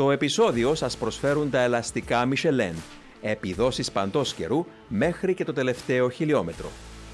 Στο 0.00 0.10
επεισόδιο 0.10 0.74
σας 0.74 0.96
προσφέρουν 0.96 1.50
τα 1.50 1.60
ελαστικά 1.60 2.28
Michelin, 2.28 2.74
επιδόσεις 3.20 3.92
παντός 3.92 4.34
καιρού 4.34 4.66
μέχρι 4.88 5.34
και 5.34 5.44
το 5.44 5.52
τελευταίο 5.52 6.10
χιλιόμετρο. 6.10 6.68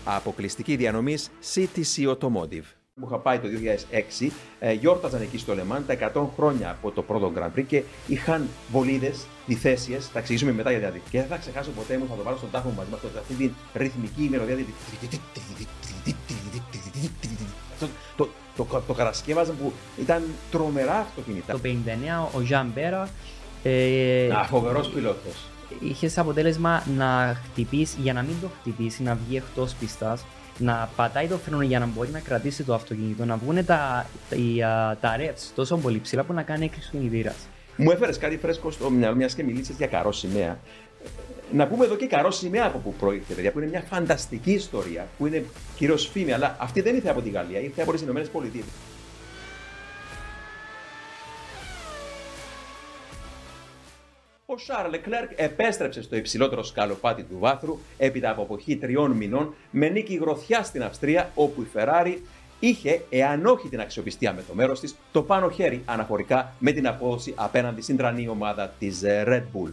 Αποκλειστική 0.05 0.77
διανομής 0.77 1.31
CTC 1.55 2.15
Automotive. 2.15 2.65
Που 2.95 3.07
είχα 3.07 3.19
πάει 3.19 3.39
το 3.39 3.49
2006, 3.49 4.33
ε, 4.59 4.73
γιόρταζαν 4.73 5.21
εκεί 5.21 5.39
στο 5.39 5.55
Λεμάν 5.55 5.87
τα 5.87 5.93
100 5.93 6.31
χρόνια 6.37 6.71
από 6.71 6.91
το 6.91 7.03
πρώτο 7.03 7.33
Grand 7.37 7.59
Prix 7.59 7.65
και 7.67 7.83
είχαν 8.07 8.49
βολίδες, 8.71 9.27
διθέσιες. 9.47 10.09
Θα 10.09 10.19
εξηγήσουμε 10.19 10.53
μετά 10.53 10.71
για 10.71 10.79
διαδικασία. 10.79 11.11
Και 11.11 11.19
δεν 11.19 11.29
θα 11.29 11.37
ξεχάσω 11.37 11.71
ποτέ 11.71 11.99
μου, 11.99 12.07
θα 12.09 12.15
το 12.15 12.23
βάλω 12.23 12.37
στον 12.37 12.51
τάφο 12.51 12.69
μου 12.69 12.75
μαζί 12.75 12.89
με 12.91 12.97
αυτή 13.21 13.35
την 13.35 13.55
ρυθμική 13.75 14.29
μελωδία. 14.31 14.57
Το, 18.57 18.65
το, 18.65 18.75
το, 18.75 18.83
το 18.87 18.93
κατασκεύαζαν 18.93 19.57
που 19.63 19.73
ήταν 20.01 20.23
τρομερά 20.51 20.97
αυτοκίνητα. 20.99 21.53
Το 21.53 21.61
59 21.65 21.69
ο 22.37 22.41
Ζαν 22.41 22.73
Πέρα. 22.75 23.09
Ε, 23.63 24.31
Α, 24.31 24.45
φοβερός 24.45 24.89
πιλότος. 24.89 25.49
Είχες 25.81 26.19
αποτέλεσμα 26.19 26.83
να 26.97 27.41
χτυπήσει, 27.45 27.97
για 28.01 28.13
να 28.13 28.23
μην 28.23 28.35
το 28.41 28.51
χτυπήσει, 28.61 29.03
να 29.03 29.15
βγει 29.27 29.37
εκτός 29.37 29.75
πίστα, 29.75 30.19
να 30.59 30.91
πατάει 30.97 31.27
το 31.27 31.37
φρένο 31.37 31.63
για 31.63 31.79
να 31.79 31.87
μπορεί 31.87 32.09
να 32.11 32.21
κρατήσει 32.21 32.63
το 32.65 32.75
αυτοκίνητο, 32.75 33.25
να 33.25 33.37
βγουν 33.37 33.65
τα, 33.65 34.07
τα, 34.29 34.97
τα 35.01 35.17
revs 35.19 35.51
τόσο 35.55 35.77
πολύ 35.77 36.01
ψηλά 36.01 36.25
που 36.25 36.33
να 36.33 36.43
κάνει 36.43 36.65
έκρηξη 36.65 36.91
του 36.91 36.97
κινητήρας. 36.97 37.37
Μου 37.77 37.91
έφερες 37.91 38.19
κάτι 38.19 38.37
φρέσκο 38.37 38.71
στο 38.71 38.91
μυαλό, 38.91 39.15
μιας 39.15 39.35
και 39.35 39.43
μιλήσεις 39.43 39.77
για 39.77 39.87
καρό 39.87 40.13
σημαία. 40.13 40.59
Να 41.53 41.67
πούμε 41.67 41.85
εδώ 41.85 41.97
και 41.97 42.07
καρό 42.07 42.31
σημαία 42.31 42.67
από 42.67 42.79
πού 42.79 42.95
προήρθε, 42.95 43.35
παιδιά, 43.35 43.53
που 43.53 43.59
είναι 43.59 43.69
μια 43.69 43.85
φανταστική 43.91 44.53
ιστορία, 44.53 45.09
που 45.19 45.27
είναι 45.27 45.45
κυρίως 45.77 46.09
φήμη, 46.09 46.33
αλλά 46.33 46.57
αυτή 46.61 46.81
δεν 46.81 46.95
ήρθε 46.95 47.09
από 47.09 47.21
τη 47.21 47.31
Γαλλία, 47.31 47.61
ήρθε 47.61 47.83
από 47.83 47.93
τις 47.93 48.03
Ηνωμένες 48.03 48.29
Πολιτείες. 48.29 48.65
Ο 54.47 54.59
Σάρλ 54.59 54.91
Λεκλέρκ 54.91 55.31
επέστρεψε 55.37 56.03
στο 56.03 56.17
υψηλότερο 56.17 56.63
σκαλοπάτι 56.63 57.23
του 57.23 57.39
βάθρου 57.39 57.79
έπειτα 57.97 58.31
από 58.31 58.43
εποχή 58.43 58.77
τριών 58.77 59.11
μηνών 59.11 59.55
με 59.71 59.89
νίκη 59.89 60.15
γροθιά 60.15 60.63
στην 60.63 60.83
Αυστρία, 60.83 61.31
όπου 61.35 61.63
η 61.63 61.67
Ferrari 61.75 62.17
είχε, 62.61 63.03
εάν 63.11 63.47
όχι 63.47 63.69
την 63.69 63.81
αξιοπιστία 63.81 64.33
με 64.33 64.43
το 64.49 64.55
μέρος 64.55 64.81
της, 64.81 64.97
το 65.13 65.23
πάνω 65.23 65.51
χέρι 65.51 65.83
αναφορικά 65.85 66.53
με 66.59 66.73
την 66.73 66.87
απόδοση 66.87 67.33
απέναντι 67.37 67.83
στην 67.83 67.97
τρανή 67.97 68.29
ομάδα 68.29 68.75
της 68.79 69.03
Red 69.05 69.43
Bull. 69.53 69.71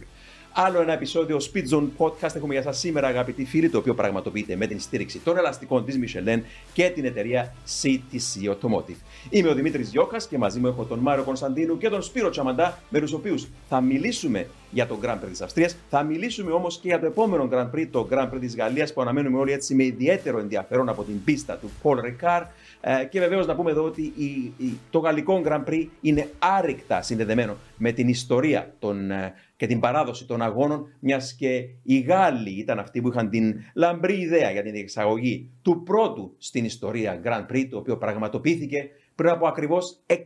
Άλλο 0.56 0.80
ένα 0.80 0.92
επεισόδιο 0.92 1.36
Speed 1.52 1.74
Zone 1.74 1.88
Podcast 1.98 2.34
έχουμε 2.34 2.52
για 2.54 2.62
σας 2.62 2.78
σήμερα 2.78 3.06
αγαπητοί 3.06 3.44
φίλοι, 3.44 3.68
το 3.68 3.78
οποίο 3.78 3.94
πραγματοποιείται 3.94 4.56
με 4.56 4.66
την 4.66 4.80
στήριξη 4.80 5.18
των 5.18 5.36
ελαστικών 5.36 5.84
της 5.84 5.98
Michelin 6.02 6.40
και 6.72 6.90
την 6.90 7.04
εταιρεία 7.04 7.54
CTC 7.82 8.50
Automotive. 8.50 8.96
Είμαι 9.30 9.48
ο 9.48 9.54
Δημήτρης 9.54 9.90
Γιώχας 9.90 10.26
και 10.26 10.38
μαζί 10.38 10.60
μου 10.60 10.66
έχω 10.66 10.84
τον 10.84 10.98
Μάριο 10.98 11.24
Κωνσταντίνου 11.24 11.78
και 11.78 11.88
τον 11.88 12.02
Σπύρο 12.02 12.30
Τσαμαντά, 12.30 12.78
με 12.88 13.00
τους 13.00 13.12
οποίους 13.12 13.46
θα 13.68 13.80
μιλήσουμε 13.80 14.46
για 14.70 14.86
το 14.86 14.98
Grand 15.02 15.14
Prix 15.14 15.28
της 15.30 15.40
Αυστρίας, 15.40 15.76
θα 15.90 16.02
μιλήσουμε 16.02 16.50
όμως 16.52 16.78
και 16.78 16.88
για 16.88 17.00
το 17.00 17.06
επόμενο 17.06 17.48
Grand 17.52 17.70
Prix, 17.74 17.86
το 17.90 18.08
Grand 18.10 18.30
Prix 18.30 18.40
της 18.40 18.56
Γαλλίας 18.56 18.92
που 18.92 19.00
αναμένουμε 19.00 19.38
όλοι 19.38 19.52
έτσι 19.52 19.74
με 19.74 19.84
ιδιαίτερο 19.84 20.38
ενδιαφέρον 20.38 20.88
από 20.88 21.02
την 21.02 21.24
πίστα 21.24 21.56
του 21.56 21.70
Paul 21.82 21.96
Ricard 21.96 22.46
ε, 22.80 23.04
και 23.04 23.20
βεβαίως 23.20 23.46
να 23.46 23.54
πούμε 23.54 23.70
εδώ 23.70 23.84
ότι 23.84 24.02
η, 24.16 24.52
η, 24.56 24.78
το 24.90 24.98
γαλλικό 24.98 25.42
Grand 25.46 25.64
Prix 25.64 25.86
είναι 26.00 26.30
άρρηκτα 26.38 27.02
συνδεδεμένο 27.02 27.56
με 27.76 27.92
την 27.92 28.08
ιστορία 28.08 28.74
των, 28.78 29.10
ε, 29.10 29.34
και 29.64 29.70
την 29.70 29.80
παράδοση 29.80 30.26
των 30.26 30.42
αγώνων, 30.42 30.96
μιας 31.00 31.34
και 31.34 31.68
οι 31.82 32.00
Γάλλοι 32.00 32.50
ήταν 32.50 32.78
αυτοί 32.78 33.00
που 33.00 33.08
είχαν 33.08 33.28
την 33.30 33.60
λαμπρή 33.74 34.20
ιδέα 34.20 34.50
για 34.50 34.62
την 34.62 34.74
εξαγωγή 34.74 35.50
του 35.62 35.82
πρώτου 35.82 36.34
στην 36.38 36.64
ιστορία 36.64 37.20
Grand 37.24 37.52
Prix, 37.52 37.66
το 37.70 37.78
οποίο 37.78 37.96
πραγματοποιήθηκε 37.96 38.88
πριν 39.14 39.30
από 39.30 39.46
ακριβώς 39.46 40.00
116 40.06 40.16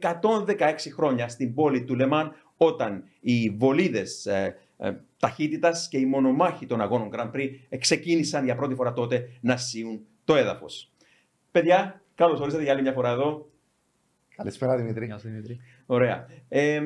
χρόνια 0.95 1.29
στην 1.29 1.55
πόλη 1.55 1.85
του 1.85 1.95
Λεμάν, 1.95 2.33
όταν 2.57 3.05
οι 3.21 3.51
βολίδες 3.51 4.27
ε, 4.27 4.57
ε, 4.79 4.93
ταχύτητας 5.19 5.89
και 5.89 5.99
οι 5.99 6.07
μονομάχοι 6.07 6.67
των 6.67 6.81
αγώνων 6.81 7.11
Grand 7.13 7.31
Prix 7.35 7.51
ξεκίνησαν 7.79 8.45
για 8.45 8.55
πρώτη 8.55 8.75
φορά 8.75 8.93
τότε 8.93 9.29
να 9.41 9.57
σύουν 9.57 10.01
το 10.25 10.37
έδαφος. 10.37 10.93
Παιδιά, 11.51 12.03
καλώς 12.15 12.41
ορίσατε 12.41 12.63
για 12.63 12.73
άλλη 12.73 12.83
μια 12.83 12.93
φορά 12.93 13.11
εδώ. 13.11 13.51
Καλησπέρα 14.37 14.77
Δημήτρη. 14.77 15.07
Γεια 15.07 15.19
σου 15.19 15.29
Δημήτρη. 15.29 15.61
Ωραία. 15.87 16.27
Ε, 16.49 16.81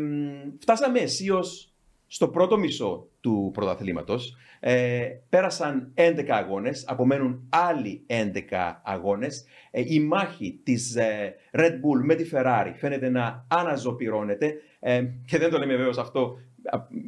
φτάσαμε 0.58 0.98
αισίως 0.98 1.71
στο 2.12 2.28
πρώτο 2.28 2.58
μισό 2.58 3.08
του 3.20 3.50
πρωταθλήματος. 3.54 4.36
Ε, 4.60 5.06
πέρασαν 5.28 5.92
11 5.94 6.24
αγώνες, 6.28 6.84
απομένουν 6.88 7.48
άλλοι 7.48 8.04
11 8.06 8.80
αγώνες. 8.84 9.44
Ε, 9.70 9.82
η 9.86 10.00
μάχη 10.00 10.60
της 10.62 10.96
ε, 10.96 11.34
Red 11.52 11.72
Bull 11.72 12.02
με 12.02 12.14
τη 12.14 12.30
Ferrari 12.32 12.72
φαίνεται 12.76 13.08
να 13.08 13.46
αναζωπυρώνεται. 13.48 14.54
Ε, 14.80 15.04
και 15.26 15.38
δεν 15.38 15.50
το 15.50 15.58
λέμε 15.58 15.76
βέβαιω 15.76 15.92
αυτό 15.98 16.38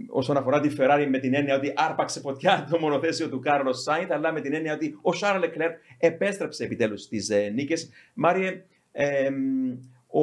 όσον 0.09 0.37
αφορά 0.37 0.61
τη 0.61 0.75
Ferrari 0.79 1.07
με 1.11 1.19
την 1.19 1.35
έννοια 1.35 1.57
ότι 1.57 1.73
άρπαξε 1.77 2.21
φωτιά 2.21 2.65
το 2.71 2.79
μονοθέσιο 2.79 3.29
του 3.29 3.39
Κάρλος 3.39 3.83
Σάιντ, 3.83 4.13
αλλά 4.13 4.33
με 4.33 4.41
την 4.41 4.55
έννοια 4.55 4.75
ότι 4.75 4.99
ο 5.03 5.13
Σάρλ 5.13 5.39
Λεκλέρ 5.39 5.71
επέστρεψε 5.99 6.65
επιτέλους 6.65 7.03
στις 7.03 7.31
ε, 7.31 7.51
νίκες. 7.55 7.91
Μάριε, 8.15 8.65
ε, 8.93 9.31
ο, 10.15 10.23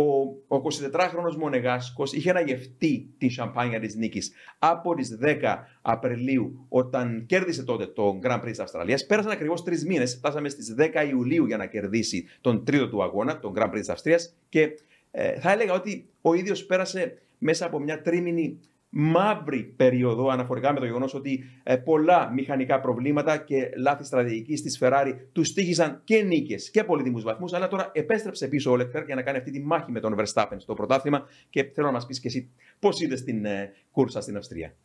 ο 0.56 0.62
24χρονος 0.64 1.36
Μονεγάσκος 1.38 2.14
είχε 2.14 2.30
αναγευτεί 2.30 3.10
τη 3.18 3.30
σαμπάνια 3.30 3.80
της 3.80 3.96
νίκης 3.96 4.32
από 4.60 4.96
τις 4.96 5.18
10 5.24 5.36
Απριλίου 5.82 6.66
όταν 6.70 7.26
κέρδισε 7.26 7.64
τότε 7.64 7.86
το 7.86 8.20
Grand 8.24 8.42
Prix 8.42 8.50
της 8.50 8.60
Αυστραλίας. 8.60 9.06
Πέρασαν 9.06 9.32
ακριβώς 9.32 9.64
τρεις 9.64 9.86
μήνες, 9.86 10.16
φτάσαμε 10.16 10.50
στις 10.50 10.76
10 10.78 11.08
Ιουλίου 11.10 11.46
για 11.46 11.58
να 11.58 11.66
κερδίσει 11.66 12.28
τον 12.42 12.66
τρίτο 12.66 12.90
του 12.90 13.04
αγώνα, 13.04 13.40
τον 13.40 13.54
Grand 13.56 13.70
Prix 13.70 13.80
της 13.80 13.90
Αυστρίας 13.90 14.36
και 14.50 14.70
ε, 15.12 15.40
θα 15.40 15.52
έλεγα 15.52 15.74
ότι 15.74 16.06
ο 16.22 16.34
ίδιος 16.34 16.66
πέρασε 16.66 17.18
μέσα 17.38 17.66
από 17.66 17.80
μια 17.80 18.02
τρίμηνη 18.02 18.60
μαύρη 18.94 19.64
περίοδο 19.64 20.28
αναφορικά 20.30 20.74
με 20.74 20.80
το 20.80 20.86
γεγονός 20.86 21.14
ότι 21.14 21.44
ε, 21.64 21.76
πολλά 21.76 22.32
μηχανικά 22.34 22.80
προβλήματα 22.80 23.38
και 23.38 23.70
λάθη 23.78 24.04
στρατηγικής 24.04 24.62
της 24.62 24.80
Ferrari 24.82 25.14
του 25.32 25.44
στήχησαν 25.44 26.02
και 26.04 26.22
νίκες 26.22 26.70
και 26.70 26.84
πολύτιμους 26.84 27.24
βαθμούς. 27.24 27.54
Αλλά 27.54 27.68
τώρα 27.68 27.92
επέστρεψε 27.94 28.48
πίσω 28.48 28.72
ο 28.72 28.76
Leclerc 28.76 29.06
για 29.06 29.16
να 29.16 29.22
κάνει 29.22 29.38
αυτή 29.38 29.52
τη 29.52 29.60
μάχη 29.60 29.92
με 29.92 30.00
τον 30.00 30.16
Verstappen 30.20 30.56
στο 30.58 30.74
πρωτάθλημα. 30.74 31.28
Και 31.50 31.64
θέλω 31.64 31.88
να 31.88 31.94
μας 31.94 32.06
πεις 32.06 32.20
και 32.20 32.28
εσύ 32.28 32.50
πώς 32.80 33.02
είδες 33.02 33.24
την 33.24 33.46
ε, 33.46 33.72
κούρσα 33.92 34.22
στην 34.22 34.38
Αυστρία; 34.38 34.76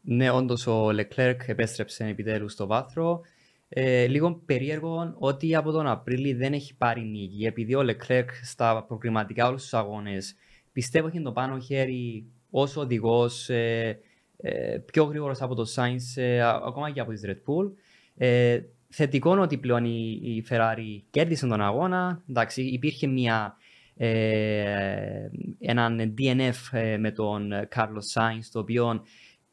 Ναι, 0.00 0.30
όντως 0.30 0.66
ο 0.66 0.88
Leclerc 0.88 1.38
επέστρεψε 1.46 2.04
επιτέλους 2.04 2.52
στο 2.52 2.66
βάθρο. 2.66 3.20
Ε, 3.68 4.06
λίγο 4.06 4.42
περίεργο 4.46 5.14
ότι 5.18 5.54
από 5.54 5.70
τον 5.70 5.86
Απρίλιο 5.86 6.36
δεν 6.36 6.52
έχει 6.52 6.76
πάρει 6.76 7.00
νίκη. 7.00 7.44
Επειδή 7.44 7.74
ο 7.74 7.80
Leclerc 7.80 8.28
στα 8.42 8.84
προκριματικά 8.88 9.48
όλους 9.48 9.62
τους 9.62 9.74
αγώνες 9.74 10.36
πιστεύω 10.72 11.06
έχει 11.06 11.22
το 11.22 11.32
πάνω 11.32 11.58
χέρι 11.58 12.26
ως 12.50 12.76
οδηγός 12.76 13.48
ε, 13.48 13.98
ε, 14.36 14.78
πιο 14.84 15.04
γρήγορος 15.04 15.42
από 15.42 15.54
το 15.54 15.66
Sainz, 15.74 16.22
ε, 16.22 16.40
ακόμα 16.42 16.90
και 16.90 17.00
από 17.00 17.12
τη 17.12 17.20
Red 17.24 17.36
Bull. 17.50 17.72
Ε, 18.16 18.60
θετικό 18.88 19.32
είναι 19.32 19.40
ότι 19.40 19.58
πλέον 19.58 19.84
η, 19.84 20.20
η 20.22 20.44
Ferrari 20.50 21.02
κέρδισε 21.10 21.46
τον 21.46 21.60
αγώνα. 21.60 22.22
Εντάξει, 22.28 22.62
υπήρχε 22.62 23.06
μια, 23.06 23.56
ε, 23.96 25.28
έναν 25.58 26.14
DNF 26.18 26.78
ε, 26.78 26.96
με 26.96 27.10
τον 27.10 27.50
Carlos 27.74 28.12
Sainz, 28.14 28.44
το 28.52 28.58
οποίο 28.58 29.02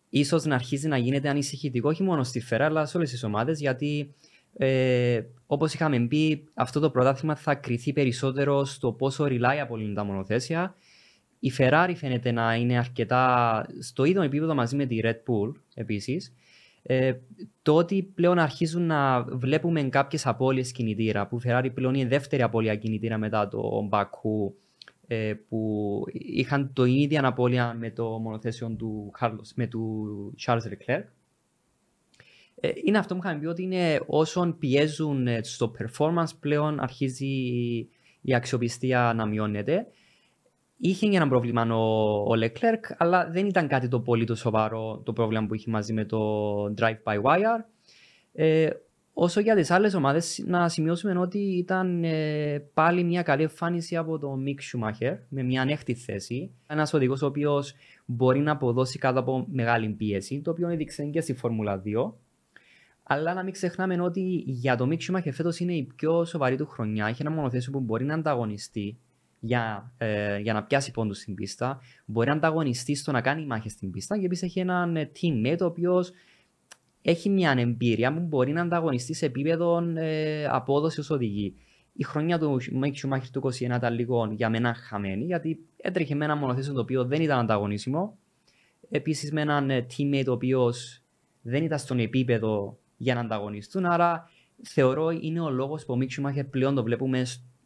ίσως 0.09 0.45
να 0.45 0.55
αρχίζει 0.55 0.87
να 0.87 0.97
γίνεται 0.97 1.29
ανησυχητικό 1.29 1.89
όχι 1.89 2.03
μόνο 2.03 2.23
στη 2.23 2.43
Ferrari, 2.49 2.61
αλλά 2.61 2.85
σε 2.85 2.97
όλες 2.97 3.09
τις 3.09 3.23
ομάδες, 3.23 3.59
γιατί 3.59 4.13
ε, 4.57 5.21
όπως 5.45 5.73
είχαμε 5.73 5.99
πει, 5.99 6.47
αυτό 6.53 6.79
το 6.79 6.89
πρωτάθλημα 6.89 7.35
θα 7.35 7.55
κριθεί 7.55 7.93
περισσότερο 7.93 8.65
στο 8.65 8.91
πόσο 8.91 9.25
reliable 9.25 9.79
είναι 9.79 9.93
τα 9.93 10.03
μονοθέσια 10.03 10.75
η 11.45 11.51
Ferrari 11.57 11.93
φαίνεται 11.95 12.31
να 12.31 12.55
είναι 12.55 12.77
αρκετά 12.77 13.65
στο 13.79 14.03
ίδιο 14.03 14.21
επίπεδο 14.21 14.53
μαζί 14.53 14.75
με 14.75 14.85
τη 14.85 14.99
Red 15.03 15.09
Bull 15.09 15.51
επίσης. 15.73 16.33
Ε, 16.81 17.13
το 17.61 17.75
ότι 17.75 18.03
πλέον 18.03 18.39
αρχίζουν 18.39 18.85
να 18.85 19.23
βλέπουμε 19.23 19.83
κάποιες 19.83 20.25
απώλειες 20.25 20.71
κινητήρα, 20.71 21.27
που 21.27 21.37
η 21.37 21.41
Ferrari 21.45 21.69
πλέον 21.73 21.93
είναι 21.93 22.05
η 22.05 22.07
δεύτερη 22.09 22.41
απώλεια 22.41 22.75
κινητήρα 22.75 23.17
μετά 23.17 23.47
το 23.47 23.89
Baku, 23.91 24.53
ε, 25.07 25.33
που 25.49 26.01
είχαν 26.11 26.73
το 26.73 26.85
ίδια 26.85 27.25
απώλεια 27.25 27.75
με 27.79 27.91
το 27.91 28.19
μονοθέσιο 28.19 28.75
του, 28.77 29.11
Carlos, 29.19 29.49
με 29.55 29.67
του 29.67 30.33
Charles 30.45 30.57
Leclerc. 30.57 31.03
Ε, 32.59 32.69
είναι 32.83 32.97
αυτό 32.97 33.15
που 33.15 33.21
είχαμε 33.23 33.39
πει 33.39 33.45
ότι 33.45 33.63
είναι 33.63 34.01
όσον 34.05 34.57
πιέζουν 34.57 35.27
στο 35.41 35.71
performance 35.79 36.37
πλέον 36.39 36.79
αρχίζει 36.79 37.25
η 38.21 38.33
αξιοπιστία 38.33 39.13
να 39.15 39.25
μειώνεται. 39.25 39.87
Είχε 40.77 41.07
ένα 41.07 41.27
πρόβλημα 41.27 41.75
ο, 41.75 42.13
ο 42.19 42.33
Leclerc, 42.41 42.95
αλλά 42.97 43.29
δεν 43.29 43.45
ήταν 43.45 43.67
κάτι 43.67 43.87
το 43.87 43.99
πολύ 43.99 44.25
το 44.25 44.35
σοβαρό 44.35 45.01
το 45.05 45.13
πρόβλημα 45.13 45.45
που 45.45 45.53
είχε 45.53 45.69
μαζί 45.69 45.93
με 45.93 46.05
το 46.05 46.19
drive-by-wire. 46.77 47.63
Ε, 48.33 48.69
όσο 49.13 49.39
για 49.39 49.55
τις 49.55 49.71
άλλες 49.71 49.93
ομάδες, 49.93 50.43
να 50.45 50.69
σημειώσουμε 50.69 51.19
ότι 51.19 51.39
ήταν 51.39 52.03
ε, 52.03 52.59
πάλι 52.73 53.03
μια 53.03 53.21
καλή 53.21 53.41
εμφάνιση 53.41 53.95
από 53.95 54.19
τον 54.19 54.41
Μικ 54.41 54.59
Schumacher 54.61 55.17
με 55.29 55.43
μια 55.43 55.61
ανέχτη 55.61 55.93
θέση. 55.93 56.51
Ένας 56.67 56.93
οδηγός 56.93 57.21
ο 57.21 57.25
οποίος 57.25 57.73
μπορεί 58.05 58.39
να 58.39 58.51
αποδώσει 58.51 58.99
κάτω 58.99 59.19
από 59.19 59.45
μεγάλη 59.51 59.89
πίεση, 59.89 60.41
το 60.41 60.51
οποίο 60.51 60.69
έδειξε 60.69 61.03
και 61.03 61.21
στη 61.21 61.33
Φόρμουλα 61.33 61.81
2. 61.85 62.13
Αλλά 63.03 63.33
να 63.33 63.43
μην 63.43 63.53
ξεχνάμε 63.53 64.01
ότι 64.01 64.43
για 64.45 64.75
τον 64.75 64.87
Μικ 64.87 65.01
Schumacher 65.07 65.31
φέτος 65.31 65.59
είναι 65.59 65.73
η 65.73 65.83
πιο 65.95 66.25
σοβαρή 66.25 66.55
του 66.55 66.67
χρονιά. 66.67 67.07
Έχει 67.07 67.21
ένα 67.21 67.31
μονοθέσιο 67.31 67.71
που 67.71 67.79
μπορεί 67.79 68.05
να 68.05 68.13
ανταγωνιστεί 68.13 68.97
για, 69.45 69.93
ε, 69.97 70.37
για 70.37 70.53
να 70.53 70.63
πιάσει 70.63 70.91
πόντους 70.91 71.17
στην 71.17 71.35
πίστα. 71.35 71.79
Μπορεί 72.05 72.27
να 72.27 72.33
ανταγωνιστεί 72.33 72.95
στο 72.95 73.11
να 73.11 73.21
κάνει 73.21 73.45
μάχες 73.45 73.71
στην 73.71 73.91
πίστα 73.91 74.19
και 74.19 74.25
επίσης 74.25 74.43
έχει 74.43 74.59
έναν 74.59 74.95
ε, 74.95 75.11
teammate 75.21 75.57
ο 75.61 75.65
οποίος 75.65 76.11
έχει 77.01 77.29
μια 77.29 77.55
εμπειρία 77.57 78.13
που 78.13 78.19
μπορεί 78.19 78.51
να 78.51 78.61
ανταγωνιστεί 78.61 79.13
σε 79.13 79.25
επίπεδο 79.25 79.83
ε, 79.95 80.45
απόδοσης 80.45 80.99
ως 80.99 81.09
οδηγή. 81.09 81.55
Η 81.93 82.03
χρονιά 82.03 82.39
του 82.39 82.57
Μικ 82.71 82.95
Σουμάχερ 82.97 83.29
του 83.29 83.41
2021 83.43 83.61
ήταν 83.61 83.93
λίγο 83.93 84.31
για 84.31 84.49
μένα 84.49 84.73
χαμένη, 84.73 85.25
γιατί 85.25 85.59
έτρεχε 85.77 86.15
με 86.15 86.25
ένα 86.25 86.35
μονοθέσιο 86.35 86.73
το 86.73 86.81
οποίο 86.81 87.05
δεν 87.05 87.21
ήταν 87.21 87.39
ανταγωνίσιμο. 87.39 88.17
Επίσης 88.89 89.31
με 89.31 89.41
έναν 89.41 89.69
ε, 89.69 89.85
teammate 89.97 90.27
ο 90.27 90.31
οποίος 90.31 91.01
δεν 91.41 91.63
ήταν 91.63 91.79
στον 91.79 91.99
επίπεδο 91.99 92.77
για 92.97 93.13
να 93.13 93.19
ανταγωνιστούν. 93.19 93.85
Άρα 93.85 94.29
θεωρώ 94.61 95.09
είναι 95.09 95.39
ο 95.39 95.49
λόγος 95.49 95.85
που 95.85 95.93
ο 95.93 95.95
Μίξου 95.95 96.15
Σουμάχερ 96.15 96.45
πλέον 96.45 96.75
το 96.75 96.83
βλέπουμε 96.83 97.25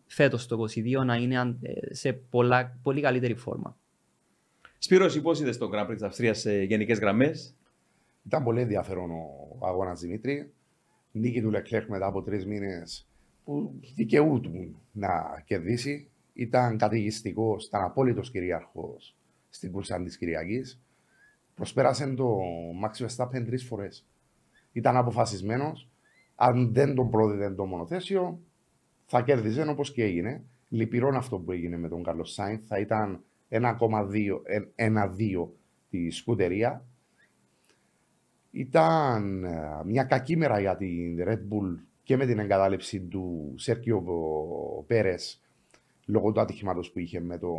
φέτος 0.09 0.47
το 0.47 0.57
2022 0.75 1.06
να 1.06 1.15
είναι 1.15 1.57
ε, 1.61 1.94
σε 1.94 2.13
πολλά, 2.13 2.79
πολύ 2.83 3.01
καλύτερη 3.01 3.35
φόρμα. 3.35 3.77
Σπύρος, 4.77 5.21
πώς 5.21 5.39
είδες 5.39 5.57
το 5.57 5.69
Grand 5.73 5.89
Prix 5.89 5.94
της 5.94 6.01
Αυστρίας 6.01 6.39
σε 6.39 6.63
γενικές 6.63 7.00
γραμμές; 7.00 7.56
Ήταν 8.25 8.44
πολύ 8.44 8.61
ενδιαφέρον 8.61 9.11
ο 9.11 9.65
αγώνας 9.67 10.00
Δημήτρη. 10.00 10.53
Νίκη 11.11 11.41
του 11.41 11.50
Λεκλέρ 11.50 11.89
μετά 11.89 12.06
από 12.06 12.21
τρεις 12.21 12.45
μήνες 12.45 13.07
που 13.44 13.79
δικαιούτουν 13.95 14.75
να 14.91 15.44
κερδίσει. 15.45 16.09
Ήταν 16.33 16.77
κατηγιστικός, 16.77 17.65
ήταν 17.65 17.83
απόλυτος 17.83 18.31
κυρίαρχος 18.31 19.15
στην 19.50 19.71
κούρσα 19.71 20.03
της 20.03 20.17
Κυριακής. 20.17 20.81
Προσπέρασε 21.55 22.07
το 22.07 22.38
Max 22.83 23.05
Verstappen 23.05 23.45
τρεις 23.45 23.63
φορές. 23.63 24.05
Ήταν 24.71 24.97
αποφασισμένος. 24.97 25.89
Αν 26.35 26.73
δεν 26.73 26.95
τον 26.95 27.09
πρόδιδε 27.09 27.51
το 27.51 27.65
μονοθέσιο, 27.65 28.39
θα 29.11 29.21
κέρδιζε 29.21 29.69
όπως 29.69 29.91
και 29.91 30.03
έγινε. 30.03 30.44
Λυπηρόν 30.69 31.15
αυτό 31.15 31.38
που 31.38 31.51
έγινε 31.51 31.77
με 31.77 31.89
τον 31.89 32.03
Καρλο 32.03 32.23
Σάινθ. 32.23 32.61
Θα 32.65 32.79
ήταν 32.79 33.23
1,2 33.50 35.47
τη 35.89 36.09
σκουτερία. 36.09 36.85
Ήταν 38.51 39.44
ε, 39.44 39.83
μια 39.85 40.03
κακή 40.03 40.38
μέρα 40.38 40.59
για 40.59 40.77
την 40.77 41.23
Red 41.27 41.39
Bull 41.39 41.77
και 42.03 42.17
με 42.17 42.25
την 42.25 42.39
εγκατάλειψη 42.39 43.00
του 43.00 43.53
Σέρκιο 43.57 44.03
Πέρε 44.88 45.15
λόγω 46.05 46.31
του 46.31 46.39
ατυχήματος 46.39 46.91
που 46.91 47.00
είχε 47.00 47.19
με 47.19 47.38
τον 47.38 47.51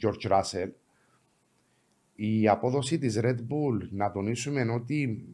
George 0.00 0.30
Russell. 0.30 0.70
Η 2.14 2.48
απόδοση 2.48 2.98
της 2.98 3.20
Red 3.22 3.36
Bull, 3.36 3.88
να 3.90 4.10
τονίσουμε 4.10 4.72
ότι 4.72 5.24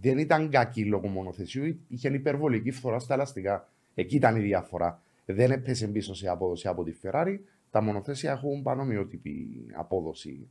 δεν 0.00 0.18
ήταν 0.18 0.50
κακή 0.50 0.84
λόγω 0.84 1.08
μονοθεσίου, 1.08 1.80
είχε 1.88 2.08
υπερβολική 2.08 2.70
φθορά 2.70 2.98
στα 2.98 3.14
ελαστικά. 3.14 3.68
Εκεί 3.94 4.16
ήταν 4.16 4.36
η 4.36 4.40
διαφορά. 4.40 5.02
Δεν 5.24 5.50
έπεσε 5.50 5.86
πίσω 5.86 6.14
σε 6.14 6.28
απόδοση 6.28 6.68
από 6.68 6.84
τη 6.84 6.92
Ferrari. 7.02 7.38
Τα 7.70 7.82
μονοθέσια 7.82 8.32
έχουν 8.32 8.62
πανομοιότυπη 8.62 9.66
απόδοση. 9.74 10.48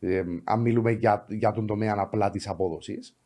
Ε, 0.00 0.22
αν 0.44 0.60
μιλούμε 0.60 0.90
για, 0.90 1.26
για 1.28 1.52
τον 1.52 1.66
τομέα 1.66 1.94
απλά 1.98 2.30
της 2.30 2.48
απόδοσης. 2.48 3.16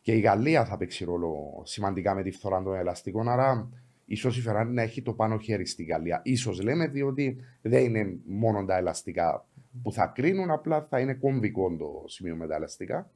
Και 0.00 0.12
η 0.12 0.20
Γαλλία 0.20 0.64
θα 0.64 0.76
παίξει 0.76 1.04
ρόλο 1.04 1.62
σημαντικά 1.64 2.14
με 2.14 2.22
τη 2.22 2.30
φθορά 2.30 2.62
των 2.62 2.74
ελαστικών. 2.74 3.28
Άρα, 3.28 3.70
ίσως 4.04 4.38
η 4.38 4.44
Ferrari 4.48 4.68
να 4.68 4.82
έχει 4.82 5.02
το 5.02 5.12
πάνω 5.12 5.38
χέρι 5.38 5.66
στη 5.66 5.84
Γαλλία. 5.84 6.22
σω 6.36 6.52
λέμε, 6.62 6.86
διότι 6.86 7.36
δεν 7.62 7.84
είναι 7.84 8.18
μόνο 8.24 8.64
τα 8.64 8.76
ελαστικά 8.76 9.46
που 9.82 9.92
θα 9.92 10.06
κρίνουν, 10.06 10.50
απλά 10.50 10.86
θα 10.90 11.00
είναι 11.00 11.14
κομβικό 11.14 11.76
το 11.76 12.04
σημείο 12.06 12.36
με 12.36 12.46
τα 12.46 12.54
ελαστικά. 12.54 13.10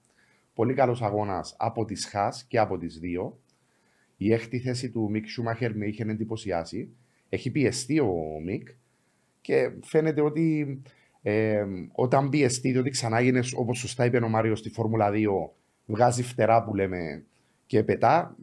Πολύ 0.54 0.74
καλός 0.74 1.02
αγώνας 1.02 1.54
από 1.58 1.84
τις 1.84 2.06
Χά 2.06 2.28
και 2.48 2.58
από 2.58 2.78
τις 2.78 2.98
δύο. 2.98 3.38
Η 4.22 4.32
έκτη 4.32 4.58
θέση 4.58 4.90
του 4.90 5.10
Μικ 5.10 5.28
Σούμαχερ 5.28 5.76
με 5.76 5.86
είχε 5.86 6.02
εντυπωσιάσει. 6.02 6.88
Έχει 7.28 7.50
πιεστεί 7.50 8.00
ο 8.00 8.40
Μικ 8.44 8.68
και 9.40 9.70
φαίνεται 9.82 10.20
ότι 10.20 10.80
ε, 11.22 11.64
όταν 11.92 12.28
πιεστεί, 12.28 12.70
διότι 12.70 12.90
ξανά 12.90 13.20
γίνει 13.20 13.40
όπως 13.54 13.78
σωστά 13.78 14.04
είπε 14.04 14.18
ο 14.18 14.28
Μάριος 14.28 14.58
στη 14.58 14.70
Φόρμουλα 14.70 15.10
2, 15.12 15.26
βγάζει 15.86 16.22
φτερά 16.22 16.64
που 16.64 16.74
λέμε 16.74 17.24
και 17.66 17.82
πετά. 17.82 18.36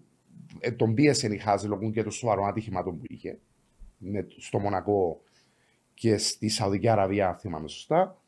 Ε, 0.60 0.72
τον 0.72 0.94
πίεσε 0.94 1.28
η 1.28 1.38
Χάζ 1.38 1.64
λόγω 1.64 1.92
και 1.92 2.04
των 2.04 2.12
σοβαρών 2.12 2.48
ατυχημάτων 2.48 2.98
που 2.98 3.04
είχε 3.08 3.40
με, 3.98 4.28
στο 4.38 4.60
Μονακό 4.60 5.22
και 5.94 6.18
στη 6.18 6.50
Σαουδική 6.50 6.90
Αραβία, 6.90 7.38
θυμάμαι 7.40 7.68
σωστά. 7.68 8.22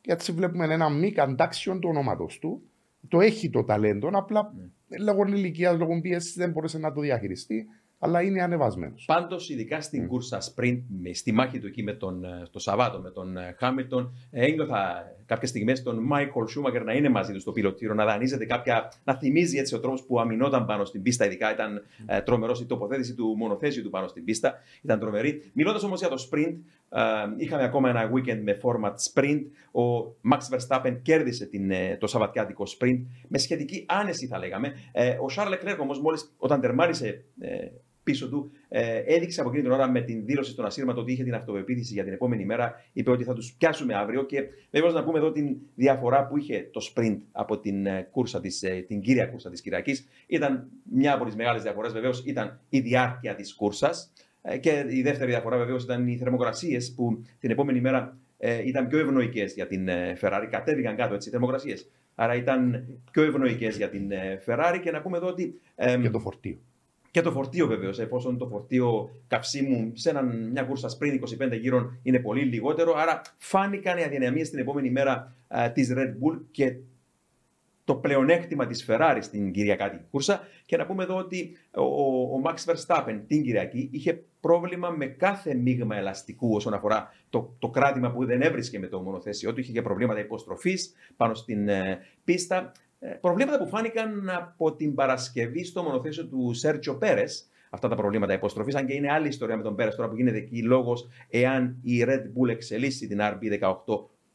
Και 0.00 0.12
έτσι 0.12 0.32
βλέπουμε 0.32 0.64
ένα 0.64 0.88
Μικ 0.88 1.18
αντάξιον 1.18 1.80
του 1.80 1.88
ονόματος 1.88 2.38
του. 2.38 2.62
Το 3.08 3.20
έχει 3.20 3.50
το 3.50 3.64
ταλέντο, 3.64 4.10
απλά 4.12 4.52
ναι 4.56 4.64
λόγω 4.98 5.26
ηλικίας, 5.26 5.78
λόγω 5.78 6.00
πίεσης 6.00 6.34
δεν 6.34 6.50
μπορούσε 6.50 6.78
να 6.78 6.92
το 6.92 7.00
διαχειριστεί, 7.00 7.66
αλλά 7.98 8.22
είναι 8.22 8.42
ανεβασμένος. 8.42 9.04
Πάντως, 9.06 9.50
ειδικά 9.50 9.80
στην 9.80 10.04
mm. 10.04 10.08
κούρσα 10.08 10.38
sprint, 10.40 10.82
στη 11.12 11.32
μάχη 11.32 11.58
του 11.58 11.66
εκεί 11.66 11.82
με 11.82 11.92
τον, 11.92 12.24
ε, 12.24 12.42
το 12.50 12.58
Σαββάτο 12.58 13.00
με 13.00 13.10
τον 13.10 13.36
Χάμιλτον, 13.56 14.16
ε, 14.30 14.44
ένιωθα 14.44 15.04
κάποιες 15.26 15.50
στιγμές 15.50 15.82
τον 15.82 15.98
Μάικολ 15.98 16.46
Σούμακερ 16.46 16.84
να 16.84 16.92
είναι 16.92 17.08
μαζί 17.08 17.32
του 17.32 17.40
στο 17.40 17.52
πιλωτήριο, 17.52 17.94
να 17.94 18.04
δανείζεται 18.04 18.44
κάποια. 18.44 18.92
να 19.04 19.14
θυμίζει 19.14 19.58
έτσι 19.58 19.74
ο 19.74 19.80
τρόπος 19.80 20.02
που 20.02 20.20
αμυνόταν 20.20 20.66
πάνω 20.66 20.84
στην 20.84 21.02
πίστα. 21.02 21.24
Ειδικά 21.24 21.52
ήταν 21.52 21.80
mm. 21.80 22.04
ε, 22.06 22.20
τρομερός 22.20 22.60
η 22.60 22.66
τοποθέτηση 22.66 23.14
του 23.14 23.34
μονοθέσιου 23.36 23.82
του 23.82 23.90
πάνω 23.90 24.06
στην 24.06 24.24
πίστα. 24.24 24.54
Ήταν 24.82 24.98
τρομερή. 24.98 25.50
Μιλώντας 25.52 25.82
όμως 25.82 26.00
για 26.00 26.08
το 26.08 26.28
sprint, 26.30 26.54
ε, 26.88 27.00
είχαμε 27.36 27.64
ακόμα 27.64 27.88
ένα 27.88 28.10
weekend 28.14 28.40
με 28.42 28.60
format 28.62 28.94
sprint. 29.12 29.42
Ο 29.82 30.14
Max 30.32 30.38
Verstappen 30.56 30.96
κέρδισε 31.02 31.46
την, 31.46 31.70
ε, 31.70 31.96
το 32.00 32.06
Σαββατιάτικο 32.06 32.64
sprint 32.78 33.00
με 33.28 33.38
σχετική 33.38 33.84
άνεση, 33.88 34.26
θα 34.26 34.38
λέγαμε. 34.38 34.72
Ε, 34.92 35.10
ο 35.10 35.26
Charles 35.36 35.52
Leclerc 35.52 35.78
όμως, 35.80 36.00
μόλις 36.00 36.34
όταν 36.38 36.60
τερμάρισε 36.60 37.24
πίσω 38.06 38.28
του, 38.28 38.50
ε, 38.68 39.02
έδειξε 39.06 39.40
από 39.40 39.48
εκείνη 39.48 39.64
την 39.64 39.72
ώρα 39.72 39.90
με 39.90 40.00
την 40.00 40.24
δήλωση 40.24 40.50
στον 40.50 40.64
ασύρματο 40.64 41.00
ότι 41.00 41.12
είχε 41.12 41.24
την 41.24 41.34
αυτοπεποίθηση 41.34 41.92
για 41.92 42.04
την 42.04 42.12
επόμενη 42.12 42.44
μέρα. 42.44 42.74
Είπε 42.92 43.10
ότι 43.10 43.24
θα 43.24 43.32
τους 43.32 43.52
πιάσουμε 43.52 43.94
αύριο. 43.94 44.24
Και 44.24 44.42
βέβαια 44.70 44.90
να 44.90 45.04
πούμε 45.04 45.18
εδώ 45.18 45.32
την 45.32 45.56
διαφορά 45.74 46.26
που 46.26 46.38
είχε 46.38 46.68
το 46.72 46.80
sprint 46.94 47.18
από 47.32 47.58
την, 47.58 47.86
ε, 47.86 48.08
κούρσα 48.10 48.40
της, 48.40 48.62
ε, 48.62 48.84
την 48.88 49.00
κύρια 49.00 49.26
κούρσα 49.26 49.50
της 49.50 49.60
Κυριακής. 49.60 50.08
Ήταν 50.26 50.68
μια 50.82 51.14
από 51.14 51.24
τις 51.24 51.34
μεγάλες 51.34 51.62
διαφορές, 51.62 51.92
βεβαίως 51.92 52.22
ήταν 52.24 52.60
η 52.68 52.80
διάρκεια 52.80 53.34
της 53.34 53.54
κούρσας. 53.54 54.12
Ε, 54.42 54.58
και 54.58 54.84
η 54.88 55.02
δεύτερη 55.02 55.30
διαφορά 55.30 55.56
βεβαίως 55.56 55.84
ήταν 55.84 56.06
οι 56.06 56.16
θερμοκρασίες 56.16 56.94
που 56.94 57.22
την 57.38 57.50
επόμενη 57.50 57.80
μέρα 57.80 58.18
ε, 58.38 58.66
ήταν 58.66 58.88
πιο 58.88 58.98
ευνοϊκές 58.98 59.54
για 59.54 59.66
την 59.66 59.88
Ferrari. 60.20 60.46
Κατέβηκαν 60.50 60.96
κάτω 60.96 61.14
έτσι 61.14 61.28
οι 61.28 61.32
θερμοκρασίες. 61.32 61.90
Άρα 62.14 62.34
ήταν 62.34 62.86
πιο 63.10 63.22
ευνοϊκές 63.22 63.76
για 63.76 63.88
την 63.88 64.10
Ferrari. 64.46 64.80
Και 64.82 64.90
να 64.90 65.02
πούμε 65.02 65.16
εδώ 65.16 65.26
ότι. 65.26 65.60
Ε, 65.74 65.98
και 66.02 66.10
το 66.10 66.18
φορτίο. 66.18 66.58
Και 67.16 67.22
το 67.22 67.30
φορτίο 67.30 67.66
βεβαίως, 67.66 67.98
εφόσον 67.98 68.38
το 68.38 68.46
φορτίο 68.46 69.10
καυσίμου 69.26 69.92
σε 69.94 70.10
έναν, 70.10 70.48
μια 70.50 70.62
κούρσα 70.62 70.96
πριν 70.98 71.20
25 71.40 71.58
γύρων 71.60 71.98
είναι 72.02 72.18
πολύ 72.18 72.42
λιγότερο. 72.42 72.94
Άρα 72.96 73.20
φάνηκαν 73.38 73.98
οι 73.98 74.02
αδυναμίες 74.02 74.50
την 74.50 74.58
επόμενη 74.58 74.90
μέρα 74.90 75.36
της 75.72 75.92
Red 75.96 76.08
Bull 76.08 76.40
και 76.50 76.76
το 77.84 77.94
πλεονέκτημα 77.94 78.66
της 78.66 78.86
Ferrari 78.88 79.18
στην 79.20 79.52
Κυριακάτικη 79.52 80.04
κούρσα. 80.10 80.40
Και 80.64 80.76
να 80.76 80.86
πούμε 80.86 81.02
εδώ 81.02 81.16
ότι 81.16 81.56
ο, 81.74 81.82
ο 82.22 82.42
Max 82.44 82.54
Verstappen 82.72 83.20
την 83.26 83.42
Κυριακή 83.42 83.88
είχε 83.92 84.24
πρόβλημα 84.40 84.90
με 84.90 85.06
κάθε 85.06 85.54
μείγμα 85.54 85.96
ελαστικού 85.96 86.54
όσον 86.54 86.74
αφορά 86.74 87.12
το, 87.30 87.56
το 87.58 87.68
κράτημα 87.68 88.10
που 88.10 88.24
δεν 88.24 88.42
έβρισκε 88.42 88.78
με 88.78 88.86
το 88.86 89.00
μονοθέσιο 89.00 89.52
του. 89.52 89.60
Είχε 89.60 89.72
και 89.72 89.82
προβλήματα 89.82 90.20
υποστροφής 90.20 90.92
πάνω 91.16 91.34
στην 91.34 91.68
ε, 91.68 91.98
πίστα. 92.24 92.72
Ε, 92.98 93.08
προβλήματα 93.08 93.58
που 93.58 93.68
φάνηκαν 93.68 94.30
από 94.30 94.74
την 94.74 94.94
Παρασκευή 94.94 95.64
στο 95.64 95.82
μονοθέσιο 95.82 96.26
του 96.26 96.52
Σέρτσιο 96.54 96.96
Πέρες. 96.96 97.48
Αυτά 97.70 97.88
τα 97.88 97.96
προβλήματα 97.96 98.32
υποστροφής, 98.32 98.74
αν 98.74 98.86
και 98.86 98.94
είναι 98.94 99.12
άλλη 99.12 99.28
ιστορία 99.28 99.56
με 99.56 99.62
τον 99.62 99.74
Πέρες 99.74 99.94
τώρα 99.94 100.08
που 100.08 100.16
γίνεται 100.16 100.36
εκεί 100.36 100.62
λόγος 100.62 101.08
εάν 101.30 101.76
η 101.82 102.04
Red 102.06 102.22
Bull 102.22 102.48
εξελίσσει 102.48 103.06
την 103.06 103.18
RB18 103.20 103.74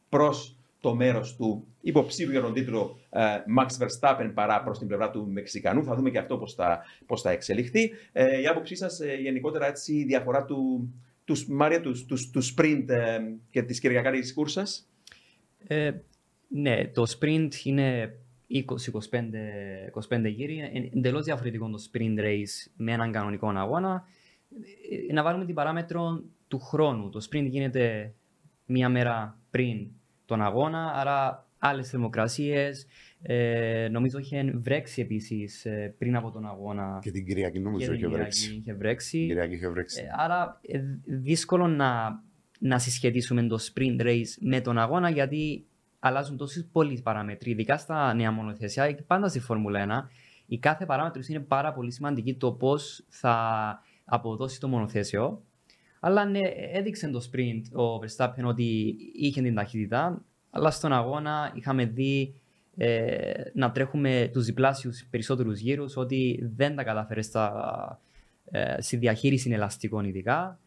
προς 0.08 0.56
το 0.80 0.94
μέρος 0.94 1.36
του 1.36 1.66
υποψήφιου 1.80 2.32
για 2.32 2.40
τον 2.40 2.52
τίτλο 2.52 2.98
uh, 3.10 3.20
Max 3.58 3.66
Verstappen 3.66 4.30
παρά 4.34 4.62
προς 4.62 4.78
την 4.78 4.86
πλευρά 4.86 5.10
του 5.10 5.28
Μεξικανού. 5.30 5.84
Θα 5.84 5.94
δούμε 5.94 6.10
και 6.10 6.18
αυτό 6.18 6.38
πώς 6.38 6.54
θα, 6.54 6.84
πώς 7.06 7.22
θα 7.22 7.30
εξελιχθεί. 7.30 7.90
Ε, 8.12 8.40
η 8.40 8.46
άποψή 8.46 8.74
σας 8.74 9.00
ε, 9.00 9.14
γενικότερα 9.14 9.66
έτσι, 9.66 9.94
η 9.94 10.04
διαφορά 10.04 10.44
του, 10.44 10.92
του, 11.24 11.36
Μάρια, 11.48 11.80
του, 11.80 12.06
του, 12.06 12.16
του 12.32 12.42
sprint 12.44 12.84
ε, 12.88 13.18
και 13.50 13.62
της 13.62 13.80
Κυριακάρη 13.80 14.32
κούρσας; 14.32 14.90
Ε, 15.66 15.90
ναι, 16.48 16.86
το 16.86 17.04
sprint 17.18 17.54
είναι 17.64 18.16
20-25 20.08 20.24
γύρι, 20.24 20.90
εντελώς 20.94 21.24
διαφορετικό 21.24 21.70
το 21.70 21.88
sprint 21.90 22.18
race 22.18 22.70
με 22.76 22.92
έναν 22.92 23.12
κανονικό 23.12 23.48
αγώνα. 23.48 24.04
Ε, 25.08 25.12
να 25.12 25.22
βάλουμε 25.22 25.44
την 25.44 25.54
παράμετρο 25.54 26.22
του 26.48 26.58
χρόνου. 26.58 27.10
Το 27.10 27.26
sprint 27.30 27.46
γίνεται 27.48 28.14
μία 28.66 28.88
μέρα 28.88 29.38
πριν 29.50 29.88
τον 30.24 30.42
αγώνα, 30.42 30.92
άρα 30.94 31.46
άλλες 31.58 31.88
θερμοκρασίες. 31.88 32.86
Ε, 33.22 33.88
νομίζω 33.90 34.18
είχε 34.18 34.52
βρέξει 34.54 35.00
επίσης 35.00 35.64
ε, 35.64 35.94
πριν 35.98 36.16
από 36.16 36.30
τον 36.30 36.46
αγώνα. 36.46 36.98
Και 37.02 37.10
την 37.10 37.26
Κυριακή 37.26 37.58
νομίζω 37.58 37.92
είχε 37.92 38.08
βρέξει. 38.08 38.54
Είχε 38.54 38.74
βρέξει. 38.74 39.26
Κυριακή 39.26 39.54
είχε 39.54 39.68
βρέξει. 39.68 40.00
Ε, 40.00 40.08
άρα 40.16 40.60
ε, 40.66 40.80
δύσκολο 41.04 41.66
να, 41.66 42.22
να 42.58 42.78
συσχετίσουμε 42.78 43.42
το 43.42 43.58
sprint 43.60 44.00
race 44.00 44.34
με 44.40 44.60
τον 44.60 44.78
αγώνα 44.78 45.10
γιατί 45.10 45.66
αλλάζουν 46.04 46.36
τόσες 46.36 46.68
πολλοί 46.72 47.00
παράμετροι, 47.00 47.50
ειδικά 47.50 47.76
στα 47.76 48.14
νέα 48.14 48.30
μονοθεσιά 48.30 48.92
και 48.92 49.02
πάντα 49.02 49.28
στη 49.28 49.40
Φόρμουλα 49.40 50.08
1. 50.08 50.08
Η 50.46 50.58
κάθε 50.58 50.86
παράμετρο 50.86 51.22
είναι 51.28 51.40
πάρα 51.40 51.72
πολύ 51.72 51.90
σημαντική 51.90 52.34
το 52.34 52.52
πώς 52.52 53.04
θα 53.08 53.82
αποδώσει 54.04 54.60
το 54.60 54.68
μονοθέσιο. 54.68 55.42
Αλλά 56.00 56.24
ναι, 56.24 56.40
έδειξε 56.72 57.08
το 57.08 57.28
sprint 57.30 57.62
ο 57.72 57.98
Verstappen 57.98 58.44
ότι 58.44 58.96
είχε 59.14 59.42
την 59.42 59.54
ταχύτητα, 59.54 60.22
αλλά 60.50 60.70
στον 60.70 60.92
αγώνα 60.92 61.52
είχαμε 61.54 61.84
δει 61.84 62.34
ε, 62.76 63.32
να 63.54 63.70
τρέχουμε 63.70 64.30
τους 64.32 64.44
διπλάσιους 64.44 65.06
περισσότερους 65.10 65.58
γύρους, 65.58 65.96
ότι 65.96 66.50
δεν 66.56 66.76
τα 66.76 66.82
κατάφερε 66.84 67.22
στα, 67.22 68.00
ε, 68.50 68.80
στη 68.80 68.96
διαχείριση 68.96 69.50
ελαστικών 69.50 70.04
ειδικά, 70.04 70.58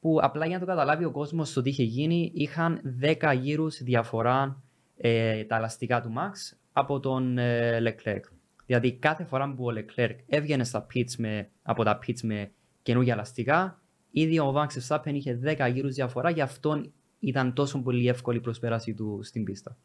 που 0.00 0.18
απλά 0.22 0.46
για 0.46 0.54
να 0.54 0.60
το 0.60 0.66
καταλάβει 0.66 1.04
ο 1.04 1.10
κόσμος 1.10 1.52
το 1.52 1.62
τι 1.62 1.70
είχε 1.70 1.82
γίνει, 1.82 2.30
είχαν 2.34 2.80
10 3.00 3.34
γύρους 3.40 3.82
διαφορά 3.82 4.62
ε, 5.04 5.44
τα 5.44 5.56
ελαστικά 5.56 6.00
του 6.00 6.12
Max 6.16 6.56
από 6.72 7.00
τον 7.00 7.38
ε, 7.38 7.78
Leclerc. 7.82 8.20
Δηλαδή 8.66 8.92
κάθε 8.92 9.24
φορά 9.24 9.54
που 9.54 9.64
ο 9.64 9.72
Leclerc 9.74 10.16
έβγαινε 10.26 10.64
στα 10.64 10.86
pits 10.94 11.14
με, 11.18 11.50
από 11.62 11.84
τα 11.84 11.98
pits 12.06 12.20
με 12.22 12.50
καινούργια 12.82 13.12
ελαστικά, 13.12 13.82
ήδη 14.10 14.38
ο 14.38 14.54
Max 14.56 14.66
Verstappen 14.66 15.12
είχε 15.12 15.40
10 15.44 15.70
γύρους 15.72 15.94
διαφορά, 15.94 16.30
γι' 16.30 16.40
αυτό 16.40 16.82
ήταν 17.22 17.52
τόσο 17.52 17.82
πολύ 17.82 18.08
εύκολη 18.08 18.36
η 18.36 18.40
προσπέραση 18.40 18.94
του 18.94 19.20
στην 19.22 19.44
πίστα. 19.44 19.76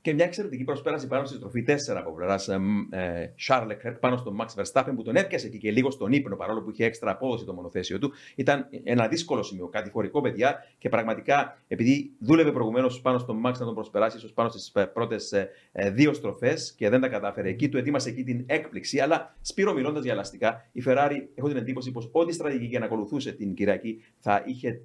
Και 0.00 0.14
μια 0.14 0.24
εξαιρετική 0.24 0.64
προσπέραση 0.64 1.06
πάνω 1.06 1.24
στη 1.24 1.36
στροφή 1.36 1.64
4 1.68 1.74
από 1.96 2.14
πλευράς 2.14 2.48
ε, 2.48 3.34
Charles 3.46 3.66
Leclerc 3.66 3.96
πάνω 4.00 4.16
στον 4.16 4.36
Max 4.40 4.62
Verstappen 4.62 4.92
που 4.94 5.02
τον 5.02 5.16
έπιασε 5.16 5.46
εκεί 5.46 5.58
και 5.58 5.70
λίγο 5.70 5.90
στον 5.90 6.12
ύπνο 6.12 6.36
παρόλο 6.36 6.62
που 6.62 6.70
είχε 6.70 6.84
έξτρα 6.84 7.10
απόδοση 7.10 7.44
το 7.44 7.52
μονοθέσιο 7.52 7.98
του. 7.98 8.12
Ήταν 8.34 8.68
ένα 8.82 9.08
δύσκολο 9.08 9.42
σημείο, 9.42 9.68
κατηφορικό 9.68 10.20
παιδιά 10.20 10.56
και 10.78 10.88
πραγματικά 10.88 11.62
επειδή 11.68 12.12
δούλευε 12.18 12.52
προηγουμένως 12.52 13.00
πάνω 13.00 13.18
στον 13.18 13.42
Max 13.46 13.52
να 13.52 13.64
τον 13.64 13.74
προσπεράσει, 13.74 14.16
ίσως 14.16 14.32
πάνω 14.32 14.48
στις 14.48 14.72
πρώτες 14.92 15.32
ε, 15.32 15.90
δύο 15.90 16.12
στροφές 16.12 16.74
και 16.76 16.88
δεν 16.88 17.00
τα 17.00 17.08
κατάφερε 17.08 17.48
εκεί, 17.48 17.68
του 17.68 17.78
ετοίμασε 17.78 18.08
εκεί 18.08 18.24
την 18.24 18.44
έκπληξη. 18.46 19.00
Αλλά 19.00 19.36
σπύρο 19.40 19.72
μιλώντα 19.72 20.00
για 20.00 20.12
ελαστικά, 20.12 20.68
η 20.72 20.82
Ferrari 20.86 21.16
έχω 21.34 21.48
την 21.48 21.56
εντύπωση 21.56 21.90
πως 21.90 22.08
ό,τι 22.12 22.32
στρατηγική 22.32 22.78
να 22.78 22.84
ακολουθούσε 22.84 23.32
την 23.32 23.54
Κυριακή 23.54 24.02
θα 24.18 24.42
είχε 24.46 24.80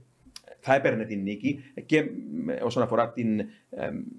θα 0.62 0.76
έπαιρνε 0.76 1.06
την 1.06 1.22
νίκη 1.22 1.64
και 1.86 2.06
όσον 2.64 2.84
αφορά 2.84 3.12
την 3.12 3.40
ε, 3.40 3.46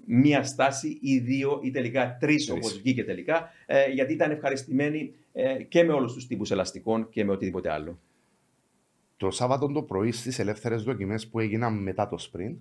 μία 0.05 0.43
στάση 0.43 0.97
ή 1.01 1.19
δύο 1.19 1.59
ή 1.63 1.71
τελικά 1.71 2.17
τρεις 2.19 2.49
όπως 2.49 2.77
βγήκε 2.77 3.03
τελικά, 3.03 3.49
ε, 3.65 3.89
γιατί 3.89 4.13
ήταν 4.13 4.31
ευχαριστημένοι 4.31 5.13
ε, 5.33 5.63
και 5.63 5.83
με 5.83 5.93
όλους 5.93 6.13
τους 6.13 6.27
τύπους 6.27 6.51
ελαστικών 6.51 7.09
και 7.09 7.25
με 7.25 7.31
οτιδήποτε 7.31 7.71
άλλο. 7.71 7.99
Το 9.17 9.31
Σάββατο 9.31 9.67
το 9.67 9.81
πρωί 9.81 10.11
στις 10.11 10.39
ελεύθερες 10.39 10.83
δοκιμές 10.83 11.27
που 11.27 11.39
έγιναν 11.39 11.81
μετά 11.83 12.07
το 12.07 12.17
sprint, 12.31 12.55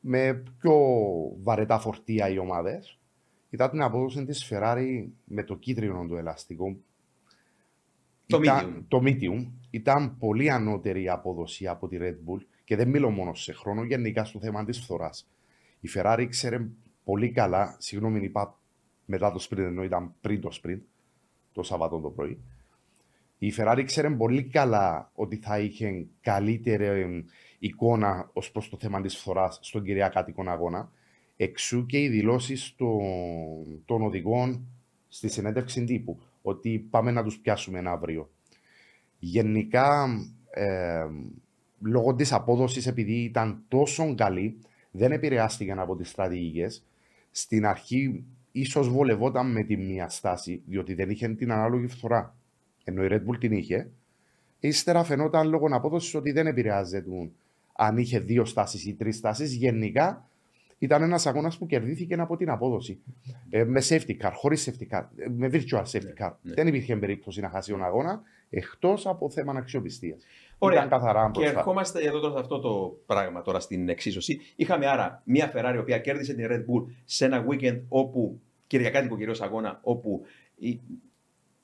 με 0.00 0.42
πιο 0.60 0.74
βαρετά 1.42 1.78
φορτία 1.78 2.28
οι 2.28 2.38
ομάδες, 2.38 2.98
ήταν 3.50 3.70
την 3.70 3.82
απόδοση 3.82 4.24
της 4.24 4.50
Ferrari 4.50 5.06
με 5.24 5.42
το 5.42 5.56
κίτρινο 5.56 6.06
του 6.08 6.16
ελαστικό. 6.16 6.76
Το 8.26 8.40
ήταν, 8.42 8.76
medium. 8.78 8.84
Το 8.88 9.02
medium 9.04 9.46
ήταν 9.70 10.18
πολύ 10.18 10.50
ανώτερη 10.50 11.02
η 11.02 11.08
απόδοση 11.08 11.66
από 11.66 11.88
τη 11.88 11.96
Red 12.00 12.14
Bull 12.14 12.40
και 12.64 12.76
δεν 12.76 12.88
μιλώ 12.88 13.10
μόνο 13.10 13.34
σε 13.34 13.52
χρόνο, 13.52 13.84
γενικά 13.84 14.24
στο 14.24 14.40
θέμα 14.40 14.64
της 14.64 14.80
φθοράς. 14.80 15.28
Η 15.80 15.88
Ferrari 15.94 16.26
ξέρει 16.28 16.70
πολύ 17.04 17.30
καλά, 17.30 17.76
συγγνώμη, 17.78 18.24
είπα 18.24 18.58
μετά 19.04 19.32
το 19.32 19.46
sprint, 19.50 19.58
ενώ 19.58 19.82
ήταν 19.82 20.14
πριν 20.20 20.40
το 20.40 20.50
sprint, 20.62 20.80
το 21.52 21.62
Σαββατό 21.62 22.00
το 22.00 22.10
πρωί. 22.10 22.38
Η 23.38 23.52
Ferrari 23.56 23.82
ξέρει 23.84 24.16
πολύ 24.16 24.44
καλά 24.44 25.10
ότι 25.14 25.36
θα 25.36 25.58
είχε 25.58 26.06
καλύτερη 26.20 27.24
εικόνα 27.58 28.30
ως 28.32 28.50
προς 28.50 28.68
το 28.68 28.76
θέμα 28.80 29.00
της 29.00 29.16
φθοράς 29.16 29.58
στον 29.62 29.82
κυριακάτικο 29.82 30.42
αγώνα. 30.46 30.92
Εξού 31.36 31.86
και 31.86 32.02
οι 32.02 32.08
δηλώσεις 32.08 32.74
των 33.84 34.02
οδηγών 34.02 34.66
στη 35.08 35.28
συνέντευξη 35.28 35.84
τύπου, 35.84 36.20
ότι 36.42 36.78
πάμε 36.90 37.10
να 37.10 37.22
τους 37.22 37.38
πιάσουμε 37.38 37.78
ένα 37.78 37.90
αύριο. 37.90 38.30
Γενικά, 39.18 40.08
ε, 40.50 41.06
λόγω 41.80 42.14
της 42.14 42.32
απόδοσης, 42.32 42.86
επειδή 42.86 43.12
ήταν 43.12 43.62
τόσο 43.68 44.14
καλή, 44.14 44.58
δεν 44.90 45.12
επηρεάστηκαν 45.12 45.78
από 45.78 45.96
τις 45.96 46.08
στρατηγικές. 46.08 46.84
Στην 47.30 47.66
αρχή, 47.66 48.24
ίσως 48.52 48.88
βολευόταν 48.88 49.52
με 49.52 49.62
τη 49.62 49.76
μία 49.76 50.08
στάση, 50.08 50.62
διότι 50.66 50.94
δεν 50.94 51.10
είχε 51.10 51.28
την 51.28 51.52
ανάλογη 51.52 51.86
φθορά. 51.86 52.36
Ενώ 52.84 53.04
η 53.04 53.08
Red 53.10 53.30
Bull 53.30 53.38
την 53.40 53.52
είχε. 53.52 53.90
Ύστερα 54.60 55.04
φαινόταν 55.04 55.48
λόγω 55.48 55.66
απόδοσης 55.70 56.14
ότι 56.14 56.32
δεν 56.32 56.46
επηρεάζεται 56.46 57.30
αν 57.80 57.98
είχε 57.98 58.18
δύο 58.18 58.44
στάσεις 58.44 58.86
ή 58.86 58.94
τρεις 58.94 59.16
στάσεις. 59.16 59.52
Γενικά 59.52 60.28
ήταν 60.78 61.02
ένας 61.02 61.26
αγώνας 61.26 61.58
που 61.58 61.66
κερδίθηκε 61.66 62.14
από 62.14 62.36
την 62.36 62.50
απόδοση. 62.50 63.00
Ε, 63.50 63.64
με 63.64 63.82
safety 63.88 64.16
car, 64.20 64.30
χωρίς 64.34 64.70
safety 64.70 64.96
car, 64.96 65.04
ε, 65.16 65.28
με 65.28 65.50
virtual 65.52 65.82
safety 65.82 66.24
car. 66.24 66.32
Ναι. 66.42 66.54
Δεν 66.54 66.66
υπήρχε 66.66 66.96
περίπτωση 66.96 67.40
να 67.40 67.48
χάσει 67.48 67.70
τον 67.70 67.84
αγώνα 67.84 68.22
εκτός 68.50 69.06
από 69.06 69.30
θέμα 69.30 69.52
αξιοπιστία. 69.56 70.16
Ωραία. 70.58 70.78
Ήταν 70.78 70.88
καθαρά 70.88 71.30
Και 71.32 71.44
ερχόμαστε 71.44 72.00
εδώ 72.02 72.20
τώρα 72.20 72.32
σε 72.34 72.40
αυτό 72.40 72.58
το 72.58 72.98
πράγμα 73.06 73.42
τώρα 73.42 73.60
στην 73.60 73.88
εξίσωση. 73.88 74.40
Είχαμε 74.56 74.86
άρα 74.86 75.22
μια 75.24 75.52
Ferrari 75.54 75.74
η 75.74 75.78
οποία 75.78 75.98
κέρδισε 75.98 76.34
την 76.34 76.46
Red 76.50 76.60
Bull 76.60 76.86
σε 77.04 77.24
ένα 77.24 77.44
weekend 77.48 77.80
όπου 77.88 78.40
Κυριακάτικο 78.66 79.16
κυρίως 79.16 79.40
αγώνα, 79.40 79.80
όπου 79.82 80.22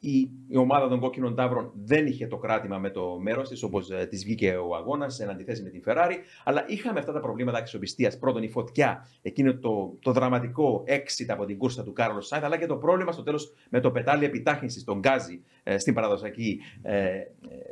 η, 0.05 0.31
η 0.49 0.57
ομάδα 0.57 0.89
των 0.89 1.01
κόκκινων 1.01 1.35
τάβρων 1.35 1.73
δεν 1.85 2.07
είχε 2.07 2.27
το 2.27 2.37
κράτημα 2.37 2.79
με 2.79 2.91
το 2.91 3.19
μέρος 3.21 3.49
της, 3.49 3.63
όπως 3.63 3.91
ε, 3.91 4.07
της 4.07 4.25
βγήκε 4.25 4.57
ο 4.57 4.75
αγώνας, 4.75 5.15
σε 5.15 5.31
αντιθέσει 5.31 5.63
με 5.63 5.69
την 5.69 5.83
Ferrari. 5.87 6.15
Αλλά 6.45 6.65
είχαμε 6.69 6.99
αυτά 6.99 7.13
τα 7.13 7.21
προβλήματα 7.21 7.59
αξιοπιστίας. 7.59 8.19
Πρώτον, 8.19 8.43
η 8.43 8.49
φωτιά, 8.49 9.09
εκείνο 9.23 9.55
το, 9.55 9.97
το 10.01 10.13
δραματικό 10.13 10.85
exit 10.87 11.27
από 11.29 11.45
την 11.45 11.59
κούρσα 11.59 11.83
του 11.83 11.93
Κάρλος 11.93 12.27
Σάινθ, 12.27 12.45
αλλά 12.45 12.59
και 12.59 12.67
το 12.67 12.77
πρόβλημα 12.77 13.13
στο 13.13 13.23
τέλος 13.23 13.53
με 13.71 13.81
το 13.81 13.91
πεντάλ 13.91 14.25
επιτάχυνσης, 14.25 14.85
τον 14.85 14.99
γκάζι, 14.99 15.43
ε, 15.63 15.79
στην 15.79 15.95
παραδοσιακή 15.95 16.61
ε, 16.83 17.07
ε, 17.07 17.27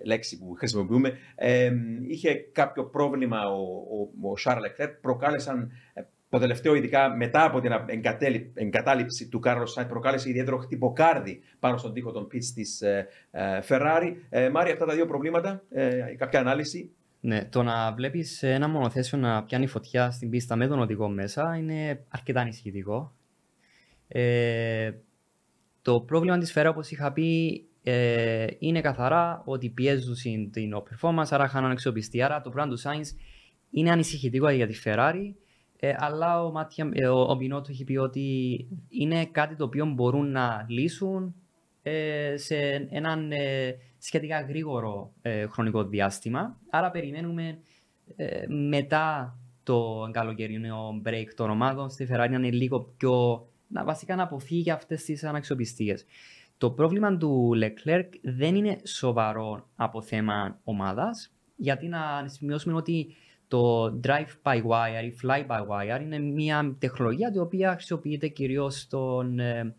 λέξη 0.05 0.39
που 0.39 0.55
χρησιμοποιούμε. 0.55 1.19
Ε, 1.35 1.73
είχε 2.07 2.35
κάποιο 2.35 2.85
πρόβλημα 2.85 3.49
ο, 3.49 3.61
ο, 3.63 4.29
ο 4.29 4.35
Charles 4.45 4.83
Leclerc, 4.83 4.93
προκάλεσαν 5.01 5.71
το 6.33 6.39
τελευταίο, 6.39 6.75
ειδικά 6.75 7.17
μετά 7.17 7.45
από 7.45 7.61
την 7.61 7.73
εγκατάλειψη 8.55 9.29
του 9.29 9.39
Κάρλος 9.39 9.73
Σάινθ, 9.73 9.89
προκάλεσε 9.89 10.29
ιδιαίτερο 10.29 10.59
χτυποκάρδι 10.59 11.41
πάνω 11.59 11.77
στον 11.77 11.93
τοίχο 11.93 12.13
των 12.13 12.27
πιτ 12.27 12.43
της 12.55 12.81
ε, 12.81 13.09
ε, 13.31 13.59
Ferrari. 13.69 14.15
Ε, 14.29 14.49
Μάρι, 14.49 14.71
αυτά 14.71 14.85
τα 14.85 14.95
δύο 14.95 15.07
προβλήματα, 15.07 15.63
ε, 15.71 16.15
κάποια 16.17 16.41
ανάλυση; 16.41 16.91
Ναι, 17.21 17.45
το 17.45 17.63
να 17.63 17.93
βλέπεις 17.93 18.43
ένα 18.43 18.69
μονοθέσιο 18.69 19.19
να 19.19 19.43
πιάνει 19.45 19.67
φωτιά 19.67 20.11
στην 20.11 20.31
πίστα 20.31 20.57
με 20.57 20.67
τον 20.67 20.81
οδηγό 20.81 21.09
μέσα 21.09 21.57
είναι 21.57 22.05
αρκετά 22.09 22.41
ανησυχητικό. 22.41 23.15
Ε, 24.09 24.93
το 25.83 26.01
πρόβλημα 26.01 26.39
της 26.39 26.53
Ferrari, 26.57 26.69
όπως 26.71 26.91
είχα 26.91 27.13
πει, 27.13 27.65
ε, 27.83 28.47
είναι 28.59 28.81
καθαρά 28.81 29.43
ότι 29.45 29.69
πιέζουν 29.69 30.51
την 30.51 30.73
performance, 30.77 31.27
άρα 31.31 31.49
χάνουν 31.49 31.71
αξιοπιστία. 31.71 32.25
Άρα 32.25 32.41
το 32.41 32.51
πράγμα 32.51 32.75
του 32.75 32.81
Sainz 32.81 33.17
είναι 33.71 33.91
ανησυχητικό 33.91 34.51
για 34.51 34.67
τη 34.67 34.81
Ferrari. 34.85 35.35
Ε, 35.85 35.95
αλλά 35.99 36.45
ο, 36.45 36.51
Μάτια, 36.51 36.91
ε, 36.93 37.07
ο, 37.07 37.21
ο 37.21 37.35
Μπινότο 37.35 37.71
έχει 37.71 37.85
πει 37.85 37.97
ότι 37.97 38.57
είναι 38.89 39.27
κάτι 39.27 39.57
το 39.57 39.65
οποίο 39.65 39.87
μπορούν 39.87 40.31
να 40.31 40.67
λύσουν 40.69 41.35
ε, 41.83 42.35
σε 42.37 42.57
έναν 42.91 43.33
ε, 43.33 43.77
σχετικά 43.99 44.41
γρήγορο 44.41 45.13
ε, 45.23 45.47
χρονικό 45.47 45.85
διάστημα. 45.85 46.57
Άρα 46.71 46.91
περιμένουμε 46.91 47.59
μετά 48.69 49.37
το 49.63 50.09
καλοκαιρινό 50.13 51.03
break 51.07 51.27
των 51.37 51.51
ομάδων 51.51 51.91
στη 51.91 52.09
Ferrari 52.11 52.29
να 52.31 52.37
είναι 52.37 52.51
λίγο 52.51 52.81
πιο... 52.97 53.47
να 53.69 53.85
βασικά 53.85 54.17
να 54.17 54.23
αποφύγει 54.23 54.71
αυτές 54.71 55.05
τις 55.05 55.25
αναξιοπιστίες. 55.25 56.05
Το 56.59 56.71
πρόβλημα 56.71 57.17
του 57.17 57.51
Leclerc 57.63 58.09
δεν 58.23 58.55
είναι 58.55 58.79
σοβαρό 58.85 59.69
από 59.77 60.03
θέμα 60.03 60.59
ομάδας, 60.65 61.33
γιατί 61.57 61.89
να 61.89 62.25
σημειώσουμε 62.27 62.75
ότι 62.75 63.15
το 63.53 63.87
drive 64.05 64.33
by 64.43 64.57
wire 64.57 65.05
ή 65.05 65.15
fly 65.23 65.47
by 65.47 65.61
wire 65.69 66.01
είναι 66.03 66.19
μια 66.19 66.77
τεχνολογία 66.79 67.33
η 67.35 67.39
οποία 67.39 67.73
χρησιμοποιείται 67.73 68.29
κυρίως 68.29 68.89
ε, 69.37 69.73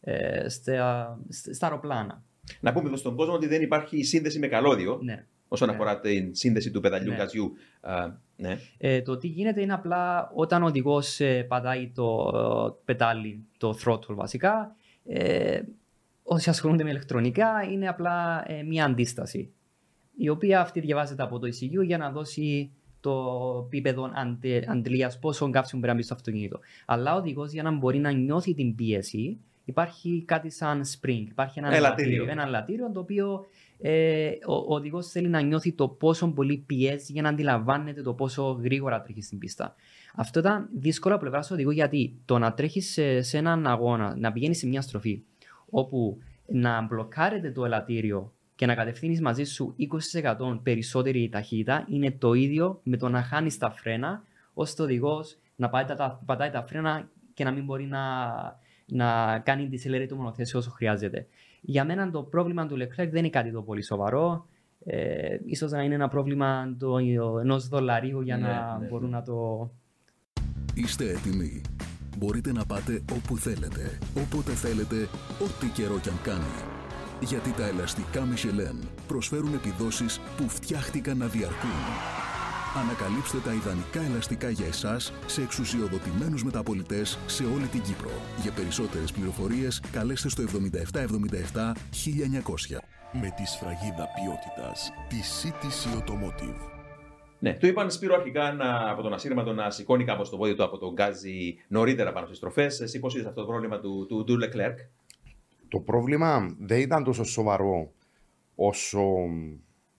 ε, 0.00 0.48
στα, 0.48 1.18
στα 1.30 1.66
αεροπλάνα. 1.66 2.22
Να 2.60 2.72
πούμε 2.72 2.86
εδώ 2.86 2.96
στον 2.96 3.16
κόσμο 3.16 3.34
ότι 3.34 3.46
δεν 3.46 3.62
υπάρχει 3.62 4.02
σύνδεση 4.02 4.38
με 4.38 4.46
καλώδιο 4.46 4.98
ναι. 5.02 5.24
όσον 5.48 5.68
ναι. 5.68 5.74
αφορά 5.74 6.00
την 6.00 6.34
σύνδεση 6.34 6.70
του 6.70 6.80
πεδαλιού 6.80 7.12
ναι. 7.12 7.18
ναι. 8.36 8.58
Ε, 8.78 9.02
το 9.02 9.16
τι 9.16 9.26
γίνεται 9.26 9.60
είναι 9.60 9.72
απλά 9.72 10.30
όταν 10.34 10.62
ο 10.62 10.66
οδηγός 10.66 11.20
ε, 11.20 11.42
πατάει 11.42 11.90
το 11.94 12.32
πετάλι, 12.84 13.44
το 13.58 13.78
throttle 13.84 14.14
βασικά, 14.14 14.76
ε, 15.04 15.60
όσοι 16.22 16.50
ασχολούνται 16.50 16.84
με 16.84 16.90
ηλεκτρονικά 16.90 17.62
είναι 17.70 17.88
απλά 17.88 18.44
ε, 18.46 18.62
μια 18.62 18.84
αντίσταση 18.84 19.52
η 20.16 20.28
οποία 20.28 20.60
αυτή 20.60 20.80
διαβάζεται 20.80 21.22
από 21.22 21.38
το 21.38 21.46
ECU 21.46 21.84
για 21.84 21.98
να 21.98 22.10
δώσει 22.10 22.70
το 23.08 23.62
επίπεδο 23.66 24.10
αντλία, 24.68 25.12
πόσο 25.20 25.50
καύσιμο 25.50 25.80
πρέπει 25.80 25.86
να 25.86 25.94
μπει 25.94 26.02
στο 26.02 26.14
αυτοκίνητο. 26.14 26.58
Αλλά 26.86 27.14
ο 27.14 27.16
οδηγός 27.16 27.52
για 27.52 27.62
να 27.62 27.70
μπορεί 27.70 27.98
να 27.98 28.10
νιώθει 28.10 28.54
την 28.54 28.74
πίεση, 28.74 29.38
υπάρχει 29.64 30.22
κάτι 30.26 30.50
σαν 30.50 30.82
spring. 30.84 31.24
Υπάρχει 31.28 31.58
ένα 31.58 31.74
ελαττήριο, 31.74 32.26
ένα 32.28 32.42
ελαττήριο 32.42 32.90
το 32.92 33.00
οποίο 33.00 33.46
ε, 33.80 34.30
ο, 34.46 34.54
ο 34.54 34.74
οδηγός 34.74 35.08
θέλει 35.08 35.28
να 35.28 35.40
νιώθει 35.40 35.72
το 35.72 35.88
πόσο 35.88 36.28
πολύ 36.28 36.56
πιέζει 36.66 37.12
για 37.12 37.22
να 37.22 37.28
αντιλαμβάνεται 37.28 38.02
το 38.02 38.14
πόσο 38.14 38.60
γρήγορα 38.62 39.02
τρέχει 39.02 39.22
στην 39.22 39.38
πίστα. 39.38 39.74
Αυτό 40.14 40.38
ήταν 40.38 40.68
δύσκολο 40.78 41.14
από 41.14 41.22
πλευράς 41.22 41.46
του 41.46 41.52
οδηγού 41.54 41.70
γιατί 41.70 42.14
το 42.24 42.38
να 42.38 42.54
τρέχεις 42.54 42.92
σε, 42.92 43.22
σε 43.22 43.38
έναν 43.38 43.66
αγώνα, 43.66 44.16
να 44.18 44.32
πηγαίνεις 44.32 44.58
σε 44.58 44.66
μια 44.66 44.80
στροφή 44.80 45.22
όπου 45.70 46.18
να 46.46 46.82
μπλοκάρεται 46.82 47.50
το 47.50 47.64
ελαττήριο 47.64 48.32
και 48.58 48.66
να 48.66 48.74
κατευθύνεις 48.74 49.20
μαζί 49.20 49.44
σου 49.44 49.74
20% 50.12 50.58
περισσότερη 50.62 51.28
ταχύτητα 51.28 51.84
είναι 51.88 52.10
το 52.10 52.32
ίδιο 52.32 52.80
με 52.82 52.96
το 52.96 53.08
να 53.08 53.22
χάνεις 53.22 53.58
τα 53.58 53.70
φρένα 53.70 54.22
ώστε 54.54 54.82
ο 54.82 54.84
οδηγός 54.84 55.38
να 55.56 55.68
πατάει 55.68 55.96
τα, 55.96 56.20
πατάει 56.26 56.50
τα 56.50 56.62
φρένα 56.62 57.08
και 57.34 57.44
να 57.44 57.50
μην 57.50 57.64
μπορεί 57.64 57.84
να, 57.84 58.00
να 58.86 59.38
κάνει 59.38 59.68
τη 59.68 60.06
του 60.06 60.16
μονοθέσιο 60.16 60.58
όσο 60.58 60.70
χρειάζεται. 60.70 61.26
Για 61.60 61.84
μένα 61.84 62.10
το 62.10 62.22
πρόβλημα 62.22 62.66
του 62.66 62.74
Leclerc 62.74 63.08
δεν 63.10 63.16
είναι 63.16 63.28
κάτι 63.28 63.50
το 63.50 63.62
πολύ 63.62 63.82
σοβαρό. 63.82 64.46
Ε, 64.84 65.36
ίσως 65.44 65.70
να 65.70 65.82
είναι 65.82 65.94
ένα 65.94 66.08
πρόβλημα 66.08 66.76
ενός 67.40 67.68
δολαρίου 67.68 68.20
για 68.20 68.36
ναι, 68.36 68.46
να 68.46 68.78
ναι. 68.78 68.86
μπορούν 68.86 69.10
να 69.10 69.22
το... 69.22 69.70
Είστε 70.74 71.10
έτοιμοι. 71.10 71.60
Μπορείτε 72.18 72.52
να 72.52 72.64
πάτε 72.64 73.02
όπου 73.12 73.36
θέλετε, 73.36 73.98
όποτε 74.14 74.52
θέλετε, 74.52 75.08
ό,τι 75.44 75.66
καιρό 75.66 75.98
κι 75.98 76.08
αν 76.08 76.20
κάνει. 76.22 76.77
Γιατί 77.20 77.50
τα 77.50 77.66
ελαστικά 77.66 78.22
Michelin 78.32 78.86
προσφέρουν 79.06 79.54
επιδόσεις 79.54 80.20
που 80.36 80.48
φτιάχτηκαν 80.48 81.16
να 81.16 81.26
διαρκούν. 81.26 81.80
Ανακαλύψτε 82.76 83.38
τα 83.38 83.52
ιδανικά 83.52 84.00
ελαστικά 84.00 84.50
για 84.50 84.66
εσάς 84.66 85.12
σε 85.26 85.42
εξουσιοδοτημένους 85.42 86.44
μεταπολιτές 86.44 87.18
σε 87.26 87.44
όλη 87.44 87.66
την 87.66 87.82
Κύπρο. 87.82 88.10
Για 88.42 88.52
περισσότερες 88.52 89.12
πληροφορίες 89.12 89.82
καλέστε 89.92 90.28
στο 90.28 90.42
7777 90.42 91.72
1900. 91.92 92.78
Με 93.12 93.32
τη 93.36 93.46
σφραγίδα 93.46 94.06
ποιότητας 94.14 94.92
της 95.08 95.26
CTC 95.42 95.98
Automotive. 95.98 96.78
Ναι, 97.38 97.54
του 97.54 97.66
είπαν 97.66 97.90
Σπύρο 97.90 98.14
αρχικά 98.14 98.52
να, 98.52 98.90
από 98.90 99.02
τον 99.02 99.12
ασύρματο 99.12 99.52
να 99.52 99.70
σηκώνει 99.70 100.04
κάπως 100.04 100.30
το 100.30 100.36
πόδι 100.36 100.54
του 100.54 100.64
από 100.64 100.78
τον 100.78 100.92
γκάζι 100.92 101.56
νωρίτερα 101.68 102.12
πάνω 102.12 102.26
στις 102.26 102.38
στροφές. 102.38 102.80
Εσύ 102.80 102.98
πώς 102.98 103.14
είδες 103.14 103.26
αυτό 103.26 103.40
το 103.40 103.46
πρόβλημα 103.46 103.78
του, 103.78 104.06
του, 104.08 104.24
του 104.24 104.38
Leclerc; 104.42 104.74
Το 105.68 105.78
πρόβλημα 105.80 106.56
δεν 106.58 106.80
ήταν 106.80 107.04
τόσο 107.04 107.24
σοβαρό 107.24 107.92
όσο 108.54 109.02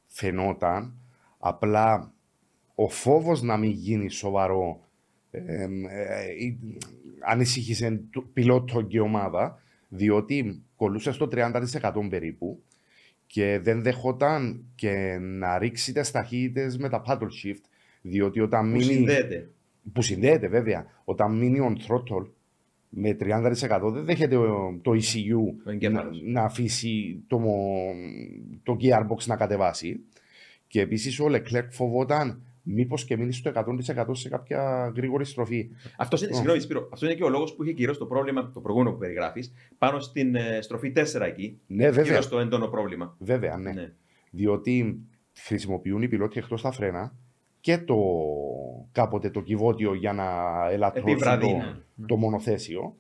φαινόταν. 0.07 0.93
Απλά 1.39 2.13
ο 2.75 2.89
φόβος 2.89 3.41
να 3.41 3.57
μην 3.57 3.71
γίνει 3.71 4.09
σοβαρό 4.09 4.89
ε, 5.31 5.39
ε, 5.39 5.63
ε, 5.63 6.55
ανησύχησε 7.19 8.01
πιλότο 8.33 8.81
και 8.81 8.99
ομάδα, 8.99 9.61
διότι 9.87 10.63
κολούσε 10.75 11.11
στο 11.11 11.27
30% 11.31 11.91
περίπου 12.09 12.63
και 13.27 13.59
δεν 13.61 13.81
δεχόταν 13.81 14.65
και 14.75 15.17
να 15.21 15.57
ρίξει 15.57 15.93
τις 15.93 16.11
ταχύτητες 16.11 16.77
με 16.77 16.89
τα 16.89 17.03
paddle 17.07 17.29
shift, 17.43 17.63
διότι 18.01 18.39
όταν 18.39 18.71
που 18.71 18.77
μείνει. 18.77 18.83
Συνδέεται. 18.83 19.49
Που 19.93 20.01
συνδέεται, 20.01 20.47
βέβαια. 20.47 20.85
Όταν 21.03 21.37
μείνει 21.37 21.59
on 21.61 21.87
throttle 21.87 22.27
με 22.89 23.17
30% 23.19 23.91
δεν 23.93 24.05
δέχεται 24.05 24.35
το 24.81 24.91
ECU 24.91 25.71
να, 25.91 26.09
να, 26.23 26.41
αφήσει 26.41 27.23
το, 27.27 27.41
το 28.63 28.77
gearbox 28.81 29.25
να 29.25 29.35
κατεβάσει. 29.35 29.99
Και 30.67 30.81
επίσης 30.81 31.19
ο 31.19 31.25
Leclerc 31.29 31.67
φοβόταν 31.69 32.41
μήπως 32.63 33.05
και 33.05 33.17
μείνει 33.17 33.33
στο 33.33 33.51
100% 33.55 34.05
σε 34.11 34.29
κάποια 34.29 34.91
γρήγορη 34.95 35.25
στροφή. 35.25 35.69
Αυτό 35.97 36.17
είναι, 36.23 36.33
συγγνώμη, 36.33 36.59
Σπύρο, 36.59 36.89
αυτό 36.93 37.05
είναι 37.05 37.15
και 37.15 37.23
ο 37.23 37.29
λόγος 37.29 37.55
που 37.55 37.63
είχε 37.63 37.71
γύρω 37.71 37.93
στο 37.93 38.05
πρόβλημα, 38.05 38.51
το 38.51 38.59
προηγούμενο 38.59 38.91
που 38.91 38.99
περιγράφεις, 38.99 39.53
πάνω 39.77 39.99
στην 39.99 40.35
ε, 40.35 40.61
στροφή 40.61 40.93
4 40.95 41.21
εκεί. 41.21 41.59
Ναι, 41.67 41.89
βέβαια. 41.89 42.03
Γύρω 42.03 42.21
στο 42.21 42.39
έντονο 42.39 42.67
πρόβλημα. 42.67 43.15
Βέβαια, 43.19 43.57
ναι. 43.57 43.71
ναι. 43.71 43.93
Διότι 44.31 44.99
χρησιμοποιούν 45.33 46.01
οι 46.01 46.07
πιλότοι 46.07 46.39
εκτός 46.39 46.61
τα 46.61 46.71
φρένα 46.71 47.15
και 47.61 47.77
το 47.77 47.97
κάποτε 48.91 49.29
το 49.29 49.41
κυβότιο 49.41 49.93
για 49.93 50.13
να 50.13 50.25
ελαττώσει 50.69 51.15
το, 51.15 51.47
ναι. 51.47 52.05
το 52.05 52.15
μονοθέσιο. 52.15 52.95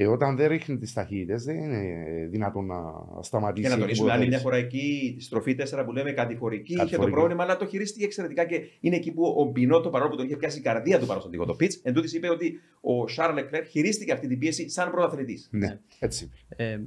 Ε, 0.00 0.06
όταν 0.06 0.36
δεν 0.36 0.48
ρίχνει 0.48 0.78
τις 0.78 0.92
ταχύτητες, 0.92 1.44
δεν 1.44 1.56
είναι 1.56 1.94
δυνατόν 2.30 2.66
να 2.66 2.76
σταματήσει. 3.20 3.68
Και 3.68 3.74
να 3.74 3.80
τονίσουμε 3.80 4.12
άλλη 4.12 4.26
μια 4.26 4.38
φορά 4.38 4.56
εκεί, 4.56 5.14
η 5.18 5.20
στροφή 5.20 5.56
4 5.58 5.82
που 5.84 5.92
λέμε 5.92 6.12
κατηφορική, 6.12 6.76
είχε 6.84 6.96
το 6.96 7.08
πρόβλημα, 7.08 7.42
αλλά 7.42 7.56
το 7.56 7.66
χειρίστηκε 7.66 8.04
εξαιρετικά 8.04 8.44
και 8.44 8.60
είναι 8.80 8.96
εκεί 8.96 9.12
που 9.12 9.34
ο 9.38 9.44
Μπινότο, 9.44 9.90
παρόλο 9.90 10.10
που 10.10 10.16
τον 10.16 10.26
είχε 10.26 10.36
πιάσει 10.36 10.58
η 10.58 10.62
καρδία 10.62 10.98
του 10.98 11.06
πάνω 11.06 11.20
στον 11.20 11.32
τοίχο, 11.32 11.44
το 11.44 11.56
pitch, 11.60 11.72
εν 11.82 11.94
τούτης 11.94 12.12
είπε 12.12 12.30
ότι 12.30 12.60
ο 12.80 13.08
Σάρλ 13.08 13.34
Λεκλέρ 13.34 13.64
χειρίστηκε 13.64 14.12
αυτή 14.12 14.26
την 14.26 14.38
πίεση 14.38 14.68
σαν 14.68 14.90
πρωταθλητής. 14.90 15.48
Ναι, 15.50 15.78
έτσι. 15.98 16.30
Ε, 16.48 16.78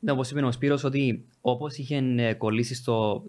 ναι, 0.00 0.10
όπως 0.12 0.30
είπε 0.30 0.44
ο 0.44 0.52
Σπύρος, 0.52 0.84
ότι 0.84 1.24
όπως 1.40 1.78
είχε 1.78 1.96
ε, 2.16 2.34
κολλήσει 2.34 2.74
στο 2.74 3.24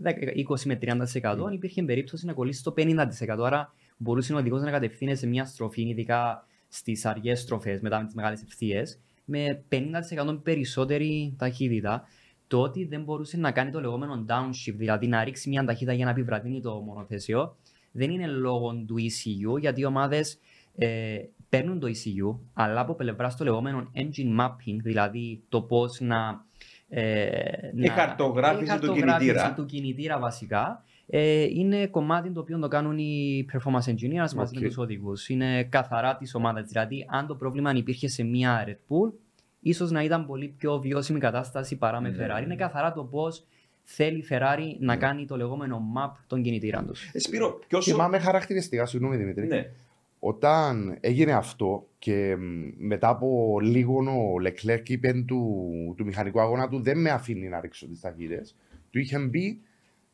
20 0.50 0.60
με 0.66 0.80
30%, 0.82 0.96
mm. 1.22 1.54
υπήρχε 1.54 1.84
περίπτωση 1.84 2.26
να 2.26 2.34
κολλήσει 2.34 2.60
στο 2.60 2.74
50%. 2.78 3.06
Άρα 3.44 3.74
μπορούσε 3.98 4.34
ο 4.34 4.38
οδηγός 4.38 4.62
να 4.62 4.72
κατευθύνει 4.72 5.16
σε 5.16 5.28
μια 5.28 5.46
στροφή, 5.46 5.82
ειδικά 5.82 6.48
στις 6.68 7.06
αργές 7.06 7.40
στροφές 7.40 7.82
μετά 7.82 8.06
τις 8.06 8.14
μεγάλες 8.14 8.42
ευθείες, 8.42 9.00
με 9.26 9.64
50% 9.72 10.40
περισσότερη 10.44 11.36
ταχύτητα, 11.38 12.04
το 12.48 12.62
ότι 12.62 12.86
δεν 12.86 13.04
μπορούσε 13.04 13.38
να 13.38 13.52
κάνει 13.52 13.72
το 13.72 13.80
λεγόμενο 13.80 14.26
downshift, 14.30 14.76
δηλαδή 14.76 15.08
να 15.08 15.24
ρίξει 15.24 15.50
μια 15.50 15.64
ταχύτητα 15.64 15.94
για 15.94 16.06
να 16.06 16.12
επιβραδύνει 16.12 16.62
το 16.62 16.74
μονοθέσιο, 16.74 17.56
δεν 17.92 18.12
είναι 18.12 18.28
λόγω 18.28 18.74
του 18.88 18.96
ECU, 18.98 19.60
γιατί 19.60 19.82
οι 19.82 19.86
ομάδες 19.86 20.40
ε, 20.76 21.18
παίρνουν 21.50 21.80
το 21.80 21.88
ECU, 21.88 22.40
αλλά 22.54 22.80
από 22.80 22.96
πλευράς 22.96 23.36
το 23.36 23.44
λεγόμενο 23.44 23.92
engine 23.96 24.40
mapping, 24.40 24.78
δηλαδή 24.84 25.44
το 25.50 25.62
πώς 25.62 26.00
να. 26.00 26.46
Ε, 26.90 27.72
η 27.76 27.88
χαρτογράφηση, 27.88 28.80
του 28.80 28.94
κινητήρα. 28.94 29.54
του 29.54 29.66
κινητήρα 29.66 30.20
βασικά 30.20 30.84
ε, 31.08 31.44
είναι 31.44 31.88
κομμάτι 31.88 32.32
το 32.32 32.40
οποίο 32.40 32.60
το 32.60 32.68
κάνουν 32.68 32.98
οι 32.98 33.46
performance 33.54 33.92
engineers 33.92 34.30
okay. 34.30 34.36
μαζί 34.36 34.60
με 34.60 34.68
τους 34.68 34.78
οδηγούς. 34.78 35.30
Είναι 35.30 35.64
καθαρά 35.64 36.16
της 36.16 36.36
ομάδας. 36.36 36.68
Δηλαδή, 36.68 37.06
αν 37.10 37.28
το 37.28 37.36
πρόβλημα 37.36 37.72
υπήρχε 37.76 38.08
σε 38.08 38.24
μια 38.24 38.66
Red 38.68 38.72
Bull, 38.72 39.12
ίσως 39.60 39.92
να 39.92 40.04
ήταν 40.04 40.26
πολύ 40.26 40.54
πιο 40.58 40.80
βιώσιμη 40.80 41.20
κατάσταση 41.20 41.76
παρά 41.78 42.02
με 42.02 42.10
ναι. 42.10 42.16
Ferrari. 42.20 42.44
Είναι 42.44 42.56
καθαρά 42.56 42.94
το 42.94 43.04
πώς 43.04 43.46
θέλει 43.84 44.18
η 44.18 44.26
Ferrari 44.30 44.76
να 44.80 44.94
ναι. 44.94 45.00
κάνει 45.00 45.26
το 45.26 45.38
λεγόμενο 45.38 45.82
map 45.98 46.12
των 46.28 46.42
κινητήρων 46.42 46.88
τους. 46.88 47.10
Ε, 47.14 47.20
Σπύρο, 47.20 47.60
και 47.68 47.76
όσο... 47.76 47.92
Θυμάμαι 47.92 48.20
χαρακτηριστικά, 48.20 48.86
συγγνώμη 48.86 49.18
Δημήτρη. 49.18 49.48
Ναι. 49.48 49.72
Όταν 50.20 50.98
έγινε 51.00 51.32
αυτό 51.32 51.88
και 52.00 52.36
μετά 52.78 53.10
από 53.10 53.60
λίγο 53.62 53.98
ο 53.98 54.34
Leclerc 54.46 54.90
είπε 54.90 55.24
του, 55.28 55.94
του 55.98 56.06
μηχανικού 56.06 56.42
αγώνα 56.42 56.70
του 56.70 56.82
δεν 56.82 57.02
με 57.02 57.10
αφήνει 57.10 57.48
να 57.48 57.60
ρίξω 57.60 57.88
τις 57.88 58.00
ταχύτητες, 58.00 58.56
του 58.90 59.00
είχε 59.00 59.20
μπει 59.20 59.62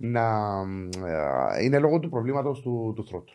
να 0.02 0.58
ε, 1.58 1.64
είναι 1.64 1.80
λόγω 1.80 2.00
του 2.00 2.10
προβλήματος 2.10 2.62
του, 2.62 2.94
του 2.96 3.06
θρότου. 3.06 3.34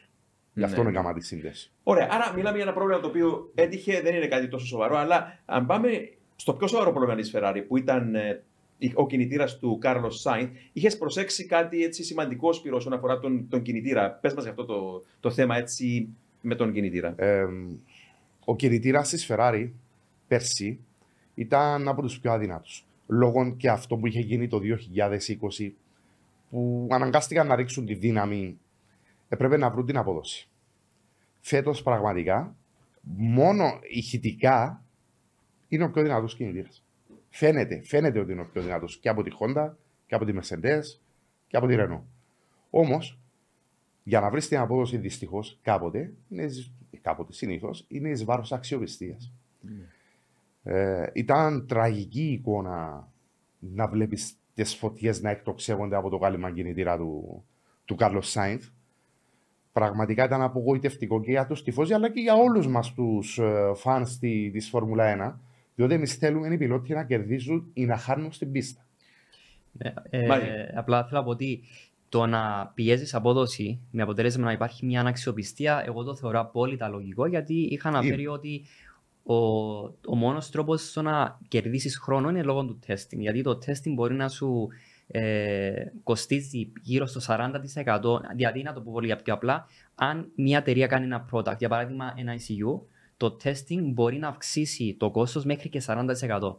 Γι' 0.55 0.65
αυτό 0.65 0.83
ναι. 0.83 0.89
είναι 0.89 0.97
κάμα 0.97 1.13
της 1.13 1.27
σύνδεσης. 1.27 1.73
Ωραία. 1.83 2.09
Άρα 2.11 2.33
μιλάμε 2.35 2.57
για 2.57 2.65
ένα 2.65 2.75
πρόβλημα 2.75 3.01
το 3.01 3.07
οποίο 3.07 3.51
έτυχε, 3.55 4.01
δεν 4.01 4.15
είναι 4.15 4.27
κάτι 4.27 4.49
τόσο 4.49 4.67
σοβαρό. 4.67 4.97
Αλλά 4.97 5.39
αν 5.45 5.67
πάμε 5.67 5.89
στο 6.37 6.55
πιο 6.55 6.67
σοβαρό 6.67 6.93
πρόβλημα 6.93 7.15
της 7.15 7.33
Ferrari 7.35 7.65
που 7.69 7.77
ήταν 7.77 8.15
ε, 8.15 8.43
ο 8.95 9.07
κινητήρας 9.07 9.59
του 9.59 9.79
Κάρλο 9.81 10.11
Σάινθ, 10.11 10.51
είχες 10.73 10.99
προσέξει 10.99 11.47
κάτι 11.47 11.85
έτσι 11.85 12.05
σημαντικό 12.05 12.53
σπύρο 12.53 12.77
όσον 12.77 12.93
αφορά 12.93 13.19
τον, 13.19 13.49
τον 13.49 13.63
κινητήρα; 13.63 14.11
Πες 14.11 14.35
μας 14.35 14.43
για 14.43 14.53
αυτό 14.53 14.65
το, 14.65 15.05
το 15.21 15.31
θέμα 15.31 15.57
έτσι 15.57 16.09
με 16.41 16.55
τον 16.55 16.73
κινητήρα. 16.73 17.15
Ε, 17.17 17.45
ο 18.45 18.57
κινητήρας 18.57 19.09
της 19.09 19.27
Ferrari 19.31 19.71
πέρσι 20.29 20.79
ήταν 21.35 21.89
από 21.89 22.03
τους 22.03 22.21
πιο 22.21 22.33
αδυνάτους. 22.33 22.87
Λόγω 23.07 23.55
και 23.57 23.71
αυτό 23.71 23.97
που 23.97 24.07
είχε 24.07 24.21
γίνει 24.21 24.49
το 24.49 24.61
2020 25.61 25.71
που 26.57 26.89
αναγκάστηκαν 26.91 27.47
να 27.47 27.57
ρίξουν 27.57 27.87
τη 27.87 27.95
δύναμη, 27.95 28.59
έπρεπε 29.29 29.57
να 29.57 29.71
βρουν 29.71 29.87
την 29.87 29.97
απόδοση. 29.97 30.49
Φέτος 31.41 31.83
πραγματικά, 31.83 32.57
μόνο 33.17 33.79
ηχητικά 33.83 34.85
είναι 35.69 35.85
ο 35.85 35.91
πιο 35.91 36.03
δυνατός 36.03 36.35
κινητήρας. 36.35 36.85
Φαίνεται, 37.29 37.83
φαίνεται 37.85 38.19
ότι 38.19 38.33
είναι 38.33 38.41
ο 38.41 38.49
πιο 38.53 38.63
δυνατός 38.63 38.99
και 38.99 39.09
από 39.09 39.23
τη 39.23 39.31
Honda 39.41 39.73
και 40.07 40.15
από 40.15 40.25
τη 40.25 40.33
Mercedes 40.37 40.83
και 41.47 41.57
από 41.57 41.67
τη 41.67 41.75
Renault. 41.79 42.03
Όμως, 42.71 43.19
για 44.03 44.21
να 44.21 44.31
βρεις 44.31 44.49
την 44.49 44.59
απόδοση 44.59 44.97
δυστυχώς 44.97 45.59
κάποτε, 45.63 46.13
είναι, 46.29 46.49
κάποτε 47.01 47.33
συνήθως, 47.33 47.85
είναι 47.89 48.09
εις 48.09 48.25
βάρος 48.25 48.53
αξιοπιστίας. 48.53 49.33
Mm. 49.65 49.69
Ε, 50.63 51.11
ήταν 51.13 51.67
τραγική 51.67 52.33
εικόνα 52.33 53.09
να 53.59 53.89
βλέπεις 53.89 54.39
τις 54.57 54.75
φωτιές 54.75 55.23
να 55.23 55.31
εκτοξεύονται 55.31 55.97
από 55.97 56.09
το 56.09 56.19
κάλυμα 56.19 56.51
κινητήρα 56.51 56.97
του, 56.97 57.45
του 57.85 57.95
Κάρλος 57.95 58.31
Σάινθ. 58.31 58.67
Πραγματικά 59.73 60.25
ήταν 60.25 60.43
απογοητευτικό 60.43 61.21
και 61.21 61.31
για 61.31 61.47
τους 61.47 61.63
τυφώζοι 61.63 61.93
αλλά 61.93 62.11
και 62.11 62.21
για 62.21 62.35
όλους 62.35 62.67
μας 62.67 62.95
τους 62.95 63.41
φαν 63.75 64.07
τη 64.53 64.61
Φόρμουλα 64.61 65.37
1. 65.37 65.41
Διότι 65.75 65.95
εμείς 65.95 66.15
θέλουμε 66.15 66.55
οι 66.55 66.57
πιλότοι 66.57 66.93
να 66.93 67.05
κερδίζουν 67.05 67.71
ή 67.73 67.85
να 67.85 67.97
χάνουν 67.97 68.33
στην 68.33 68.53
πίστα. 68.53 68.87
Ε, 69.79 69.93
ε, 70.11 70.73
απλά 70.75 71.05
θέλω 71.05 71.19
να 71.19 71.25
πω 71.25 71.31
ότι 71.31 71.63
το 72.09 72.27
να 72.27 72.73
πιέζεις 72.75 73.15
απόδοση 73.15 73.81
με 73.91 74.03
αποτέλεσμα 74.03 74.45
να 74.45 74.53
υπάρχει 74.53 74.87
μια 74.87 75.01
αναξιοπιστία, 75.01 75.83
εγώ 75.87 76.03
το 76.03 76.15
θεωρώ 76.15 76.41
απόλυτα 76.41 76.89
λογικό 76.89 77.27
γιατί 77.27 77.55
είχα 77.55 77.89
αναφέρει 77.89 78.27
ότι 78.27 78.63
ο, 79.27 79.37
ο 80.07 80.15
μόνος 80.17 80.51
τρόπος 80.51 80.89
στο 80.89 81.03
να 81.03 81.39
κερδίσεις 81.49 81.99
χρόνο 81.99 82.29
είναι 82.29 82.43
λόγω 82.43 82.65
του 82.65 82.79
testing. 82.87 83.19
Γιατί 83.19 83.43
το 83.43 83.59
testing 83.67 83.93
μπορεί 83.95 84.15
να 84.15 84.29
σου 84.29 84.69
ε, 85.07 85.85
κοστίζει 86.03 86.73
γύρω 86.83 87.07
στο 87.07 87.21
40%. 87.27 88.21
Δηλαδή, 88.35 88.63
να 88.63 88.73
το 88.73 88.81
πω 88.81 88.93
πολύ 88.93 89.17
πιο 89.25 89.35
απλά, 89.35 89.67
αν 89.95 90.31
μια 90.35 90.59
εταιρεία 90.59 90.87
κάνει 90.87 91.05
ένα 91.05 91.29
product, 91.33 91.59
για 91.59 91.69
παράδειγμα 91.69 92.15
ένα 92.17 92.35
ECU, 92.35 92.81
το 93.17 93.37
testing 93.45 93.83
μπορεί 93.83 94.19
να 94.19 94.29
αυξήσει 94.29 94.97
το 94.99 95.11
κόστος 95.11 95.45
μέχρι 95.45 95.69
και 95.69 95.83
40%. 95.87 96.55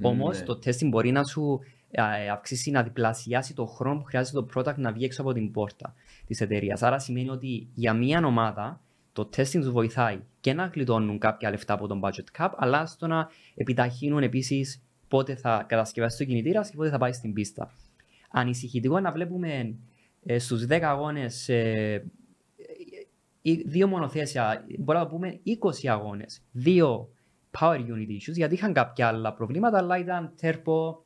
Όμως, 0.00 0.38
ναι. 0.38 0.44
το 0.44 0.58
testing 0.64 0.88
μπορεί 0.88 1.10
να 1.10 1.24
σου 1.24 1.60
ε, 1.90 2.28
αυξήσει, 2.28 2.70
να 2.70 2.82
διπλασιάσει 2.82 3.54
το 3.54 3.66
χρόνο 3.66 3.98
που 3.98 4.04
χρειάζεται 4.04 4.42
το 4.42 4.46
product 4.54 4.76
να 4.76 4.92
βγει 4.92 5.04
έξω 5.04 5.22
από 5.22 5.32
την 5.32 5.50
πόρτα 5.50 5.94
της 6.26 6.40
εταιρείας. 6.40 6.82
Άρα 6.82 6.98
σημαίνει 6.98 7.28
ότι 7.28 7.68
για 7.74 7.94
μια 7.94 8.26
ομάδα 8.26 8.80
το 9.14 9.28
testing 9.36 9.60
τους 9.60 9.70
βοηθάει 9.70 10.20
και 10.40 10.52
να 10.52 10.66
γλιτώνουν 10.74 11.18
κάποια 11.18 11.50
λεφτά 11.50 11.74
από 11.74 11.86
τον 11.86 12.00
budget 12.04 12.38
cap, 12.38 12.48
αλλά 12.56 12.86
στο 12.86 13.06
να 13.06 13.28
επιταχύνουν 13.54 14.22
επίσης 14.22 14.82
πότε 15.08 15.34
θα 15.34 15.64
κατασκευάσει 15.68 16.18
το 16.18 16.24
κινητήρας 16.24 16.70
και 16.70 16.76
πότε 16.76 16.88
θα 16.90 16.98
πάει 16.98 17.12
στην 17.12 17.32
πίστα. 17.32 17.70
Ανησυχητικό 18.30 19.00
να 19.00 19.12
βλέπουμε 19.12 19.74
ε, 20.24 20.38
στους 20.38 20.64
10 20.68 20.80
αγώνες 20.82 21.48
ε, 21.48 22.04
δύο 23.66 23.86
μονοθέσια, 23.86 24.64
μπορούμε 24.78 25.04
να 25.04 25.10
πούμε 25.10 25.40
20 25.84 25.86
αγώνες. 25.88 26.42
Δύο 26.52 27.08
power 27.58 27.78
unit 27.78 28.08
issues, 28.08 28.34
γιατί 28.34 28.54
είχαν 28.54 28.72
κάποια 28.72 29.08
άλλα 29.08 29.32
προβλήματα, 29.34 29.78
αλλά 29.78 29.98
ήταν 29.98 30.32
turbo, 30.40 30.96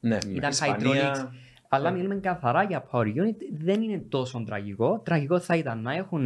Ναι, 0.00 0.18
ήταν 0.34 0.50
Ισπανία, 0.50 1.14
hydraulics. 1.14 1.28
Αλλά 1.68 1.90
Ναι. 1.90 1.96
μιλούμε 1.96 2.14
καθαρά 2.14 2.62
για 2.62 2.88
power 2.90 3.06
unit, 3.06 3.36
δεν 3.52 3.82
είναι 3.82 3.98
τόσο 4.08 4.42
τραγικό. 4.46 5.00
Τραγικό 5.04 5.38
θα 5.40 5.56
ήταν 5.56 5.82
να 5.82 5.94
έχουν 5.94 6.24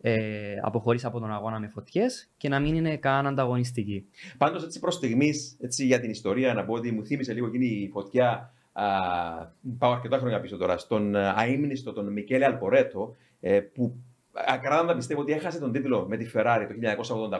ε, 0.00 0.56
αποχωρήσει 0.62 1.06
από 1.06 1.20
τον 1.20 1.32
αγώνα 1.32 1.58
με 1.58 1.68
φωτιές 1.68 2.30
και 2.36 2.48
να 2.48 2.60
μην 2.60 2.74
είναι 2.74 2.96
καν 2.96 3.26
ανταγωνιστικοί. 3.26 4.06
Πάντως, 4.38 4.64
έτσι 4.64 4.80
προς 4.80 4.94
στιγμής, 4.94 5.56
για 5.60 6.00
την 6.00 6.10
ιστορία, 6.10 6.54
να 6.54 6.64
πω 6.64 6.72
ότι 6.74 6.92
μου 6.92 7.04
θύμισε 7.04 7.32
λίγο 7.32 7.46
εκείνη 7.46 7.66
η 7.66 7.88
φωτιά. 7.88 8.52
Α, 8.72 8.84
πάω 9.78 9.92
αρκετά 9.92 10.18
χρόνια 10.18 10.40
πίσω 10.40 10.56
τώρα. 10.56 10.78
Στον 10.78 11.16
α, 11.16 11.34
αείμνηστο 11.36 11.92
τον 11.92 12.12
Μικέλε 12.12 12.44
Αλπορέτο, 12.44 13.14
ε, 13.40 13.60
που 13.60 13.96
ακράδαντα 14.32 14.96
πιστεύω 14.96 15.20
ότι 15.20 15.32
έχασε 15.32 15.58
τον 15.58 15.72
τίτλο 15.72 16.06
με 16.08 16.16
τη 16.16 16.30
Ferrari 16.34 16.66
το 16.68 16.74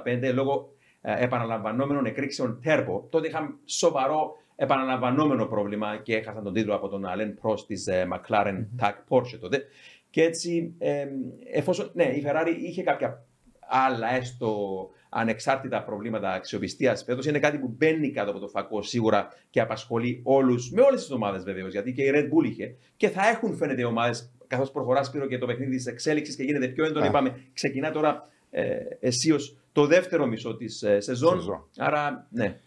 1985 0.06 0.30
λόγω 0.34 0.72
ε, 1.00 1.24
επαναλαμβανόμενων 1.24 2.06
εκρήξεων 2.06 2.60
τέρπο. 2.62 3.06
Τότε 3.10 3.26
είχαν 3.28 3.58
σοβαρό 3.64 4.36
επαναλαμβανόμενο 4.56 5.46
πρόβλημα 5.46 5.96
και 5.96 6.16
έχασαν 6.16 6.44
τον 6.44 6.52
τίτλο 6.52 6.74
από 6.74 6.88
τον 6.88 7.06
Αλέν 7.06 7.38
Prost 7.42 7.66
της 7.66 7.86
ε, 7.86 8.08
McLaren 8.12 8.66
TAC 8.80 8.92
Porsche 9.08 9.38
τότε. 9.40 9.64
Και 10.10 10.22
έτσι, 10.22 10.74
ε, 10.78 11.06
εφόσον, 11.52 11.90
ναι, 11.94 12.04
η 12.04 12.24
Ferrari 12.26 12.54
είχε 12.62 12.82
κάποια 12.82 13.24
άλλα 13.68 14.14
έστω 14.14 14.90
ανεξάρτητα 15.08 15.84
προβλήματα 15.84 16.32
αξιοπιστίας 16.32 17.04
φέτος, 17.04 17.26
είναι 17.26 17.38
κάτι 17.38 17.58
που 17.58 17.74
μπαίνει 17.76 18.10
κάτω 18.10 18.30
από 18.30 18.38
το 18.38 18.48
φακό 18.48 18.82
σίγουρα 18.82 19.28
και 19.50 19.60
απασχολεί 19.60 20.20
όλους, 20.24 20.70
με 20.70 20.80
όλες 20.80 21.00
τις 21.00 21.10
ομάδες 21.10 21.44
βεβαίως, 21.44 21.72
γιατί 21.72 21.92
και 21.92 22.02
η 22.02 22.10
Red 22.14 22.24
Bull 22.24 22.44
είχε 22.44 22.76
και 22.96 23.08
θα 23.08 23.28
έχουν 23.28 23.56
φαίνεται 23.56 23.84
ομάδες 23.84 24.32
καθώς 24.46 24.70
προχωρά 24.70 25.02
Σπύρο 25.02 25.26
και 25.26 25.38
το 25.38 25.46
παιχνίδι 25.46 25.76
της 25.76 25.86
εξέλιξης 25.86 26.36
και 26.36 26.42
γίνεται 26.42 26.68
πιο 26.68 26.84
έντονο. 26.84 27.04
Α. 27.04 27.08
Είπαμε, 27.08 27.40
ξεκινά 27.52 27.90
τώρα 27.90 28.28
ε, 28.50 28.76
αισίως 29.00 29.58
το 29.72 29.86
δεύτερο 29.86 30.26
μισό 30.26 30.56
της 30.56 30.82
ε, 30.82 31.00
σεζόν. 31.00 31.38
Σεζόν. 31.38 31.68
Άρα, 31.76 32.26
ναι. 32.30 32.60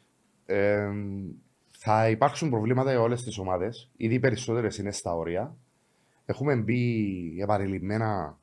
Ε, 0.46 0.90
θα 1.78 2.10
υπάρξουν 2.10 2.50
προβλήματα 2.50 2.92
για 2.92 3.02
όλες 3.02 3.24
τις 3.24 3.38
ομάδες. 3.38 3.90
Ήδη 3.98 4.14
οι 4.14 4.20
περισσότερες 4.20 4.78
είναι 4.78 4.92
στα 4.92 5.16
όρια. 5.16 5.56
Έχουμε 6.32 6.56
μπει 6.56 7.36
επαρελειμμένα. 7.42 8.40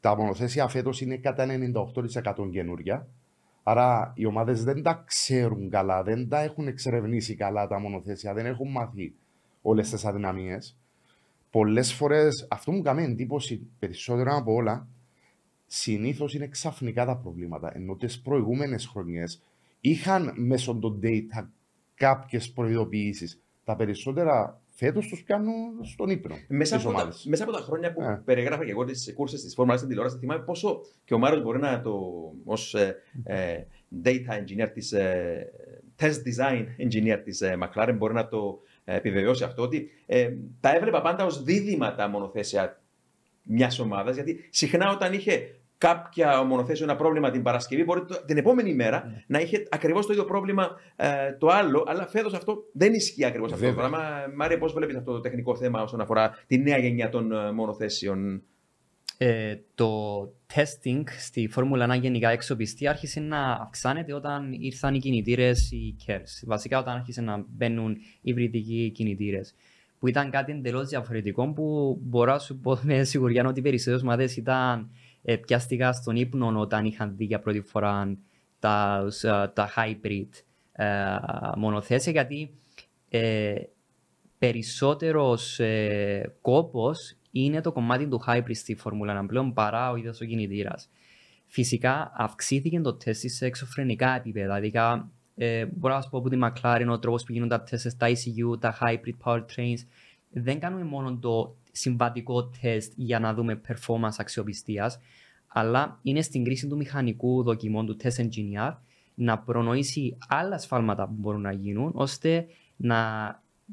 Τα 0.00 0.16
μονοθέσια 0.16 0.68
φέτος 0.68 1.00
είναι 1.00 1.16
κατά 1.16 1.46
98% 1.46 2.50
καινούρια. 2.50 3.08
Άρα 3.62 4.12
οι 4.16 4.26
ομάδες 4.26 4.64
δεν 4.64 4.82
τα 4.82 5.04
ξέρουν 5.06 5.70
καλά, 5.70 6.02
δεν 6.02 6.28
τα 6.28 6.40
έχουν 6.40 6.66
εξερευνήσει 6.66 7.34
καλά 7.34 7.66
τα 7.66 7.78
μονοθέσια, 7.78 8.34
δεν 8.34 8.46
έχουν 8.46 8.70
μάθει 8.70 9.14
όλες 9.62 9.90
τις 9.90 10.04
αδυναμίες. 10.04 10.76
Πολλές 11.50 11.92
φορές 11.92 12.46
αυτό 12.50 12.72
μου 12.72 12.82
κάνει 12.82 13.02
εντύπωση 13.02 13.70
περισσότερο 13.78 14.36
από 14.36 14.52
όλα. 14.52 14.88
Συνήθως 15.66 16.34
είναι 16.34 16.48
ξαφνικά 16.48 17.04
τα 17.04 17.16
προβλήματα. 17.16 17.72
Ενώ 17.74 17.96
τις 17.96 18.20
προηγούμενες 18.20 18.86
χρονιές 18.86 19.42
είχαν 19.80 20.32
μέσω 20.36 20.76
των 20.76 21.00
data 21.02 21.48
κάποιες 21.94 22.52
προειδοποιήσεις. 22.52 23.42
Τα 23.64 23.76
περισσότερα 23.76 24.61
φέτος 24.74 25.06
τους 25.06 25.22
πιάνουν 25.22 25.84
στον 25.84 26.10
ύπνο. 26.10 26.34
Μέσα 26.48 26.76
τις 26.76 26.84
από, 26.84 26.94
τα, 26.94 27.00
ομάδες. 27.00 27.24
μέσα 27.28 27.42
από 27.42 27.52
τα 27.52 27.58
χρόνια 27.58 27.92
που 27.92 28.02
Ε. 28.02 28.22
περιγράφα 28.24 28.64
και 28.64 28.70
εγώ 28.70 28.84
τις 28.84 29.12
κούρσες 29.14 29.42
της 29.42 29.54
Φόρμουλα 29.54 29.76
στην 29.76 29.88
τηλεόραση, 29.88 30.18
θυμάμαι 30.18 30.42
πόσο 30.42 30.80
και 31.04 31.14
ο 31.14 31.18
Μάριο 31.18 31.40
μπορεί 31.40 31.58
να 31.58 31.80
το 31.80 32.00
ως 32.44 32.74
ε, 32.74 32.96
ε, 33.24 33.64
data 34.04 34.38
engineer 34.40 34.70
της. 34.72 34.92
Ε, 34.92 35.52
test 35.98 36.22
design 36.26 36.64
engineer 36.78 37.20
της 37.24 37.40
ε, 37.40 37.58
McLaren 37.60 37.94
μπορεί 37.96 38.14
να 38.14 38.28
το 38.28 38.60
ε, 38.84 38.96
επιβεβαιώσει 38.96 39.44
αυτό 39.44 39.62
ότι 39.62 39.90
ε, 40.06 40.30
τα 40.60 40.74
έβλεπα 40.74 41.00
πάντα 41.02 41.24
ως 41.24 41.42
δίδυμα 41.42 41.94
τα 41.94 42.08
μονοθέσια 42.08 42.80
μιας 43.42 43.78
ομάδας. 43.78 44.14
Γιατί 44.14 44.48
συχνά 44.50 44.90
όταν 44.90 45.12
είχε 45.12 45.54
κάποια 45.86 46.42
μονοθέσιο 46.42 46.84
ένα 46.84 46.96
πρόβλημα 46.96 47.30
την 47.30 47.42
Παρασκευή, 47.42 47.84
μπορεί 47.84 48.04
το- 48.04 48.24
την 48.24 48.36
επόμενη 48.36 48.74
μέρα 48.74 49.24
να 49.26 49.38
είχε 49.38 49.62
ακριβώς 49.70 50.06
το 50.06 50.12
ίδιο 50.12 50.24
πρόβλημα 50.24 50.70
ε, 50.96 51.32
το 51.38 51.46
άλλο. 51.48 51.84
Αλλά 51.86 52.06
φέτος 52.06 52.34
αυτό 52.34 52.64
δεν 52.72 52.92
ισχύει 52.92 53.24
ακριβώς 53.24 53.52
αυτό 53.52 53.64
το 53.66 53.72
Βέβαια. 53.72 53.88
πράγμα. 53.90 54.08
Μάρια, 54.36 54.58
πώς 54.58 54.72
βλέπεις 54.72 54.96
αυτό 54.96 55.12
το 55.12 55.20
τεχνικό 55.20 55.56
θέμα 55.56 55.82
όσον 55.82 56.00
αφορά 56.00 56.30
τη 56.46 56.58
νέα 56.58 56.78
γενιά 56.78 57.08
των 57.08 57.32
ε, 57.32 57.52
μονοθέσεων. 57.52 58.42
Ε, 59.18 59.56
το 59.74 60.22
testing 60.54 61.02
στη 61.18 61.48
Φόρμουλα 61.48 61.96
1 61.96 62.00
γενικά 62.00 62.28
εξοπιστή 62.30 62.86
άρχισε 62.88 63.20
να 63.20 63.52
αυξάνεται 63.52 64.12
όταν 64.14 64.52
ήρθαν 64.52 64.94
οι 64.94 64.98
κινητήρες, 64.98 65.70
οι 65.70 65.96
KERS. 66.06 66.42
Βασικά 66.46 66.78
όταν 66.78 66.94
άρχισε 66.96 67.20
να 67.20 67.44
μπαίνουν 67.48 67.96
υβριδικοί 68.20 68.90
κινητήρες. 68.94 69.54
Που 69.98 70.08
ήταν 70.08 70.30
κάτι 70.30 70.52
εντελώς 70.52 70.88
διαφορετικό 70.88 71.52
που 71.52 71.98
μπορώ 72.02 72.32
να 72.32 72.38
σου 72.38 72.58
πω 72.58 72.78
με 72.82 73.04
σιγουριά 73.04 73.46
ότι 73.46 73.58
οι 73.58 73.62
περισσότερες 73.62 74.02
ομάδες 74.02 74.36
ήταν 74.36 74.90
ε, 75.22 75.36
πιάστηκα 75.36 75.92
στον 75.92 76.16
ύπνο 76.16 76.60
όταν 76.60 76.84
είχαν 76.84 77.16
δει 77.16 77.24
για 77.24 77.40
πρώτη 77.40 77.60
φορά 77.60 78.16
τα, 78.58 79.06
ε, 79.22 79.48
τα 79.48 79.70
hybrid 79.76 80.28
ε, 80.72 80.86
μονοθέσια 81.56 82.12
γιατί 82.12 82.50
ε, 83.08 83.54
περισσότερος 84.38 85.60
ε, 85.60 86.34
κόπος 86.40 87.16
είναι 87.30 87.60
το 87.60 87.72
κομμάτι 87.72 88.08
του 88.08 88.22
hybrid 88.26 88.54
στη 88.54 88.74
Φόρμουλα 88.74 89.22
1 89.22 89.26
πλέον 89.26 89.52
παρά 89.52 89.90
ο 89.90 89.96
ίδιος 89.96 90.20
ο 90.20 90.24
κινητήρας. 90.24 90.88
Φυσικά 91.46 92.12
αυξήθηκε 92.16 92.80
το 92.80 92.94
τεστ 92.94 93.28
σε 93.28 93.46
εξωφρενικά 93.46 94.16
επίπεδα. 94.16 94.60
Δηλαδή, 94.60 95.08
ε, 95.34 95.66
μπορώ 95.66 95.94
να 95.94 96.00
σου 96.00 96.10
πω 96.10 96.18
από 96.18 96.28
τη 96.28 96.38
McLaren 96.42 96.86
ο 96.90 96.98
τρόπος 96.98 97.24
που 97.24 97.32
γίνονται 97.32 97.56
τα 97.56 97.62
τεστ 97.62 97.88
στα 97.88 98.06
ECU, 98.08 98.60
τα 98.60 98.78
hybrid 98.80 99.14
powertrains. 99.24 99.78
Δεν 100.30 100.60
κάνουμε 100.60 100.84
μόνο 100.84 101.16
το 101.16 101.56
συμβατικό 101.72 102.50
τεστ 102.60 102.92
για 102.96 103.18
να 103.18 103.34
δούμε 103.34 103.60
performance 103.68 104.16
αξιοπιστίας, 104.18 104.98
αλλά 105.46 105.98
είναι 106.02 106.22
στην 106.22 106.44
κρίση 106.44 106.66
του 106.66 106.76
μηχανικού 106.76 107.42
δοκιμών 107.42 107.86
του 107.86 107.96
test 108.02 108.20
engineer 108.20 108.74
να 109.14 109.38
προνοήσει 109.38 110.18
άλλα 110.28 110.58
σφάλματα 110.58 111.06
που 111.06 111.14
μπορούν 111.16 111.40
να 111.40 111.52
γίνουν, 111.52 111.90
ώστε 111.94 112.46
να, 112.76 113.00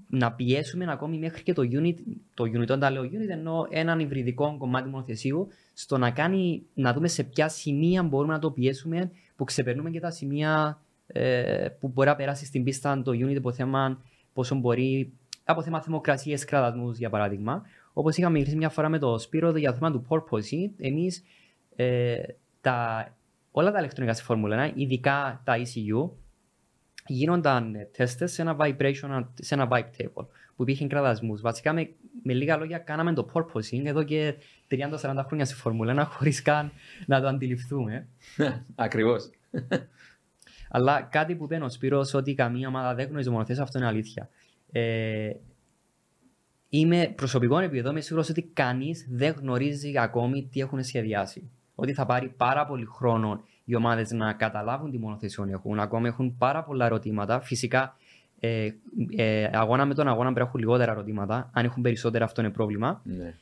να 0.10 0.32
πιέσουμε 0.32 0.92
ακόμη 0.92 1.18
μέχρι 1.18 1.44
και 1.44 1.54
το 1.54 1.62
unit, 1.62 1.96
το 2.34 2.44
unit 2.44 2.62
όταν 2.62 2.80
τα 2.80 2.92
λέω 2.92 3.04
unit, 3.04 3.30
ενώ 3.30 3.68
έναν 3.70 4.00
υβριδικό 4.00 4.56
κομμάτι 4.58 4.90
μονοθεσίου, 4.90 5.48
στο 5.74 5.98
να, 5.98 6.12
κάνει, 6.12 6.64
να 6.74 6.94
δούμε 6.94 7.08
σε 7.08 7.24
ποια 7.24 7.50
σημεία 7.50 8.04
μπορούμε 8.04 8.34
να 8.34 8.40
το 8.40 8.52
πιέσουμε, 8.52 9.12
που 9.36 9.44
ξεπερνούμε 9.44 9.90
και 9.90 10.00
τα 10.00 10.12
σημεία 10.12 10.82
ε, 11.08 11.68
που 11.80 11.88
μπορεί 11.88 12.08
να 12.08 12.16
περάσει 12.16 12.46
στην 12.46 12.64
πίστα 12.64 13.02
το 13.02 13.12
unit 13.12 13.38
από 13.38 13.52
θέμα 13.52 14.02
πόσο 14.34 14.56
μπορεί, 14.56 15.14
από 15.44 15.62
θέμα 15.62 15.82
θερμοκρασίες 15.82 16.46
κραδασμούς 16.46 16.98
για 16.98 17.10
παράδειγμα. 17.10 17.64
Όπως 18.00 18.18
είχαμε 18.18 18.38
μιλήσει 18.38 18.56
μια 18.56 18.70
φορά 18.70 18.90
με 18.90 19.00
το 19.00 19.18
Σπύρο 19.18 19.58
για 19.58 19.72
το 19.72 19.78
θέμα 19.78 19.92
του 19.92 20.06
porpoise, 20.10 20.72
εμείς 20.78 21.24
ε, 21.76 22.22
τα, 22.62 23.08
όλα 23.52 23.72
τα 23.72 23.80
ηλεκτρονικά 23.80 24.14
στη 24.14 24.24
Φόρμουλα 24.24 24.72
1, 24.72 24.72
ειδικά 24.76 25.42
τα 25.44 25.58
ECU, 25.58 26.10
γίνονταν 27.08 27.76
τεστες 27.92 28.32
σε 28.32 28.42
ένα 28.42 28.58
vibration, 28.60 29.28
σε 29.34 29.54
ένα 29.54 29.68
vibe 29.72 29.90
table 29.98 30.26
που 30.56 30.62
υπήρχε 30.62 30.88
κραδασμούς. 30.88 31.42
Βασικά 31.42 31.74
με, 31.74 31.90
με 32.24 32.34
λίγα 32.34 32.58
λόγια 32.58 32.78
κάναμε 32.78 33.14
το 33.14 33.30
porpoising 33.34 33.86
εδώ 33.86 34.04
και 34.04 34.36
30-40 34.72 35.24
χρόνια 35.26 35.46
στη 35.46 35.56
Φόρμουλα 35.56 36.04
1 36.04 36.08
χωρίς 36.10 36.42
καν 36.42 36.72
να 37.06 37.22
το 37.22 37.28
αντιληφθούμε. 37.28 38.08
Ακριβώς. 38.76 39.30
Αλλά 40.70 41.02
κάτι 41.02 41.36
που 41.36 41.44
είπε 41.44 41.64
ο 41.64 41.70
Σπύρος 41.70 42.14
ότι 42.14 42.34
καμία 42.34 42.68
ομάδα 42.68 42.96
δεν 42.96 43.08
γνωρίζει 43.08 43.30
μονοθέσει, 43.30 43.62
αυτό 43.62 43.78
είναι 43.78 43.88
αλήθεια. 43.88 44.30
Ε, 44.72 45.32
είμαι 46.70 47.14
προσωπικό 47.16 47.60
επίπεδο, 47.60 47.90
είμαι 47.90 48.02
σίγουρος 48.02 48.30
ότι 48.30 48.42
κανείς 48.42 49.08
δεν 49.10 49.36
γνωρίζει 49.40 49.98
ακόμη 49.98 50.48
τι 50.52 50.60
έχουν 50.60 50.84
σχεδιάσει. 50.84 51.50
Ότι 51.76 51.94
θα 51.94 52.06
πάρει 52.06 52.34
πάρα 52.38 52.66
πολύ 52.66 52.86
χρόνο 52.86 53.44
οι 53.66 53.76
ομάδες 53.76 54.12
να 54.12 54.34
καταλάβουν 54.34 54.92
τι 54.92 54.98
μονοθεσιόν 54.98 55.50
έχουν. 55.50 55.80
Ακόμη 55.80 56.08
έχουν 56.08 56.38
πάρα 56.38 56.64
πολλά 56.64 56.86
ερωτήματα. 56.86 57.40
Φυσικά, 57.40 57.96
ε, 58.40 58.70
ε, 59.16 59.50
αγώνα 59.54 59.86
με 59.86 59.94
τον 59.94 60.08
αγώνα 60.08 60.24
πρέπει 60.24 60.40
να 60.40 60.46
έχουν 60.46 60.60
λιγότερα 60.60 60.92
ερωτήματα. 60.92 61.50
Αν 61.54 61.66
έχουν 61.66 61.84
περισσότερα, 61.84 62.26
αυτό 62.26 62.42
είναι 62.42 62.50
πρόβλημα. 62.50 63.02
Ναι. 63.04 63.34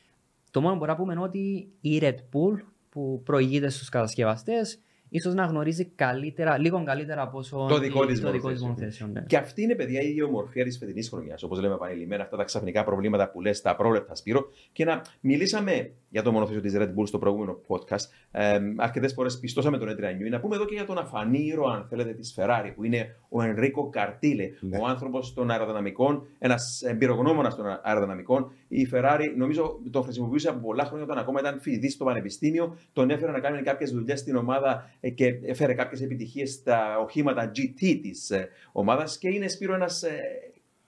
Το 0.50 0.60
μόνο 0.60 0.72
που 0.72 0.78
μπορούμε 0.78 0.96
να 0.96 1.02
πούμε 1.02 1.12
είναι 1.12 1.22
ότι 1.22 1.68
η 1.80 1.98
Red 2.02 2.14
Bull 2.14 2.62
που 2.90 3.22
προηγείται 3.24 3.68
στους 3.68 3.88
κατασκευαστές 3.88 4.78
ίσως 5.08 5.34
να 5.34 5.44
γνωρίζει 5.44 5.84
καλύτερα, 5.84 6.58
λίγο 6.58 6.82
καλύτερα 6.84 7.22
από 7.22 7.38
όσο 7.38 7.66
Το 7.68 7.78
δικό 7.78 8.06
της 8.06 8.20
το 8.20 8.30
δικό 8.30 8.50
της 8.50 8.60
μονοθέσιο. 8.60 8.66
μονοθέσιο. 8.66 9.06
ναι. 9.06 9.24
Και 9.26 9.36
αυτή 9.36 9.62
είναι, 9.62 9.74
παιδιά, 9.74 10.00
η 10.00 10.08
ιδιομορφία 10.08 10.64
της 10.64 10.78
φετινής 10.78 11.08
χρονιάς. 11.08 11.42
Όπως 11.42 11.60
λέμε 11.60 11.74
επανειλημμένα, 11.74 12.22
αυτά 12.22 12.36
τα 12.36 12.44
ξαφνικά 12.44 12.84
προβλήματα 12.84 13.30
που 13.30 13.40
λες, 13.40 13.60
τα 13.60 13.70
απρόβλεπτα 13.70 14.14
Σπύρο. 14.14 14.46
Και 14.72 14.84
να 14.84 15.02
μιλήσαμε 15.20 15.90
για 16.10 16.22
το 16.22 16.32
μονοθέσιο 16.32 16.60
της 16.60 16.74
Red 16.76 16.88
Bull 16.94 17.06
στο 17.06 17.18
προηγούμενο 17.18 17.60
podcast. 17.66 18.04
Ε, 18.30 18.58
Αρκετές 18.76 19.12
φορές 19.12 19.38
πιστώσαμε 19.38 19.78
τον 19.78 19.88
Έντρια 19.88 20.12
Νιούι. 20.12 20.28
Να 20.28 20.40
πούμε 20.40 20.54
εδώ 20.56 20.64
και 20.64 20.74
για 20.74 20.84
τον 20.84 20.98
αφανή 20.98 21.38
ήρωα, 21.38 21.74
αν 21.74 21.86
θέλετε, 21.88 22.12
της 22.12 22.34
Ferrari, 22.38 22.72
που 22.74 22.84
είναι 22.84 23.16
ο 23.28 23.42
Ενρίκο 23.42 23.88
Καρτίλε, 23.90 24.50
Ναι. 24.60 24.78
ο 24.78 24.86
άνθρωπος 24.86 25.34
των 25.34 25.50
αεροδυναμικών, 25.50 26.26
ένας 26.38 26.82
εμπειρογνώμονας 26.82 27.56
των 27.56 27.66
αεροδυναμικών. 27.82 28.52
Η 28.68 28.88
Ferrari, 28.92 29.24
νομίζω, 29.36 29.78
τον 29.90 30.02
χρησιμοποιούσε 30.02 30.48
από 30.48 30.58
πολλά 30.58 30.84
χρόνια 30.84 31.04
όταν 31.04 31.18
ακόμα 31.18 31.40
ήταν 31.40 31.60
φοιτητής 31.60 31.92
στο 31.92 32.04
πανεπιστήμιο. 32.04 32.76
Τον 32.92 33.10
έφερε 33.10 33.32
να 33.32 33.40
κάνει 33.40 33.62
κάποιες 33.62 33.90
δουλειές 33.92 34.20
στην 34.20 34.36
ομάδα 34.36 34.90
ε, 35.00 35.10
και 35.10 35.26
έφερε 35.44 35.74
κάποιες 35.74 36.02
επιτυχίες 36.02 36.50
στα 36.52 36.98
οχήματα 36.98 37.50
GT 37.56 37.98
της 38.02 38.32
ομάδας. 38.72 39.18
Και 39.18 39.28
είναι 39.28 39.48
Σπύρο 39.48 39.74
ένας 39.74 40.04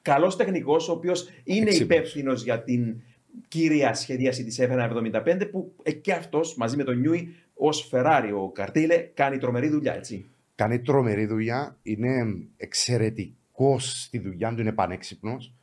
καλός 0.02 0.36
τεχνικός, 0.36 0.88
ο 0.88 0.92
οποίος 0.92 1.28
είναι 1.44 1.66
Έξυπνος. 1.66 1.98
υπεύθυνος 1.98 2.42
για 2.42 2.62
την 2.62 3.00
κύρια 3.48 3.94
σχεδίαση 3.94 4.44
της 4.44 4.58
F175 4.60 5.48
που 5.50 5.74
ε, 5.82 5.92
και 5.92 6.12
αυτός 6.12 6.56
μαζί 6.56 6.76
με 6.76 6.84
τον 6.84 6.98
Νιούι 6.98 7.34
ως 7.54 7.90
Ferrari 7.92 8.30
ο 8.34 8.52
Καρτίλε 8.52 8.96
κάνει 8.96 9.38
τρομερή 9.38 9.68
δουλειά, 9.68 9.94
έτσι. 9.94 10.26
Κάνει 10.54 10.80
τρομερή 10.80 11.26
δουλειά, 11.26 11.78
είναι 11.82 12.36
εξαιρετικός 12.56 14.02
στη 14.02 14.18
δουλειά 14.18 14.54
του, 14.54 14.60
είναι 14.60 14.72
πανέξυπνος. 14.72 15.54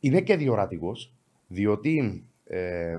Είναι 0.00 0.20
και 0.20 0.36
διορατικός, 0.36 1.14
διότι 1.46 2.24
ε, 2.44 2.98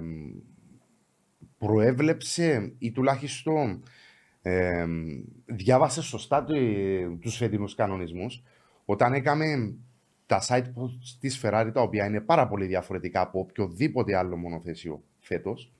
προέβλεψε 1.58 2.74
ή 2.78 2.92
τουλάχιστον 2.92 3.84
ε, 4.42 4.86
διάβασε 5.46 6.02
σωστά 6.02 6.44
του, 6.44 6.56
τους 7.22 7.36
φετινούς 7.36 7.76
κανονισμούς 7.76 8.44
όταν 8.86 9.14
έκαμε 9.14 9.76
τα 10.32 10.42
site 10.48 10.64
posts 10.66 11.18
της 11.20 11.42
Ferrari 11.44 11.70
τα 11.74 11.82
οποία 11.82 12.06
είναι 12.06 12.22
πάρα 12.22 12.48
πολύ 12.48 12.66
διαφορετικά 12.66 13.22
από 13.22 13.40
οποιοδήποτε 13.40 14.16
άλλο 14.18 14.38
μονοθέσιο 14.38 15.04
φέτος 15.20 15.72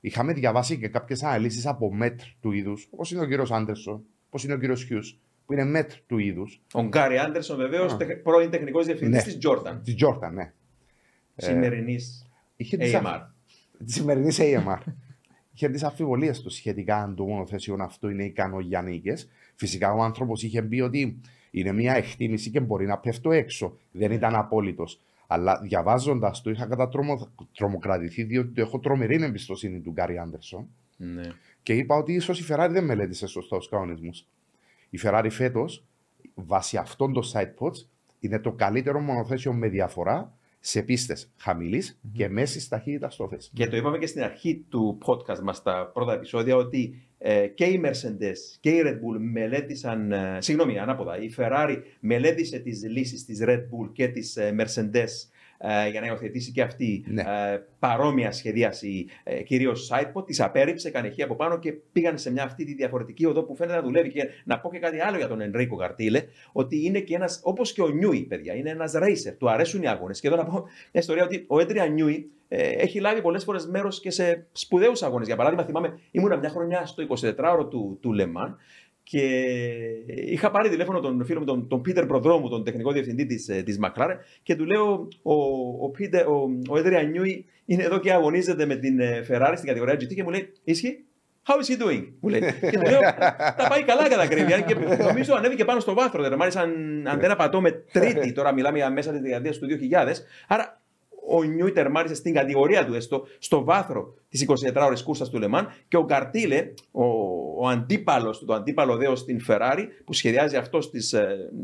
είχαμε 0.00 0.32
διαβάσει 0.32 0.78
και 0.78 0.88
κάποιες 0.88 1.22
αναλύσεις 1.22 1.66
από 1.66 1.94
μέτρ 1.94 2.24
του 2.40 2.52
είδους 2.52 2.88
όπως 2.90 3.10
είναι 3.12 3.20
ο 3.20 3.26
κύριος 3.26 3.50
Άντερσον, 3.52 4.02
όπως 4.26 4.44
είναι 4.44 4.52
ο 4.52 4.58
κύριος 4.58 4.84
Χιούς 4.84 5.18
που 5.46 5.52
είναι 5.52 5.64
μέτρ 5.64 5.94
του 6.06 6.18
είδους 6.18 6.62
Ο 6.72 6.82
Γκάρι 6.82 7.18
Άντερσον, 7.18 7.56
βεβαίως, 7.56 7.92
Α. 7.92 7.96
πρώην 8.22 8.50
τεχνικός 8.50 8.86
διευθυντής 8.86 9.26
Ναι. 9.26 9.32
της 9.32 9.38
Jordan. 9.48 9.80
της 9.84 9.94
Jordan, 10.04 10.30
ναι. 10.32 10.52
Σημερινής 11.36 12.26
Είχε 12.56 12.76
τις 12.76 12.94
AMR. 12.94 13.02
αφ- 13.04 13.28
Της 13.84 13.94
σημερινής 13.94 14.38
AMR. 14.40 14.78
είχε 15.54 15.68
τις 15.68 15.82
αμφιβολίες 15.82 16.40
του 16.40 16.50
σχετικά 16.50 16.96
αν 17.02 17.14
το 17.14 17.24
μονοθέσιο 17.24 17.76
αυτό 17.80 18.08
είναι 18.10 18.24
ικανό 18.24 18.60
για 18.60 18.82
νίκες. 18.82 19.28
Φυσικά 19.60 19.92
ο 19.92 20.02
άνθρωπος 20.02 20.42
είχε 20.42 20.62
πει 20.62 20.80
ότι 20.80 21.20
είναι 21.50 21.72
μια 21.72 21.94
εκτίμηση 21.94 22.50
και 22.50 22.60
μπορεί 22.60 22.86
να 22.86 22.98
πέφτω 22.98 23.30
έξω. 23.30 23.76
Δεν 23.92 24.10
ήταν 24.12 24.34
απόλυτος. 24.34 25.00
Αλλά 25.26 25.60
διαβάζοντας 25.62 26.42
το 26.42 26.50
είχα 26.50 26.66
κατά 26.66 26.88
τρομο, 26.88 27.28
τρομοκρατηθεί 27.54 28.22
διότι 28.22 28.48
το 28.48 28.60
έχω 28.60 28.78
τρομερή 28.78 29.22
εμπιστοσύνη 29.22 29.80
του 29.80 29.90
Γκάρι 29.90 30.18
Άντερσον 30.18 30.68
Ναι. 30.96 31.22
και 31.62 31.74
είπα 31.74 31.96
ότι 31.96 32.12
ίσως 32.12 32.40
η 32.40 32.44
Ferrari 32.48 32.68
δεν 32.70 32.84
μελέτησε 32.84 33.26
σωστά 33.26 33.56
τους 33.56 33.68
κανονισμούς. 33.68 34.26
Η 34.90 34.98
Ferrari 35.02 35.28
φέτος, 35.30 35.84
βάσει 36.34 36.76
αυτών 36.76 37.12
των 37.12 37.22
side 37.32 37.54
pods, 37.58 37.84
είναι 38.20 38.38
το 38.38 38.52
καλύτερο 38.52 39.00
μονοθέσιο 39.00 39.52
με 39.52 39.68
διαφορά 39.68 40.32
σε 40.60 40.82
πίστες 40.82 41.30
και 42.12 42.28
μέσης 42.28 42.68
ταχύτητας 42.68 43.14
στο 43.14 43.28
θέση. 43.28 43.50
Και 43.54 43.66
το 43.66 43.76
είπαμε 43.76 43.98
και 43.98 44.06
στην 44.06 44.22
αρχή 44.22 44.64
του 44.68 44.98
podcast 45.04 45.40
μας 45.42 45.56
στα 45.56 45.90
πρώτα 45.94 46.12
επεισόδια 46.12 46.56
ότι 46.56 47.09
ε, 47.22 47.46
και 47.46 47.64
οι 47.64 47.80
Mercedes 47.84 48.56
και 48.60 48.70
η 48.70 48.82
Red 48.84 48.94
Bull 48.94 49.18
μελέτησαν, 49.18 50.12
ε, 50.12 50.38
συγγνώμη 50.38 50.78
ανάποδα, 50.78 51.18
η 51.22 51.30
Ferrari 51.36 51.76
μελέτησε 52.00 52.58
τις 52.58 52.82
λύσεις 52.84 53.24
της 53.24 53.38
Red 53.42 53.60
Bull 53.60 53.90
και 53.92 54.08
της 54.08 54.36
ε, 54.36 54.54
Mercedes 54.58 54.94
ε, 54.94 55.08
για 55.90 56.00
να 56.00 56.06
υιοθετήσει 56.06 56.52
και 56.52 56.62
αυτή 56.62 57.04
Ναι. 57.06 57.22
ε, 57.22 57.62
παρόμοια 57.78 58.32
σχεδίαση 58.32 59.06
ε, 59.24 59.42
κυρίως 59.42 59.90
sidepod, 59.92 60.26
τις 60.26 60.40
απέρριψε, 60.40 60.88
έκανε 60.88 61.10
χ 61.10 61.22
από 61.22 61.36
πάνω 61.36 61.58
και 61.58 61.72
πήγαν 61.92 62.18
σε 62.18 62.32
μια 62.32 62.42
αυτή 62.42 62.64
τη 62.64 62.74
διαφορετική 62.74 63.26
οδό 63.26 63.42
που 63.42 63.56
φαίνεται 63.56 63.76
να 63.76 63.82
δουλεύει. 63.82 64.10
Και 64.10 64.28
να 64.44 64.60
πω 64.60 64.70
και 64.70 64.78
κάτι 64.78 65.00
άλλο 65.00 65.16
για 65.16 65.28
τον 65.28 65.40
Ενρίκο 65.40 65.76
Καρτίλε, 65.76 66.22
ότι 66.52 66.84
είναι 66.86 67.00
και 67.00 67.14
ένας, 67.14 67.40
όπως 67.42 67.72
και 67.72 67.82
ο 67.82 67.88
Νιούι, 67.88 68.20
παιδιά, 68.20 68.54
είναι 68.54 68.70
ένας 68.70 68.92
racer, 68.94 69.34
του 69.38 69.50
αρέσουν 69.50 69.82
οι 69.82 69.88
αγώνες. 69.88 70.20
Και 70.20 70.26
εδώ 70.26 70.36
να 70.36 70.44
πω 70.44 70.52
μια 70.52 70.66
ιστορία 70.92 71.24
ότι 71.24 71.44
ο 71.48 71.60
Έντρια 71.60 71.86
Νιούι 71.86 72.30
ε, 72.48 72.68
έχει 72.68 73.00
λάβει 73.00 73.20
πολλές 73.20 73.44
φορές 73.44 73.66
μέρος 73.66 74.00
και 74.00 74.10
σε 74.10 74.46
σπουδαίους 74.52 75.02
αγώνες. 75.02 75.26
Για 75.26 75.36
παράδειγμα, 75.36 75.64
θυμάμαι, 75.64 75.98
ήμουνα 76.10 76.36
μια 76.36 76.48
χρονιά 76.48 76.86
στο 76.86 77.04
24ωρο 77.20 77.70
του, 77.70 77.98
του 78.02 78.12
Λεμάν 78.12 78.58
και 79.10 79.26
είχα 80.06 80.50
πάρει 80.50 80.68
τηλέφωνο 80.68 81.00
τον 81.00 81.24
φίλο 81.24 81.38
μου, 81.38 81.44
τον, 81.44 81.68
τον 81.68 81.82
Πίτερ 81.82 82.06
Προδρόμου, 82.06 82.48
τον 82.48 82.64
τεχνικό 82.64 82.92
διευθυντή 82.92 83.26
της 83.26 83.44
της 83.64 83.78
McLaren, 83.82 84.16
και 84.42 84.56
του 84.56 84.64
λέω: 84.64 85.08
Ο, 85.22 85.34
ο, 85.84 85.90
Peter, 85.98 86.24
ο, 86.26 86.34
ο 86.74 86.76
Adrian 86.76 87.16
Newey 87.16 87.42
είναι 87.64 87.82
εδώ 87.82 87.98
και 87.98 88.12
αγωνίζεται 88.12 88.66
με 88.66 88.76
την 88.76 89.00
ε, 89.00 89.26
Ferrari 89.28 89.52
στην 89.54 89.66
κατηγορία 89.66 89.94
GT 89.94 90.14
και 90.14 90.22
μου 90.22 90.30
λέει: 90.30 90.52
Ισχύει; 90.64 91.04
How 91.46 91.52
is 91.52 91.72
he 91.72 91.86
doing? 91.86 92.08
Μου 92.20 92.28
λέει. 92.28 92.40
και 92.70 92.78
του 92.78 92.90
λέω: 92.90 93.00
Τα 93.56 93.66
πάει 93.68 93.82
καλά 93.82 94.08
κατά 94.08 94.26
κρύβια. 94.26 94.60
Και 94.60 94.74
νομίζω 94.98 95.34
ανέβηκε 95.34 95.64
πάνω 95.64 95.80
στο 95.80 95.94
βάθρο. 95.94 96.22
Δεν 96.22 96.36
μάλιστα, 96.38 96.60
αν, 96.60 97.06
αν 97.06 97.20
δεν 97.20 97.30
απατώ 97.30 97.60
με 97.60 97.70
τρίτη, 97.70 98.32
τώρα 98.32 98.52
μιλάμε 98.52 98.78
για 98.78 98.90
μέσα 98.90 99.10
της 99.10 99.20
δεκαετίας 99.20 99.58
του 99.58 99.66
2000. 99.66 100.12
Άρα 100.48 100.79
ο 101.28 101.42
Νιούι 101.42 101.72
τερμάρισε 101.72 102.14
στην 102.14 102.34
κατηγορία 102.34 102.86
του 102.86 102.94
έστω 102.94 103.26
στο 103.38 103.64
βάθρο 103.64 104.14
της 104.28 104.46
24 104.48 104.52
ώρε 104.76 104.94
κούρσας 105.04 105.30
του 105.30 105.38
Λεμάν 105.38 105.68
και 105.88 105.96
ο 105.96 106.04
Καρτίλε, 106.04 106.72
ο, 106.90 107.04
ο 107.58 107.68
αντίπαλος 107.68 108.38
του, 108.38 108.44
το 108.44 108.54
αντίπαλο 108.54 108.96
δέος 108.96 109.18
στην 109.18 109.40
Ferrari, 109.48 109.84
που 110.04 110.12
σχεδιάζει 110.12 110.56
αυτός 110.56 110.90
τις 110.90 111.14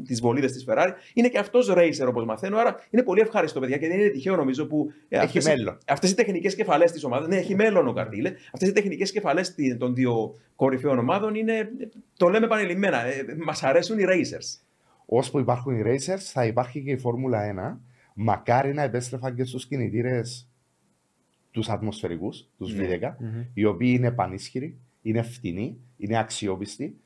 τις 0.06 0.20
βολίδες 0.20 0.52
της 0.52 0.64
Ferrari, 0.68 0.90
είναι 1.14 1.28
και 1.28 1.38
αυτός 1.38 1.72
racer 1.76 2.06
όπως 2.08 2.24
μαθαίνω. 2.24 2.58
Άρα 2.58 2.76
είναι 2.90 3.02
πολύ 3.02 3.20
ευχάριστο, 3.20 3.60
παιδιά, 3.60 3.76
και 3.76 3.88
δεν 3.88 3.98
είναι 4.00 4.08
τυχαίο 4.08 4.36
νομίζω 4.36 4.66
που. 4.66 4.92
ε, 5.08 5.18
Έχει 5.20 5.42
μέλλον. 5.42 5.78
Αυτές 5.86 6.10
οι 6.10 6.14
τεχνικές 6.14 6.54
κεφαλές 6.54 6.92
της 6.92 7.04
ομάδας. 7.04 7.28
Ναι, 7.28 7.36
έχει 7.36 7.54
μέλλον 7.54 7.88
ο 7.88 7.92
Καρτίλε. 7.92 8.32
Αυτές 8.52 8.68
οι 8.68 8.72
τεχνικές 8.72 9.12
κεφαλές 9.12 9.54
των 9.78 9.94
δύο 9.94 10.34
κορυφαίων 10.56 10.98
ομάδων 10.98 11.34
είναι. 11.34 11.68
Το 12.16 12.28
λέμε 12.28 12.44
επανειλημμένα. 12.46 13.04
Ε, 13.04 13.24
Μας 13.44 13.62
αρέσουν 13.62 13.98
οι 13.98 14.04
racers. 14.08 14.60
Ώσπου 15.06 15.38
υπάρχουν 15.38 15.74
οι 15.78 15.82
racers, 15.86 16.18
θα 16.18 16.44
υπάρχει 16.46 16.82
και 16.82 16.90
η 16.90 16.96
Φόρμουλα 16.98 17.42
1. 17.42 17.80
Μακάρι 18.18 18.74
να 18.74 18.82
επέστρεφαν 18.82 19.34
και 19.34 19.44
στους 19.44 19.66
κινητήρες 19.66 20.48
τους 21.50 21.68
ατμοσφαιρικούς, 21.68 22.48
τους 22.58 22.74
Ναι. 22.74 22.86
V10, 22.86 23.14
οι 23.54 23.64
οποίοι 23.64 23.94
είναι 23.96 24.10
πανίσχυροι, 24.10 24.78
είναι 25.02 25.22
φτηνοί, 25.22 25.78
είναι 25.96 26.18
αξιόπιστοι. 26.18 26.96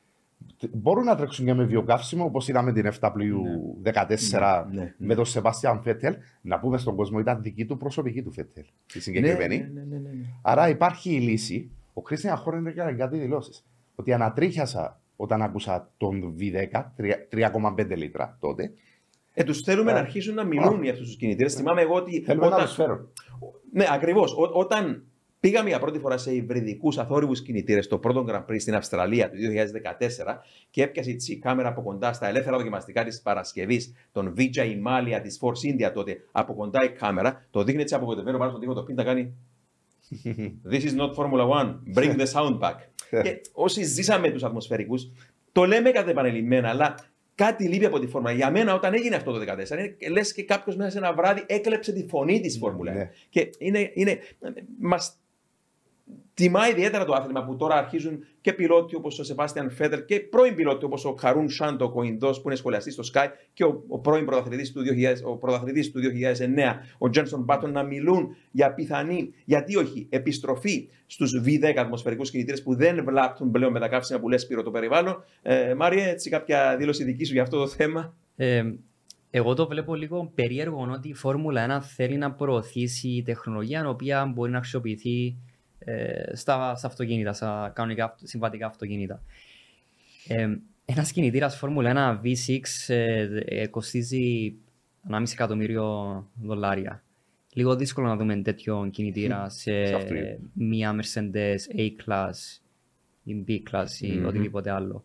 Μπορούν 0.73 1.03
να 1.03 1.15
τρέξουν 1.15 1.45
και 1.45 1.53
με 1.53 1.63
βιοκαύσιμο, 1.63 2.23
όπως 2.23 2.47
είδαμε 2.47 2.73
την 2.73 2.91
FW14 2.99 4.65
Ναι, 4.71 4.81
ναι, 4.81 4.93
με 4.97 5.15
τον 5.15 5.25
Σεβάστιαν 5.25 5.81
Φέτελ. 5.81 6.15
Να 6.41 6.59
πούμε 6.59 6.77
στον 6.77 6.95
κόσμο, 6.95 7.19
ήταν 7.19 7.41
δική 7.41 7.65
του 7.65 7.77
προσωπική 7.77 8.23
του 8.23 8.31
Φέτελ. 8.31 8.65
Η 8.93 8.99
συγκεκριμένη. 8.99 9.57
Ναι, 9.57 9.63
ναι, 9.63 9.81
ναι, 9.81 9.97
ναι, 9.97 10.09
ναι. 10.09 10.25
Άρα 10.41 10.69
υπάρχει 10.69 11.15
η 11.15 11.19
λύση. 11.19 11.71
Ο 11.93 12.01
Κρίστιαν 12.01 12.37
Χόρεν 12.37 12.67
έκανε 12.67 12.91
κάτι 12.91 13.17
δηλώσεις. 13.17 13.65
Ότι 13.95 14.13
ανατρίχιασα 14.13 15.01
όταν 15.15 15.41
άκουσα 15.41 15.91
τον 15.97 16.35
V10, 16.39 16.83
3,5 17.29 17.97
λίτρα 17.97 18.37
τότε. 18.39 18.71
Ε, 19.33 19.43
τους 19.43 19.61
θέλουμε 19.61 19.91
Α. 19.91 19.93
να 19.93 19.99
αρχίσουν 19.99 20.35
να 20.35 20.43
μιλούν 20.43 20.83
για 20.83 20.91
αυτούς 20.91 21.07
τους 21.07 21.15
κινητήρες. 21.15 21.53
Θυμάμαι 21.53 21.81
εγώ 21.81 21.95
ότι. 21.95 22.21
Θέλουμε 22.21 22.45
όταν... 22.45 22.59
να 22.59 22.65
τους 22.65 22.75
φέρω. 22.75 23.09
Ναι, 23.71 23.85
ακριβώς. 23.91 24.35
Όταν 24.53 25.03
πήγαμε 25.39 25.69
για 25.69 25.79
πρώτη 25.79 25.99
φορά 25.99 26.17
σε 26.17 26.35
υβριδικούς 26.35 26.97
αθόρυβους 26.97 27.41
κινητήρες 27.41 27.85
στο 27.85 27.97
πρώτο 27.97 28.25
Grand 28.29 28.45
Prix 28.45 28.59
στην 28.59 28.75
Αυστραλία 28.75 29.29
του 29.29 29.37
2014 29.37 30.37
και 30.69 30.83
έπιασε 30.83 31.15
η 31.27 31.37
κάμερα 31.37 31.67
από 31.69 31.81
κοντά 31.81 32.13
στα 32.13 32.27
ελεύθερα 32.27 32.57
δοκιμαστικά 32.57 33.03
της 33.03 33.21
Παρασκευής, 33.21 33.93
τον 34.11 34.33
Vijay 34.37 34.71
Ιμάλια 34.71 35.21
της 35.21 35.39
Force 35.41 35.73
India 35.73 35.91
τότε, 35.93 36.17
από 36.31 36.53
κοντά 36.53 36.83
η 36.83 36.89
κάμερα, 36.89 37.45
το 37.49 37.63
δείχνει 37.63 37.81
έτσι 37.81 37.95
απογοητευμένο 37.95 38.37
πάνω 38.37 38.49
στον 38.49 38.61
τοίχο, 38.61 38.73
το 38.73 38.83
πίντα 38.83 39.03
κάνει. 39.03 39.33
This 40.71 40.81
is 40.81 40.95
not 40.97 41.13
Formula 41.15 41.47
One. 41.47 41.75
Bring 41.95 42.17
the 42.19 42.27
sound 42.33 42.59
back. 42.59 42.75
και 43.23 43.41
όσοι 43.53 43.83
ζήσαμε 43.83 44.29
τους 44.29 44.43
ατμοσφαιρικούς, 44.43 45.11
το 45.51 45.65
λέμε 45.65 45.91
κατά 45.91 46.09
επανελειμμένα, 46.09 46.69
αλλά 46.69 46.95
κάτι 47.35 47.67
λείπει 47.67 47.85
από 47.85 47.99
τη 47.99 48.07
Φόρμουλα. 48.07 48.33
Για 48.33 48.51
μένα, 48.51 48.73
όταν 48.73 48.93
έγινε 48.93 49.15
αυτό 49.15 49.31
το 49.31 49.39
2014, 49.39 49.71
είναι 49.71 49.95
λες 50.09 50.33
και 50.33 50.43
κάποιος 50.43 50.75
μέσα 50.75 50.89
σε 50.89 50.97
ένα 50.97 51.13
βράδυ 51.13 51.43
έκλεψε 51.47 51.91
τη 51.91 52.07
φωνή 52.07 52.39
της 52.39 52.57
Φόρμουλα. 52.57 52.93
Ναι. 52.93 53.09
Και 53.29 53.49
είναι, 53.57 53.91
είναι, 53.93 54.19
μας 54.79 55.20
τιμά 56.33 56.69
ιδιαίτερα 56.69 57.05
το 57.05 57.13
άθλημα 57.13 57.45
που 57.45 57.55
τώρα 57.55 57.75
αρχίζουν 57.75 58.25
και 58.41 58.53
πιλότοι 58.53 58.95
όπως 58.95 59.19
ο 59.19 59.23
Σεβάστιαν 59.23 59.71
Φέτερ 59.71 60.05
και 60.05 60.19
πρώην 60.19 60.55
πιλότοι 60.55 60.85
όπως 60.85 61.05
ο 61.05 61.15
Χαρούν 61.19 61.49
Σάντο, 61.49 61.91
ο 61.95 62.03
Ινδό 62.03 62.31
που 62.31 62.41
είναι 62.45 62.55
σχολιαστής 62.55 62.93
στο 62.93 63.03
Sky 63.13 63.27
και 63.53 63.63
ο, 63.63 63.83
ο 63.87 63.99
πρώην 63.99 64.25
πρωταθλητής 64.25 64.71
του, 64.71 64.81
2000 64.81 64.85
ο 65.23 65.37
πρωταθλητής 65.37 65.91
του 65.91 65.99
2009, 65.99 66.05
ο 66.97 67.09
Τζένσον 67.09 67.41
Μπάτον, 67.41 67.71
να 67.71 67.83
μιλούν 67.83 68.35
για 68.51 68.73
πιθανή, 68.73 69.33
γιατί 69.45 69.75
όχι, 69.75 70.07
επιστροφή 70.09 70.89
στους 71.05 71.41
V10 71.45 71.73
ατμοσφαιρικούς 71.77 72.31
κινητήρες 72.31 72.63
που 72.63 72.75
δεν 72.75 73.03
βλάπτουν 73.03 73.51
πλέον 73.51 73.71
με 73.71 73.79
τα 73.79 73.87
καύσιμα 73.87 74.19
που 74.19 74.29
λες 74.29 74.47
πύρο 74.47 74.63
το 74.63 74.71
περιβάλλον. 74.71 75.23
Ε, 75.41 75.73
Μάρια, 75.73 76.05
έτσι 76.05 76.29
κάποια 76.29 76.75
δήλωση 76.77 77.03
δική 77.03 77.23
σου 77.25 77.33
για 77.33 77.41
αυτό 77.41 77.57
το 77.57 77.67
θέμα; 77.67 78.15
Ε, 78.35 78.63
εγώ 79.33 79.53
το 79.53 79.67
βλέπω 79.67 79.95
λίγο 79.95 80.31
περίεργο 80.35 80.89
ότι 80.93 81.09
η 81.09 81.13
Φόρμουλα 81.13 81.79
1 81.79 81.83
θέλει 81.95 82.17
να 82.17 82.31
προωθήσει 82.31 83.23
τεχνολογία 83.25 83.81
η 83.83 83.87
οποία 83.87 84.25
μπορεί 84.25 84.51
να 84.51 84.57
αξιοποιηθεί 84.57 85.35
ε, 85.85 86.35
στα, 86.35 86.75
στα 86.75 86.87
αυτοκίνητα, 86.87 87.33
στα 87.33 87.71
κανονικά 87.75 88.05
αυτο- 88.05 88.27
συμβατικά 88.27 88.65
αυτοκίνητα. 88.65 89.23
Ε, 90.27 90.55
Ένας 90.85 91.11
κινητήρας 91.11 91.57
Φόρμουλα 91.57 91.89
1 91.89 92.21
V6 92.27 92.59
ε, 92.87 93.27
ε, 93.45 93.67
κοστίζει 93.67 94.55
1,5 95.09 95.23
εκατομμύριο 95.31 96.27
δολάρια. 96.41 97.03
Λίγο 97.53 97.75
δύσκολο 97.75 98.07
να 98.07 98.15
δούμε 98.17 98.35
τέτοιο 98.41 98.89
κινητήρα 98.91 99.49
σε 99.49 99.85
Σε 99.85 99.93
αυτοκίνητο. 99.95 100.37
μία 100.53 100.95
Mercedes 100.99 101.79
A-Class 101.79 102.59
ή 103.23 103.43
B-Class 103.47 103.85
ή 104.01 104.11
Μμμ. 104.11 104.25
οτιδήποτε 104.25 104.71
άλλο. 104.71 105.03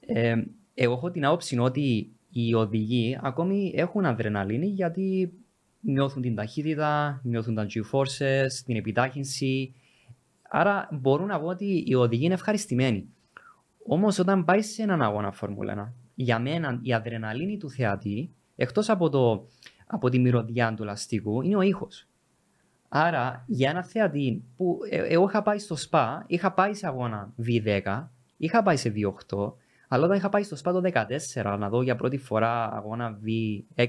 Ε, 0.00 0.42
εγώ 0.74 0.92
έχω 0.92 1.10
την 1.10 1.24
άποψη 1.24 1.58
ότι 1.58 2.10
οι 2.30 2.54
οδηγοί 2.54 3.18
ακόμη 3.22 3.72
έχουν 3.76 4.04
αδρεναλίνη 4.04 4.66
γιατί 4.66 5.32
νιώθουν 5.80 6.22
την 6.22 6.34
ταχύτητα, 6.34 7.20
νιώθουν 7.24 7.54
τα 7.54 7.66
G-forces, 7.66 8.52
την 8.64 8.76
επιτάχυνση. 8.76 9.74
Άρα 10.42 10.88
μπορούν 10.92 11.26
να 11.26 11.40
πω 11.40 11.46
ότι 11.46 11.84
οι 11.86 11.94
οδηγοί 11.94 12.24
είναι 12.24 12.34
ευχαριστημένοι. 12.34 13.08
Όμως 13.86 14.18
όταν 14.18 14.44
πάει 14.44 14.62
σε 14.62 14.82
έναν 14.82 15.02
αγώνα 15.02 15.32
Φόρμουλα 15.32 15.90
1, 15.90 15.92
για 16.14 16.38
μένα 16.38 16.78
η 16.82 16.92
αδρεναλίνη 16.92 17.56
του 17.56 17.70
θεατή, 17.70 18.30
εκτός 18.56 18.88
από, 18.88 19.08
το, 19.08 19.46
από 19.86 20.08
τη 20.08 20.18
μυρωδιά 20.18 20.74
του 20.74 20.84
λαστικού, 20.84 21.42
είναι 21.42 21.56
ο 21.56 21.60
ήχος. 21.60 22.08
Άρα 22.88 23.44
για 23.46 23.70
ένα 23.70 23.84
θεατή 23.84 24.44
που 24.56 24.78
ε, 24.90 24.96
εγώ 24.96 25.28
είχα 25.28 25.42
πάει 25.42 25.58
στο 25.58 25.76
ΣΠΑ, 25.76 26.24
είχα 26.26 26.52
πάει 26.52 26.74
σε 26.74 26.86
αγώνα 26.86 27.32
V10, 27.46 28.06
είχα 28.36 28.62
πάει 28.62 28.76
σε 28.76 28.92
V8, 28.96 29.52
αλλά 29.88 30.04
όταν 30.04 30.16
είχα 30.16 30.28
πάει 30.28 30.42
στο 30.42 30.56
ΣΠΑ 30.56 30.72
το 30.72 30.80
14 31.34 31.56
να 31.58 31.68
δω 31.68 31.82
για 31.82 31.96
πρώτη 31.96 32.16
φορά 32.16 32.72
αγώνα 32.72 33.18
V6, 33.24 33.86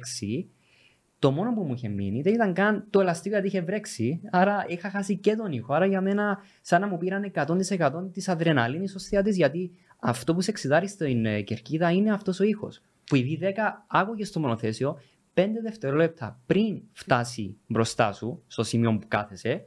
το 1.21 1.31
μόνο 1.31 1.53
που 1.53 1.61
μου 1.63 1.73
είχε 1.73 1.87
μείνει 1.87 2.21
δεν 2.21 2.33
ήταν 2.33 2.53
καν 2.53 2.87
το 2.89 2.99
ελαστικό 2.99 3.33
γιατί 3.35 3.47
είχε 3.47 3.61
βρέξει. 3.61 4.21
Άρα 4.31 4.65
είχα 4.67 4.89
χάσει 4.89 5.17
και 5.17 5.35
τον 5.35 5.51
ήχο. 5.51 5.73
Άρα 5.73 5.85
για 5.85 6.01
μένα, 6.01 6.37
σαν 6.61 6.81
να 6.81 6.87
μου 6.87 6.97
πήραν 6.97 7.31
100% 7.35 8.09
της 8.13 8.29
αδρεναλίνης 8.29 8.95
ως 8.95 9.03
θεατής, 9.03 9.35
γιατί 9.35 9.71
αυτό 9.99 10.33
που 10.33 10.41
σε 10.41 10.51
εξητάρει 10.51 10.87
στην 10.87 11.25
ε, 11.25 11.41
κερκίδα 11.41 11.91
είναι 11.91 12.11
αυτός 12.13 12.39
ο 12.39 12.43
ήχος. 12.43 12.81
Που 13.05 13.15
η 13.15 13.39
V10 13.41 13.47
άκουγες 13.87 14.27
στο 14.27 14.39
μονοθέσιο 14.39 14.99
5 15.33 15.45
δευτερόλεπτα 15.63 16.39
πριν 16.45 16.81
φτάσει 16.91 17.57
μπροστά 17.67 18.13
σου, 18.13 18.43
στο 18.47 18.63
σημείο 18.63 18.97
που 18.97 19.07
κάθεσαι, 19.07 19.65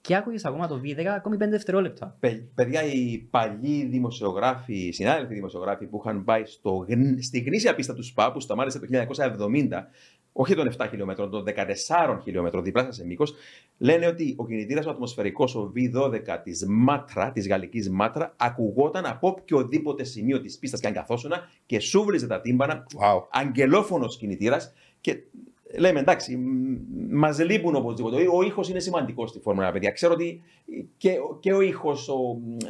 και 0.00 0.16
άκουγες 0.16 0.44
ακόμα 0.44 0.66
το 0.68 0.80
V10 0.84 1.04
ακόμη 1.04 1.36
5 1.36 1.50
δευτερόλεπτα. 1.50 2.16
Παι- 2.20 2.42
Παιδιά, 2.54 2.82
οι 2.84 3.18
παλιοί 3.30 3.84
δημοσιογράφοι, 3.84 4.74
οι 4.74 4.92
συνάδελφοι 4.92 5.34
δημοσιογράφοι 5.34 5.86
που 5.86 6.00
είχαν 6.04 6.24
πάει 6.24 6.44
στο, 6.44 6.84
γν- 6.88 7.22
στη 7.22 7.38
γνήσια 7.38 7.74
πίστα 7.74 7.94
τους 7.94 8.06
ΣΠΑ 8.06 8.32
που 8.32 8.40
σταμάτησε 8.40 8.78
το 8.78 8.86
1970, 8.86 9.88
όχι 10.32 10.54
των 10.54 10.72
7 10.78 10.86
χιλιόμετρων, 10.90 11.30
των 11.30 11.44
14 11.88 12.20
χιλιόμετρων 12.22 12.64
διπλάσια 12.64 12.92
σε 12.92 13.06
μήκος, 13.06 13.34
λένε 13.78 14.06
ότι 14.06 14.34
ο 14.38 14.46
κινητήρας 14.46 14.86
ο 14.86 14.90
ατμοσφαιρικός, 14.90 15.54
ο 15.54 15.72
V12 15.76 16.38
της 16.42 16.64
Μάτρα, 16.68 17.32
της 17.32 17.48
γαλλικής 17.48 17.90
Μάτρα, 17.90 18.34
ακουγόταν 18.36 19.06
από 19.06 19.28
οποιοδήποτε 19.28 20.04
σημείο 20.04 20.40
της 20.40 20.58
πίστας 20.58 20.80
και 20.80 20.86
αν 20.86 20.92
καθόσουν 20.92 21.32
και 21.66 21.80
σούβλιζε 21.80 22.26
τα 22.26 22.40
τύμπανα. 22.40 22.86
Wow. 23.00 23.22
Αγγελόφωνος 23.30 24.16
κινητήρας 24.16 24.72
και 25.00 25.22
λέμε 25.78 26.00
εντάξει, 26.00 26.38
μας 27.10 27.38
λείπουν 27.38 27.74
οπωσδήποτε. 27.74 28.16
Ο 28.32 28.42
ήχος 28.42 28.68
είναι 28.68 28.80
σημαντικός 28.80 29.30
στη 29.30 29.40
Φόρμουλα, 29.40 29.68
1, 29.68 29.72
παιδιά. 29.72 29.90
Ξέρω 29.90 30.12
ότι 30.12 30.42
και, 30.96 31.14
και 31.40 31.52
ο 31.52 31.60
ήχος 31.60 32.10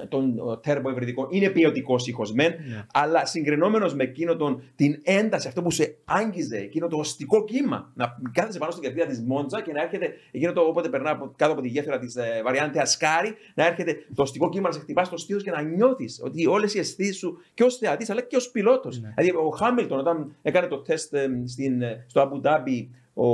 των 0.09 0.35
τέρμο 0.63 0.89
ευρυδικών 0.91 1.27
είναι 1.31 1.49
ποιοτικός 1.49 2.07
ήχος 2.07 2.33
μεν, 2.33 2.51
Ναι. 2.51 2.85
αλλά 2.93 3.27
συγκρινόμενος 3.27 3.95
με 3.95 4.03
εκείνο 4.03 4.37
τον, 4.37 4.63
την 4.77 5.01
ένταση, 5.03 5.49
αυτό 5.49 5.63
που 5.63 5.71
σε 5.71 5.97
άγγιζε, 6.05 6.57
εκείνο 6.57 6.87
το 6.89 6.97
οστικό 6.97 7.45
κύμα. 7.45 7.93
Να 7.95 8.17
κάθεσαι 8.33 8.59
πάνω 8.59 8.71
στην 8.71 8.85
καρδιά 8.85 9.07
της 9.07 9.21
Μόντζα 9.21 9.63
και 9.63 9.73
να 9.73 9.83
έρχεται 9.83 10.13
εκείνο 10.31 10.53
το 10.53 10.61
όποτε 10.61 10.89
περνά 10.89 11.11
από, 11.11 11.33
κάτω 11.37 11.53
από 11.53 11.61
τη 11.61 11.69
γέφυρα 11.69 11.99
της 11.99 12.17
ε, 12.17 12.41
Βαριάντε 12.45 12.81
Ασκάρη, 12.81 13.35
να 13.55 13.67
έρχεται 13.67 13.97
το 14.15 14.23
οστικό 14.23 14.49
κύμα 14.49 14.69
να 14.69 14.75
σε 14.75 14.81
χτυπάς 14.81 15.07
στο 15.07 15.17
στήθος 15.17 15.43
και 15.43 15.51
να 15.51 15.63
νιώθεις 15.63 16.21
ότι 16.25 16.47
όλες 16.47 16.75
οι 16.75 16.79
αισθήσεις 16.79 17.17
σου 17.17 17.39
και 17.55 17.65
ως 17.65 17.77
θεατής 17.77 18.11
αλλά 18.11 18.23
και 18.23 18.37
ως 18.37 18.51
πιλότος. 18.51 19.01
Ναι. 19.01 19.13
Δηλαδή, 19.17 19.39
ο 19.47 19.49
Χάμιλτον, 19.51 19.99
όταν 19.99 20.35
έκανε 20.43 20.67
το 20.67 20.79
τεστ 20.79 21.15
ε, 21.15 21.29
στην, 21.47 21.83
ε, 21.83 22.05
στο 22.09 22.21
Αμπου 22.21 22.41
Ντάμπι, 22.41 22.91
ο, 23.15 23.27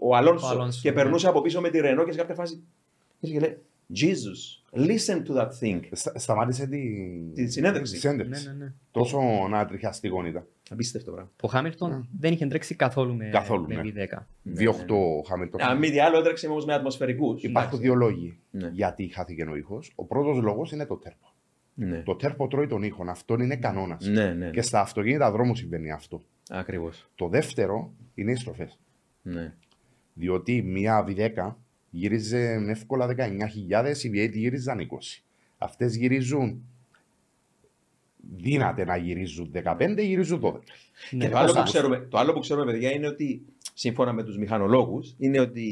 ο 0.00 0.14
Αλόνσο, 0.16 0.46
Ο 0.46 0.50
Αλόνσο, 0.50 0.80
και 0.82 0.88
ναι. 0.90 0.94
περνούσε 0.94 1.28
από 1.28 1.40
πίσω 1.40 1.60
με 1.60 1.70
τη 1.70 1.80
Ρενό 1.80 2.04
και 2.04 2.12
σε 2.12 2.18
κάποια 2.18 2.34
φάση. 2.34 2.62
Και 3.20 3.38
λέει, 3.40 3.58
Jesus, 3.96 4.78
listen 4.78 5.22
to 5.28 5.36
that 5.40 5.48
thing. 5.60 5.80
Στα- 5.92 6.18
Σταμάτησε 6.18 6.66
τη, 6.66 6.80
Τη 7.34 7.50
συνέντευξη. 7.50 7.92
τη 7.92 7.98
συνέντευξη. 7.98 8.46
Ναι, 8.46 8.52
ναι, 8.52 8.64
ναι. 8.64 8.72
Τόσο 8.90 9.18
ανατριχιαστικό 9.44 10.26
ήταν. 10.26 10.46
Απίστευτο 10.70 11.10
πράγμα. 11.10 11.30
Ο 11.42 11.48
Χάμιλτον 11.48 12.08
δεν 12.20 12.32
είχε 12.32 12.46
τρέξει 12.46 12.74
καθόλου 12.74 13.14
με, 13.16 13.28
Καθόλου, 13.32 13.66
με 13.68 13.74
ναι. 13.74 13.82
V10. 13.82 14.18
Ναι, 14.42 14.52
2-8 14.70 14.72
Χάμιλτον. 15.28 15.60
Αν 15.62 15.78
μη 15.78 15.90
τι 15.90 16.00
άλλο, 16.00 16.18
έτρεξε 16.18 16.46
όμως 16.46 16.64
με 16.64 16.74
ατμοσφαιρικούς. 16.74 17.42
Υπάρχουν 17.42 17.78
δύο 17.78 17.94
λόγοι 17.94 18.38
Ναι. 18.50 18.68
γιατί 18.72 19.08
χάθηκε 19.08 19.42
ο 19.44 19.56
ήχος. 19.56 19.92
Ο 19.94 20.04
πρώτος 20.04 20.38
λόγος 20.42 20.72
είναι 20.72 20.86
το 20.86 20.96
τέρπο. 20.96 21.26
Ναι. 21.74 22.02
Το 22.02 22.14
τέρπο 22.14 22.48
τρώει 22.48 22.66
τον 22.66 22.82
ήχο. 22.82 23.04
Αυτό 23.08 23.34
είναι 23.34 23.56
κανόνας. 23.56 24.06
Ναι, 24.06 24.32
ναι. 24.32 24.50
Και 24.50 24.62
στα 24.62 24.80
αυτοκίνητα 24.80 25.30
δρόμου 25.30 25.54
συμβαίνει 25.56 25.90
αυτό. 25.92 26.22
Ακριβώς. 26.50 27.08
Το 27.14 27.28
δεύτερο 27.28 27.92
είναι 28.14 28.30
οι 28.32 28.34
στροφές. 28.34 28.78
Ναι. 29.26 29.52
Διότι 30.14 30.62
μία 30.62 31.04
V10 31.08 31.52
γύριζε 31.90 32.58
με 32.58 32.70
εύκολα 32.70 33.06
19.000, 33.06 34.02
οι 34.02 34.10
V8 34.14 34.32
γύριζαν 34.32 34.78
20. 34.78 34.84
Αυτές 35.58 35.96
γυρίζουν. 35.96 36.62
Δύναται 38.36 38.84
να 38.84 38.96
γυρίζουν 38.96 39.50
15, 39.64 39.94
γυρίζουν 39.98 40.40
12. 40.40 40.52
Και 41.10 41.16
Ναι. 41.16 41.28
το 41.28 41.36
άλλο, 41.36 41.44
πώς 41.46 41.52
που 41.54 41.58
άκουσα. 41.60 41.78
ξέρουμε, 41.78 42.06
το 42.10 42.18
άλλο 42.18 42.32
που 42.32 42.40
ξέρουμε, 42.40 42.72
παιδιά, 42.72 42.90
είναι 42.90 43.06
ότι 43.06 43.42
σύμφωνα 43.74 44.12
με 44.12 44.22
τους 44.22 44.38
μηχανολόγους, 44.38 45.14
είναι 45.18 45.40
ότι 45.40 45.68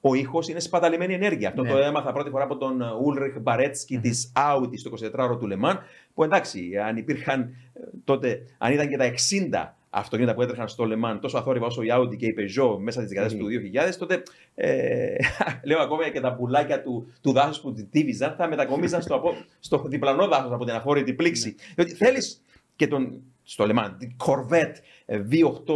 ο 0.00 0.14
ήχος 0.14 0.48
είναι 0.48 0.60
σπαταλημένη 0.60 1.14
ενέργεια. 1.14 1.48
Αυτό 1.48 1.62
Ναι. 1.62 1.70
το 1.70 1.76
έμαθα 1.78 2.12
πρώτη 2.12 2.30
φορά 2.30 2.44
από 2.44 2.56
τον 2.56 2.80
Ούλριχ 3.04 3.40
Μπαρέτσκι 3.40 3.98
της 3.98 4.32
Audi 4.36 4.70
στο 4.78 4.90
24ωρο 4.90 5.38
του 5.38 5.46
Λεμάν. 5.46 5.78
Που 6.14 6.24
εντάξει, 6.24 6.76
αν 6.76 6.96
υπήρχαν 6.96 7.40
ε, 7.40 7.80
τότε, 8.04 8.42
αν 8.58 8.72
ήταν 8.72 8.88
και 8.88 8.96
τα 8.96 9.04
60 9.04 9.75
αυτοκίνητα 9.90 10.34
που 10.34 10.42
έτρεχαν 10.42 10.68
στο 10.68 10.84
Λεμάν, 10.84 11.20
τόσο 11.20 11.38
αθόρυβα 11.38 11.66
όσο 11.66 11.82
η 11.82 11.86
Audi 11.90 12.16
και 12.16 12.26
η 12.26 12.34
Peugeot 12.38 12.78
μέσα 12.78 13.00
στις 13.00 13.12
δεκαετίε 13.12 13.38
Μμμ. 13.38 13.46
του 13.46 13.70
2000, 13.92 13.94
τότε 13.98 14.22
ε, 14.54 15.14
λέω 15.66 15.78
ακόμα 15.80 16.08
και 16.08 16.20
τα 16.20 16.34
πουλάκια 16.34 16.82
του, 16.82 17.12
του 17.22 17.32
δάσους 17.32 17.60
που 17.60 17.72
τη 17.72 17.84
τύβιζαν 17.84 18.34
θα 18.38 18.48
μετακομίζαν 18.48 19.02
στο, 19.02 19.14
απο- 19.14 19.34
στο 19.60 19.82
διπλανό 19.86 20.26
δάσος 20.28 20.52
από 20.52 20.64
την 20.64 20.74
αφόρητη 20.74 21.12
πλήξη. 21.14 21.54
Διότι 21.74 21.92
θέλεις 21.94 22.42
και 22.76 22.86
τον. 22.86 23.20
Στο 23.48 23.66
Λεμάν, 23.66 23.96
την 23.98 24.16
Corvette 24.24 24.74
ε, 25.06 25.22
V8, 25.30 25.74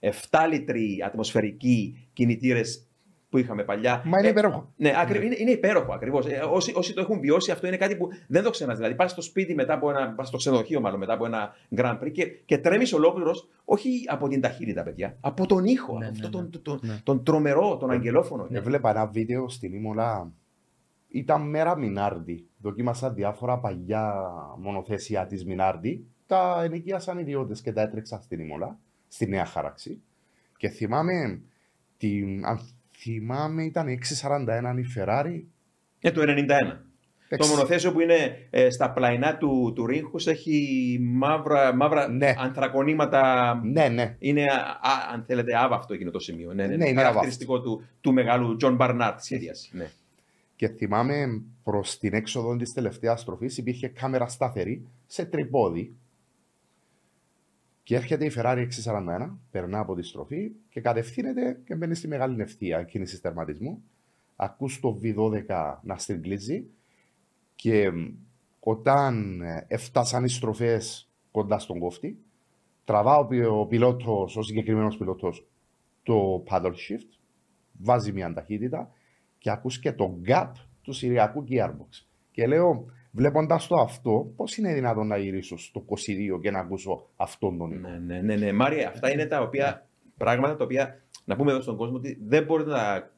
ε, 0.00 0.10
7 0.30 0.38
λίτροι 0.50 0.98
ατμοσφαιρικοί 1.06 2.08
κινητήρες 2.12 2.82
που 3.30 3.38
είχαμε 3.38 3.64
παλιά. 3.64 4.02
Μα 4.04 4.18
είναι 4.18 4.26
Ε, 4.28 4.30
υπέροχο. 4.30 4.72
ναι, 4.76 4.92
ακρι... 4.96 5.26
είναι, 5.26 5.34
είναι 5.38 5.50
υπέροχο 5.50 5.92
ακριβώς. 5.92 6.26
όσοι, 6.52 6.72
όσοι 6.76 6.94
το 6.94 7.00
έχουν 7.00 7.20
βιώσει, 7.20 7.50
αυτό 7.50 7.66
είναι 7.66 7.76
κάτι 7.76 7.96
που 7.96 8.08
δεν 8.28 8.42
το 8.42 8.50
ξενά. 8.50 8.74
Δηλαδή, 8.74 8.94
πας 8.94 9.10
στο 9.10 9.20
σπίτι 9.22 9.54
μετά 9.54 9.74
από 9.74 9.90
ένα. 9.90 10.12
πας 10.12 10.28
στο 10.28 10.36
ξενοδοχείο, 10.36 10.80
μάλλον 10.80 10.98
μετά 10.98 11.12
από 11.12 11.26
ένα 11.26 11.54
Grand 11.76 11.98
Prix 12.00 12.12
και, 12.12 12.26
και 12.26 12.58
τρέμεις 12.58 12.92
ολόκληρος, 12.92 13.48
όχι 13.64 14.04
από 14.06 14.28
την 14.28 14.40
ταχύτητα, 14.40 14.82
παιδιά, 14.82 15.16
από 15.20 15.46
τον 15.46 15.64
ήχο. 15.64 15.98
Ναι, 15.98 16.06
από 16.06 16.16
ναι, 16.18 16.24
αυτό 16.26 16.40
ναι. 16.40 16.48
τον, 16.48 16.62
τον, 16.62 16.78
Ναι. 16.82 17.00
τον 17.02 17.24
τρομερό, 17.24 17.76
τον 17.76 17.90
αγγελόφωνο. 17.90 18.48
Έβλεπα 18.50 18.90
ένα 18.90 19.06
βίντεο 19.06 19.48
στην 19.48 19.72
Ήμολα. 19.74 20.32
Ήταν 21.08 21.48
μέρα 21.48 21.76
Μινάρντι. 21.76 22.46
Δοκίμασα 22.58 23.10
διάφορα 23.10 23.58
παλιά 23.58 24.14
μονοθέσια 24.58 25.26
της 25.26 25.44
Μινάρντι. 25.44 26.06
Τα 26.26 26.60
ενοικίασαν 26.64 27.18
ιδιώτες 27.18 27.60
και 27.60 27.72
τα 27.72 27.80
έτρεξα 27.82 28.20
στην 28.20 28.40
Ήμολα, 28.40 28.78
στη 29.08 29.28
νέα 29.28 29.44
χάραξη. 29.44 30.00
Και 30.56 30.68
θυμάμαι, 30.68 31.40
την, 31.96 32.44
αν 32.46 32.60
θυμάμαι 33.00 33.64
ήταν 33.64 33.88
η 33.88 33.98
641 34.22 34.78
η 34.78 34.84
Ferrari. 34.96 35.42
Ε, 36.00 36.10
το 36.10 36.22
91. 36.22 36.46
Το 37.28 37.36
Εξ- 37.36 37.48
μονοθέσιο 37.48 37.92
που 37.92 38.00
είναι 38.00 38.46
ε, 38.50 38.70
στα 38.70 38.90
πλαϊνά 38.90 39.36
του, 39.36 39.72
του 39.74 39.86
ρίγκους 39.86 40.26
έχει 40.26 40.98
μαύρα, 41.02 41.74
μαύρα 41.74 42.08
Ναι. 42.08 42.34
ανθρακονήματα. 42.38 43.54
Ναι, 43.64 43.88
ναι. 43.88 44.16
Είναι, 44.18 44.42
α, 44.42 44.88
α, 44.90 45.12
αν 45.12 45.24
θέλετε, 45.26 45.56
άβαυτο 45.58 45.94
εκείνο 45.94 46.10
το 46.10 46.18
σημείο. 46.18 46.52
Ναι, 46.54 46.66
ναι, 46.66 46.76
Ναι, 46.76 46.88
είναι 46.88 47.02
χαρακτηριστικό 47.02 47.60
του, 47.60 47.82
του 48.00 48.12
μεγάλου 48.12 48.56
John 48.62 48.76
Barnard 48.78 49.14
σχεδίαση. 49.18 49.70
Ναι. 49.72 49.90
Και 50.56 50.68
θυμάμαι 50.68 51.42
προς 51.64 51.98
την 51.98 52.14
έξοδο 52.14 52.56
της 52.56 52.72
τελευταίας 52.72 53.20
στροφής 53.20 53.58
υπήρχε 53.58 53.88
κάμερα 53.88 54.28
σταθερή 54.28 54.86
σε 55.06 55.24
τρυπόδι. 55.24 55.94
Και 57.90 57.96
έρχεται 57.96 58.24
η 58.24 58.32
Ferrari 58.36 58.68
641, 58.84 59.30
περνά 59.50 59.78
από 59.78 59.94
τη 59.94 60.02
στροφή 60.02 60.50
και 60.68 60.80
κατευθύνεται 60.80 61.60
και 61.64 61.74
μπαίνει 61.74 61.94
στη 61.94 62.08
μεγάλη 62.08 62.42
ευθεία 62.42 62.82
κίνησης 62.82 63.20
τερματισμού. 63.20 63.82
Ακούς 64.36 64.80
το 64.80 65.00
V12 65.02 65.76
να 65.82 65.98
στριγκλίζει 65.98 66.66
και 67.54 67.90
μ, 67.90 68.08
όταν 68.60 69.40
ε, 69.40 69.64
έφτασαν 69.68 70.24
οι 70.24 70.28
στροφές 70.28 71.10
κοντά 71.30 71.58
στον 71.58 71.78
κόφτη, 71.78 72.18
τραβά 72.84 73.16
ο, 73.16 73.26
πι- 73.26 73.46
ο 73.46 73.66
πιλότος, 73.66 74.36
ο 74.36 74.42
συγκεκριμένος 74.42 74.96
πιλότος, 74.96 75.46
το 76.02 76.44
paddle 76.48 76.72
shift, 76.72 77.18
βάζει 77.72 78.12
μια 78.12 78.32
ταχύτητα 78.32 78.90
και 79.38 79.50
ακούς 79.50 79.78
και 79.78 79.92
το 79.92 80.18
gap 80.26 80.52
του 80.82 80.92
Συριακού 80.92 81.44
gearbox. 81.48 82.06
Και 82.30 82.46
λέω, 82.46 82.86
βλέποντας 83.10 83.66
το 83.66 83.76
αυτό, 83.76 84.32
πώς 84.36 84.56
είναι 84.56 84.74
δυνατόν 84.74 85.06
να 85.06 85.16
γυρίσω 85.16 85.58
στο 85.58 85.84
22 85.88 86.40
και 86.40 86.50
να 86.50 86.58
ακούσω 86.58 87.06
αυτόν 87.16 87.58
τον 87.58 87.70
ήχο; 87.70 87.88
Ναι, 87.88 87.98
ναι, 88.06 88.20
ναι, 88.20 88.36
ναι. 88.36 88.52
Μάρια, 88.52 88.88
αυτά 88.88 89.12
είναι 89.12 89.26
τα 89.26 89.40
οποία, 89.42 89.86
πράγματα 90.16 90.56
τα 90.56 90.64
οποία 90.64 91.00
να 91.24 91.36
πούμε 91.36 91.50
εδώ 91.50 91.60
στον 91.60 91.76
κόσμο 91.76 91.96
ότι 91.96 92.18
δεν 92.26 92.44
μπορείτε 92.44 92.70
να. 92.70 93.10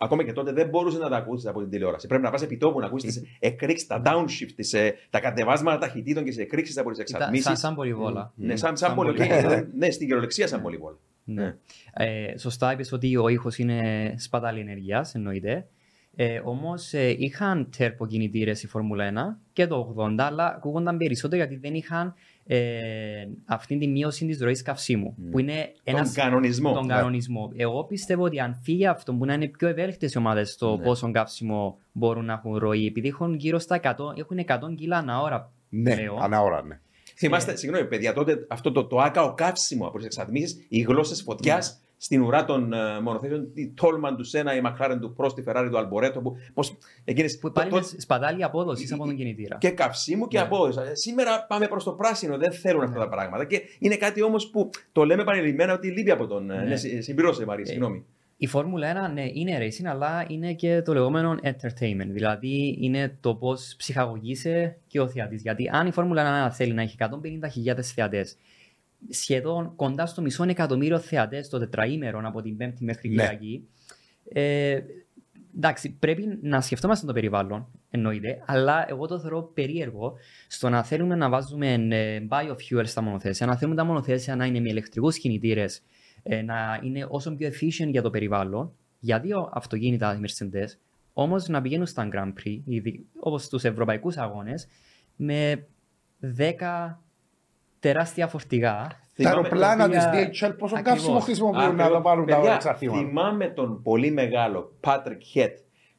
Ακόμα 0.00 0.24
και 0.24 0.32
τότε 0.32 0.52
δεν 0.52 0.68
μπορούσες 0.68 1.00
να 1.00 1.08
τα 1.08 1.16
ακούσεις 1.16 1.46
από 1.46 1.60
την 1.60 1.70
τηλεόραση. 1.70 2.06
Πρέπει 2.06 2.22
να 2.22 2.30
πας 2.30 2.42
επί 2.42 2.56
τόπου 2.56 2.80
να 2.80 2.86
ακούσεις 2.86 3.14
τις 3.14 3.28
εκρήξεις, 3.50 3.86
τα 3.86 4.02
downshift, 4.04 4.52
τις, 4.56 4.72
ε, 4.72 4.94
τα 5.10 5.20
κατεβάσματα 5.20 5.78
ταχυτήτων 5.78 6.22
και 6.24 6.28
τις 6.30 6.38
εκρήξεις 6.38 6.78
από 6.78 6.90
τις 6.90 6.98
Ήταν 6.98 7.14
εξατμίσει. 7.16 7.42
σαν, 7.42 7.56
σαν 7.56 7.74
πολυβόλα. 7.74 8.32
Ναι, 8.36 8.56
σαν, 8.56 8.76
σαν 8.76 8.88
Σαν 8.88 8.94
πολυβόλα. 8.96 9.28
πολυβόλα. 9.28 9.68
ναι, 9.76 9.90
στην 9.90 10.06
κυριολεξία 10.06 10.46
σαν 10.46 10.62
πολυβόλα. 10.62 10.98
Ναι. 11.24 11.56
Ε, 11.92 12.38
σωστά 12.38 12.72
είπες 12.72 12.92
ότι 12.92 13.16
ο 13.16 13.28
ήχος 13.28 13.58
είναι 13.58 14.14
σπατάλη 14.18 14.60
ενέργειας, 14.60 15.14
εννοείται. 15.14 15.66
Ε, 16.22 16.40
Όμως 16.44 16.92
ε, 16.92 17.14
είχαν 17.18 17.68
τέρπο 17.76 18.06
κινητήρε 18.06 18.50
η 18.50 18.66
Φόρμουλα 18.66 19.34
1 19.36 19.38
και 19.52 19.66
το 19.66 19.94
80, 19.98 20.14
αλλά 20.18 20.46
ακούγονταν 20.56 20.96
περισσότερο 20.96 21.36
γιατί 21.36 21.56
δεν 21.56 21.74
είχαν 21.74 22.14
ε, 22.46 22.58
αυτή 23.44 23.78
τη 23.78 23.86
μείωση 23.86 24.26
της 24.26 24.40
ροής 24.40 24.62
καυσίμου. 24.62 25.14
Που 25.30 25.38
είναι 25.38 25.72
Τον 25.84 25.94
ένας, 25.94 26.12
κανονισμό. 26.12 26.72
τον 26.72 26.86
Ναι. 26.86 26.94
κανονισμό. 26.94 27.52
Εγώ 27.56 27.84
πιστεύω 27.84 28.22
ότι 28.24 28.40
αν 28.40 28.54
φύγει 28.62 28.86
αυτό 28.86 29.14
που 29.14 29.24
να 29.24 29.32
είναι 29.34 29.46
πιο 29.46 29.68
ευέλικτες 29.68 30.12
οι 30.14 30.18
ομάδες 30.18 30.50
στο 30.50 30.76
Ναι. 30.76 30.82
πόσο 30.82 31.10
καύσιμο 31.10 31.78
μπορούν 31.92 32.24
να 32.24 32.32
έχουν 32.32 32.56
ροή, 32.56 32.86
επειδή 32.86 33.08
έχουν 33.08 33.34
γύρω 33.34 33.58
στα 33.58 33.74
100, 33.76 34.12
έχουν 34.18 34.38
100 34.38 34.74
κιλά 34.76 34.96
ανά 34.96 35.20
ώρα. 35.20 35.52
Ναι, 35.68 35.94
πλέον. 35.96 36.22
ανά 36.22 36.40
ώρα, 36.40 36.62
ναι. 36.64 36.80
Θυμάστε, 37.16 37.56
συγγνώμη, 37.56 37.86
παιδιά, 37.86 38.12
τότε 38.12 38.46
αυτό 38.48 38.72
το, 38.72 38.84
το 38.86 38.98
άκαο 38.98 39.34
καύσιμο 39.34 39.86
από 39.86 39.98
τι 39.98 40.04
εξατμίσει, 40.04 40.66
οι 40.68 40.80
γλώσσες 40.80 41.22
φωτιάς 41.22 41.80
στην 42.02 42.22
ουρά 42.22 42.44
των 42.44 42.72
uh, 42.74 43.00
μονοθέσεων, 43.02 43.48
η 43.54 43.72
Τόλμαν 43.76 44.16
του 44.16 44.24
Σένα, 44.24 44.54
η 44.56 44.60
Μακλάρεν 44.60 45.00
του 45.00 45.12
Πρός, 45.12 45.34
τη 45.34 45.42
Φεράρι 45.42 45.70
του 45.70 45.78
Αλμπορέτο, 45.78 46.20
που, 46.20 46.36
πώς, 46.54 46.76
εκείνες, 47.04 47.38
Που 47.38 47.52
πάλι 47.52 47.70
το- 47.70 47.76
είναι 47.76 47.84
το- 47.86 48.00
σπατάλη 48.00 48.44
απόδοσης 48.44 48.92
από 48.92 49.04
τον 49.04 49.16
κινητήρα. 49.16 49.56
και 49.60 49.70
καυσίμου 49.70 50.26
και 50.28 50.38
Ναι. 50.38 50.44
απόδοση. 50.44 50.78
Ε, 50.90 50.94
Σήμερα 50.94 51.44
πάμε 51.48 51.66
προς 51.68 51.84
το 51.84 51.92
πράσινο, 51.92 52.36
δεν 52.38 52.52
θέλουν 52.52 52.82
αυτά 52.82 52.98
τα 52.98 53.08
πράγματα. 53.08 53.44
Και 53.44 53.60
είναι 53.78 53.96
κάτι 53.96 54.22
όμως 54.22 54.50
που 54.50 54.70
το 54.92 55.04
λέμε 55.04 55.22
επανειλημμένα 55.22 55.72
ότι 55.72 55.88
λείπει 55.90 56.10
από 56.10 56.26
τον. 56.26 56.44
Ναι. 56.46 56.54
Ναι. 56.56 56.62
Ναι, 56.62 56.76
συ- 56.76 57.02
συμπληρώσε, 57.02 57.44
Μαρία, 57.44 57.64
Ε, 57.64 57.70
συγγνώμη. 57.70 58.04
Η 58.42 58.46
Φόρμουλα 58.46 58.88
1 58.88 59.12
ναι, 59.12 59.24
είναι 59.32 59.58
racing, 59.60 59.84
αλλά 59.86 60.24
είναι 60.28 60.52
και 60.52 60.82
το 60.82 60.92
λεγόμενο 60.92 61.34
entertainment. 61.42 62.06
Δηλαδή 62.08 62.78
είναι 62.80 63.16
το 63.20 63.34
πώς 63.34 63.74
ψυχαγωγείσαι 63.78 64.76
και 64.86 65.00
ο 65.00 65.08
θεατής. 65.08 65.42
Γιατί 65.42 65.68
αν 65.72 65.86
η 65.86 65.92
Φόρμουλα 65.92 66.46
1 66.48 66.50
θέλει 66.52 66.72
να 66.72 66.82
έχει 66.82 66.96
150.000 66.98 67.92
θεατές, 67.94 68.36
σχεδόν 69.08 69.72
κοντά 69.76 70.06
στο 70.06 70.22
μισό 70.22 70.44
εκατομμύριο 70.44 70.98
θεατές 70.98 71.48
το 71.48 71.58
τετραήμερο 71.58 72.20
από 72.24 72.42
την 72.42 72.56
Πέμπτη 72.56 72.84
μέχρι 72.84 73.08
Ναι. 73.08 73.22
Κυριακή. 73.22 73.68
Ε, 74.32 74.80
εντάξει, 75.56 75.90
πρέπει 75.90 76.38
να 76.42 76.60
σκεφτόμαστε 76.60 77.06
το 77.06 77.12
περιβάλλον, 77.12 77.66
εννοείται, 77.90 78.42
αλλά 78.46 78.86
εγώ 78.88 79.06
το 79.06 79.20
θεωρώ 79.20 79.42
περίεργο 79.54 80.14
στο 80.48 80.68
να 80.68 80.82
θέλουμε 80.84 81.14
να 81.14 81.28
βάζουμε 81.28 81.72
ε, 81.72 82.22
biofuel 82.28 82.86
στα 82.86 83.00
μονοθέσια, 83.00 83.46
να 83.46 83.56
θέλουμε 83.56 83.76
τα 83.76 83.84
μονοθέσια 83.84 84.36
να 84.36 84.44
είναι 84.44 84.60
με 84.60 84.68
ηλεκτρικούς 84.68 85.18
κινητήρες, 85.18 85.82
ε, 86.22 86.42
να 86.42 86.80
είναι 86.82 87.06
όσο 87.08 87.34
πιο 87.34 87.48
efficient 87.48 87.90
για 87.90 88.02
το 88.02 88.10
περιβάλλον, 88.10 88.72
για 88.98 89.20
δύο 89.20 89.50
αυτοκίνητα 89.52 90.14
οι 90.14 90.20
Mercedes, 90.22 90.68
όμως 91.12 91.48
να 91.48 91.60
πηγαίνουν 91.60 91.86
στα 91.86 92.08
Grand 92.12 92.32
Prix, 92.44 92.60
όπως 93.20 93.44
στου 93.44 93.66
ευρωπαϊκούς 93.66 94.16
αγώνες, 94.16 94.66
με 95.16 95.66
10 96.36 97.02
τεράστια 97.80 98.26
φορτηγά. 98.28 98.76
Τα 98.78 98.96
Θυμάμαι- 99.14 99.36
αεροπλάνα 99.44 99.88
της 99.88 100.04
οποία- 100.06 100.30
DHL 100.32 100.54
πόσο 100.58 100.74
Ακριβώς. 100.74 100.82
καύσιμο 100.98 101.18
χρησιμοποιούν 101.20 101.62
να 101.62 101.68
Ακριβώς. 101.68 101.92
τα 101.92 102.00
πάρουν 102.00 102.26
τα 102.26 102.36
Παιδιά, 102.36 102.54
εξαρτήματα. 102.54 102.98
Θυμάμαι 102.98 103.48
τον 103.48 103.82
πολύ 103.82 104.10
μεγάλο 104.10 104.72
Patrick 104.84 105.36
Head, 105.38 105.50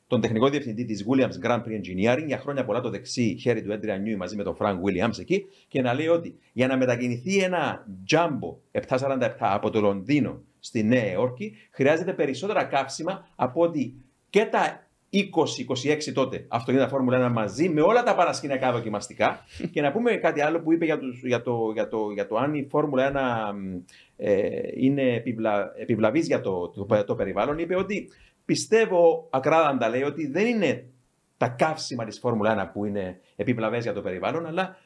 τον 0.08 0.22
τεχνικό 0.22 0.50
διευθυντή 0.50 0.86
της 0.86 1.06
Williams 1.10 1.46
Grand 1.48 1.60
Prix 1.60 1.80
Engineering, 1.82 2.26
για 2.26 2.38
χρόνια 2.38 2.66
πολλά 2.66 2.82
το 2.82 2.90
δεξί 2.90 3.38
χέρι 3.42 3.62
του 3.62 3.72
Adrian 3.72 4.08
Newey 4.14 4.18
μαζί 4.18 4.36
με 4.36 4.44
τον 4.44 4.58
Frank 4.60 4.76
Williams 4.86 5.20
εκεί, 5.20 5.46
και 5.68 5.82
να 5.82 5.94
λέει 5.94 6.08
ότι 6.08 6.40
για 6.54 6.68
να 6.68 6.78
μετακινηθεί 6.78 7.38
ένα 7.38 7.86
Jumbo 8.12 8.56
747 8.72 9.30
από 9.40 9.70
το 9.70 9.80
Λονδίνο 9.82 10.42
στη 10.60 10.84
Νέα 10.84 11.12
Υόρκη, 11.12 11.56
χρειάζεται 11.72 12.14
περισσότερα 12.14 12.64
καύσιμα 12.64 13.28
από 13.36 13.62
ότι 13.62 13.96
και 14.30 14.46
τα 14.46 14.88
20-26 15.14 16.14
τότε 16.14 16.46
αυτοκίνητα 16.48 16.88
Φόρμουλα 16.90 17.28
1 17.30 17.32
μαζί 17.32 17.70
με 17.70 17.82
όλα 17.82 18.04
τα 18.04 18.16
παρασκηνιακά 18.16 18.72
δοκιμαστικά. 18.72 19.46
και 19.74 19.82
να 19.82 19.92
πούμε 19.92 20.12
κάτι 20.12 20.42
άλλο 20.42 20.60
που 20.60 20.74
είπε 20.74 20.86
για, 20.86 21.00
τους, 21.00 21.22
για, 21.24 21.42
το, 21.42 21.72
για, 21.74 21.88
το, 21.88 22.12
για 22.14 22.28
το 22.28 22.36
αν 22.36 22.54
η 22.54 22.68
Φόρμουλα 22.70 23.12
1 23.52 23.56
μ, 23.56 23.78
ε, 24.18 24.50
είναι 24.76 25.14
επιβλα, 25.14 25.72
επιβλαβής 25.78 26.28
για 26.28 26.42
το, 26.42 26.68
το, 26.70 27.04
το 27.06 27.16
περιβάλλον. 27.16 27.58
Είπε 27.58 27.76
ότι 27.76 28.10
πιστεύω 28.46 29.28
ακράδαντα 29.30 29.90
λέει 29.90 30.04
ότι 30.04 30.28
δεν 30.28 30.46
είναι 30.48 30.86
τα 31.38 31.48
καύσιμα 31.48 32.06
της 32.06 32.20
Φόρμουλα 32.20 32.70
1 32.70 32.74
που 32.74 32.86
είναι 32.86 33.20
επιβλαβές 33.36 33.84
για 33.84 33.94
το 33.94 34.02
περιβάλλον, 34.02 34.46
αλλά 34.46 34.78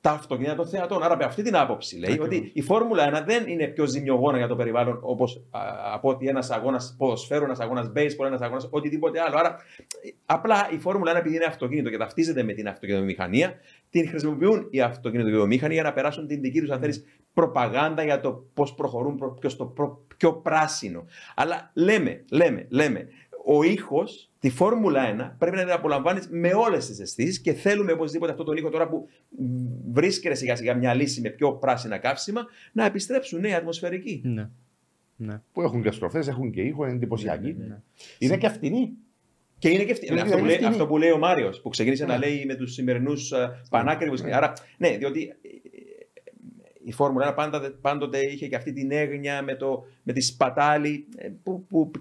τα 0.00 0.10
αυτοκίνητα 0.10 0.54
των 0.54 0.66
θεατών. 0.68 1.02
Άρα, 1.02 1.14
από 1.14 1.24
αυτή 1.24 1.42
την 1.42 1.56
άποψη 1.56 1.98
λέει 1.98 2.10
Ακριβώς. 2.12 2.26
ότι 2.26 2.50
η 2.54 2.62
Φόρμουλα 2.62 3.22
1 3.22 3.24
δεν 3.26 3.46
είναι 3.46 3.66
πιο 3.66 3.86
ζημιογόνα 3.86 4.36
για 4.36 4.46
το 4.48 4.56
περιβάλλον 4.56 4.98
όπως 5.02 5.42
από 5.92 6.08
ότι 6.08 6.26
ένας 6.28 6.50
αγώνας 6.50 6.94
ποδοσφαίρου, 6.98 7.44
ένας 7.44 7.58
αγώνας 7.60 7.92
baseball, 7.96 8.26
ένας 8.26 8.40
αγώνας 8.40 8.68
οτιδήποτε 8.70 9.20
άλλο. 9.20 9.36
Άρα, 9.36 9.56
ε, 10.02 10.08
απλά 10.26 10.68
η 10.70 10.78
Φόρμουλα 10.78 11.10
1 11.12 11.18
επειδή 11.18 11.34
είναι 11.36 11.44
αυτοκίνητο 11.44 11.90
και 11.90 11.96
ταυτίζεται 11.96 12.42
με 12.42 12.52
την 12.52 12.68
αυτοκινητομηχανία, 12.68 13.54
την 13.90 14.08
χρησιμοποιούν 14.08 14.66
οι 14.70 14.80
αυτοκινητοβιομήχανοι 14.80 15.74
για 15.74 15.82
να 15.82 15.92
περάσουν 15.92 16.26
την 16.26 16.40
δική 16.40 16.60
τους, 16.60 16.70
αν 16.70 16.80
θέλεις, 16.80 17.04
προπαγάνδα 17.34 18.04
για 18.04 18.20
το 18.20 18.44
πώς 18.54 18.74
προχωρούν 18.74 19.16
προ- 19.16 19.38
πιο 19.40 19.48
στο 19.48 19.64
προ- 19.66 20.00
πιο 20.16 20.32
πράσινο. 20.32 21.04
Αλλά 21.34 21.70
λέμε, 21.74 22.24
λέμε, 22.30 22.66
λέμε, 22.70 23.08
ο 23.50 23.62
ήχος, 23.62 24.30
τη 24.38 24.50
Φόρμουλα 24.50 25.32
1, 25.34 25.34
πρέπει 25.38 25.56
να 25.56 25.62
την 25.62 25.72
απολαμβάνεις 25.72 26.28
με 26.30 26.54
όλες 26.54 26.86
τις 26.86 27.00
αισθήσεις 27.00 27.40
και 27.40 27.52
θέλουμε 27.52 27.92
οπωσδήποτε 27.92 28.30
αυτό 28.30 28.44
τον 28.44 28.56
ήχο 28.56 28.70
τώρα 28.70 28.88
που 28.88 29.08
βρίσκεται 29.92 30.34
σιγά 30.34 30.56
σιγά 30.56 30.74
μια 30.74 30.94
λύση 30.94 31.20
με 31.20 31.28
πιο 31.28 31.52
πράσινα 31.52 31.98
καύσιμα 31.98 32.46
να 32.72 32.84
επιστρέψουν 32.84 33.40
νέα 33.40 33.56
ατμοσφαιρικοί. 33.56 34.20
Ναι. 34.24 34.48
ναι. 35.16 35.40
Που 35.52 35.62
έχουν 35.62 35.82
και 35.82 35.90
στροφές, 35.90 36.28
έχουν 36.28 36.50
και 36.50 36.60
ήχο, 36.60 36.84
είναι 36.84 36.94
εντυπωσιακοί. 36.94 37.46
Ναι, 37.46 37.62
ναι, 37.62 37.68
ναι. 37.68 37.80
Είναι 38.18 38.36
και 38.36 38.48
φτηνοί. 38.48 38.92
Και 39.58 39.68
είναι 39.68 39.84
και 39.84 39.92
αυτή, 39.92 40.06
Είναι 40.06 40.20
αυτό, 40.20 40.36
που 40.36 40.44
λέει, 40.44 40.54
ευθύνη. 40.54 40.70
αυτό 40.70 40.86
που 40.86 40.98
λέει 40.98 41.10
ο 41.10 41.18
Μάριος, 41.18 41.60
που 41.60 41.68
ξεκίνησε 41.68 42.04
Ναι. 42.04 42.12
να 42.12 42.18
λέει 42.18 42.44
με 42.46 42.54
τους 42.54 42.72
σημερινούς 42.72 43.32
πανάκριβους. 43.70 44.22
Ναι. 44.22 44.36
Άρα, 44.36 44.52
ναι, 44.78 44.96
διότι 44.96 45.22
ε, 45.22 45.48
η 46.84 46.92
Φόρμουλα 46.92 47.32
1 47.32 47.34
πάντα, 47.34 47.78
πάντοτε 47.80 48.18
είχε 48.18 48.48
και 48.48 48.56
αυτή 48.56 48.72
την 48.72 48.90
έγνοια 48.92 49.42
με, 49.42 49.54
το, 49.54 49.84
με 50.02 50.12
τη 50.12 50.20
σπατάλη 50.20 51.06
ε, 51.16 51.28
που, 51.42 51.66
που 51.66 51.90
ε, 51.94 52.00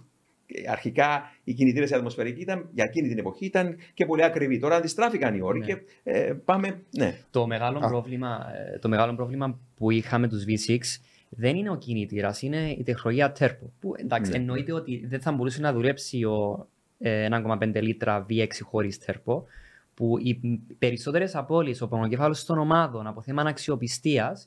αρχικά 0.69 1.31
οι 1.43 1.53
κινητήρες 1.53 1.91
ατμοσφαιρικοί 1.91 2.41
ήταν, 2.41 2.69
για 2.73 2.83
εκείνη 2.83 3.07
την 3.07 3.17
εποχή 3.17 3.45
ήταν 3.45 3.75
και 3.93 4.05
πολύ 4.05 4.23
ακριβοί. 4.23 4.59
Τώρα 4.59 4.75
αντιστράφηκαν 4.75 5.35
οι 5.35 5.41
όροι 5.41 5.59
Ναι. 5.59 5.65
και 5.65 5.77
ε, 6.03 6.33
πάμε. 6.45 6.81
Ναι. 6.97 7.17
Το 7.31 7.47
μεγάλο, 7.47 7.77
Α. 7.77 7.87
πρόβλημα, 7.87 8.45
ε, 8.73 8.79
το 8.79 8.89
μεγάλο 8.89 9.15
πρόβλλημα 9.15 9.59
που 9.75 9.91
είχαμε 9.91 10.27
τους 10.27 10.43
V6 10.47 10.77
δεν 11.29 11.55
είναι 11.55 11.69
ο 11.69 11.75
κινητήρας, 11.75 12.41
είναι 12.41 12.69
η 12.71 12.83
τεχνολογία 12.83 13.35
Turbo. 13.39 13.69
Που 13.79 13.93
εντάξει, 13.97 14.31
Ναι. 14.31 14.37
εννοείται 14.37 14.71
ότι 14.73 15.05
δεν 15.07 15.21
θα 15.21 15.31
μπορούσε 15.31 15.61
να 15.61 15.73
δουλέψει 15.73 16.23
ο 16.23 16.67
ε, 16.99 17.27
1,5 17.31 17.81
λίτρα 17.81 18.25
V6 18.29 18.47
χωρίς 18.61 18.99
Turbo. 19.05 19.41
Που 19.93 20.17
οι 20.17 20.39
περισσότερες 20.79 21.35
απώλειε, 21.35 21.73
ο 21.79 21.87
πονοκέφαλος 21.87 22.45
των 22.45 22.57
ομάδων 22.57 23.07
από 23.07 23.21
θέμα 23.21 23.41
αξιοπιστία 23.41 24.37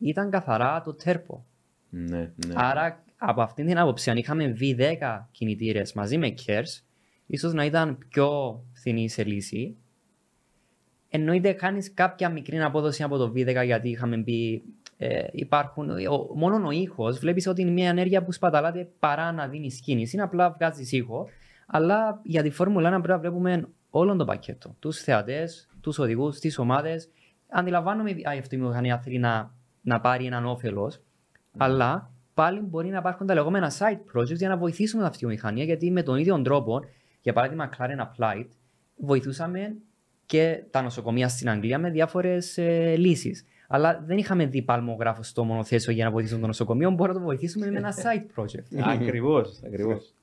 ήταν 0.00 0.30
καθαρά 0.30 0.82
το 0.82 0.96
Turbo. 1.04 1.38
Ναι, 1.90 2.18
ναι. 2.18 2.54
Άρα, 2.54 3.04
από 3.22 3.42
αυτήν 3.42 3.66
την 3.66 3.78
άποψη, 3.78 4.10
αν 4.10 4.16
είχαμε 4.16 4.56
V10 4.60 4.96
κινητήρες 5.30 5.92
μαζί 5.92 6.18
με 6.18 6.34
KERS, 6.46 6.82
ίσως 7.26 7.52
να 7.52 7.64
ήταν 7.64 7.98
πιο 8.08 8.60
φθηνή 8.72 9.08
σε 9.08 9.24
λύση. 9.24 9.76
Εννοείται 11.08 11.52
κάνεις 11.52 11.94
κάποια 11.94 12.28
μικρή 12.28 12.62
απόδοση 12.62 13.02
από 13.02 13.16
το 13.16 13.32
V10 13.34 13.64
γιατί 13.64 13.88
είχαμε 13.88 14.22
πει 14.22 14.62
ε, 14.96 15.26
υπάρχουν, 15.32 15.90
ο, 15.90 16.34
μόνο 16.34 16.66
ο 16.66 16.70
ήχος 16.70 17.18
βλέπεις 17.18 17.46
ότι 17.46 17.62
είναι 17.62 17.70
μια 17.70 17.88
ενέργεια 17.88 18.22
που 18.22 18.32
σπαταλάται 18.32 18.88
παρά 18.98 19.32
να 19.32 19.48
δίνει 19.48 19.68
κίνηση. 19.68 20.16
Είναι 20.16 20.24
απλά 20.24 20.50
βγάζεις 20.50 20.92
ήχο. 20.92 21.28
Αλλά 21.66 22.20
για 22.22 22.42
τη 22.42 22.50
Φόρμουλα 22.50 22.88
1 22.88 22.90
πρέπει 22.90 23.08
να 23.08 23.18
βλέπουμε 23.18 23.68
όλο 23.90 24.16
το 24.16 24.24
πακέτο. 24.24 24.76
Τους 24.78 25.00
θεατές, 25.00 25.68
τους 25.80 25.98
οδηγούς, 25.98 26.38
τις 26.38 26.58
ομάδες. 26.58 27.08
Αντιλαμβάνομαι 27.48 28.10
ότι 28.10 28.20
η 28.20 28.38
αυτομηχανία 28.38 28.98
θέλει 28.98 29.18
να, 29.18 29.54
να 29.80 30.00
πάρει 30.00 30.26
έναν 30.26 30.46
όφελος, 30.46 31.00
αλλά 31.56 32.10
πάλι 32.40 32.60
μπορεί 32.60 32.88
να 32.88 32.98
υπάρχουν 32.98 33.26
τα 33.26 33.34
λεγόμενα 33.34 33.72
side 33.78 34.18
projects 34.18 34.36
για 34.36 34.48
να 34.48 34.56
βοηθήσουμε 34.56 35.02
την 35.02 35.10
αυτομηχανία 35.10 35.64
γιατί 35.64 35.90
με 35.90 36.02
τον 36.02 36.18
ίδιο 36.18 36.42
τρόπο, 36.42 36.80
για 37.20 37.32
παράδειγμα, 37.32 37.70
Claren 37.78 38.00
Applied, 38.00 38.46
βοηθούσαμε 38.96 39.76
και 40.26 40.62
τα 40.70 40.82
νοσοκομεία 40.82 41.28
στην 41.28 41.48
Αγγλία 41.48 41.78
με 41.78 41.90
διάφορες 41.90 42.58
ε, 42.58 42.94
λύσεις. 42.96 43.44
Αλλά 43.68 44.02
δεν 44.06 44.18
είχαμε 44.18 44.46
δει 44.46 44.62
παλμογράφο 44.62 45.22
στο 45.22 45.44
μονοθέσιο 45.44 45.92
για 45.92 46.04
να 46.04 46.10
βοηθήσουμε 46.10 46.40
το 46.40 46.46
νοσοκομείο. 46.46 46.90
Μπορούμε 46.90 47.08
να 47.08 47.14
το 47.14 47.24
βοηθήσουμε 47.26 47.70
με 47.70 47.78
ένα 47.78 47.94
side 47.94 48.40
project. 48.40 48.78
Ακριβώς. 48.94 49.60
Ακριβώς. 49.66 50.14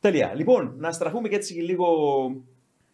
Τέλεια. 0.00 0.32
Λοιπόν, 0.34 0.74
να 0.78 0.92
στραφούμε 0.92 1.28
και 1.28 1.34
έτσι 1.34 1.54
λίγο 1.54 1.86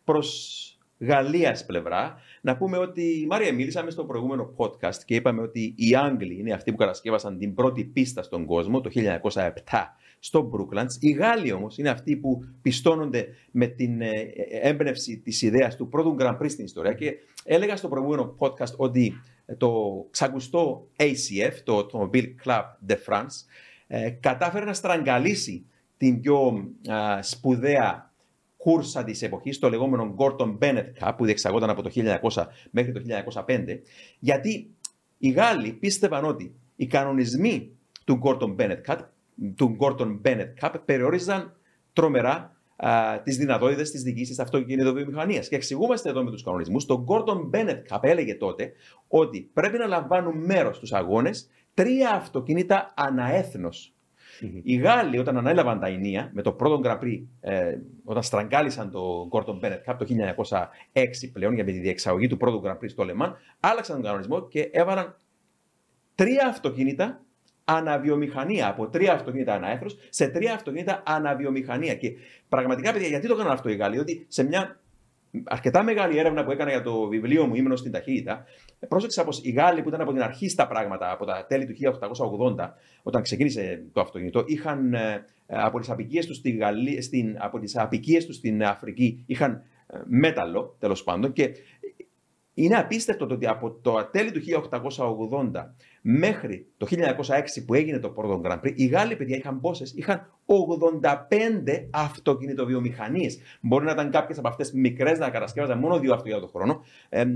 προς 0.04 0.75
Γαλλίας 0.98 1.66
πλευρά. 1.66 2.16
Να 2.40 2.56
πούμε 2.56 2.78
ότι, 2.78 3.26
Μάρια, 3.28 3.54
μίλησαμε 3.54 3.90
στο 3.90 4.04
προηγούμενο 4.04 4.54
podcast 4.56 4.96
και 5.04 5.14
είπαμε 5.14 5.42
ότι 5.42 5.74
οι 5.76 5.94
Άγγλοι 5.94 6.38
είναι 6.38 6.52
αυτοί 6.52 6.70
που 6.70 6.76
κατασκεύασαν 6.76 7.38
την 7.38 7.54
πρώτη 7.54 7.84
πίστα 7.84 8.22
στον 8.22 8.44
κόσμο 8.44 8.80
το 8.80 8.90
1907 8.94 9.50
στο 10.18 10.50
Brooklands. 10.52 10.92
Οι 11.00 11.10
Γάλλοι 11.10 11.52
όμως 11.52 11.78
είναι 11.78 11.88
αυτοί 11.88 12.16
που 12.16 12.44
πιστώνονται 12.62 13.28
με 13.50 13.66
την 13.66 14.00
ε, 14.00 14.10
ε, 14.10 14.68
έμπνευση 14.68 15.18
της 15.18 15.42
ιδέας 15.42 15.76
του 15.76 15.88
πρώτου 15.88 16.16
Grand 16.18 16.38
Prix 16.38 16.50
στην 16.50 16.64
ιστορία. 16.64 16.92
Και 16.92 17.14
έλεγα 17.44 17.76
στο 17.76 17.88
προηγούμενο 17.88 18.36
podcast 18.38 18.76
ότι 18.76 19.12
το 19.56 20.06
ξακουστό 20.10 20.88
ACF, 20.96 21.52
το 21.64 21.78
Automobile 21.78 22.34
Club 22.44 22.62
de 22.88 22.96
France, 23.06 23.44
ε, 23.86 24.10
κατάφερε 24.10 24.64
να 24.64 24.72
στραγγαλίσει 24.72 25.66
την 25.96 26.20
πιο 26.20 26.68
α, 26.88 27.22
σπουδαία 27.22 28.05
κούρσα 28.66 29.04
της 29.04 29.22
εποχής, 29.22 29.58
το 29.58 29.68
λεγόμενο 29.68 30.14
Gordon 30.18 30.58
Bennett 30.58 30.86
Cup, 31.00 31.12
που 31.16 31.24
διεξαγόταν 31.24 31.70
από 31.70 31.82
το 31.82 31.90
1900 31.94 32.46
μέχρι 32.70 32.92
το 32.92 33.00
1905, 33.46 33.82
γιατί 34.18 34.74
οι 35.18 35.30
Γάλλοι 35.30 35.72
πίστευαν 35.72 36.24
ότι 36.24 36.54
οι 36.76 36.86
κανονισμοί 36.86 37.70
του 38.04 38.20
Gordon 38.22 38.56
Bennett 38.56 38.80
Cup, 38.86 38.98
του 39.54 39.76
Gordon 39.80 40.20
Bennett 40.24 40.48
Cup 40.60 40.74
περιόριζαν 40.84 41.56
τρομερά 41.92 42.56
τις 43.22 43.36
δυνατότητες 43.36 43.90
της 43.90 44.02
δική 44.02 44.22
τη 44.22 44.42
αυτοκινητοβιομηχανίας. 44.42 45.48
Και 45.48 45.56
εξηγούμαστε 45.56 46.08
εδώ 46.08 46.24
με 46.24 46.30
τους 46.30 46.42
κανονισμούς. 46.42 46.86
Το 46.86 47.04
Gordon 47.08 47.50
Bennett 47.54 47.82
Cup 47.90 47.98
έλεγε 48.00 48.34
τότε 48.34 48.72
ότι 49.08 49.50
πρέπει 49.52 49.78
να 49.78 49.86
λαμβάνουν 49.86 50.44
μέρος 50.44 50.76
στους 50.76 50.92
αγώνες 50.92 51.50
τρία 51.74 52.10
αυτοκίνητα 52.10 52.94
αναέθνος. 52.96 53.95
Mm-hmm. 54.40 54.60
Οι 54.62 54.74
Γάλλοι, 54.76 55.18
όταν 55.18 55.36
ανέλαβαν 55.36 55.80
τα 55.80 55.86
ενία 55.86 56.30
με 56.34 56.42
το 56.42 56.52
πρώτο 56.52 56.80
Grand 56.84 56.98
Prix, 57.04 57.22
ε, 57.40 57.78
όταν 58.04 58.22
στραγγάλισαν 58.22 58.90
το 58.90 59.28
Gordon 59.32 59.60
Bennett 59.64 59.92
Cup 59.92 59.96
το 59.98 60.06
1906 60.92 61.30
πλέον 61.32 61.54
για 61.54 61.64
τη 61.64 61.72
διεξαγωγή 61.72 62.26
του 62.26 62.36
πρώτου 62.36 62.62
Grand 62.64 62.76
Prix 62.76 62.90
στο 62.90 63.04
Λεμάν, 63.04 63.36
άλλαξαν 63.60 63.96
τον 63.96 64.04
κανονισμό 64.04 64.48
και 64.48 64.60
έβαλαν 64.72 65.16
τρία 66.14 66.46
αυτοκίνητα 66.46 67.20
αναβιομηχανία. 67.64 68.68
Από 68.68 68.88
τρία 68.88 69.12
αυτοκίνητα 69.12 69.54
αναέθρο 69.54 69.88
σε 70.08 70.28
τρία 70.28 70.54
αυτοκίνητα 70.54 71.02
αναβιομηχανία. 71.06 71.94
Και 71.94 72.12
πραγματικά, 72.48 72.92
παιδιά, 72.92 73.08
γιατί 73.08 73.26
το 73.26 73.34
έκαναν 73.34 73.52
αυτό 73.52 73.68
οι 73.68 73.76
Γάλλοι, 73.76 73.98
ότι 73.98 74.26
σε 74.28 74.44
μια 74.44 74.80
αρκετά 75.44 75.82
μεγάλη 75.82 76.18
έρευνα 76.18 76.44
που 76.44 76.50
έκανα 76.50 76.70
για 76.70 76.82
το 76.82 77.06
βιβλίο 77.08 77.46
μου 77.46 77.54
Ήμουν 77.54 77.76
στην 77.76 77.92
ταχύτητα, 77.92 78.44
πρόσεξα 78.88 79.24
πως 79.24 79.40
οι 79.42 79.50
Γάλλοι 79.50 79.82
που 79.82 79.88
ήταν 79.88 80.00
από 80.00 80.12
την 80.12 80.22
αρχή 80.22 80.48
στα 80.48 80.66
πράγματα, 80.66 81.10
από 81.10 81.24
τα 81.24 81.46
τέλη 81.48 81.66
του 81.66 81.74
1880, 82.58 82.70
όταν 83.02 83.22
ξεκίνησε 83.22 83.84
το 83.92 84.00
αυτοκίνητο, 84.00 84.42
είχαν 84.46 84.94
ε, 84.94 85.24
από 85.46 85.78
τις 85.78 85.90
απικίες 85.90 86.26
τους 86.26 86.36
στη 86.36 86.50
Γαλλία, 86.50 87.02
στην, 87.02 87.36
από 87.38 87.58
τις 87.58 87.76
απικίες 87.76 88.26
τους 88.26 88.36
στην 88.36 88.64
Αφρική, 88.64 89.24
είχαν 89.26 89.62
ε, 89.86 89.98
μέταλλο 90.04 90.76
τέλος 90.78 91.04
πάντων. 91.04 91.32
Και 91.32 91.50
είναι 92.58 92.76
απίστευτο 92.76 93.26
το 93.26 93.34
ότι 93.34 93.46
από 93.46 93.70
το 93.70 94.08
τέλη 94.12 94.32
του 94.32 94.40
1880 94.92 95.50
μέχρι 96.00 96.66
το 96.76 96.86
1906 96.90 96.96
που 97.66 97.74
έγινε 97.74 97.98
το 97.98 98.08
πρώτο 98.08 98.40
Grand 98.44 98.60
Prix, 98.60 98.72
οι 98.74 98.86
Γάλλοι 98.86 99.16
παιδιά 99.16 99.36
είχαν 99.36 99.60
πόσε, 99.60 99.84
είχαν 99.94 100.32
85 100.46 101.86
αυτοκινητοβιομηχανίες. 101.90 103.38
Μπορεί 103.60 103.84
να 103.84 103.90
ήταν 103.90 104.10
κάποιες 104.10 104.38
από 104.38 104.48
αυτές 104.48 104.72
μικρές 104.72 105.18
να 105.18 105.30
κατασκεύαζαν 105.30 105.78
μόνο 105.78 105.98
δύο 105.98 106.12
αυτοκίνητα 106.12 106.40
το 106.40 106.52
χρόνο. 106.52 106.84
Ε, 107.08 107.20
ε, 107.20 107.26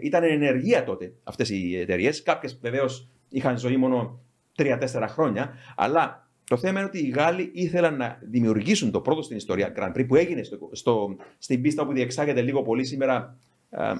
ήταν 0.00 0.22
ενεργεία 0.22 0.84
τότε 0.84 1.12
αυτές 1.22 1.50
οι 1.50 1.78
εταιρείες. 1.78 2.22
Κάποιες 2.22 2.58
βεβαίως 2.62 3.08
είχαν 3.28 3.58
ζωή 3.58 3.76
μόνο 3.76 4.20
3-4 4.56 5.06
χρόνια. 5.08 5.54
Αλλά 5.76 6.28
το 6.44 6.56
θέμα 6.56 6.78
είναι 6.78 6.88
ότι 6.88 6.98
οι 6.98 7.08
Γάλλοι 7.08 7.50
ήθελαν 7.54 7.96
να 7.96 8.18
δημιουργήσουν 8.22 8.90
το 8.90 9.00
πρώτο 9.00 9.22
στην 9.22 9.36
ιστορία 9.36 9.72
Grand 9.76 9.96
Prix 9.96 10.06
που 10.06 10.16
έγινε 10.16 10.42
στο, 10.42 10.68
στο, 10.72 11.16
στην 11.38 11.62
πίστα 11.62 11.86
που 11.86 11.92
διεξάγεται 11.92 12.40
λίγο 12.40 12.62
πολύ 12.62 12.84
σήμερα 12.84 13.36
ε, 13.70 13.92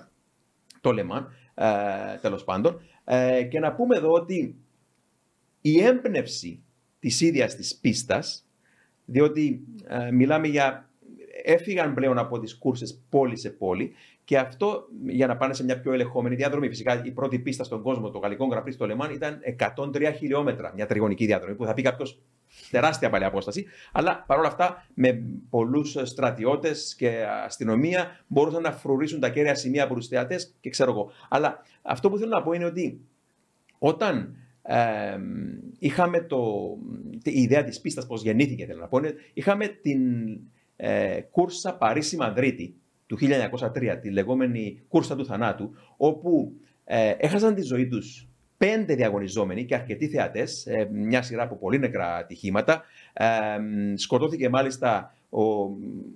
το 0.82 0.92
Λεμάν, 0.92 1.32
ε, 1.54 1.66
τέλος 2.20 2.44
πάντων. 2.44 2.80
Ε, 3.04 3.42
και 3.42 3.58
να 3.58 3.72
πούμε 3.74 3.96
εδώ 3.96 4.12
ότι 4.12 4.56
η 5.60 5.82
έμπνευση 5.82 6.62
της 6.98 7.20
ίδιας 7.20 7.56
της 7.56 7.76
πίστας, 7.76 8.46
διότι 9.04 9.64
ε, 9.86 10.10
μιλάμε 10.10 10.46
για 10.48 10.90
έφυγαν 11.44 11.94
πλέον 11.94 12.18
από 12.18 12.38
τις 12.38 12.58
κούρσες 12.58 13.02
πόλη 13.08 13.36
σε 13.36 13.50
πόλη 13.50 13.92
και 14.24 14.38
αυτό 14.38 14.88
για 15.06 15.26
να 15.26 15.36
πάνε 15.36 15.54
σε 15.54 15.64
μια 15.64 15.80
πιο 15.80 15.92
ελεγχόμενη 15.92 16.34
διαδρομή. 16.34 16.68
Φυσικά 16.68 17.04
η 17.04 17.10
πρώτη 17.10 17.38
πίστα 17.38 17.64
στον 17.64 17.82
κόσμο, 17.82 18.10
το 18.10 18.18
γαλλικό 18.18 18.46
γραφείο 18.46 18.72
στο 18.72 18.86
Λεμάν, 18.86 19.10
ήταν 19.10 19.40
103 19.76 20.12
χιλιόμετρα, 20.16 20.72
μια 20.74 20.86
τριγωνική 20.86 21.26
διαδρομή 21.26 21.56
που 21.56 21.64
θα 21.64 21.74
πει 21.74 21.82
κάποιος 21.82 22.20
τεράστια 22.70 23.10
παλιά 23.10 23.26
απόσταση. 23.26 23.66
Αλλά 23.92 24.24
παρόλα 24.26 24.48
αυτά 24.48 24.86
με 24.94 25.22
πολλούς 25.50 25.96
στρατιώτες 26.02 26.94
και 26.94 27.24
αστυνομία 27.44 28.24
μπορούσαν 28.26 28.62
να 28.62 28.72
φρουρήσουν 28.72 29.20
τα 29.20 29.30
κέρια 29.30 29.54
σημεία 29.54 29.84
από 29.84 29.94
τους 29.94 30.06
θεατές 30.06 30.56
και 30.60 30.70
ξέρω 30.70 30.90
εγώ. 30.90 31.10
Αλλά 31.28 31.64
αυτό 31.82 32.10
που 32.10 32.18
θέλω 32.18 32.30
να 32.30 32.42
πω 32.42 32.52
είναι 32.52 32.64
ότι 32.64 33.00
όταν 33.78 34.36
ε, 34.62 35.18
είχαμε 35.78 36.20
το, 36.20 36.42
η 37.22 37.40
ιδέα 37.40 37.64
της 37.64 37.80
πίστας, 37.80 38.06
πώς 38.06 38.22
γεννήθηκε 38.22 38.66
θέλω 38.66 38.80
να 38.80 38.88
πω, 38.88 39.00
είχαμε 39.32 39.66
την 39.66 40.00
ε, 40.76 41.20
κούρσα 41.20 41.76
Παρίσι-Μαδρίτη 41.76 42.74
του 43.06 43.18
1903, 43.20 43.98
τη 44.00 44.10
λεγόμενη 44.10 44.82
κούρσα 44.88 45.16
του 45.16 45.26
θανάτου, 45.26 45.74
όπου 45.96 46.52
ε, 46.84 47.14
έχασαν 47.18 47.54
τη 47.54 47.62
ζωή 47.62 47.86
τους 47.86 48.28
πέντε 48.66 48.94
διαγωνιζόμενοι 48.94 49.64
και 49.64 49.74
αρκετοί 49.74 50.08
θεατές, 50.08 50.66
ε, 50.66 50.88
μια 50.92 51.22
σειρά 51.22 51.42
από 51.42 51.56
πολύ 51.56 51.78
νεκρά 51.78 52.16
ατυχήματα. 52.16 52.84
Ε, 53.12 53.26
σκοτώθηκε 53.96 54.48
μάλιστα 54.48 55.14
ο, 55.30 55.42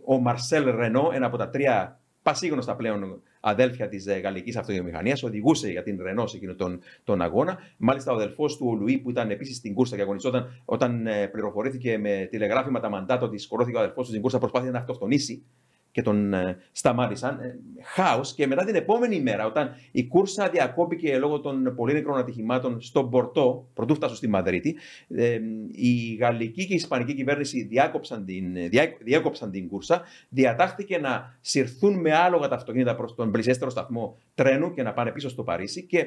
ο 0.04 0.18
Μαρσέλ 0.20 0.76
Ρενό, 0.76 1.10
ένα 1.14 1.26
από 1.26 1.36
τα 1.36 1.50
τρία 1.50 2.00
πασίγνωστα 2.22 2.76
πλέον 2.76 3.22
αδέλφια 3.40 3.88
της 3.88 4.06
ε, 4.06 4.18
γαλλικής 4.18 4.56
αυτοκινητομηχανία, 4.56 5.18
οδηγούσε 5.22 5.70
για 5.70 5.82
την 5.82 6.02
Ρενό 6.02 6.26
σε 6.26 6.36
εκείνο 6.36 6.54
τον, 6.54 6.80
τον 7.04 7.22
αγώνα. 7.22 7.58
Μάλιστα, 7.76 8.12
ο 8.12 8.14
αδελφός 8.14 8.56
του, 8.56 8.66
ο 8.68 8.74
Λουί, 8.74 8.98
που 8.98 9.10
ήταν 9.10 9.30
επίσης 9.30 9.56
στην 9.56 9.74
κούρσα 9.74 9.96
και 9.96 10.02
αγωνιζόταν, 10.02 10.62
όταν 10.64 11.06
ε, 11.06 11.26
πληροφορήθηκε 11.26 11.98
με 11.98 12.28
τηλεγράφημα 12.30 12.88
μαντάτο 12.90 13.26
ότι 13.26 13.38
σκορώθηκε 13.38 13.76
ο 13.76 13.80
αδελφός 13.80 14.04
του 14.04 14.10
στην 14.10 14.20
κούρσα, 14.20 14.38
προσπάθησε 14.38 14.70
να 14.70 14.78
αυτοκτονήσει 14.78 15.44
και 15.96 16.02
τον 16.02 16.34
ε, 16.34 16.56
σταμάτησαν. 16.72 17.40
Ε, 17.40 17.58
Χάος. 17.82 18.34
Και 18.34 18.46
μετά 18.46 18.64
την 18.64 18.74
επόμενη 18.74 19.20
μέρα, 19.20 19.46
όταν 19.46 19.74
η 19.90 20.06
κούρσα 20.06 20.48
διακόπηκε 20.48 21.18
λόγω 21.18 21.40
των 21.40 21.74
πολύ 21.76 21.92
νεκρών 21.92 22.18
ατυχημάτων 22.18 22.80
στον 22.80 23.10
Πορτό, 23.10 23.68
πρωτού 23.74 23.94
φτάσω 23.94 24.14
στη 24.14 24.28
Μαδρίτη, 24.28 24.76
ε, 25.08 25.38
η 25.70 26.14
γαλλική 26.20 26.66
και 26.66 26.72
η 26.72 26.76
ισπανική 26.76 27.14
κυβέρνηση 27.14 27.62
διάκοψαν 27.62 28.24
την, 28.24 28.56
διάκοψαν 29.02 29.50
την 29.50 29.68
κούρσα. 29.68 30.02
Διατάχθηκε 30.28 30.98
να 30.98 31.38
συρθούν 31.40 32.00
με 32.00 32.12
άλογα 32.14 32.48
τα 32.48 32.54
αυτοκίνητα 32.54 32.96
προς 32.96 33.14
τον 33.14 33.30
πλησιέστερο 33.30 33.70
σταθμό 33.70 34.18
τρένου 34.34 34.72
και 34.72 34.82
να 34.82 34.92
πάνε 34.92 35.10
πίσω 35.10 35.28
στο 35.28 35.42
Παρίσι. 35.42 35.82
Και 35.82 36.06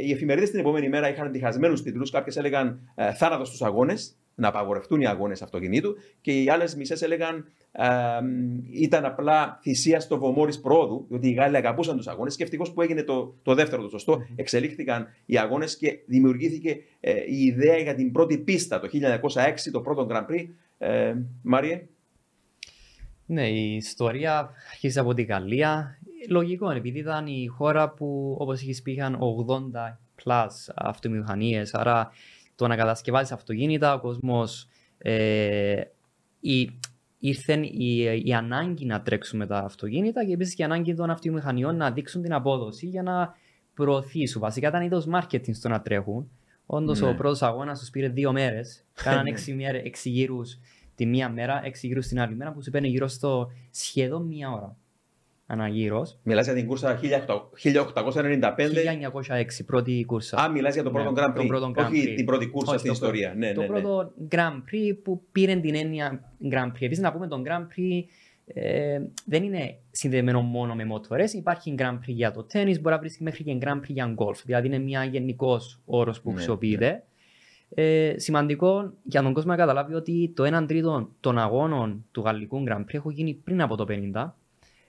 οι 0.00 0.12
εφημερίδες 0.12 0.50
την 0.50 0.58
επόμενη 0.58 0.88
μέρα 0.88 1.08
είχαν 1.08 1.32
διχασμένου 1.32 1.74
τίτλους. 1.74 2.10
Κάποιες 2.10 2.36
έλεγαν 2.36 2.80
θάνατος 3.16 3.48
στους 3.48 3.62
αγώνες, 3.62 4.14
να 4.34 4.48
απαγορευτούν 4.48 5.00
οι 5.00 5.06
αγώνες 5.06 5.42
αυτοκινήτου, 5.42 5.96
και 6.20 6.42
οι 6.42 6.50
άλλες 6.50 6.76
μισές 6.76 7.02
έλεγαν 7.02 7.44
ήταν 8.72 9.04
απλά 9.04 9.58
θυσία 9.62 10.00
στο 10.00 10.18
βωμό 10.18 10.46
πρόοδου, 10.62 11.06
διότι 11.08 11.28
οι 11.28 11.32
Γάλλοι 11.32 11.56
αγαπούσαν 11.56 11.96
τους 11.96 12.06
αγώνες. 12.06 12.36
Και 12.36 12.42
ευτυχώς 12.42 12.72
που 12.72 12.82
έγινε 12.82 13.02
το, 13.02 13.34
το 13.42 13.54
δεύτερο 13.54 13.82
το 13.82 13.88
σωστό, 13.88 14.22
εξελίχθηκαν 14.36 15.06
οι 15.26 15.38
αγώνες 15.38 15.76
και 15.76 15.98
δημιουργήθηκε 16.06 16.76
ε, 17.00 17.12
η 17.26 17.44
ιδέα 17.44 17.76
για 17.76 17.94
την 17.94 18.12
πρώτη 18.12 18.38
πίστα 18.38 18.80
το 18.80 18.88
1906, 18.92 19.70
το 19.72 19.80
πρώτο 19.80 20.06
Grand 20.10 20.26
Prix. 20.30 20.46
Ε, 20.78 21.14
Μάριε; 21.42 21.86
Ναι, 23.26 23.48
η 23.48 23.74
ιστορία 23.74 24.50
αρχίζει 24.70 24.98
από 24.98 25.14
τη 25.14 25.22
Γαλλία. 25.22 25.98
Λογικό, 26.28 26.70
επειδή 26.70 26.98
ήταν 26.98 27.26
η 27.26 27.46
χώρα 27.46 27.90
που, 27.90 28.36
όπως 28.38 28.60
έχεις 28.60 28.82
πει, 28.82 28.92
είχαν 28.92 29.18
80 29.46 29.98
plus 30.24 30.72
αυτομηχανίες. 30.74 31.74
Άρα 31.74 32.10
το 32.54 32.66
να 32.66 32.76
κατασκευάζεις 32.76 33.32
αυτοκίνητα, 33.32 33.94
ο 33.94 34.00
κόσμος. 34.00 34.68
Ε, 34.98 35.82
η, 36.40 36.70
ήρθε 37.20 37.60
η, 37.62 38.22
η 38.24 38.34
ανάγκη 38.34 38.86
να 38.86 39.02
τρέξουμε 39.02 39.46
τα 39.46 39.58
αυτοκίνητα 39.58 40.24
και 40.24 40.32
επίσης 40.32 40.54
και 40.54 40.62
η 40.62 40.64
ανάγκη 40.64 40.94
των 40.94 41.10
αυτομηχανιών 41.10 41.76
να 41.76 41.90
δείξουν 41.90 42.22
την 42.22 42.32
απόδοση 42.32 42.86
για 42.86 43.02
να 43.02 43.34
προωθήσουν. 43.74 44.40
Βασικά 44.40 44.68
ήταν 44.68 44.82
είδος 44.82 45.06
marketing 45.12 45.54
στο 45.54 45.68
να 45.68 45.80
τρέχουν. 45.80 46.30
Όντως 46.66 47.00
ναι. 47.00 47.08
ο 47.08 47.14
πρώτος 47.14 47.42
αγώνας 47.42 47.78
τους 47.78 47.90
πήρε 47.90 48.08
δύο 48.08 48.32
μέρες. 48.32 48.84
Κάναν 49.04 49.26
έξι, 49.26 49.56
έξι 49.84 50.10
γύρους 50.10 50.58
τη 50.94 51.06
μία 51.06 51.28
μέρα, 51.28 51.60
έξι 51.64 51.86
γύρους 51.86 52.06
την 52.06 52.20
άλλη 52.20 52.34
μέρα 52.34 52.52
που 52.52 52.62
σου 52.62 52.70
παίρνει 52.70 52.88
γύρω 52.88 53.08
στο 53.08 53.50
σχεδόν 53.70 54.26
μία 54.26 54.50
ώρα 54.50 54.76
αναγύρω. 55.50 56.06
Μιλάς 56.22 56.44
για 56.44 56.54
την 56.54 56.66
κούρσα 56.66 57.00
1895. 57.02 57.02
1906, 59.26 59.64
πρώτη 59.66 60.04
κούρσα. 60.06 60.36
Α, 60.36 60.50
μιλάς 60.50 60.74
για 60.74 60.82
το 60.82 60.90
πρώτο 60.90 61.10
ναι, 61.10 61.22
Grand 61.22 61.40
Prix. 61.40 61.46
Πρώτο 61.46 61.72
Grand 61.76 61.80
Prix. 61.80 61.86
Όχι 61.86 62.14
την 62.14 62.24
πρώτη 62.24 62.46
κούρσα 62.46 62.78
στην 62.78 62.92
ιστορία. 62.92 63.34
Ναι, 63.36 63.52
το 63.52 63.60
ναι, 63.60 63.66
ναι. 63.66 63.80
πρώτο 63.80 64.12
Grand 64.30 64.62
Prix 64.72 64.96
που 65.02 65.22
πήρε 65.32 65.56
την 65.56 65.74
έννοια 65.74 66.32
Grand 66.50 66.66
Prix. 66.66 66.80
Επίσης, 66.80 67.02
να 67.02 67.12
πούμε 67.12 67.26
τον 67.26 67.42
Grand 67.46 67.66
Prix 67.78 68.04
ε, 68.54 69.00
δεν 69.26 69.42
είναι 69.42 69.78
συνδεδεμένο 69.90 70.40
μόνο 70.40 70.74
με 70.74 70.84
μοτορές. 70.84 71.32
Υπάρχει 71.32 71.74
Grand 71.78 71.98
Prix 71.98 72.14
για 72.14 72.30
το 72.32 72.42
τέννη, 72.42 72.78
μπορεί 72.78 72.94
να 72.94 73.00
βρίσκει 73.00 73.22
μέχρι 73.22 73.44
και 73.44 73.58
Grand 73.60 73.78
Prix 73.78 73.88
για 73.88 74.06
γκολφ. 74.06 74.42
Δηλαδή 74.44 74.66
είναι 74.66 74.78
μια 74.78 75.04
γενικός 75.04 75.80
όρος 75.84 76.20
που 76.20 76.28
ναι, 76.28 76.34
χρησιμοποιείται. 76.34 76.88
Ναι. 76.88 77.02
Ε, 77.74 78.18
σημαντικό 78.18 78.92
για 79.02 79.22
τον 79.22 79.32
κόσμο 79.32 79.50
να 79.50 79.56
καταλάβει 79.56 79.94
ότι 79.94 80.32
το 80.36 80.58
1 80.58 80.64
τρίτο 80.68 81.10
των 81.20 81.38
αγώνων 81.38 82.04
του 82.10 82.20
γαλλικού 82.20 82.64
Grand 82.68 82.80
Prix 82.80 82.94
έχουν 82.94 83.10
γίνει 83.10 83.34
πριν 83.34 83.62
από 83.62 83.76
το 83.76 83.86
50 83.88 84.30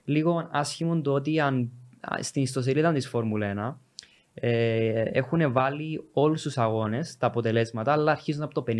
λίγο 0.05 0.47
άσχημο 0.51 1.01
το 1.01 1.13
ότι 1.13 1.39
αν, 1.39 1.71
στην 2.19 2.41
ιστοσελίδα 2.41 2.93
της 2.93 3.07
Φόρμουλα 3.07 3.77
1 3.77 3.89
ε, 4.33 5.01
έχουν 5.01 5.51
βάλει 5.51 6.09
όλους 6.11 6.41
τους 6.41 6.57
αγώνες, 6.57 7.17
τα 7.17 7.27
αποτελέσματα, 7.27 7.91
αλλά 7.91 8.11
αρχίζουν 8.11 8.43
από 8.43 8.53
το 8.53 8.63
50. 8.67 8.73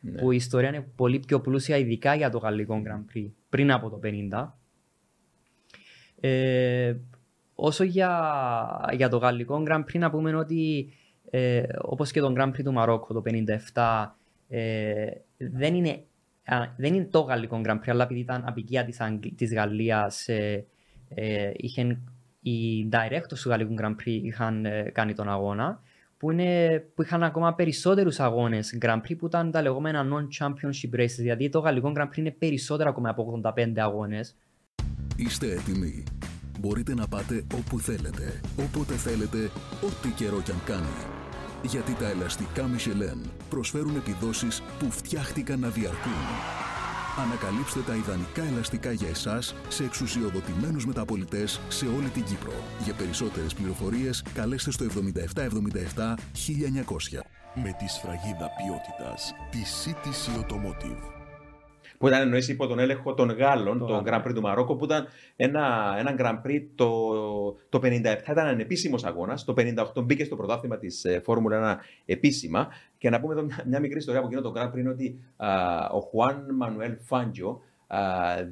Ναι. 0.00 0.20
Που 0.20 0.32
η 0.32 0.36
ιστορία 0.36 0.68
είναι 0.68 0.86
πολύ 0.96 1.18
πιο 1.18 1.40
πλούσια, 1.40 1.76
ειδικά 1.76 2.14
για 2.14 2.30
το 2.30 2.38
γαλλικό 2.38 2.82
Grand 2.86 3.16
Prix, 3.16 3.28
πριν 3.48 3.72
από 3.72 3.90
το 3.90 4.00
50. 4.30 4.48
Ε, 6.20 6.96
όσο 7.54 7.84
για, 7.84 8.90
για 8.96 9.08
το 9.08 9.16
γαλλικό 9.16 9.62
Grand 9.66 9.84
Prix 9.84 9.98
να 9.98 10.10
πούμε 10.10 10.34
ότι 10.34 10.92
ε, 11.30 11.62
όπως 11.80 12.10
και 12.10 12.20
το 12.20 12.34
Grand 12.36 12.48
Prix 12.48 12.62
του 12.64 12.72
Μαρόκο 12.72 13.14
το 13.14 13.22
1957 13.74 14.06
ε, 14.48 15.06
δεν, 15.36 15.74
είναι, 15.74 15.90
α, 15.90 15.94
δεν 16.76 16.94
είναι 16.94 17.04
το 17.04 17.20
γαλλικό 17.20 17.60
Grand 17.64 17.78
Prix 17.78 17.88
αλλά 17.88 18.04
επειδή 18.04 18.20
ήταν 18.20 18.42
απικία 18.46 18.84
της, 18.84 19.00
Αγγλ, 19.00 19.28
της 19.36 19.54
Γαλλίας 19.54 20.28
ε, 20.28 20.66
ε, 21.08 21.50
είχαν, 21.56 21.98
οι 22.40 22.88
directors 22.92 23.38
του 23.42 23.48
γαλλικού 23.48 23.74
Grand 23.80 23.94
Prix 23.94 24.20
είχαν 24.22 24.64
ε, 24.64 24.82
κάνει 24.82 25.14
τον 25.14 25.28
αγώνα 25.28 25.82
που, 26.16 26.30
είναι, 26.30 26.82
που 26.94 27.02
είχαν 27.02 27.22
ακόμα 27.22 27.54
περισσότερους 27.54 28.20
αγώνες 28.20 28.78
Grand 28.80 29.00
Prix 29.00 29.16
που 29.18 29.26
ήταν 29.26 29.50
τα 29.50 29.62
λεγόμενα 29.62 30.06
non-championship 30.12 31.00
races 31.00 31.16
δηλαδή 31.18 31.48
το 31.48 31.58
γαλλικό 31.58 31.92
Grand 31.96 32.08
Prix 32.08 32.16
είναι 32.16 32.30
περισσότερο 32.30 32.88
ακόμα 32.88 33.08
από 33.08 33.40
85 33.56 33.72
αγώνες 33.76 34.36
Είστε 35.16 35.52
έτοιμοι. 35.52 36.02
Μπορείτε 36.60 36.94
να 36.94 37.08
πάτε 37.08 37.44
όπου 37.54 37.78
θέλετε, 37.80 38.40
όποτε 38.56 38.94
θέλετε, 38.94 39.50
ό,τι 39.80 40.08
καιρό 40.08 40.40
κι 40.40 40.50
αν 40.50 40.62
κάνει. 40.64 41.19
Γιατί 41.62 41.92
τα 41.92 42.08
ελαστικά 42.08 42.64
Michelin 42.76 43.30
προσφέρουν 43.50 43.96
επιδόσεις 43.96 44.62
που 44.78 44.90
φτιάχτηκαν 44.90 45.60
να 45.60 45.68
διαρκούν. 45.68 46.12
Ανακαλύψτε 47.18 47.80
τα 47.80 47.94
ιδανικά 47.94 48.42
ελαστικά 48.42 48.92
για 48.92 49.08
εσάς 49.08 49.54
σε 49.68 49.84
εξουσιοδοτημένους 49.84 50.86
μεταπολιτές 50.86 51.60
σε 51.68 51.86
όλη 51.86 52.08
την 52.08 52.24
Κύπρο. 52.24 52.52
Για 52.84 52.94
περισσότερες 52.94 53.54
πληροφορίες 53.54 54.24
καλέστε 54.34 54.70
στο 54.70 54.84
7777 54.84 56.14
1900. 56.34 57.20
Με 57.54 57.74
τη 57.78 57.88
σφραγίδα 57.88 58.50
ποιότητας 58.56 59.34
τη 59.50 59.60
CTC 59.84 60.40
Automotive. 60.40 61.19
Που 62.00 62.08
ήταν 62.08 62.20
εννοείς 62.20 62.48
υπό 62.48 62.66
τον 62.66 62.78
έλεγχο 62.78 63.14
των 63.14 63.30
Γάλλων, 63.30 63.78
Το 63.78 63.84
το 63.84 63.92
Γάλλο. 63.92 64.04
Grand 64.06 64.26
Prix 64.26 64.34
του 64.34 64.40
Μαρόκο, 64.40 64.76
που 64.76 64.84
ήταν 64.84 65.06
ένα, 65.36 65.94
ένα 65.98 66.14
Grand 66.18 66.46
Prix 66.46 66.62
το, 66.74 66.88
το 67.68 67.80
57 67.82 68.02
ήταν 68.30 68.46
ανεπίσημο 68.46 68.96
αγώνας. 69.02 69.44
Το 69.44 69.54
58 69.56 70.04
μπήκε 70.04 70.24
στο 70.24 70.36
πρωτάθλημα 70.36 70.78
της 70.78 71.06
Φόρμουλα 71.22 71.78
1 71.78 71.84
επίσημα. 72.04 72.68
Και 72.98 73.10
να 73.10 73.20
πούμε 73.20 73.32
εδώ 73.32 73.42
μια, 73.42 73.64
μια 73.66 73.80
μικρή 73.80 73.98
ιστορία 73.98 74.20
από 74.20 74.28
εκείνο 74.28 74.42
το 74.42 74.52
Grand 74.56 74.74
Prix 74.74 74.78
είναι 74.78 74.88
ότι 74.88 75.20
α, 75.36 75.48
ο 75.92 76.00
Χουάν 76.00 76.46
Μανουέλ 76.54 76.96
Φάντζιο 77.00 77.60
α, 77.86 77.98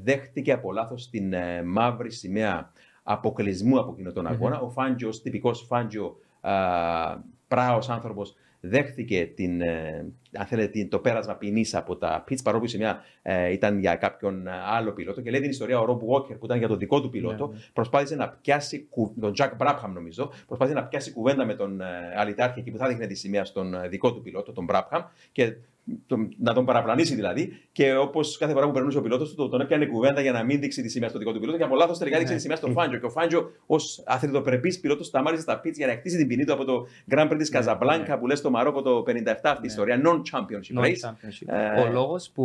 δέχτηκε 0.03 0.53
από 0.53 0.73
λάθος 0.73 1.11
την 1.11 1.33
ε, 1.33 1.63
μαύρη 1.63 2.11
σημαία 2.11 2.73
αποκλεισμού 3.03 3.79
από 3.79 3.93
εκείνο 3.93 4.13
τον 4.13 4.27
αγώνα. 4.27 4.61
Ο 4.61 4.69
Φάντζιος, 4.69 5.23
τυπικός 5.23 5.67
Φάντζιο, 5.67 6.17
πράος 7.49 7.89
άνθρωπος, 7.89 8.35
δέχτηκε 8.61 9.27
την, 9.35 9.61
ε, 9.61 10.07
αν 10.33 10.47
θέλετε, 10.47 10.69
την- 10.69 10.89
το 10.89 10.99
πέρασμα 10.99 11.35
ποινής 11.35 11.75
από 11.75 11.97
τα 11.97 12.25
pits, 12.29 12.43
παρόλο 12.45 12.63
που 12.63 12.69
η 12.69 12.73
σημαία 12.73 13.03
ε, 13.23 13.53
ήταν 13.53 13.79
για 13.79 13.95
κάποιον 13.97 14.47
ε, 14.47 14.51
άλλο 14.67 14.93
πιλότο. 14.93 15.21
Και 15.21 15.31
λέει 15.31 15.41
την 15.41 15.51
ιστορία 15.51 15.81
ο 15.81 15.85
Ρομπ 15.85 16.01
Walker, 16.09 16.39
που 16.39 16.45
ήταν 16.45 16.59
για 16.59 16.69
τον 16.69 16.79
δικό 16.79 17.01
του 17.01 17.11
πιλότο, 17.11 17.47
Ναι, 17.47 17.53
ναι. 17.55 17.61
προσπάθησε 17.73 18.15
να 18.17 18.29
πιάσει, 18.29 18.87
κου- 18.91 19.21
τον 19.21 19.33
Jack 19.39 19.51
Brabham 19.59 19.91
νομίζω, 19.95 20.31
προσπάθησε 20.47 20.77
να 20.79 20.85
πιάσει 20.85 21.13
κουβέντα 21.13 21.45
με 21.45 21.55
τον 21.55 21.81
ε, 21.81 21.85
Αλιτάρχη 22.17 22.59
εκεί 22.61 22.71
που 22.71 22.79
θα 22.79 22.89
δείχνει 22.89 23.07
τη 23.07 23.15
σημαία 23.15 23.45
στον 23.45 23.75
ε, 23.75 23.89
δικό 23.89 24.15
του 24.15 24.23
πιλότο, 24.23 24.53
τον 24.53 24.67
Brabham, 24.71 25.03
και 25.33 25.55
τον- 26.07 26.29
να 26.39 26.53
τον 26.55 26.65
παραπλανήσει 26.65 27.15
δηλαδή. 27.15 27.53
Και 27.73 27.97
όπως 27.97 28.39
κάθε 28.39 28.53
φορά 28.53 28.67
που 28.67 28.73
περνούσε 28.73 28.99
ο 28.99 29.03
πιλότος 29.03 29.35
του, 29.35 29.49
τον 29.49 29.61
έπιανε 29.61 29.87
κουβέντα 29.87 30.21
για 30.21 30.33
να 30.33 30.43
μην 30.45 30.61
δείξει 30.61 30.83
τη 30.83 30.89
σημαία 30.89 31.09
στον 31.09 31.21
δικό 31.21 31.33
του 31.33 31.41
πιλότο. 31.41 31.59
Και 31.59 31.65
από 31.65 31.75
λάθος 31.75 31.99
τελικά 31.99 32.17
δείξε 32.17 32.33
Ναι. 32.33 32.37
τη 32.39 32.43
σημαία 32.43 32.57
στον 32.59 32.73
Φάντζο. 32.73 32.97
Και 32.99 33.07
ο 33.07 33.11
Φάντζο, 33.11 33.51
ως 33.67 34.03
αθλητοπρεπή 34.07 34.79
πιλότος, 34.79 35.07
σταμάτησε 35.07 35.43
στα 35.43 35.61
πίτς 35.61 35.77
για 35.79 35.87
να 35.87 35.93
χτίσει 35.93 36.17
την 36.17 36.27
ποινή 36.27 36.45
του 36.45 36.53
από 36.53 36.65
το 36.65 36.87
Grand 37.11 37.31
Prix 37.31 37.35
της 37.39 37.49
Καζαμπλάνκα 37.49 38.19
που 38.19 38.27
λες 38.27 38.39
στο 38.39 38.51
Μαρόκο 38.51 38.83
το 38.83 39.03
57 39.03 39.51
αυτή 39.51 39.57
η 39.57 39.61
Ναι. 39.61 39.67
ιστορία. 39.67 40.01
Non-championship 40.05 40.79
No 40.79 40.83
race. 40.83 41.09
championship. 41.09 41.47
Ε, 41.77 41.81
Ο 41.81 41.93
λόγος 41.93 42.31
που 42.35 42.45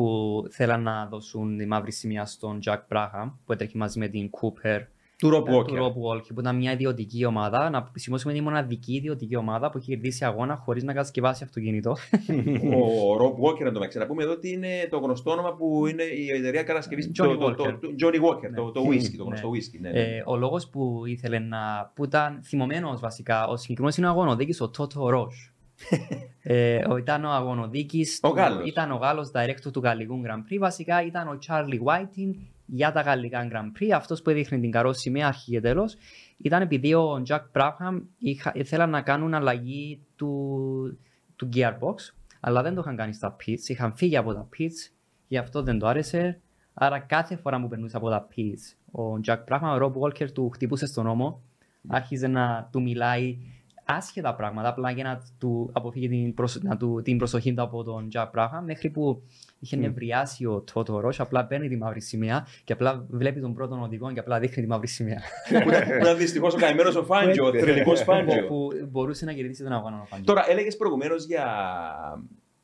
θέλαν 0.49 0.81
να 0.83 1.05
δώσουν 1.05 1.57
τη 1.57 1.65
μαύρη 1.65 1.91
σημεία 1.91 2.25
στον 2.25 2.59
Jack 2.65 2.79
Braham 2.93 3.31
που 3.45 3.53
έτρεχε 3.53 3.77
μαζί 3.77 3.99
με 3.99 4.07
την 4.07 4.29
Cooper 4.31 4.79
Του 5.23 5.29
Rob 5.35 5.47
ε, 5.47 5.51
του 5.51 5.65
Walker. 5.65 5.79
Rob 5.81 6.17
Walker 6.17 6.33
που 6.33 6.39
ήταν 6.39 6.55
μια 6.55 6.71
ιδιωτική 6.71 7.25
ομάδα. 7.25 7.69
Να 7.69 7.91
σημειώσουμε 7.95 8.31
ότι 8.33 8.41
είναι 8.41 8.49
η 8.49 8.51
μοναδική 8.53 8.93
ιδιωτική 8.95 9.35
ομάδα 9.35 9.69
που 9.69 9.77
έχει 9.77 9.87
κερδίσει 9.87 10.25
αγώνα 10.25 10.55
χωρίς 10.55 10.83
να 10.83 10.93
κατασκευάσει 10.93 11.43
αυτοκίνητο. 11.43 11.91
Ο 11.91 13.15
Rob 13.21 13.43
Walker, 13.43 13.61
εντωμεταξύ, 13.61 13.97
να 13.97 14.05
πούμε 14.05 14.23
εδώ 14.23 14.31
ότι 14.31 14.51
είναι 14.51 14.67
το 14.89 14.97
γνωστό 14.97 15.31
όνομα 15.31 15.53
που 15.55 15.87
είναι 15.87 16.03
η 16.03 16.29
εταιρεία 16.29 16.63
κατασκευής 16.63 17.07
Johnny 17.07 17.13
το, 17.13 17.37
το, 17.37 17.45
Walker. 17.47 17.55
το, 17.55 17.77
το 17.79 17.87
Johnny 17.99 18.29
Walker, 18.29 18.49
Ναι. 18.49 18.55
το, 18.55 18.71
το 18.71 18.81
whisky, 18.81 19.11
το 19.17 19.23
Ναι. 19.23 19.27
γνωστό 19.27 19.49
whisky. 19.49 19.79
Ναι, 19.79 19.89
ναι. 19.89 19.99
Ε, 19.99 20.23
ο 20.25 20.35
λόγος 20.37 20.67
που 20.69 21.01
ήθελε 21.05 21.39
να. 21.39 21.91
που 21.95 22.03
ήταν 22.03 22.39
θυμωμένος 22.43 22.99
βασικά, 22.99 23.47
ο 23.47 23.55
συγκεκριμένος 23.57 23.97
είναι 23.97 24.07
ο 24.07 24.09
αγωνοδίκης, 24.09 24.61
ο 24.61 24.69
Τότο 24.69 25.09
Ρος. 25.09 25.53
ε, 26.41 26.81
ο- 26.89 26.97
ήταν 26.97 27.25
ο 27.25 27.29
αγωνοδίκης. 27.29 28.19
Ο 28.21 28.27
Γάλλος. 28.29 28.67
Ήταν 28.67 28.91
ο 28.91 28.95
Γάλλος 28.95 29.31
director 29.35 29.71
του 29.73 29.79
γαλλικού 29.83 30.21
Grand 30.25 30.51
Prix. 30.53 30.57
Βασικά 30.59 31.05
ήταν 31.05 31.27
ο 31.27 31.37
Charlie 31.47 31.79
Whiting 31.87 32.33
για 32.75 32.91
τα 32.91 33.01
γαλλικά 33.01 33.47
Grand 33.51 33.79
Prix. 33.79 33.89
Αυτός 33.89 34.21
που 34.21 34.29
έδειχνε 34.29 34.59
την 34.59 34.71
καρό 34.71 34.93
σημαία 34.93 35.27
αρχή 35.27 35.51
και 35.51 35.61
τέλος. 35.61 35.95
Ήταν 36.37 36.61
επειδή 36.61 36.93
ο 36.93 37.23
Jack 37.27 37.41
Brabham 37.53 38.01
είχα, 38.17 38.51
ήθελαν 38.55 38.89
να 38.89 39.01
κάνουν 39.01 39.33
αλλαγή 39.33 40.01
του, 40.15 40.99
του 41.35 41.49
gearbox, 41.55 41.95
αλλά 42.39 42.61
δεν 42.61 42.73
το 42.73 42.81
είχαν 42.81 42.95
κάνει 42.95 43.13
στα 43.13 43.35
pits. 43.45 43.67
Είχαν 43.67 43.95
φύγει 43.95 44.17
από 44.17 44.33
τα 44.33 44.47
pits, 44.57 44.91
γι' 45.27 45.37
αυτό 45.37 45.63
δεν 45.63 45.79
το 45.79 45.87
άρεσε. 45.87 46.39
Άρα 46.73 46.99
κάθε 46.99 47.35
φορά 47.35 47.61
που 47.61 47.67
περνούσε 47.67 47.97
από 47.97 48.09
τα 48.09 48.27
pits, 48.35 48.99
ο 49.01 49.19
Jack 49.25 49.43
Brabham, 49.47 49.79
ο 49.81 49.85
Rob 49.85 49.93
Walker 50.01 50.31
του 50.31 50.49
χτυπούσε 50.49 50.85
στον 50.85 51.07
ώμο, 51.07 51.41
άρχιζε 51.87 52.27
να 52.27 52.69
του 52.71 52.81
μιλάει 52.81 53.37
άσχετα 53.85 54.35
πράγματα, 54.35 54.67
απλά 54.69 54.91
για 54.91 55.03
να 55.03 55.21
του 55.39 55.69
αποφύγει 55.73 56.09
την, 56.09 56.33
προσ... 56.33 56.61
να 56.61 56.77
του... 56.77 57.01
την 57.03 57.17
προσοχή 57.17 57.53
του 57.53 57.61
από 57.61 57.83
τον 57.83 58.07
Jack 58.13 58.29
Brabham, 58.35 58.61
μέχρι 58.65 58.89
που 58.89 59.21
είχε 59.59 59.75
νευριάσει 59.75 60.45
ο 60.45 60.63
Τότο 60.73 60.99
Ρος, 60.99 61.19
απλά 61.19 61.45
παίρνει 61.45 61.67
τη 61.67 61.77
μαύρη 61.77 62.01
σημαία 62.01 62.47
και 62.63 62.73
απλά 62.73 63.05
βλέπει 63.09 63.39
τον 63.39 63.53
πρώτον 63.53 63.81
οδηγό 63.83 64.11
και 64.11 64.19
απλά 64.19 64.39
δείχνει 64.39 64.63
τη 64.63 64.69
μαύρη 64.69 64.87
σημαία. 64.87 65.21
Που 65.49 65.69
ήταν- 65.69 65.83
που 65.87 65.93
ήταν 66.01 66.17
δυστυχώς 66.17 66.53
ο 66.53 66.57
καημένος 66.57 66.95
ο 66.95 67.03
Φάντζο, 67.03 67.45
ο 67.45 67.51
τρελικό 67.51 67.95
Φάντζο. 67.95 68.47
που 68.47 68.69
μπορούσε 68.91 69.25
να 69.25 69.33
κερδίσει 69.33 69.63
τον 69.63 69.71
αγώνα 69.71 69.99
ο 70.01 70.05
Φάντζο. 70.05 70.25
Τώρα, 70.25 70.49
έλεγες 70.49 70.77
προηγουμένως 70.77 71.25
για 71.25 71.45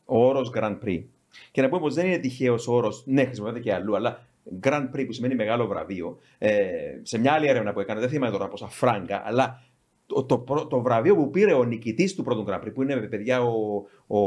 ο 0.06 0.26
όρος 0.28 0.52
Grand 0.56 0.78
Prix. 0.86 1.04
Και 1.52 1.62
να 1.62 1.70
πούμε 1.70 1.82
πως 1.82 1.94
δεν 1.94 2.06
είναι 2.06 2.18
τυχαίος 2.18 2.68
όρος, 2.68 3.04
ναι, 3.06 3.24
χρησιμοποιείται 3.26 3.60
και 3.60 3.74
αλλού, 3.74 3.96
αλλά 3.96 4.24
Grand 4.62 4.90
Prix 4.96 5.06
που 5.06 5.14
σημαίνει 5.14 5.36
μεγάλο 5.36 5.68
βραβείο. 5.68 6.18
Ε, 6.38 6.68
σε 7.02 7.18
μια 7.20 7.32
άλλη 7.34 7.48
έρευνα 7.48 7.74
που 7.74 7.80
έκανα, 7.80 8.00
δεν 8.00 8.10
θυμάμαι 8.10 8.32
τώρα 8.32 8.48
πόσα 8.48 8.68
φράγκα, 8.68 9.22
αλλά 9.26 9.62
το, 10.10 10.24
το, 10.24 10.38
πρω- 10.38 10.68
το 10.68 10.82
βραβείο 10.82 11.16
που 11.16 11.30
πήρε 11.30 11.54
ο 11.54 11.64
νικητής 11.64 12.16
του 12.16 12.24
πρώτου 12.24 12.46
Grand 12.48 12.62
Prix, 12.64 12.74
που 12.74 12.82
είναι 12.82 12.96
παιδιά 12.96 13.42
ο, 13.42 13.84
ο, 14.08 14.20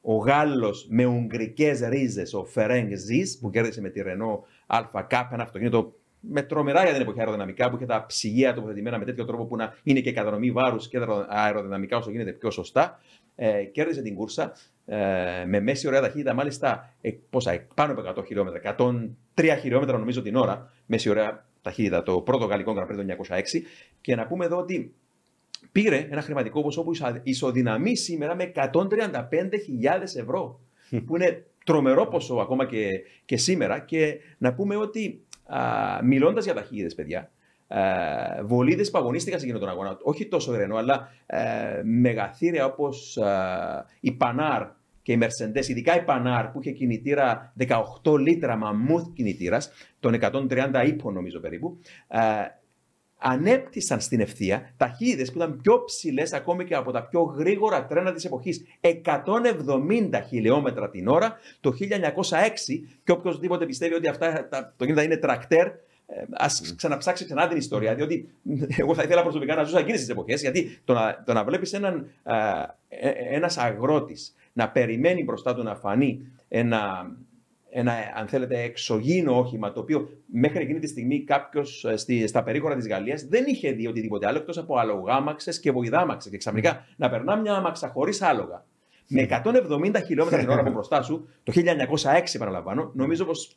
ο 0.00 0.14
Γάλλος 0.14 0.86
με 0.90 1.04
ουγγρικές 1.04 1.80
ρίζες, 1.80 2.34
ο 2.34 2.44
Φερέγγ 2.44 2.94
Ζης, 2.96 3.38
που 3.38 3.50
κέρδισε 3.50 3.80
με 3.80 3.88
τη 3.88 4.02
Renault 4.04 4.76
Alpha 4.76 5.06
Cup, 5.10 5.28
ένα 5.32 5.42
αυτοκίνητο 5.42 5.94
με 6.20 6.42
τρομερά 6.42 6.82
για 6.82 6.92
την 6.92 7.02
εποχή 7.02 7.18
αεροδυναμικά, 7.18 7.70
που 7.70 7.76
είχε 7.76 7.86
τα 7.86 8.04
ψυγεία 8.06 8.54
τοποθετημένα 8.54 8.98
με 8.98 9.04
τέτοιο 9.04 9.24
τρόπο 9.24 9.44
που 9.44 9.56
να 9.56 9.74
είναι 9.82 10.00
και 10.00 10.12
κατανομή 10.12 10.50
βάρους 10.50 10.88
και 10.88 10.98
αεροδυναμικά 11.28 11.96
όσο 11.96 12.10
γίνεται 12.10 12.32
πιο 12.32 12.50
σωστά. 12.50 13.00
Ε, 13.34 13.64
κέρδισε 13.64 14.02
την 14.02 14.14
κούρσα 14.14 14.52
ε, 14.86 14.96
με 15.46 15.60
μέση 15.60 15.86
ωραία 15.86 16.00
ταχύτητα, 16.00 16.34
μάλιστα 16.34 16.94
ε, 17.00 17.10
πόσα, 17.30 17.52
ε, 17.52 17.66
πάνω 17.74 17.92
από 17.92 18.20
100 18.20 18.26
χιλιόμετρα, 18.26 18.76
103 19.34 19.56
χιλιόμετρα 19.60 19.98
νομίζω 19.98 20.22
την 20.22 20.36
ώρα, 20.36 20.72
μέση 20.86 21.10
ωραία 21.10 21.46
ταχύτητα, 21.62 22.02
το 22.02 22.20
πρώτο 22.20 22.44
γαλλικό 22.44 22.74
Grand 22.76 22.92
Prix 22.92 22.96
το 22.96 23.24
1906. 23.28 23.42
Και 24.00 24.14
να 24.14 24.26
πούμε 24.26 24.44
εδώ 24.44 24.56
ότι 24.56 24.94
πήρε 25.72 26.06
ένα 26.10 26.20
χρηματικό 26.22 26.62
ποσό 26.62 26.82
που 26.82 26.92
ισα- 26.92 27.20
ισοδυναμεί 27.22 27.96
σήμερα 27.96 28.34
με 28.34 28.52
135.000 28.54 30.16
ευρώ. 30.16 30.60
που 31.06 31.16
είναι 31.16 31.44
τρομερό 31.64 32.06
ποσό 32.06 32.34
ακόμα 32.34 32.66
και, 32.66 32.88
και 33.24 33.36
σήμερα. 33.36 33.78
Και 33.78 34.18
να 34.38 34.54
πούμε 34.54 34.76
ότι 34.76 35.24
μιλώντας 36.02 36.44
για 36.44 36.54
ταχύτητες, 36.54 36.94
παιδιά, 36.94 37.30
βολίδες 38.44 38.90
που 38.90 38.98
αγωνίστηκαν 38.98 39.38
σε 39.38 39.44
εκείνον 39.44 39.62
τον 39.64 39.70
αγώνα, 39.70 39.98
όχι 40.02 40.26
τόσο 40.26 40.56
ρενό, 40.56 40.76
αλλά 40.76 41.08
ε, 41.26 41.82
μεγαθύρια 41.84 42.64
όπως 42.64 43.18
η 44.00 44.12
Πανάρ 44.12 44.66
και 45.02 45.12
η 45.12 45.18
Mercedes, 45.22 45.68
ειδικά 45.68 45.96
η 45.96 46.04
Πανάρ 46.04 46.46
που 46.48 46.60
είχε 46.60 46.70
κινητήρα 46.70 47.52
18 48.02 48.18
λίτρα 48.18 48.56
μαμούθ 48.56 49.06
κινητήρας, 49.14 49.70
των 50.00 50.14
130 50.20 50.84
ύπο 50.86 51.10
νομίζω 51.10 51.40
περίπου, 51.40 51.78
ε, 52.08 52.18
ανέπτυσαν 53.22 54.00
στην 54.00 54.20
ευθεία 54.20 54.72
ταχύτητες 54.76 55.30
που 55.30 55.38
ήταν 55.38 55.60
πιο 55.62 55.84
ψηλές 55.84 56.32
ακόμη 56.32 56.64
και 56.64 56.74
από 56.74 56.92
τα 56.92 57.02
πιο 57.02 57.22
γρήγορα 57.22 57.86
τρένα 57.86 58.12
της 58.12 58.24
εποχής. 58.24 58.64
170 58.80 60.20
χιλιόμετρα 60.28 60.90
την 60.90 61.08
ώρα 61.08 61.36
το 61.60 61.72
1906. 61.80 62.82
Και 63.04 63.12
οποιοδήποτε 63.12 63.66
πιστεύει 63.66 63.94
ότι 63.94 64.08
αυτά 64.08 64.48
τα 64.48 64.58
αυτοκίνητα 64.58 65.02
είναι 65.02 65.16
τρακτέρ, 65.16 65.66
Α 66.32 66.46
ξαναψάξει 66.76 67.24
ξανά 67.24 67.48
την 67.48 67.56
ιστορία. 67.56 67.94
Διότι 67.94 68.28
εγώ 68.76 68.94
θα 68.94 69.02
ήθελα 69.02 69.22
προσωπικά 69.22 69.54
να 69.54 69.62
ζούσα 69.62 69.78
εκείνε 69.78 69.98
τι 69.98 70.10
εποχές. 70.10 70.40
Γιατί 70.40 70.80
το 70.84 70.92
να, 70.92 71.22
το 71.26 71.32
να 71.32 71.44
βλέπεις 71.44 71.72
έναν 71.72 72.10
ένας 73.30 73.58
αγρότης 73.58 74.34
να 74.52 74.70
περιμένει 74.70 75.24
μπροστά 75.24 75.54
του 75.54 75.62
να 75.62 75.74
φανεί 75.74 76.20
ένα, 76.48 77.10
ένα, 77.74 77.92
αν 78.14 78.26
θέλετε, 78.28 78.62
εξωγήινο 78.62 79.38
όχημα, 79.38 79.72
το 79.72 79.80
οποίο 79.80 80.08
μέχρι 80.26 80.62
εκείνη 80.62 80.78
τη 80.78 80.86
στιγμή 80.86 81.24
κάποιος 81.24 81.86
στα 82.26 82.42
περίγωρα 82.42 82.76
της 82.76 82.88
Γαλλίας 82.88 83.24
δεν 83.24 83.44
είχε 83.46 83.72
δει 83.72 83.86
οτιδήποτε 83.86 84.26
άλλο 84.26 84.38
εκτός 84.38 84.58
από 84.58 84.76
αλογάμαξες 84.78 85.60
και 85.60 85.72
βοηδάμαξες. 85.72 86.30
Και 86.30 86.36
ξαφνικά 86.36 86.86
να 86.96 87.10
περνά 87.10 87.36
μια 87.36 87.54
άμαξα 87.54 87.88
χωρίς 87.88 88.22
άλογα. 88.22 88.64
Με 89.08 89.26
170 89.30 90.02
χιλιόμετρα 90.06 90.38
την 90.38 90.48
ώρα 90.48 90.60
από 90.60 90.70
μπροστά 90.70 91.02
σου, 91.02 91.28
το 91.42 91.52
1906 91.54 92.38
παραλαμβάνω, 92.38 92.90
νομίζω 92.94 93.24
πως 93.24 93.56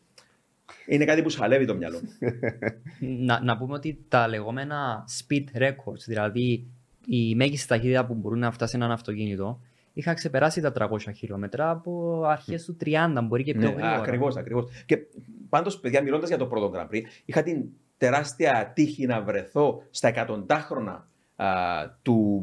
είναι 0.86 1.06
κάτι 1.06 1.22
που 1.22 1.30
σχαλεύει 1.30 1.66
το 1.66 1.76
μυαλό 1.76 2.00
μου. 2.04 2.30
να, 3.26 3.44
να 3.44 3.58
πούμε 3.58 3.74
ότι 3.74 4.06
τα 4.08 4.28
λεγόμενα 4.28 5.06
speed 5.20 5.62
records, 5.62 6.04
δηλαδή 6.06 6.68
η 7.08 7.36
μέγιστη 7.36 7.68
ταχύτητα 7.68 8.06
που 8.06 8.14
μπορούν 8.14 8.40
να 8.40 8.52
φτάσει 8.52 8.76
έναν 8.76 8.92
αυτοκίνητο, 8.92 9.60
είχα 9.96 10.14
ξεπεράσει 10.14 10.62
τα 10.62 10.72
300 10.80 10.98
χιλιόμετρα 11.16 11.70
από 11.70 12.22
αρχές 12.26 12.66
του 12.66 12.78
30, 12.86 13.20
μπορεί 13.24 13.44
και 13.44 13.54
πιο 13.54 13.62
Ναι, 13.62 13.74
γρήγορα. 13.74 13.96
ακριβώς, 13.96 14.36
ακριβώς. 14.36 14.66
Και 14.86 14.98
πάντως, 15.50 15.80
παιδιά, 15.80 16.02
μιλώντας 16.02 16.30
για 16.30 16.38
το 16.38 16.46
πρώτο 16.46 16.72
Grand 16.76 16.96
Prix, 16.96 17.02
είχα 17.26 17.44
την 17.44 17.66
τεράστια 17.98 18.72
τύχη 18.76 19.06
να 19.06 19.22
βρεθώ 19.22 19.84
στα 19.90 20.08
εκατοντάχρονα 20.08 21.08
α, 21.36 21.48
του, 22.02 22.42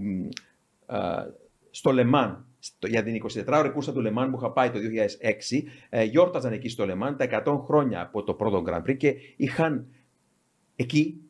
α, 0.86 1.24
στο 1.70 1.92
Λεμάν. 1.92 2.46
Για 2.88 3.02
την 3.02 3.22
24ωρη 3.46 3.70
κούρσα 3.72 3.92
του 3.92 4.00
Λεμάν 4.00 4.30
που 4.30 4.36
είχα 4.36 4.50
πάει 4.52 4.70
το 4.70 4.78
2006, 4.78 5.62
ε, 5.88 6.02
γιόρταζαν 6.04 6.52
εκεί 6.52 6.68
στο 6.68 6.86
Λεμάν 6.86 7.16
τα 7.16 7.42
100 7.46 7.60
χρόνια 7.64 8.00
από 8.00 8.22
το 8.22 8.34
πρώτο 8.34 8.62
Grand 8.66 8.82
Prix 8.82 8.96
και 8.96 9.14
είχαν 9.36 9.86
εκεί 10.76 11.20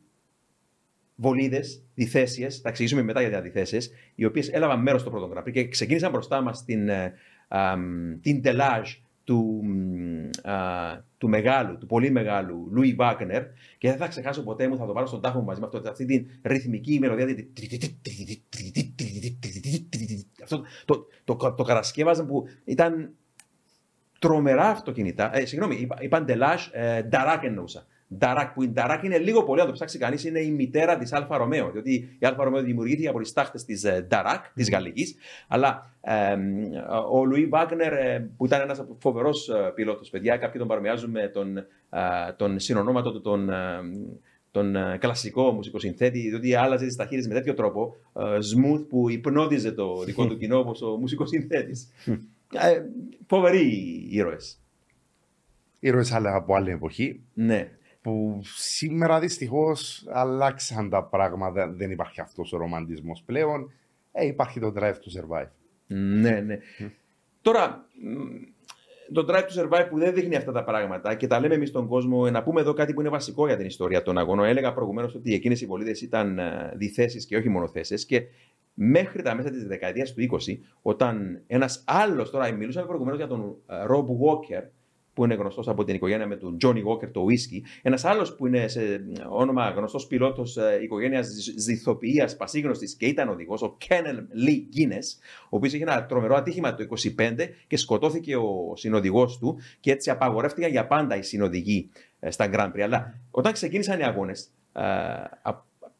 βολίδε, 1.15 1.63
διθέσιε, 1.93 2.49
θα 2.49 2.69
εξηγήσουμε 2.69 3.01
μετά 3.01 3.19
για 3.19 3.29
τι 3.29 3.35
αντιθέσει, 3.35 3.77
οι 4.15 4.25
οποίε 4.25 4.43
έλαβαν 4.51 4.81
μέρο 4.81 4.97
στο 4.97 5.09
πρώτο 5.09 5.31
Grand 5.33 5.47
Prix 5.47 5.51
και 5.51 5.67
ξεκίνησαν 5.67 6.11
μπροστά 6.11 6.41
μα 6.41 6.51
την, 6.65 6.89
ε, 6.89 7.13
α, 7.47 7.77
μ, 7.77 8.19
την 8.21 8.41
τελάζ 8.41 8.91
του, 9.23 9.61
μ, 9.63 10.49
α, 10.49 11.05
του 11.17 11.29
μεγάλου, 11.29 11.77
του 11.77 11.85
πολύ 11.85 12.09
μεγάλου 12.09 12.67
Λουί 12.71 12.93
Βάγνερ 12.93 13.43
και 13.77 13.89
δεν 13.89 13.97
θα 13.97 14.07
ξεχάσω 14.07 14.43
ποτέ 14.43 14.67
μου, 14.67 14.77
θα 14.77 14.85
το 14.85 14.93
βάλω 14.93 15.07
στον 15.07 15.21
τάφο 15.21 15.39
μου 15.39 15.45
μαζί 15.45 15.59
με 15.59 15.65
αυτό, 15.65 15.89
αυτή 15.89 16.05
την 16.05 16.25
ρυθμική 16.43 16.99
μελωδία. 16.99 17.25
Αυτό 20.43 20.63
το, 20.85 21.05
το, 21.23 21.35
το, 21.35 21.53
το 21.53 21.63
καρασκεύαζαν 21.63 22.27
που 22.27 22.43
ήταν 22.65 23.13
τρομερά 24.19 24.67
αυτοκίνητα. 24.69 25.37
Ε, 25.37 25.45
συγγνώμη, 25.45 25.75
είπα, 25.75 25.97
είπαν 26.01 26.25
Τελάζ, 26.25 26.67
ε, 26.71 27.01
Νταράκ 27.01 27.43
εννοούσα. 27.43 27.85
Νταράκ, 28.17 28.53
που 28.53 28.63
η 28.63 28.67
Νταράκ 28.67 29.03
είναι 29.03 29.17
λίγο 29.17 29.43
πολύ, 29.43 29.61
αν 29.61 29.67
το 29.67 29.73
ψάξει 29.73 29.97
κανείς, 29.97 30.23
είναι 30.25 30.39
η 30.39 30.51
μητέρα 30.51 30.97
της 30.97 31.13
Άλφα 31.13 31.37
Ρομέο. 31.37 31.69
Διότι 31.71 32.15
η 32.19 32.25
Άλφα 32.25 32.43
Ρομέο 32.43 32.61
δημιουργήθηκε 32.61 33.07
από 33.07 33.19
τις 33.19 33.33
στάχτες 33.33 33.65
της 33.65 33.83
ε, 33.83 34.05
Νταράκ, 34.07 34.45
της 34.53 34.69
Γαλλικής. 34.69 35.15
Αλλά 35.47 35.91
ε, 36.01 36.35
ο 37.11 37.25
Λουί 37.25 37.45
Βάγνερ, 37.45 37.93
ε, 37.93 38.29
που 38.37 38.45
ήταν 38.45 38.61
ένας 38.61 38.85
φοβερός 38.99 39.49
πιλότος, 39.75 40.09
παιδιά, 40.09 40.37
κάποιοι 40.37 40.59
τον 40.59 40.67
παρομοιάζουν 40.67 41.09
με 41.09 41.27
τον, 41.27 41.57
ε, 41.57 41.63
τον 42.37 42.59
συνονόματο 42.59 43.11
του, 43.11 43.21
τον, 43.21 43.49
ε, 43.49 43.79
τον 44.51 44.75
ε, 44.75 44.97
κλασικό 44.99 45.51
μουσικοσυνθέτη, 45.51 46.19
διότι 46.19 46.55
άλλαζε 46.55 46.85
τις 46.85 46.95
ταχύτητες 46.95 47.27
με 47.27 47.33
τέτοιο 47.33 47.53
τρόπο, 47.53 47.95
ε, 48.13 48.21
smooth, 48.21 48.85
που 48.89 49.09
υπνώτιζε 49.09 49.71
το 49.71 50.03
δικό 50.03 50.27
του 50.27 50.37
κοινό 50.37 50.59
όπως 50.59 50.81
ο 50.81 50.97
μουσικοσυνθέτης. 50.99 51.87
ε, 52.53 52.81
φοβεροί 53.27 53.67
ήρωες. 54.09 54.57
Ήρωες 55.79 56.11
άλλα 56.11 56.35
από 56.35 56.55
άλλη 56.55 56.71
εποχή 56.71 57.21
Ναι. 57.33 57.69
Που 58.03 58.41
σήμερα 58.43 59.19
δυστυχώς 59.19 60.05
αλλάξαν 60.11 60.89
τα 60.89 61.03
πράγματα. 61.03 61.67
Δεν 61.69 61.91
υπάρχει 61.91 62.21
αυτός 62.21 62.53
ο 62.53 62.57
ρομαντισμός 62.57 63.23
πλέον. 63.25 63.71
Ε, 64.11 64.25
υπάρχει 64.25 64.59
το 64.59 64.73
drive 64.75 64.93
to 64.93 65.39
survive. 65.39 65.49
Ναι, 65.87 66.39
ναι. 66.39 66.59
Τώρα, 67.41 67.85
μ, 68.01 68.53
το 69.11 69.25
Drive 69.29 69.43
to 69.43 69.63
Survive 69.63 69.87
που 69.89 69.97
δεν 69.99 70.13
δείχνει 70.13 70.35
αυτά 70.35 70.51
τα 70.51 70.63
πράγματα 70.63 71.15
και 71.15 71.27
τα 71.27 71.39
λέμε 71.39 71.53
εμείς 71.53 71.69
στον 71.69 71.87
κόσμο, 71.87 72.29
να 72.29 72.43
πούμε 72.43 72.61
εδώ 72.61 72.73
κάτι 72.73 72.93
που 72.93 72.99
είναι 72.99 73.09
βασικό 73.09 73.47
για 73.47 73.57
την 73.57 73.65
ιστορία 73.65 74.01
των 74.01 74.17
αγώνων. 74.17 74.45
Έλεγα 74.45 74.73
προηγουμένως 74.73 75.15
ότι 75.15 75.33
εκείνες 75.33 75.61
οι 75.61 75.65
βολίδες 75.65 76.01
ήταν 76.01 76.39
διθέσεις 76.73 77.25
και 77.25 77.37
όχι 77.37 77.49
μονοθέσει. 77.49 78.05
Και 78.05 78.23
μέχρι 78.73 79.21
τα 79.21 79.35
μέσα 79.35 79.49
της 79.49 79.67
δεκαετίας 79.67 80.13
του 80.13 80.21
20, 80.21 80.57
όταν 80.81 81.41
ένας 81.47 81.83
άλλος, 81.87 82.29
τώρα 82.29 82.51
μιλούσαμε 82.51 82.85
προηγουμένως 82.85 83.19
για 83.19 83.27
τον 83.27 83.55
ε, 83.67 83.75
Rob 83.89 84.05
Walker, 84.05 84.63
που 85.13 85.23
είναι 85.23 85.33
γνωστός 85.33 85.67
από 85.67 85.83
την 85.83 85.95
οικογένεια 85.95 86.27
με 86.27 86.35
τον 86.35 86.57
Johnny 86.63 86.83
Walker, 86.85 87.11
το 87.11 87.25
whisky. 87.29 87.61
Ένας 87.81 88.05
άλλος 88.05 88.35
που 88.35 88.47
είναι 88.47 88.67
σε 88.67 89.05
όνομα 89.29 89.69
γνωστός 89.69 90.07
πιλότος 90.07 90.57
ε, 90.57 90.79
οικογένειας 90.83 91.27
ζηθοποιία 91.57 92.29
πασίγνωστης 92.37 92.95
και 92.95 93.05
ήταν 93.05 93.29
οδηγός, 93.29 93.61
ο 93.61 93.77
Kennel 93.87 94.47
Lee 94.47 94.77
Guinness, 94.77 95.19
ο 95.43 95.55
οποίος 95.57 95.73
είχε 95.73 95.83
ένα 95.83 96.05
τρομερό 96.05 96.35
ατύχημα 96.35 96.75
το 96.75 96.87
25 97.17 97.35
και 97.67 97.77
σκοτώθηκε 97.77 98.35
ο 98.35 98.73
συνοδηγός 98.75 99.37
του 99.37 99.59
και 99.79 99.91
έτσι 99.91 100.09
απαγορεύτηκαν 100.09 100.71
για 100.71 100.87
πάντα 100.87 101.17
οι 101.17 101.23
συνοδηγοί 101.23 101.89
ε, 102.19 102.31
στα 102.31 102.49
Grand 102.53 102.71
Prix. 102.71 102.81
Αλλά 102.81 103.19
όταν 103.31 103.53
ξεκίνησαν 103.53 103.99
οι 103.99 104.03
αγώνες, 104.03 104.51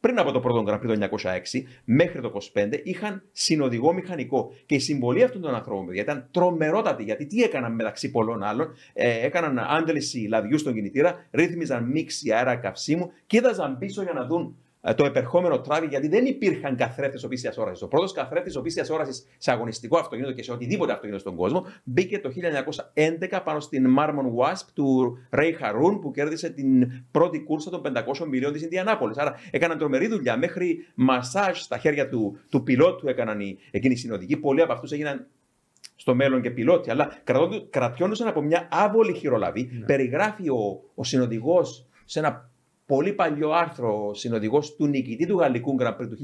πριν 0.03 0.19
από 0.19 0.31
το 0.31 0.39
πρώτο 0.39 0.63
Grand 0.67 0.73
Prix 0.73 0.99
το 0.99 1.07
1906 1.23 1.61
μέχρι 1.85 2.21
το 2.21 2.39
25 2.53 2.79
είχαν 2.83 3.23
συνοδηγό 3.31 3.93
μηχανικό. 3.93 4.51
Και 4.65 4.75
η 4.75 4.79
συμβολή 4.79 5.23
αυτών 5.23 5.41
των 5.41 5.55
ανθρώπων 5.55 5.85
παιδιά, 5.85 6.01
ήταν 6.01 6.27
τρομερότατη. 6.31 7.03
Γιατί 7.03 7.25
τι 7.25 7.43
έκαναν 7.43 7.75
μεταξύ 7.75 8.11
πολλών 8.11 8.43
άλλων, 8.43 8.73
ε, 8.93 9.25
έκαναν 9.25 9.59
άντληση 9.59 10.27
λαδιού 10.29 10.57
στον 10.57 10.73
κινητήρα, 10.73 11.27
ρύθμιζαν 11.31 11.83
μίξη 11.83 12.31
αέρα 12.31 12.55
καυσίμου, 12.55 13.11
κοίταζαν 13.27 13.77
πίσω 13.77 14.03
για 14.03 14.13
να 14.13 14.25
δουν 14.25 14.43
ε, 14.45 14.62
το 14.95 15.05
επερχόμενο 15.05 15.59
τράβι, 15.59 15.87
γιατί 15.87 16.07
δεν 16.07 16.25
υπήρχαν 16.25 16.75
καθρέφτες 16.75 17.23
οπίσιας 17.23 17.57
όρασης. 17.57 17.83
Ο 17.83 17.87
πρώτος 17.87 18.11
καθρέφτης 18.11 18.55
οπίσιας 18.55 18.89
όρασης 18.89 19.25
σε 19.37 19.51
αγωνιστικό 19.51 19.97
αυτοκίνητο 19.97 20.33
και 20.33 20.43
σε 20.43 20.51
οτιδήποτε 20.51 20.91
αυτοκίνητο 20.91 21.19
στον 21.19 21.35
κόσμο 21.35 21.65
μπήκε 21.83 22.19
το 22.19 22.29
1911 23.29 23.39
πάνω 23.43 23.59
στην 23.59 23.95
Marmon 23.99 24.25
Wasp 24.37 24.65
του 24.73 25.17
Ray 25.29 25.51
Harun 25.61 25.99
που 26.01 26.11
κέρδισε 26.11 26.49
την 26.49 26.91
πρώτη 27.11 27.43
κούρσα 27.43 27.69
των 27.69 27.81
500 28.21 28.25
μιλίων 28.27 28.53
της 28.53 28.61
Ινδιανάπολης. 28.61 29.17
Άρα 29.17 29.35
έκαναν 29.51 29.77
τρομερή 29.77 30.07
δουλειά. 30.07 30.37
Μέχρι 30.37 30.85
μασάζ 30.95 31.59
στα 31.59 31.77
χέρια 31.77 32.09
του, 32.09 32.39
του 32.49 32.63
πιλότου 32.63 33.07
έκαναν 33.07 33.39
οι, 33.39 33.57
εκείνοι 33.71 33.93
οι 33.93 33.97
συνοδικοί. 33.97 34.37
Πολλοί 34.37 34.61
από 34.61 34.73
αυτούς 34.73 34.91
έγιναν 34.91 35.27
στο 35.95 36.15
μέλλον 36.15 36.41
και 36.41 36.49
πιλότοι, 36.49 36.89
αλλά 36.89 37.17
κρατιόντουσαν 37.69 38.27
από 38.27 38.41
μια 38.41 38.67
άβολη 38.71 39.13
χειρολαβή. 39.13 39.69
Ναι. 39.71 39.85
Περιγράφει 39.85 40.49
ο, 40.49 40.81
ο 40.95 41.03
συνοδηγός 41.03 41.87
σε 42.05 42.19
ένα 42.19 42.51
πολύ 42.85 43.13
παλιό 43.13 43.51
άρθρο 43.51 44.13
συνοδηγός 44.13 44.75
του 44.75 44.87
νικητή 44.87 45.25
του 45.25 45.37
Γαλλικού 45.39 45.75
Grand 45.79 45.95
Prix 45.95 46.07
του 46.09 46.17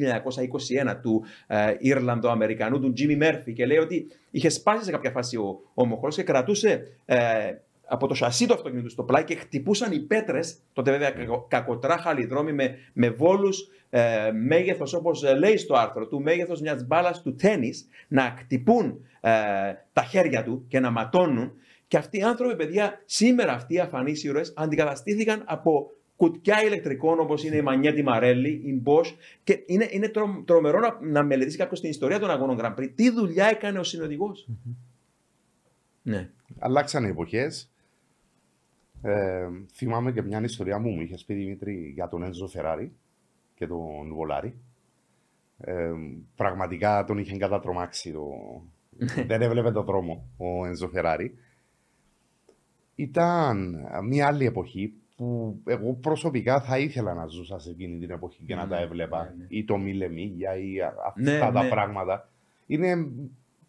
1921 0.93 0.95
του 1.01 1.23
ε, 1.47 1.75
Ιρλανδοαμερικανού 1.79 2.79
του 2.79 2.93
Jimmy 2.97 3.23
Murphy 3.23 3.53
και 3.53 3.65
λέει 3.65 3.77
ότι 3.77 4.07
είχε 4.31 4.49
σπάσει 4.49 4.83
σε 4.83 4.91
κάποια 4.91 5.11
φάση 5.11 5.37
ο, 5.37 5.61
ο 5.73 5.85
μοχλός 5.85 6.15
και 6.15 6.23
κρατούσε 6.23 6.97
ε, 7.05 7.17
από 7.89 8.07
το 8.07 8.13
σασί 8.13 8.47
του 8.47 8.53
αυτοκίνητου 8.53 8.89
στο 8.89 9.03
πλάι 9.03 9.23
και 9.23 9.35
χτυπούσαν 9.35 9.91
οι 9.91 9.99
πέτρες, 9.99 10.59
τότε 10.73 10.91
βέβαια 10.91 11.11
κακο- 11.11 11.45
κακοτράχαλοι 11.49 12.25
δρόμοι 12.25 12.53
με, 12.53 12.75
με 12.93 13.09
βόλους 13.09 13.69
ε, 13.89 14.31
μέγεθος, 14.31 14.93
όπως 14.93 15.23
λέει 15.37 15.57
στο 15.57 15.75
άρθρο 15.75 16.07
του, 16.07 16.21
μέγεθος 16.21 16.61
μιας 16.61 16.87
μπάλας 16.87 17.21
του 17.21 17.35
τέννη, 17.35 17.73
να 18.07 18.35
χτυπούν 18.39 19.05
ε, 19.21 19.31
τα 19.93 20.03
χέρια 20.03 20.43
του 20.43 20.65
και 20.67 20.79
να 20.79 20.91
ματώνουν. 20.91 21.51
Και 21.87 21.97
αυτοί 21.97 22.17
οι 22.17 22.21
άνθρωποι, 22.21 22.55
παιδιά, 22.55 23.01
σήμερα 23.05 23.53
αυτοί 23.53 23.73
οι 23.73 23.79
αφανείς 23.79 24.23
ήρωες 24.23 24.53
αντικαταστήθηκαν 24.55 25.43
από 25.45 25.91
κουτιά 26.19 26.63
ηλεκτρικών 26.63 27.19
όπως 27.19 27.43
είναι 27.43 27.55
η 27.55 27.61
Μανιέτη 27.61 28.03
Μαρέλη, 28.03 28.49
η 28.49 28.81
Bosch. 28.85 29.13
Και 29.43 29.63
είναι, 29.65 29.87
είναι 29.91 30.07
τρο, 30.07 30.43
τρομερό 30.45 30.79
να, 30.79 30.99
να 31.01 31.23
μελετήσει 31.23 31.57
κάποιος 31.57 31.79
την 31.79 31.89
ιστορία 31.89 32.19
των 32.19 32.29
αγώνων 32.29 32.57
Grand 32.61 32.75
Prix. 32.75 32.91
Τι 32.95 33.09
δουλειά 33.09 33.45
έκανε 33.45 33.79
ο 33.79 33.83
συνοδηγός. 33.83 34.47
Ναι. 36.01 36.29
Αλλάξαν 36.59 37.03
οι 37.03 37.07
εποχές. 37.07 37.71
Ε, 39.01 39.47
θυμάμαι 39.73 40.11
και 40.11 40.21
μια 40.21 40.41
ιστορία 40.41 40.79
μου, 40.79 40.89
μου 40.89 41.01
είχε 41.01 41.17
πει 41.25 41.33
Δημήτρη 41.33 41.91
για 41.93 42.07
τον 42.07 42.23
Ένζο 42.23 42.47
Φεράρι 42.47 42.91
και 43.55 43.67
τον 43.67 44.13
Βολάρι. 44.13 44.55
Ε, 45.57 45.91
πραγματικά 46.35 47.03
τον 47.03 47.17
είχε 47.17 47.37
κατατρομάξει. 47.37 48.11
Το... 48.11 48.27
Δεν 49.27 49.41
έβλεπε 49.41 49.71
τον 49.71 49.85
δρόμο 49.85 50.29
ο 50.37 50.65
Ένζο 50.65 50.87
Φεράρι. 50.87 51.37
Ήταν 52.95 53.75
μια 54.03 54.27
άλλη 54.27 54.45
εποχή 54.45 54.93
που 55.19 55.59
εγώ 55.65 55.93
προσωπικά 55.93 56.61
θα 56.61 56.77
ήθελα 56.77 57.13
να 57.13 57.25
ζούσα 57.27 57.59
σε 57.59 57.69
εκείνη 57.69 57.99
την 57.99 58.11
εποχή 58.11 58.43
και 58.45 58.55
να 58.55 58.63
Ναι, 58.63 58.69
τα 58.69 58.79
έβλεπα. 58.79 59.23
ναι, 59.23 59.29
ναι. 59.37 59.45
Ή 59.47 59.63
το 59.65 59.77
Μιλεμίγια 59.77 60.55
ή 60.57 60.81
α- 60.81 60.93
αυτά 61.07 61.21
Ναι, 61.21 61.39
τα 61.39 61.63
ναι. 61.63 61.69
πράγματα. 61.69 62.29
Είναι 62.65 63.07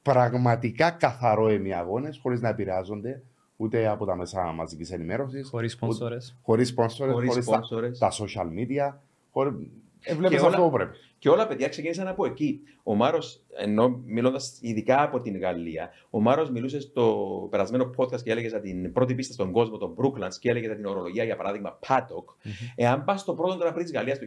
πραγματικά 0.02 0.90
καθαρό 0.90 1.50
οι 1.50 1.72
αγώνε 1.74 2.10
χωρίς 2.22 2.40
να 2.40 2.48
επηρεάζονται 2.48 3.22
ούτε 3.56 3.86
από 3.88 4.04
τα 4.04 4.16
μέσα 4.16 4.42
μαζικής 4.52 4.90
ενημέρωσης, 4.92 5.48
Χωρίς 5.48 5.72
σπόνσορε. 5.72 6.16
χωρίς 6.42 6.74
sponsors, 6.76 7.08
Χωρίς 7.12 7.28
χωρίς 7.28 7.46
τα, 7.46 7.60
sponsors. 7.60 7.98
τα 7.98 8.10
social 8.12 8.46
media. 8.58 8.94
Χωρί... 9.32 9.70
Έβλεπες 10.02 10.38
Και 10.40 10.46
αυτό 10.46 10.56
όλα- 10.62 10.68
που 10.70 10.76
πρέπει. 10.76 10.96
Και 11.20 11.28
όλα 11.28 11.46
παιδιά 11.46 11.68
ξεκίνησαν 11.68 12.08
από 12.08 12.26
εκεί. 12.26 12.60
Ο 12.82 12.94
Μάρος, 12.94 13.42
ενώ 13.56 14.02
μιλώντας 14.06 14.58
ειδικά 14.60 15.02
από 15.02 15.20
την 15.20 15.38
Γαλλία, 15.38 15.90
ο 16.10 16.20
Μάρος 16.20 16.50
μιλούσε 16.50 16.80
στο 16.80 17.46
περασμένο 17.50 17.90
podcast 17.96 18.22
και 18.22 18.30
έλεγε 18.30 18.48
για 18.48 18.60
την 18.60 18.92
πρώτη 18.92 19.14
πίστα 19.14 19.32
στον 19.32 19.52
κόσμο, 19.52 19.76
τον 19.76 19.94
Brooklands, 19.96 20.34
και 20.40 20.50
έλεγε 20.50 20.66
για 20.66 20.76
την 20.76 20.86
ορολογία, 20.86 21.24
για 21.24 21.36
παράδειγμα, 21.36 21.78
Paddock. 21.88 22.34
Εάν 22.74 23.04
πας 23.04 23.20
στο 23.20 23.34
πρώτο 23.34 23.58
Grand 23.62 23.74
Prix 23.74 23.82
της 23.82 23.92
Γαλλίας 23.92 24.18
του 24.18 24.26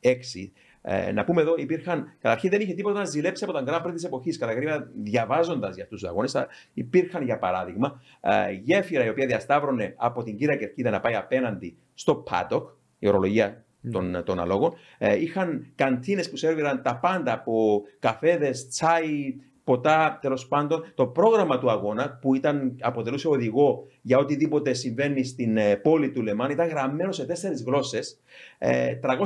1906, 0.00 0.52
ε, 0.82 1.12
να 1.12 1.24
πούμε 1.24 1.40
εδώ, 1.40 1.54
υπήρχαν. 1.56 2.16
Καταρχήν 2.20 2.50
δεν 2.50 2.60
είχε 2.60 2.74
τίποτα 2.74 2.98
να 2.98 3.04
ζηλέψει 3.04 3.44
από 3.44 3.52
τα 3.52 3.64
Grand 3.66 3.86
Prix 3.86 3.92
της 3.94 4.04
εποχής. 4.04 4.38
Κατά 4.38 4.52
γρήγορα, 4.52 4.90
διαβάζοντας 4.94 5.74
για 5.74 5.84
αυτούς 5.84 6.00
τους 6.00 6.08
αγώνες, 6.08 6.36
υπήρχαν 6.74 7.24
για 7.24 7.38
παράδειγμα 7.38 8.02
ε, 8.20 8.52
γέφυρα 8.52 9.04
η 9.04 9.08
οποία 9.08 9.26
διασταύρωνε 9.26 9.94
από 9.96 10.22
την 10.22 10.36
κύρα 10.36 10.56
κερκίδα 10.56 10.90
να 10.90 11.00
πάει 11.00 11.14
απέναντι 11.14 11.76
στο 11.94 12.24
Paddock, 12.30 12.64
η 12.98 13.08
ορολογία 13.08 13.64
των, 13.92 14.22
των 14.24 14.40
αλόγων. 14.40 14.74
Ε, 14.98 15.20
είχαν 15.20 15.66
καντίνες 15.74 16.30
που 16.30 16.36
σερβίραν 16.36 16.82
τα 16.82 16.96
πάντα 16.96 17.32
από 17.32 17.82
καφέδες, 17.98 18.68
τσάι, 18.68 19.34
ποτά, 19.68 20.18
τέλος 20.20 20.48
πάντων, 20.48 20.92
το 20.94 21.06
πρόγραμμα 21.06 21.58
του 21.58 21.70
αγώνα 21.70 22.18
που 22.20 22.34
ήταν, 22.34 22.76
αποτελούσε 22.80 23.28
οδηγό 23.28 23.86
για 24.02 24.18
οτιδήποτε 24.18 24.72
συμβαίνει 24.72 25.24
στην 25.24 25.56
ε, 25.56 25.76
πόλη 25.76 26.10
του 26.10 26.22
Λεμάν 26.22 26.50
ήταν 26.50 26.68
γραμμένο 26.68 27.12
σε 27.12 27.26
τέσσερις 27.26 27.62
γλώσσες. 27.62 28.20
Ε, 28.58 28.98
300.000 29.02 29.16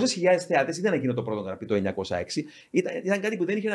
θεάτες 0.48 0.78
ήταν 0.78 0.92
εκείνο 0.92 1.14
το 1.14 1.22
πρώτο 1.22 1.40
γραφή 1.40 1.66
το 1.66 1.74
1906. 1.74 1.82
Ήταν, 2.70 2.96
ήταν 3.04 3.20
κάτι 3.20 3.36
που 3.36 3.44
δεν 3.44 3.56
είχε. 3.56 3.70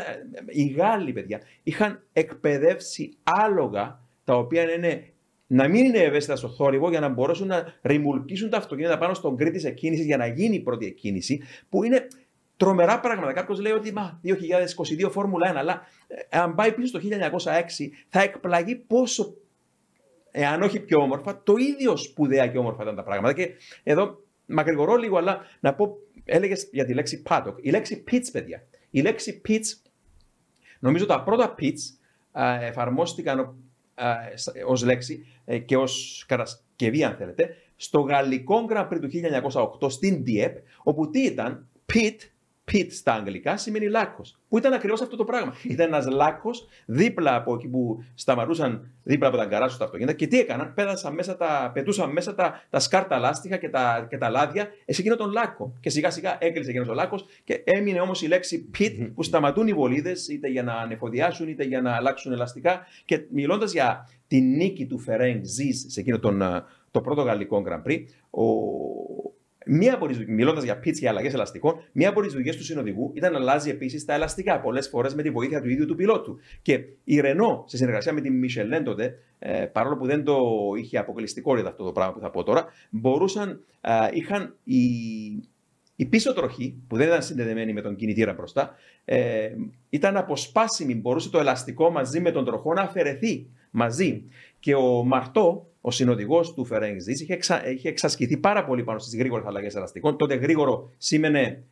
Οι 0.48 0.66
Γάλλοι, 0.66 1.14
παιδιά, 1.14 1.42
είχαν 1.64 2.04
εκπαιδεύσει 2.14 3.18
άλογα 3.24 4.00
τα 4.24 4.38
οποία 4.38 4.72
είναι 4.74 5.14
να 5.48 5.68
μην 5.68 5.86
είναι 5.86 5.98
ευαίσθητας 5.98 6.40
στο 6.40 6.50
θόρυβος 6.50 6.90
για 6.90 7.00
να 7.00 7.10
μπορέσουν 7.10 7.48
να 7.48 7.74
ρημουλκίσουν 7.82 8.50
τα 8.50 8.58
αυτοκίνητα 8.58 8.98
πάνω 8.98 9.14
στον 9.14 9.38
κρήτη 9.38 9.68
εκκίνηση 9.68 10.04
για 10.04 10.18
να 10.18 10.28
γίνει 10.28 10.56
η 10.56 10.60
πρώτη 10.60 10.86
εκκίνηση, 10.86 11.42
που 11.70 11.84
είναι 11.84 12.08
τρομερά 12.58 13.00
πράγματα. 13.00 13.34
Κάποιος 13.34 13.60
λέει 13.60 13.72
ότι 13.72 13.94
μα 13.94 14.22
2022 15.06 15.10
Φόρμουλα 15.12 15.54
1, 15.54 15.56
αλλά 15.56 15.82
ε, 16.08 16.38
αν 16.38 16.56
πάει 16.56 16.72
πίσω 16.72 16.88
στο 16.88 17.00
1906 17.10 17.10
θα 18.10 18.22
εκπλαγεί 18.22 18.76
πόσο, 18.76 19.36
εάν 20.32 20.62
όχι 20.62 20.80
πιο 20.80 21.02
όμορφα, 21.02 21.44
το 21.44 21.54
ίδιο 21.56 21.96
σπουδαία 21.98 22.48
και 22.48 22.58
όμορφα 22.58 22.84
ήταν 22.84 22.96
τα 22.96 23.04
πράγματα. 23.04 23.34
Και 23.34 23.50
εδώ 23.84 24.22
μακρηγορώ 24.46 24.96
λίγο, 24.96 25.18
αλλά 25.18 25.42
να 25.60 25.74
πω, 25.74 25.98
έλεγες 26.26 26.70
για 26.72 26.86
τη 26.86 26.94
λέξη 26.94 27.24
paddock. 27.30 27.56
Η 27.62 27.70
λέξη 27.70 28.04
pitch, 28.12 28.26
παιδιά. 28.32 28.64
Η 28.90 29.02
λέξη 29.02 29.42
pitch, 29.48 29.92
νομίζω 30.80 31.06
τα 31.06 31.24
πρώτα 31.24 31.56
pitch 31.60 31.98
εφαρμόστηκαν 32.62 33.56
ως 34.68 34.84
λέξη 34.84 35.26
ε, 35.46 35.58
και 35.58 35.78
ως 35.78 36.24
κατασκευή, 36.28 37.04
αν 37.04 37.16
θέλετε, 37.16 37.56
στο 37.76 38.00
γαλλικό 38.00 38.66
Grand 38.70 38.88
Prix 38.88 39.00
του 39.02 39.10
1908 39.82 39.92
στην 39.92 40.24
Dieppe, 40.28 40.62
όπου 40.84 41.10
τι 41.10 41.22
ήταν, 41.22 41.68
pit 41.94 42.16
Pit 42.72 42.88
στα 42.90 43.14
αγγλικά 43.14 43.58
σημαίνει 43.58 43.88
λάκκος. 43.88 44.38
Που 44.50 44.58
ήταν 44.58 44.74
ακριβώς 44.74 45.02
αυτό 45.02 45.16
το 45.16 45.24
πράγμα; 45.24 45.54
Ήταν 45.64 45.88
ένας 45.88 46.08
λάκκος 46.08 46.68
δίπλα 46.86 47.36
από 47.36 47.54
εκεί 47.54 47.68
που 47.68 48.04
σταματούσαν 48.16 48.92
δίπλα 49.04 49.28
από 49.28 49.38
τα 49.38 49.46
γκαράζ 49.46 49.76
τα 49.76 49.86
αυτοκίνητα 49.86 50.14
και 50.14 50.28
τι 50.28 50.40
έκαναν, 50.40 50.74
πέτασαν 50.74 51.14
μέσα 51.14 51.38
τα, 51.38 51.72
πετούσαν 51.74 52.12
μέσα 52.12 52.36
τα, 52.36 52.62
τα 52.70 52.80
σκάρτα 52.80 53.18
λάστιχα 53.18 53.58
και 53.58 53.70
τα, 53.70 54.08
και 54.10 54.18
τα 54.18 54.30
λάδια 54.30 54.68
σε 54.88 55.02
εκείνο 55.02 55.16
τον 55.16 55.32
λάκκο. 55.32 55.74
Και 55.80 55.90
σιγά 55.90 56.10
σιγά 56.10 56.38
έκλεισε 56.40 56.70
εκείνος 56.70 56.88
ο 56.88 56.94
λάκκος 56.94 57.26
και 57.44 57.62
έμεινε 57.64 58.02
όμως 58.02 58.22
η 58.22 58.28
λέξη 58.28 58.70
pit 58.80 59.12
που 59.16 59.24
σταματούν 59.24 59.68
οι 59.68 59.74
βολίδες 59.74 60.28
είτε 60.28 60.48
για 60.48 60.64
να 60.64 60.74
ανεφοδιάσουν 60.74 61.48
είτε 61.48 61.64
για 61.64 61.82
να 61.82 61.92
αλλάξουν 61.92 62.32
ελαστικά. 62.32 62.86
Και 63.06 63.26
μιλώντας 63.30 63.72
για 63.72 64.10
τη 64.28 64.42
νίκη 64.42 64.86
του 64.86 65.00
Φερέγκ 65.00 65.44
Ζή 65.44 65.72
σε 65.72 66.00
εκείνο 66.00 66.20
τον, 66.20 66.66
το 66.92 67.02
πρώτο 67.02 67.22
γαλλικό 67.22 67.64
Grand 67.68 67.90
Prix, 67.90 68.04
ο, 68.30 68.44
Μία 69.68 69.94
από 69.94 70.08
τις, 70.08 70.26
μιλώντας 70.28 70.64
για 70.64 70.80
πίτσε 70.80 71.02
και 71.02 71.08
αλλαγές 71.08 71.34
ελαστικών, 71.34 71.76
μία 71.92 72.10
από 72.10 72.22
τις 72.22 72.34
δουλειές 72.34 72.58
του 72.58 72.64
συνοδηγού 72.64 73.12
ήταν 73.16 73.32
να 73.32 73.38
αλλάζει 73.38 73.70
επίσης 73.70 74.06
τα 74.06 74.14
ελαστικά 74.14 74.60
πολλές 74.60 74.88
φορές 74.88 75.16
με 75.16 75.22
τη 75.22 75.30
βοήθεια 75.30 75.62
του 75.62 75.70
ίδιου 75.70 75.86
του 75.86 75.96
πιλότου. 75.96 76.38
Και 76.62 76.84
η 77.04 77.20
Ρενό, 77.20 77.64
σε 77.68 77.78
συνεργασία 77.78 78.14
με 78.14 78.22
την 78.22 78.44
Michelin 78.44 78.82
τότε, 78.84 79.20
ε, 79.40 79.66
παρόλο 79.66 79.98
που 79.98 80.06
δεν 80.06 80.24
το 80.24 80.40
είχε 80.78 80.98
αποκλειστικότητα 80.98 81.70
αυτό 81.70 81.84
το 81.84 81.92
πράγμα 81.92 82.14
που 82.14 82.20
θα 82.20 82.30
πω 82.30 82.44
τώρα, 82.44 82.66
μπορούσαν, 82.90 83.64
ε, 83.82 83.92
είχαν 84.12 84.56
η, 84.64 84.80
η 85.96 86.06
πίσω 86.06 86.34
τροχή, 86.34 86.82
που 86.88 86.98
δεν 86.98 87.08
ήταν 87.08 87.22
συνδεδεμένη 87.22 87.74
με 87.74 87.82
τον 87.82 87.96
κινητήρα 87.96 88.34
μπροστά, 88.34 88.76
ε, 89.06 89.50
ήταν 89.90 90.18
αποσπάσιμη. 90.18 90.96
Μπορούσε 90.96 91.30
το 91.30 91.40
ελαστικό 91.40 91.90
μαζί 91.90 92.20
με 92.20 92.32
τον 92.32 92.46
τροχό 92.46 92.74
να 92.74 92.82
αφαιρεθεί 92.82 93.48
μαζί. 93.72 94.24
Και 94.60 94.76
ο 94.76 95.04
Μαρτό, 95.04 95.70
ο 95.88 95.92
συνοδηγός 95.92 96.54
του 96.54 96.66
Φερέγγι 96.66 97.12
είχε, 97.12 97.34
εξα, 97.34 97.70
είχε 97.70 97.90
εξασκηθεί 97.90 98.38
πάρα 98.38 98.66
πολύ 98.66 98.84
πάνω 98.84 99.00
στις 99.00 99.18
γρήγορες 99.18 99.46
αλλαγές 99.46 99.76
ελαστικών. 99.76 100.18
Τότε 100.18 100.36
γρήγορο 100.36 100.92
σήμαινε 100.98 101.64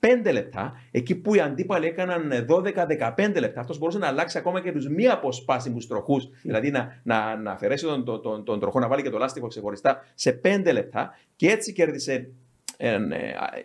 5 0.00 0.32
λεπτά, 0.32 0.72
εκεί 0.90 1.14
που 1.14 1.34
οι 1.34 1.40
αντίπαλοι 1.40 1.86
έκαναν 1.86 2.46
12-15 2.48 3.40
λεπτά. 3.40 3.60
Αυτός 3.60 3.78
μπορούσε 3.78 3.98
να 3.98 4.06
αλλάξει 4.06 4.38
ακόμα 4.38 4.60
και 4.60 4.72
τους 4.72 4.88
μη 4.88 5.08
αποσπάσιμους 5.08 5.86
τροχούς, 5.86 6.28
δηλαδή 6.42 6.70
να, 6.70 7.00
να, 7.02 7.36
να 7.36 7.52
αφαιρέσει 7.52 7.84
τον, 7.84 8.04
τον, 8.04 8.22
τον, 8.22 8.44
τον 8.44 8.60
τροχό, 8.60 8.78
να 8.78 8.88
βάλει 8.88 9.02
και 9.02 9.10
το 9.10 9.18
λάστιχο 9.18 9.46
ξεχωριστά 9.46 10.04
σε 10.14 10.40
5 10.44 10.70
λεπτά 10.72 11.18
και 11.36 11.48
έτσι 11.48 11.72
κέρδισε 11.72 12.30
ε, 12.76 12.98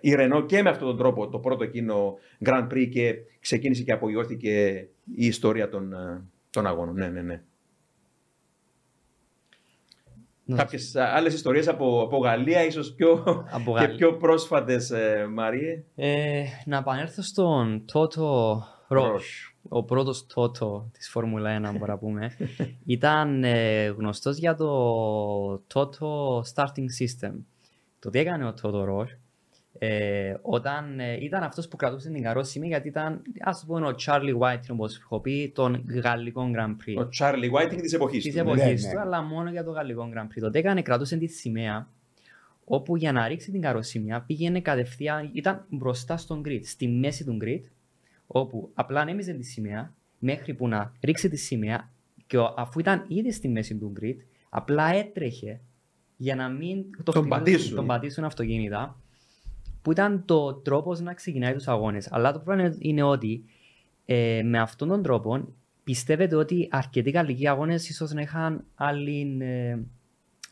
η 0.01 0.15
Ρενό 0.15 0.45
και 0.45 0.61
με 0.61 0.69
αυτόν 0.69 0.87
τον 0.87 0.97
τρόπο 0.97 1.29
το 1.29 1.39
πρώτο 1.39 1.63
εκείνο 1.63 2.17
Grand 2.45 2.67
Prix 2.71 2.89
και 2.91 3.15
ξεκίνησε 3.39 3.83
και 3.83 3.91
απογειώθηκε 3.91 4.87
η 5.15 5.25
ιστορία 5.25 5.69
των, 5.69 5.93
ε, 5.93 6.21
των 6.49 6.67
αγώνων. 6.67 6.95
Ναι, 6.95 7.07
ναι, 7.07 7.21
ναι. 7.21 7.41
Ναι. 10.47 10.55
Κάποιες 10.55 10.95
άλλες 10.95 11.33
ιστορίες 11.33 11.67
από, 11.67 12.01
από 12.01 12.17
Γαλλία, 12.17 12.65
ίσως 12.65 12.93
πιο, 12.93 13.23
και 13.79 13.87
πιο 13.87 14.17
πρόσφατες, 14.17 14.91
ε, 14.91 15.27
Μαρίε. 15.33 15.83
Ε, 15.95 16.43
να 16.65 16.77
επανέλθω 16.77 17.21
στον 17.21 17.85
Τότο 17.91 18.63
Ρος. 18.87 19.55
Ο 19.69 19.83
πρώτος 19.83 20.25
Τότο 20.25 20.89
της 20.93 21.09
Φόρμουλα 21.09 21.57
1, 21.57 21.61
μπορούμε 21.61 21.87
να 21.87 21.97
πούμε. 21.97 22.31
Ήταν 22.85 23.43
ε, 23.43 23.85
γνωστός 23.85 24.37
για 24.37 24.55
το 24.55 24.67
Τότο 25.57 26.39
Starting 26.53 26.89
System. 26.99 27.33
Το 27.99 28.09
τι 28.09 28.19
έκανε 28.19 28.47
ο 28.47 28.53
Τότο 28.53 28.83
Ρος 28.83 29.17
ε, 29.77 30.33
όταν 30.41 30.99
ε, 30.99 31.17
ήταν 31.23 31.43
αυτός 31.43 31.67
που 31.67 31.75
κρατούσε 31.75 32.09
την 32.09 32.23
καρόσιμη, 32.23 32.67
γιατί 32.67 32.87
ήταν, 32.87 33.21
ας 33.39 33.63
πούμε, 33.67 33.87
ο 33.87 33.95
Charlie 34.05 34.37
Whiting, 34.39 34.67
όπως 34.67 34.97
έχω 34.97 35.19
πει, 35.19 35.51
των 35.55 35.85
γαλλικών 36.03 36.53
Grand 36.55 36.69
Prix. 36.69 37.05
Ο 37.05 37.09
Charlie 37.19 37.51
Whiting 37.51 37.79
της 37.81 37.93
εποχής 37.93 38.23
του. 38.23 38.31
Τη 38.31 38.39
εποχής 38.39 38.83
ναι, 38.83 38.89
του, 38.89 38.95
ναι. 38.95 39.01
αλλά 39.01 39.21
μόνο 39.21 39.49
για 39.49 39.63
το 39.63 39.71
γαλλικό 39.71 40.09
Grand 40.15 40.25
Prix. 40.25 40.39
Τότε 40.39 40.59
έκανε, 40.59 40.81
κρατούσε 40.81 41.17
τη 41.17 41.27
σημαία, 41.27 41.87
όπου 42.63 42.95
για 42.95 43.11
να 43.11 43.27
ρίξει 43.27 43.51
την 43.51 43.61
καροσίμια 43.61 44.21
πήγαινε 44.21 44.61
κατευθείαν, 44.61 45.29
ήταν 45.33 45.65
μπροστά 45.69 46.17
στον 46.17 46.43
grid, 46.45 46.61
στη 46.63 46.87
μέση 46.87 47.25
του 47.25 47.37
grid, 47.41 47.61
όπου 48.27 48.71
απλά 48.73 49.01
ανέμιζε 49.01 49.33
τη 49.33 49.43
σημαία, 49.43 49.93
μέχρι 50.19 50.53
που 50.53 50.67
να 50.67 50.91
ρίξει 51.01 51.29
τη 51.29 51.37
σημαία, 51.37 51.89
και 52.27 52.37
αφού 52.55 52.79
ήταν 52.79 53.05
ήδη 53.07 53.31
στη 53.31 53.47
μέση 53.47 53.75
του 53.77 53.93
grid, 54.01 54.17
απλά 54.49 54.93
έτρεχε 54.93 55.61
για 56.17 56.35
να 56.35 56.49
μην 56.49 56.83
το 57.03 57.11
τον, 57.11 57.27
πατήσουν. 57.27 57.75
τον 57.75 57.85
πατήσουν 57.85 58.23
αυτοκίνητα 58.23 58.99
που 59.85 59.91
ήταν 59.91 60.23
το 60.25 60.53
τρόπος 60.53 60.99
να 60.99 61.13
ξεκινάει 61.13 61.53
τους 61.53 61.67
αγώνες. 61.67 62.11
Αλλά 62.11 62.31
το 62.31 62.39
πρόβλημα 62.39 62.75
είναι 62.79 63.03
ότι 63.03 63.43
ε, 64.05 64.41
με 64.43 64.59
αυτόν 64.59 64.87
τον 64.87 65.03
τρόπο 65.03 65.47
πιστεύετε 65.83 66.35
ότι 66.35 66.67
αρκετοί 66.71 67.09
γαλλικοί 67.09 67.47
αγώνες 67.47 67.89
ίσως 67.89 68.11
να 68.11 68.21
είχαν 68.21 68.63
άλλη, 68.75 69.37
ε, 69.41 69.77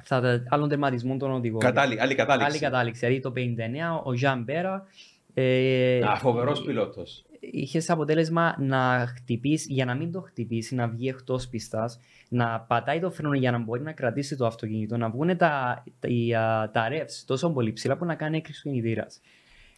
θα, 0.04 0.44
άλλον 0.50 0.70
τερματισμό 0.70 1.18
των 1.18 1.32
οδηγών. 1.32 1.60
Κατάλη, 1.60 2.02
άλλη 2.02 2.16
κατάληξη. 2.16 2.50
Άλλη 2.50 2.60
κατάληξη. 2.60 3.06
Δηλαδή 3.06 3.22
το 3.22 3.34
59 3.36 4.02
ο 4.04 4.14
Ζαν 4.14 4.46
Πέρα. 4.46 4.88
Ε, 5.34 6.02
Φοβερός 6.18 6.62
πιλότος. 6.62 7.26
Είχες 7.52 7.90
αποτέλεσμα 7.90 8.56
να 8.60 9.06
χτυπήσεις, 9.16 9.68
για 9.70 9.86
να 9.86 9.96
μην 9.96 10.12
το 10.12 10.22
χτυπήσεις, 10.22 10.72
να 10.72 10.88
βγει 10.88 11.08
εκτός 11.08 11.48
πίστα, 11.48 11.90
να 12.30 12.60
πατάει 12.60 13.00
το 13.00 13.12
φρένο 13.12 13.34
για 13.34 13.52
να 13.52 13.58
μπορεί 13.58 13.82
να 13.82 13.92
κρατήσει 13.92 14.36
το 14.36 14.46
αυτοκίνητο, 14.46 14.98
να 14.98 15.10
βγουν 15.10 15.38
τα, 15.38 15.84
τα, 16.00 16.70
τα 16.74 16.88
revs 16.92 17.24
τόσο 17.26 17.50
πολύ 17.50 17.74
ψηλά 17.74 17.98
που 17.98 18.06
να 18.06 18.16
κάνει 18.16 18.38
έκρηξη 18.38 18.62
του 18.62 18.70
κινητήρας. 18.70 19.22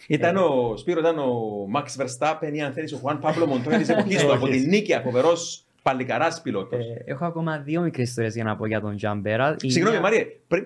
Ήταν 0.07 0.35
ε, 0.35 0.39
ο 0.39 0.77
Σπύρο, 0.77 0.99
ήταν 0.99 1.19
ο 1.19 1.33
Max 1.75 2.01
Verstappen 2.01 2.53
ή 2.53 2.61
αν 2.61 2.73
θέλεις 2.73 2.93
ο 2.93 2.99
Juan 3.03 3.19
Pablo 3.19 3.43
Montoya 3.43 3.77
της 3.77 3.89
εποχής 3.93 4.23
του 4.23 4.33
από 4.33 4.47
την 4.47 4.69
νίκη, 4.69 4.99
φοβερό 5.03 5.33
παλικαράς 5.81 6.41
πιλότος. 6.41 6.79
Ε, 6.79 7.03
έχω 7.05 7.25
ακόμα 7.25 7.57
δύο 7.57 7.81
μικρές 7.81 8.09
ιστορίες 8.09 8.35
για 8.35 8.43
να 8.43 8.55
πω 8.55 8.65
για 8.65 8.81
τον 8.81 8.95
Τζαμπέρα. 8.95 9.55
Συγγνώμη, 9.59 9.99
Μαρία. 9.99 10.25
Πριν... 10.47 10.65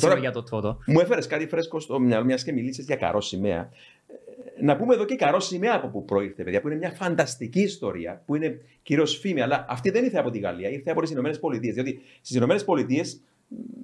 Τώρα, 0.00 0.18
για 0.18 0.30
το 0.30 0.42
τότο. 0.42 0.78
Μου 0.86 1.00
έφερες 1.00 1.26
κάτι 1.26 1.46
φρέσκο 1.46 1.80
στο 1.80 1.98
μυαλό, 2.00 2.24
μιας 2.24 2.44
και 2.44 2.52
μιλήσεις 2.52 2.84
για 2.84 2.96
καρό 2.96 3.20
σημαία 3.20 3.68
να 4.62 4.76
πούμε 4.76 4.94
εδώ 4.94 5.04
και 5.04 5.14
καρό 5.14 5.40
σημαία 5.40 5.74
από 5.74 5.88
που 5.88 6.04
προήρθε, 6.04 6.42
παιδιά, 6.42 6.60
που 6.60 6.68
είναι 6.68 6.76
μια 6.76 6.90
φανταστική 6.90 7.60
ιστορία, 7.60 8.22
που 8.26 8.34
είναι 8.34 8.60
κυρίως 8.82 9.18
φήμη, 9.18 9.40
αλλά 9.40 9.66
αυτή 9.68 9.90
δεν 9.90 10.04
ήρθε 10.04 10.18
από 10.18 10.30
τη 10.30 10.38
Γαλλία, 10.38 10.68
ήρθε 10.68 10.90
από 10.90 11.00
τις 11.00 11.10
Ηνωμένες 11.10 11.38
Πολιτείες. 11.38 11.74
Διότι 11.74 12.00
στις 12.20 12.36
Ηνωμένες 12.36 12.64
Πολιτείες, 12.64 13.22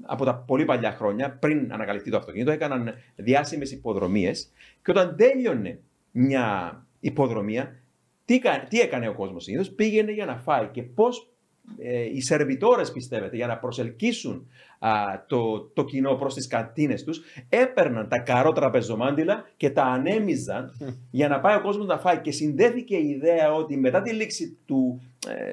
από 0.03 0.24
τα 0.24 0.35
πολύ 0.35 0.64
παλιά 0.64 0.93
χρόνια, 0.93 1.31
πριν 1.31 1.72
ανακαλυφθεί 1.72 2.11
το 2.11 2.16
αυτοκίνητο, 2.16 2.51
έκαναν 2.51 2.95
διάσημες 3.16 3.72
υποδρομίες 3.72 4.53
και 4.83 4.91
όταν 4.91 5.16
τέλειωνε 5.16 5.79
μια 6.11 6.87
υποδρομία, 7.01 7.81
τι, 8.24 8.41
τι 8.68 8.81
έκανε 8.81 9.09
ο 9.09 9.14
κόσμος 9.14 9.45
συνήθως, 9.45 9.70
πήγαινε 9.70 10.12
για 10.12 10.27
να 10.27 10.37
φάει. 10.37 10.68
Και 10.72 10.83
πώς 10.83 11.31
ε, 11.79 12.03
οι 12.03 12.20
σερβιτόρες, 12.20 12.93
πιστεύετε, 12.93 13.37
για 13.37 13.47
να 13.47 13.59
προσελκύσουν 13.59 14.49
α, 14.79 15.24
το, 15.27 15.61
το 15.61 15.85
κοινό 15.85 16.14
προς 16.14 16.35
τις 16.35 16.47
καντίνε 16.47 16.95
τους, 16.95 17.20
έπαιρναν 17.49 18.09
τα 18.09 18.18
καρό 18.18 18.53
τραπεζομάντιλα 18.53 19.45
και 19.57 19.70
τα 19.70 19.83
ανέμιζαν 19.83 20.70
για 21.11 21.29
να 21.29 21.41
πάει 21.41 21.57
ο 21.57 21.61
κόσμος 21.61 21.87
να 21.87 21.99
φάει. 21.99 22.20
Και 22.20 22.31
συνδέθηκε 22.31 22.97
η 22.97 23.09
ιδέα 23.09 23.53
ότι 23.53 23.77
μετά 23.77 24.03
τη 24.03 24.12
λήξη 24.12 24.59
του. 24.66 25.01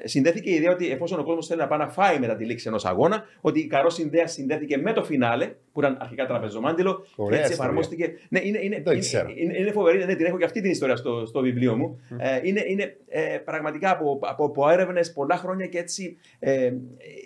Ε, 0.02 0.08
συνδέθηκε 0.08 0.50
η 0.50 0.54
ιδέα 0.54 0.72
ότι 0.72 0.90
εφόσον 0.90 1.18
ο 1.18 1.22
κόσμος 1.22 1.46
θέλει 1.46 1.60
να 1.60 1.66
πάει 1.66 1.78
να 1.78 1.88
φάει 1.88 2.18
μετά 2.18 2.36
τη 2.36 2.44
λήξη 2.44 2.68
ενός 2.68 2.84
αγώνα, 2.84 3.24
ότι 3.40 3.60
η 3.60 3.66
καρός 3.66 3.94
συνδέας 3.94 4.32
συνδέθηκε 4.32 4.76
με 4.76 4.92
το 4.92 5.04
φινάλε, 5.04 5.54
που 5.72 5.80
ήταν 5.80 5.96
αρχικά 6.00 6.26
τραπεζομάντιλο, 6.26 7.06
και 7.28 7.36
έτσι 7.36 7.52
εφαρμόστηκε. 7.52 8.12
Ναι, 8.28 8.40
είναι, 8.42 8.58
είναι, 8.62 8.82
είναι, 8.84 9.32
είναι, 9.36 9.58
είναι, 9.58 9.70
φοβερή, 9.70 10.04
ναι, 10.04 10.14
την 10.14 10.26
έχω 10.26 10.38
και 10.38 10.44
αυτή 10.44 10.60
την 10.60 10.70
ιστορία 10.70 10.96
στο, 10.96 11.26
στο 11.26 11.40
βιβλίο 11.40 11.76
μου. 11.76 12.00
Ε, 12.18 12.40
είναι 12.42 12.64
είναι 12.66 12.96
ε, 13.08 13.38
πραγματικά 13.44 13.90
από, 13.90 14.18
από, 14.22 14.44
από 14.44 14.68
έρευνες 14.68 15.12
πολλά 15.12 15.36
χρόνια 15.36 15.66
και 15.66 15.78
έτσι. 15.78 16.16
Ε, 16.38 16.72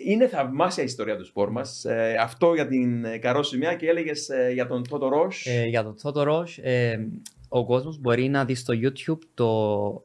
είναι 0.05 0.27
θαυμάσια 0.27 0.83
η 0.83 0.85
ιστορία 0.85 1.17
του 1.17 1.25
σπορ 1.25 1.51
μας. 1.51 1.85
Ε, 1.85 1.99
ε, 1.99 2.15
αυτό 2.15 2.53
για 2.53 2.67
την 2.67 3.05
ε, 3.05 3.17
καρός 3.17 3.47
σημαία 3.47 3.75
και 3.75 3.87
έλεγες 3.87 4.29
ε, 4.29 4.51
για 4.53 4.67
τον 4.67 4.83
Τότο 4.89 5.07
Ρόσ. 5.07 5.47
για 5.67 5.83
τον 5.83 5.95
Τότο 6.01 6.23
Ρόσ, 6.23 6.59
ο 7.49 7.65
κόσμος 7.65 7.99
μπορεί 7.99 8.29
να 8.29 8.45
δει 8.45 8.55
στο 8.55 8.73
YouTube 8.81 9.19
το 9.33 10.03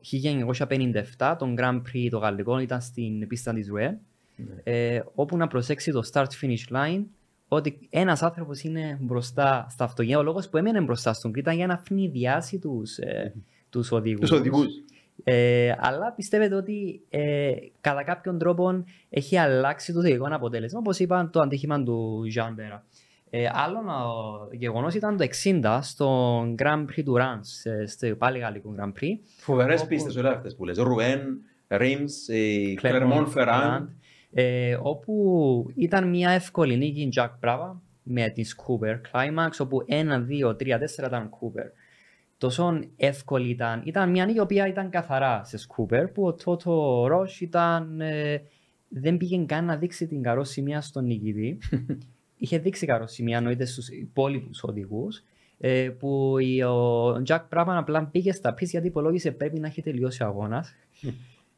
1957, 1.19 1.37
τον 1.39 1.55
Grand 1.59 1.83
Prix 1.83 2.09
το 2.11 2.19
γαλλικό 2.19 2.59
ήταν 2.59 2.81
στην 2.81 3.27
πίστα 3.27 3.53
της 3.53 3.69
ΡΟΕ, 3.69 3.99
ε, 4.63 5.01
όπου 5.15 5.37
να 5.37 5.47
προσέξει 5.47 5.91
το 5.91 6.03
start-finish 6.13 6.73
line 6.73 7.05
ότι 7.49 7.79
ένας 7.91 8.23
άνθρωπος 8.23 8.63
είναι 8.63 8.99
μπροστά 9.01 9.67
στα 9.71 9.85
αυτοκίνητα. 9.85 10.21
Ο 10.21 10.23
λόγος 10.23 10.49
που 10.49 10.57
έμενε 10.57 10.81
μπροστά 10.81 11.13
στον 11.13 11.33
Κρήτα 11.33 11.53
για 11.53 11.67
να 11.67 11.79
φνηδιάσει 11.79 12.59
τους, 12.59 12.99
ε, 12.99 13.35
τους 13.71 13.93
οδηγούς. 13.93 14.29
Τους 14.29 14.39
οδηγούς. 14.39 14.67
Ε, 15.25 15.75
αλλά 15.79 16.13
πιστεύετε 16.13 16.55
ότι 16.55 17.01
ε, 17.09 17.53
κατά 17.81 18.03
κάποιον 18.03 18.39
τρόπο 18.39 18.85
έχει 19.11 19.37
αλλάξει 19.37 19.93
το 19.93 20.01
τελικό 20.01 20.29
αποτέλεσμα, 20.31 20.79
όπως 20.79 20.99
είπαν 20.99 21.31
το 21.31 21.41
αντίχημα 21.41 21.83
του 21.83 22.23
Jean 22.37 22.53
Μπέρα. 22.55 22.85
Ε, 23.37 23.49
άλλο 23.53 23.81
γεγονός 24.53 24.95
ήταν 24.95 25.17
το 25.17 25.27
60 25.45 25.79
στο 25.83 26.41
Grand 26.59 26.85
Prix 26.85 27.03
του 27.05 27.17
Rans, 27.19 27.71
ε, 27.71 27.87
στο 27.87 28.17
πάλι 28.17 28.39
γαλλικό 28.39 28.75
Grand 28.79 28.93
Prix. 29.03 29.19
Φοβερές 29.39 29.81
όπου- 29.81 29.89
πίστες 29.89 30.17
όλα 30.17 30.31
αυτές 30.31 30.57
που 30.57 30.65
λες. 30.65 30.79
Ρουέν, 30.79 31.41
Ρίμ, 31.69 32.05
Κλερμόν 32.75 33.27
Φεράν. 33.27 33.97
ε, 34.33 34.79
όπου 34.83 35.67
ήταν 35.75 36.09
μια 36.09 36.31
εύκολη 36.31 36.77
νίκη 36.77 37.09
Jack 37.17 37.31
Brava 37.45 37.73
με 38.03 38.29
την 38.29 38.45
Cooper 38.45 39.01
Climax, 39.13 39.51
όπου 39.59 39.85
1, 39.87 40.21
2, 40.21 40.57
3, 40.57 40.79
4 40.79 41.07
ήταν 41.07 41.31
Cooper. 41.31 41.71
Τόσο 42.39 42.79
εύκολη 42.97 43.49
ήταν. 43.51 43.83
Ήταν 43.85 44.11
μια 44.11 44.25
νίκη 44.25 44.39
η 44.39 44.41
οποία 44.41 44.67
ήταν 44.69 44.91
καθαρά 44.91 45.45
σε 45.45 45.59
Cooper, 45.77 46.05
που 46.15 46.27
ο 46.27 46.35
Toto 46.45 46.73
Roche 47.15 47.41
ήταν, 47.41 48.01
ε, 48.01 48.43
δεν 48.89 49.17
πήγε 49.17 49.45
καν 49.45 49.65
να 49.65 49.77
δείξει 49.77 50.07
την 50.07 50.23
καρόσημια 50.23 50.81
στον 50.81 51.05
νικητή. 51.05 51.59
Είχε 52.37 52.59
δείξει 52.59 52.87
καρόσημια 52.87 53.37
εννοείται 53.37 53.65
στους 53.65 53.89
υπόλοιπους 53.89 54.63
οδηγούς, 54.63 55.23
ε, 55.59 55.89
που 55.99 56.39
η- 56.39 56.63
ο 56.63 57.09
Jack 57.27 57.41
Brabham 57.51 57.65
απλά 57.77 58.05
πήγε 58.05 58.33
στα 58.33 58.55
πις 58.55 58.71
γιατί 58.71 58.87
υπολόγισε 58.87 59.31
πρέπει 59.31 59.59
να 59.61 59.67
έχει 59.67 59.83
τελειώσει 59.83 60.23
ο 60.23 60.27
αγώνας. 60.27 60.75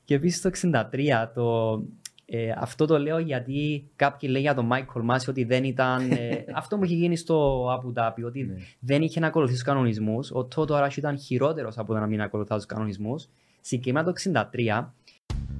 και 0.05 0.15
επίσης 0.15 0.41
το 0.41 0.49
63 0.49 1.31
το, 1.35 1.83
ε, 2.27 2.51
αυτό 2.57 2.87
το 2.87 2.99
λέω 2.99 3.19
γιατί 3.19 3.89
κάποιοι 3.97 4.29
λέει 4.33 4.43
για 4.43 4.55
τον 4.55 4.69
Michael 4.73 5.11
Masi 5.15 5.29
ότι 5.29 5.45
δεν 5.45 5.65
ήταν. 5.65 6.11
ε, 6.11 6.45
αυτό 6.61 6.77
που 6.79 6.85
είχε 6.85 6.95
γίνει 6.95 7.17
στο 7.17 7.67
Abu 7.75 7.93
Dhabi, 8.01 8.25
ότι 8.27 8.43
Ναι. 8.43 8.55
δεν 8.81 9.03
είχε 9.03 9.21
να 9.21 9.27
ακολουθήσει 9.27 9.59
τους 9.59 9.67
κανονισμούς. 9.69 10.31
Ο 10.31 10.49
Toto 10.57 10.71
Arash 10.85 10.97
ήταν 10.97 11.19
χειρότερος 11.19 11.79
από 11.79 11.93
το 11.93 11.99
να 11.99 12.07
μην 12.07 12.21
ακολουθά 12.21 12.57
τους 12.57 12.67
κανονισμούς. 12.67 13.29
Συγκεκριμένα 13.61 14.05
το 14.05 14.11
63, 14.11 14.95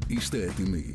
Είστε 0.09 0.43
έτοιμοι. 0.43 0.95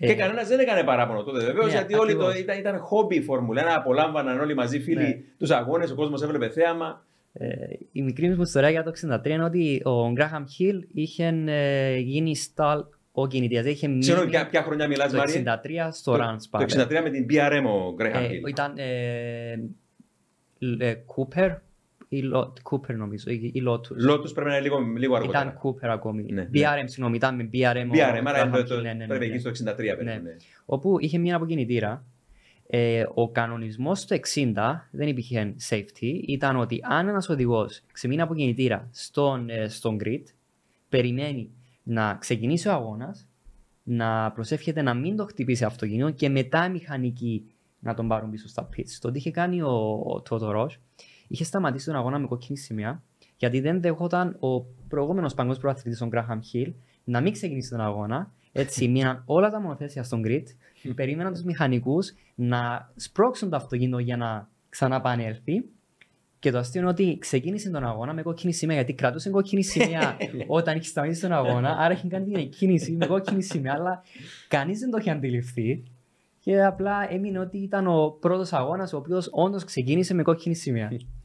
Και 0.00 0.14
κανένας 0.14 0.48
δεν 0.48 0.58
έκανε 0.58 0.82
παράπονο 0.82 1.22
τότε 1.22 1.44
βεβαίως, 1.44 1.66
Ναι, 1.66 1.72
γιατί 1.72 1.94
όλοι 1.94 2.12
το, 2.14 2.18
ακριβώς. 2.24 2.40
ήταν, 2.42 2.58
ήταν 2.58 2.78
χόμπι 2.78 3.16
η 3.16 3.22
Φόρμουλα 3.22 3.62
1. 3.62 3.66
Απολάμβαναν 3.76 4.40
όλοι 4.40 4.54
μαζί 4.54 4.80
φίλοι 4.80 4.96
Ναι. 5.02 5.18
τους 5.38 5.50
αγώνες, 5.50 5.90
ο 5.90 5.94
κόσμος 5.94 6.22
έβλεπε 6.22 6.48
θέαμα. 6.48 7.06
ε, 7.32 7.46
η 7.92 8.02
μικρή 8.02 8.28
μου 8.28 8.42
ιστορία 8.42 8.70
για 8.70 8.82
το 8.82 8.90
63 8.90 9.30
είναι 9.30 9.44
ότι 9.44 9.80
ο 9.84 10.10
Γκράχαμ 10.12 10.44
Χιλ 10.46 10.84
είχε 10.92 11.42
ε, 11.46 11.96
γίνει 11.96 12.36
στάλ 12.36 12.84
ο 13.12 13.26
κινητής. 13.26 13.64
Είχε 13.64 13.88
μείνει 13.88 14.00
Ξέρω 14.00 14.26
ποια, 14.26 14.46
ποια 14.46 14.62
χρονιά 14.62 14.86
μιλάς, 14.86 15.10
το 15.12 15.16
Μαρία. 15.16 15.60
63 15.64 15.88
στο 15.92 16.12
Το- 16.16 16.18
Rans 16.24 16.36
Το 16.50 16.58
63 16.58 17.00
με 17.02 17.10
την 17.10 17.26
BRM 17.30 17.62
ο 17.66 17.94
Γκρέχαμ 17.94 18.24
Ε, 18.24 18.26
Χιλ. 18.28 18.46
ήταν 18.48 18.72
ε, 18.76 19.56
ε, 22.08 22.16
Cooper 22.16 22.22
ή 22.22 22.30
Lo- 22.34 22.52
Cooper 22.70 22.94
νομίζω, 22.96 23.30
ή 23.30 23.50
ή 23.54 23.62
Lotus. 23.68 23.96
Λότους 23.96 24.32
πρέπει 24.32 24.48
να 24.48 24.54
είναι 24.56 24.62
λίγο, 24.64 24.78
λίγο 24.96 25.14
αργότερα. 25.14 25.42
Ήταν 25.42 25.60
Cooper 25.62 25.86
ακόμη. 25.88 26.22
Ναι, 26.22 26.42
ναι. 26.42 26.48
BRM, 26.54 26.82
συγγνώμη, 26.84 27.16
ήταν 27.16 27.34
με 27.34 27.50
BRM. 27.52 27.86
ο 27.88 27.92
BRM, 27.92 28.22
άρα 28.24 28.44
Graham 28.44 28.46
είναι 28.48 28.58
Hill, 28.60 28.66
το- 28.68 28.80
ναι, 28.80 28.92
ναι, 28.92 29.06
πρέπει 29.06 29.26
ναι, 29.26 29.34
εκεί 29.34 29.48
ναι. 29.48 29.54
στο 29.54 29.70
63 29.72 29.76
περίπου. 29.76 30.04
Ναι. 30.04 30.14
ναι. 30.14 30.36
Όπου 30.64 30.96
είχε 31.00 31.18
μία 31.18 31.36
αποκινητήρα. 31.36 32.04
Ε, 32.70 33.04
ο 33.14 33.30
κανονισμός 33.30 34.04
του 34.04 34.14
60 34.34 34.88
δεν 34.90 35.08
υπήρχε 35.08 35.54
safety. 35.70 36.20
Ήταν 36.26 36.56
ότι 36.56 36.80
αν 36.82 37.08
ένας 37.08 37.28
οδηγός 37.28 37.82
ξεμείνει 37.92 38.20
από 38.20 38.34
κινητήρα 38.34 38.88
στον, 38.92 39.48
ε, 39.50 39.68
στον 39.68 39.96
grid, 40.04 40.22
περιμένει 40.88 41.50
να 41.82 42.14
ξεκινήσει 42.20 42.68
ο 42.68 42.72
αγώνας, 42.72 43.28
να 43.82 44.32
προσεύχεται 44.32 44.82
να 44.82 44.94
μην 44.94 45.16
το 45.16 45.24
χτυπήσει 45.24 45.64
αυτοκίνητο 45.64 46.10
και 46.10 46.28
μετά 46.28 46.64
οι 46.66 46.70
μηχανικοί 46.70 47.44
να 47.78 47.94
τον 47.94 48.08
πάρουν 48.08 48.30
πίσω 48.30 48.48
στα 48.48 48.68
pits. 48.76 48.90
Το 49.00 49.10
τι 49.10 49.18
είχε 49.18 49.30
κάνει 49.30 49.62
ο, 49.62 49.70
ο 50.06 50.22
Toto 50.30 50.56
Roche, 50.56 50.76
είχε 51.28 51.44
σταματήσει 51.44 51.86
τον 51.86 51.96
αγώνα 51.96 52.18
με 52.18 52.26
κόκκινη 52.26 52.58
σημαία, 52.58 53.02
γιατί 53.36 53.60
δεν 53.60 53.80
δεχόταν 53.80 54.36
ο 54.40 54.60
προηγούμενος 54.88 55.34
παγκόσμιος 55.34 55.58
προαθλητής, 55.62 56.00
ο 56.00 56.08
Graham 56.12 56.38
Hill, 56.52 56.72
να 57.04 57.20
μην 57.20 57.32
ξεκινήσει 57.32 57.70
τον 57.70 57.80
αγώνα. 57.80 58.32
Έτσι, 58.52 58.88
μείναν 58.88 59.22
όλα 59.26 59.50
τα 59.50 59.60
μονοθέσια 59.60 60.02
στον 60.02 60.22
grid, 60.26 60.44
περίμεναν 60.94 61.32
τους 61.32 61.42
μηχανικούς 61.42 62.12
να 62.34 62.90
σπρώξουν 62.96 63.50
το 63.50 63.56
αυτοκίνητο 63.56 63.98
για 63.98 64.16
να 64.16 64.48
ξαναπανέλθει. 64.68 65.64
Και 66.40 66.50
το 66.50 66.58
αστείο 66.58 66.80
είναι 66.80 66.90
ότι 66.90 67.16
ξεκίνησε 67.18 67.70
τον 67.70 67.84
αγώνα 67.84 68.12
με 68.12 68.22
κόκκινη 68.22 68.52
σημαία, 68.52 68.76
γιατί 68.76 68.92
κρατούσε 68.92 69.30
κόκκινη 69.30 69.64
σημαία 69.64 70.16
όταν 70.46 70.76
είχε 70.76 70.88
σταματήσει 70.88 71.20
τον 71.20 71.32
αγώνα. 71.32 71.76
Άρα 71.78 71.94
είχε 71.94 72.08
κάνει 72.08 72.24
την 72.24 72.36
εκκίνηση 72.36 72.92
με 72.92 73.06
κόκκινη 73.06 73.42
σημαία, 73.42 73.74
αλλά 73.76 74.02
κανείς 74.48 74.78
δεν 74.78 74.90
το 74.90 74.96
είχε 75.00 75.10
αντιληφθεί. 75.10 75.82
Και 76.40 76.64
απλά 76.64 77.12
έμεινε 77.12 77.38
ότι 77.38 77.58
ήταν 77.58 77.86
ο 77.86 78.16
πρώτος 78.20 78.52
αγώνας 78.52 78.92
ο 78.92 78.96
οποίος 78.96 79.28
όντως 79.32 79.64
ξεκίνησε 79.64 80.14
με 80.14 80.22
κόκκινη 80.22 80.54
σημαία. 80.54 80.88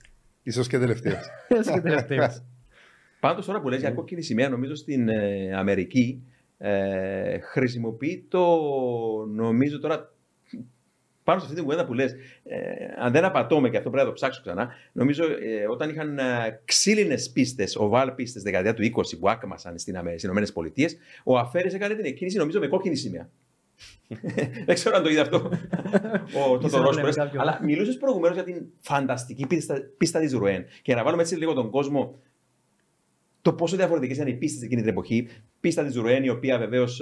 Ίσως 0.44 0.68
και 0.68 0.80
τελευταίος. 0.80 1.26
Έτσι 1.58 1.72
και 1.72 1.82
τελευταίος. 1.82 2.44
Πάντως 3.20 3.46
τώρα 3.46 3.62
που 3.62 3.70
λες 3.70 3.80
για 3.80 3.92
κόκκινη 3.92 4.22
σημαία, 4.22 4.50
νομίζω 4.50 4.76
στην 4.76 5.10
ε, 5.10 5.54
Αμερική 5.56 6.24
ε, 6.58 7.40
χρησιμοποιεί 7.40 8.26
το. 8.30 8.46
Νομίζω 9.34 9.80
τώρα. 9.80 10.12
Πάνω 11.24 11.40
σε 11.40 11.46
αυτή 11.46 11.58
την 11.58 11.64
κουβέντα 11.64 11.86
που 11.86 11.94
λες, 11.94 12.16
ε, 12.44 12.58
αν 12.98 13.12
δεν 13.12 13.24
απατώμε 13.26 13.70
και 13.70 13.78
αυτό 13.78 13.90
πρέπει 13.90 14.06
να 14.06 14.12
το 14.12 14.16
ψάξω 14.16 14.42
ξανά, 14.42 14.70
νομίζω 14.92 15.24
ε, 15.24 15.68
όταν 15.70 15.90
είχαν 15.90 16.18
ε, 16.18 16.62
ξύλινες 16.66 17.30
πίστες, 17.30 17.76
οβάλ 17.76 18.12
πίστες 18.12 18.44
δεκαετία 18.44 18.74
του 18.74 18.84
20 18.84 18.90
που 19.20 19.30
άκμασαν 19.30 19.78
στην 19.78 19.98
Αμέ- 19.98 20.12
στις 20.12 20.24
Ηνωμένες 20.24 20.54
Πολιτείες, 20.54 20.98
ο 21.24 21.38
Αφέρης 21.38 21.74
έκανε 21.74 21.96
την 21.96 22.06
εκκίνηση 22.06 22.38
νομίζω 22.38 22.60
με 22.60 22.68
κόκκινη 22.68 22.96
σημαία. 22.96 23.30
δεν 24.66 24.76
ξέρω 24.76 24.96
αν 24.96 25.04
το 25.04 25.10
είδε 25.10 25.20
αυτό 25.20 25.38
ο 26.48 26.58
Ίσως 26.60 26.72
το 26.72 26.78
να 26.78 26.84
Ρος 26.84 26.96
βλέπει 26.96 27.02
Πρες, 27.02 27.16
κάποιον. 27.16 27.42
αλλά 27.42 27.60
μιλούσες 27.64 27.98
προηγουμένως 27.98 28.36
για 28.36 28.46
την 28.46 28.66
φανταστική 28.80 29.48
πίστα, 29.48 29.76
πίστα 29.98 30.20
της 30.20 30.34
Ρουέν. 30.34 30.66
Και 30.82 30.96
να 30.96 31.04
βάλουμε 31.04 31.22
έτσι 31.22 31.36
λίγο 31.36 31.54
τον 31.54 31.70
κόσμο 31.70 32.20
το 33.42 33.54
πόσο 33.54 33.76
διαφορετικές 33.76 34.16
ήταν 34.16 34.28
οι 34.28 34.34
πίστες 34.34 34.64
εκείνη 34.64 34.82
την 34.82 34.90
εποχή. 34.90 35.28
Πίστα 35.60 35.84
της 35.84 35.96
Ρουέν, 35.96 36.24
η 36.24 36.30
οποία 36.30 36.58
βεβαίως 36.58 37.02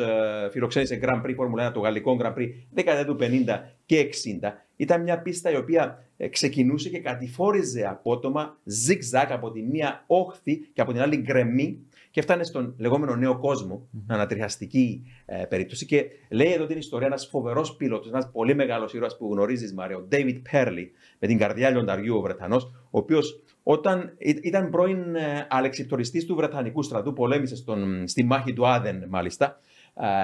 φιλοξένησε 0.52 1.00
Grand 1.04 1.26
Prix 1.26 1.36
Formula 1.36 1.68
1, 1.68 1.72
το 1.74 1.80
γαλλικό 1.80 2.18
Grand 2.22 2.34
Prix, 2.34 2.48
δεκαετία 2.72 3.06
του 3.06 3.18
50 3.20 3.60
και 3.86 4.10
60. 4.42 4.52
Ήταν 4.76 5.02
μια 5.02 5.22
πίστα 5.22 5.52
η 5.52 5.56
οποία 5.56 6.06
ε, 6.18 6.28
ξεκινούσε 6.28 6.90
και 6.90 7.00
κατηφόριζε 7.00 7.88
απότομα, 7.88 8.58
zigzag 8.88 9.28
από 9.30 9.52
τη 9.52 9.62
μία 9.62 10.04
όχθη 10.08 10.58
και 10.74 10.82
από 10.82 10.92
την 10.92 11.02
άλλη 11.02 11.18
γκρεμή 11.18 11.86
και 12.12 12.22
φτάνε 12.22 12.44
στον 12.44 12.76
λεγόμενο 12.78 13.16
νέο 13.16 13.40
κόσμο, 13.40 13.88
ανατριχιαστική 14.08 15.04
ε, 15.26 15.44
περίπτωση. 15.46 15.86
Και 15.86 16.06
λέει 16.30 16.52
εδώ 16.54 16.66
την 16.66 16.78
ιστορία 16.78 17.08
ένας 17.08 17.28
φοβερός 17.28 17.76
πίλωτο, 17.76 18.08
ένας 18.10 18.32
πολύ 18.32 18.56
μεγάλος 18.56 18.94
ήρωας 18.94 19.18
που 19.18 19.30
γνωρίζεις, 19.34 19.74
Μαρία, 19.74 19.98
ο 19.98 20.08
David 20.12 20.42
Perley, 20.52 20.86
με 21.20 21.28
την 21.28 21.38
καρδιά 21.38 21.70
λιονταριού 21.70 22.18
ο 22.18 22.22
Βρετανός, 22.22 22.64
ο 22.64 22.98
οποίος 22.98 23.44
όταν 23.64 24.14
ή- 24.18 24.40
ήταν 24.42 24.70
πρώην 24.70 25.16
ε, 25.16 25.48
αλεξιπτοριστής 25.50 26.26
του 26.26 26.36
Βρετανικού 26.36 26.84
στρατού, 26.84 27.14
πολέμησε 27.14 27.56
στον, 27.56 28.08
στη 28.08 28.24
μάχη 28.24 28.54
του 28.54 28.68
Άδεν 28.68 29.06
μάλιστα, 29.10 29.46
α, 29.46 29.60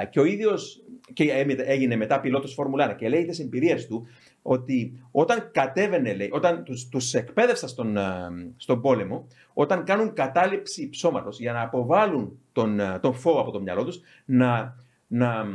και 0.09 0.19
ο 0.19 0.25
ίδιος 0.25 0.82
και 1.13 1.32
έμει- 1.32 1.59
έγινε 1.59 1.95
μετά 1.95 2.19
πιλότος 2.19 2.53
Φόρμουλα 2.53 2.91
1 2.91 2.95
και 2.95 3.09
λέει 3.09 3.25
τις 3.25 3.39
εμπειρίες 3.39 3.88
του 3.88 4.07
ότι 4.41 5.03
όταν 5.11 5.49
κατέβαινε, 5.51 6.13
λέει, 6.13 6.30
όταν 6.32 6.63
τους, 6.63 6.89
τους 6.89 7.13
εκπαίδευσα 7.13 7.67
στον, 7.67 7.97
α, 7.97 8.30
στον 8.57 8.82
πόλεμο, 8.82 9.28
όταν 9.53 9.84
κάνουν 9.84 10.13
κατάληψη 10.13 10.89
ψώματος 10.89 11.39
για 11.39 11.53
να 11.53 11.61
αποβάλουν 11.61 12.39
τον, 12.51 12.80
α, 12.80 12.99
τον 12.99 13.13
φόβο 13.13 13.39
από 13.41 13.51
το 13.51 13.61
μυαλό 13.61 13.84
τους, 13.84 14.01
να, 14.25 14.75
να, 15.07 15.45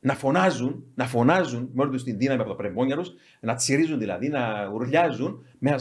να 0.00 0.14
φωνάζουν, 0.14 0.84
να 0.94 1.06
φωνάζουν 1.06 1.70
με 1.72 1.82
όλη 1.82 1.90
τους 1.90 2.02
την 2.02 2.18
δύναμη 2.18 2.40
από 2.40 2.50
τα 2.50 2.56
πνευμόνια 2.56 2.96
τους, 2.96 3.12
να 3.40 3.54
τσιρίζουν 3.54 3.98
δηλαδή, 3.98 4.28
να 4.28 4.70
ουρλιάζουν, 4.72 5.44
με, 5.58 5.76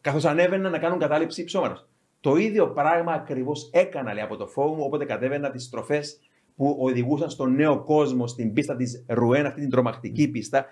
καθώς 0.00 0.24
ανέβαιναν 0.24 0.72
να 0.72 0.78
κάνουν 0.78 0.98
κατάληψη 0.98 1.44
ψώματος. 1.44 1.88
Το 2.20 2.36
ίδιο 2.36 2.68
πράγμα 2.68 3.12
ακριβώς 3.12 3.70
έκανα 3.72 4.14
λέει, 4.14 4.22
από 4.22 4.36
το 4.36 4.46
φόβο 4.46 4.74
μου, 4.74 4.82
όποτε 4.84 5.04
κατέβαινα 5.04 5.50
τις 5.50 5.64
στροφές 5.64 6.20
που 6.56 6.76
οδηγούσαν 6.80 7.30
στον 7.30 7.54
νέο 7.54 7.82
κόσμο, 7.82 8.26
στην 8.26 8.52
πίστα 8.52 8.76
της 8.76 9.04
Ρουέν, 9.08 9.46
αυτή 9.46 9.60
την 9.60 9.70
τρομακτική 9.70 10.28
πίστα. 10.28 10.66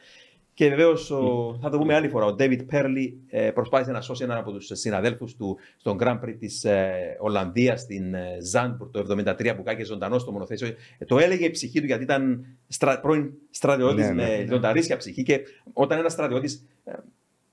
Και 0.54 0.68
βεβαίως 0.68 1.12
θα 1.60 1.70
το 1.70 1.78
πούμε 1.78 1.94
άλλη 1.94 2.08
φορά. 2.08 2.26
Ο 2.26 2.34
David 2.38 2.60
Perley 2.72 3.12
ε, 3.28 3.50
προσπάθησε 3.50 3.90
να 3.92 4.00
σώσει 4.00 4.24
έναν 4.24 4.38
από 4.38 4.52
τους 4.52 4.70
συναδέλφους 4.72 5.36
του 5.36 5.58
στον 5.76 5.98
Grand 6.00 6.20
Prix 6.20 6.36
της 6.38 6.64
ε, 6.64 7.16
Ολλανδίας, 7.20 7.80
στην 7.80 8.14
ε, 8.14 8.36
Zandvoort 8.52 8.90
το 8.92 9.32
1973, 9.38 9.52
που 9.56 9.62
κάγε 9.62 9.84
ζωντανός 9.84 10.22
στο 10.22 10.32
μονοθέσιο. 10.32 10.68
Ε, 10.98 11.04
το 11.04 11.18
έλεγε 11.18 11.44
η 11.44 11.50
ψυχή 11.50 11.80
του 11.80 11.86
γιατί 11.86 12.02
ήταν 12.02 12.46
στρα, 12.68 13.00
πρώην 13.00 13.32
στρατιώτης 13.50 14.06
Ναι, 14.06 14.12
ναι, 14.12 14.22
με 14.22 14.36
ναι. 14.36 14.42
λιονταρίσια 14.42 14.96
ψυχή. 14.96 15.22
Και 15.22 15.40
όταν 15.72 15.98
ένας 15.98 16.12
στρατιώτης 16.12 16.66
ε, 16.84 16.92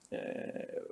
ε, 0.10 0.20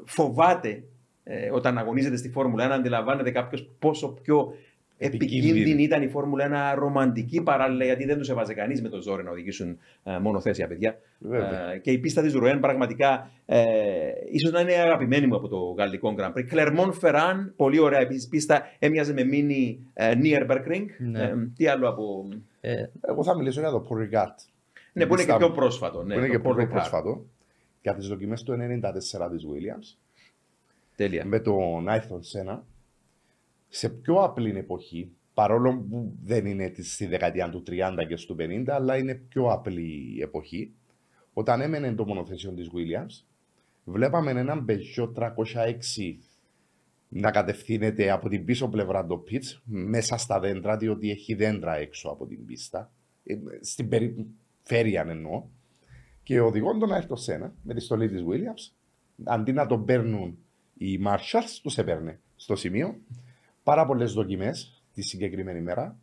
φοβάται 0.05 0.83
ε, 1.23 1.49
όταν 1.51 1.77
αγωνίζεται 1.77 2.15
στη 2.15 2.29
Φόρμουλα 2.29 2.67
1, 2.67 2.71
αντιλαμβάνεται 2.71 3.31
κάποιος 3.31 3.69
πόσο 3.79 4.07
πιο 4.21 4.53
Επικίνδυνη. 4.97 5.49
επικίνδυνη 5.49 5.83
ήταν 5.83 6.01
η 6.01 6.07
Φόρμουλα 6.07 6.73
1, 6.75 6.79
ρομαντική 6.79 7.41
παράλληλα, 7.41 7.85
γιατί 7.85 8.05
δεν 8.05 8.17
τους 8.17 8.29
έβαζε 8.29 8.53
κανείς 8.53 8.81
με 8.81 8.89
το 8.89 9.01
ζόρι 9.01 9.23
να 9.23 9.31
οδηγήσουν 9.31 9.77
ε, 10.03 10.17
μονοθέσια 10.17 10.67
παιδιά. 10.67 10.97
Βέβαια. 11.19 11.71
Ε, 11.71 11.77
και 11.77 11.91
η 11.91 11.97
πίστα 11.97 12.21
της 12.21 12.33
Ρουέν 12.33 12.59
πραγματικά 12.59 13.31
ε, 13.45 13.63
ίσως 14.31 14.51
να 14.51 14.59
είναι 14.59 14.73
αγαπημένη 14.73 15.27
μου 15.27 15.35
από 15.35 15.47
το 15.47 15.57
γαλλικό 15.77 16.15
Grand 16.17 16.33
Prix. 16.37 16.45
Κλερμόν 16.47 16.93
Φεράν, 16.93 17.53
πολύ 17.55 17.79
ωραία 17.79 17.99
επίσης 17.99 18.27
πίστα, 18.27 18.61
έμοιαζε 18.79 19.13
με 19.13 19.23
μίνι 19.23 19.87
ε, 19.93 20.11
Nürburgring. 20.23 20.85
Ναι. 20.97 21.21
Ε, 21.23 21.33
τι 21.55 21.67
άλλο 21.67 21.89
από. 21.89 22.27
Ε, 22.61 22.73
Εγώ 23.07 23.23
θα 23.23 23.35
μιλήσω 23.37 23.59
για 23.59 23.69
το 23.69 23.85
Paul 23.89 23.97
Ricard. 23.97 24.35
Ναι, 24.93 25.05
που 25.05 25.13
είναι 25.13 25.21
και 25.23 25.25
Πίστα 25.25 25.37
πιο 25.37 25.47
μου. 25.47 25.53
πρόσφατο. 25.55 26.03
Ναι, 26.03 26.13
που 26.13 26.19
είναι 26.19 26.27
το 26.27 26.33
και 26.39 26.49
Paul 26.49 26.55
πιο 26.55 26.63
Ricard. 26.65 26.69
πρόσφατο. 26.69 27.25
Για 27.81 27.93
τις 27.95 28.07
δοκιμές 28.07 28.43
του 28.43 28.53
94 28.53 29.29
της 29.31 29.45
Williams. 29.45 29.97
Τέλεια. 30.95 31.25
με 31.25 31.39
τον 31.39 31.89
Άιθον 31.89 32.23
Σένα. 32.23 32.65
Σε 33.69 33.89
πιο 33.89 34.15
απλή 34.15 34.57
εποχή, 34.57 35.11
παρόλο 35.33 35.77
που 35.89 36.17
δεν 36.23 36.45
είναι 36.45 36.69
της- 36.69 36.93
στη 36.93 37.05
δεκαετία 37.05 37.49
του 37.49 37.63
30 37.63 38.03
και 38.07 38.15
του 38.15 38.35
50, 38.35 38.73
αλλά 38.73 38.97
είναι 38.97 39.13
πιο 39.13 39.47
απλή 39.47 40.19
εποχή, 40.21 40.73
όταν 41.33 41.61
έμενε 41.61 41.93
το 41.93 42.05
μονοθέσιο 42.05 42.51
της 42.51 42.69
Williams, 42.73 43.23
βλέπαμε 43.83 44.31
έναν 44.31 44.65
Peugeot 44.69 45.13
306 45.13 46.19
να 47.09 47.31
κατευθύνεται 47.31 48.09
από 48.11 48.29
την 48.29 48.45
πίσω 48.45 48.67
πλευρά 48.69 49.05
το 49.05 49.23
pitch, 49.29 49.59
μέσα 49.65 50.17
στα 50.17 50.39
δέντρα, 50.39 50.77
διότι 50.77 51.11
έχει 51.11 51.33
δέντρα 51.33 51.75
έξω 51.75 52.09
από 52.09 52.25
την 52.25 52.45
πίστα, 52.45 52.91
ε, 53.23 53.35
στην 53.61 53.89
περιφέρεια 53.89 55.05
εννοώ, 55.09 55.43
και 56.23 56.39
ο 56.39 56.45
οδηγόν 56.45 56.79
τον 56.79 56.93
Άιρτον 56.93 57.17
Σένα, 57.17 57.53
με 57.63 57.73
τη 57.73 57.79
στολή 57.79 58.09
της 58.09 58.23
Williams, 58.27 58.73
αντί 59.23 59.51
να 59.51 59.65
τον 59.65 59.85
παίρνουν 59.85 60.37
οι 60.91 60.99
Marshalls, 61.07 61.59
τους 61.63 61.77
έπαιρνε 61.77 62.19
στο 62.35 62.55
σημείο. 62.55 62.95
Πάρα 63.63 63.85
πολλές 63.85 64.13
δοκιμές 64.13 64.83
τη 64.93 65.01
συγκεκριμένη 65.01 65.61
μέρα. 65.61 65.97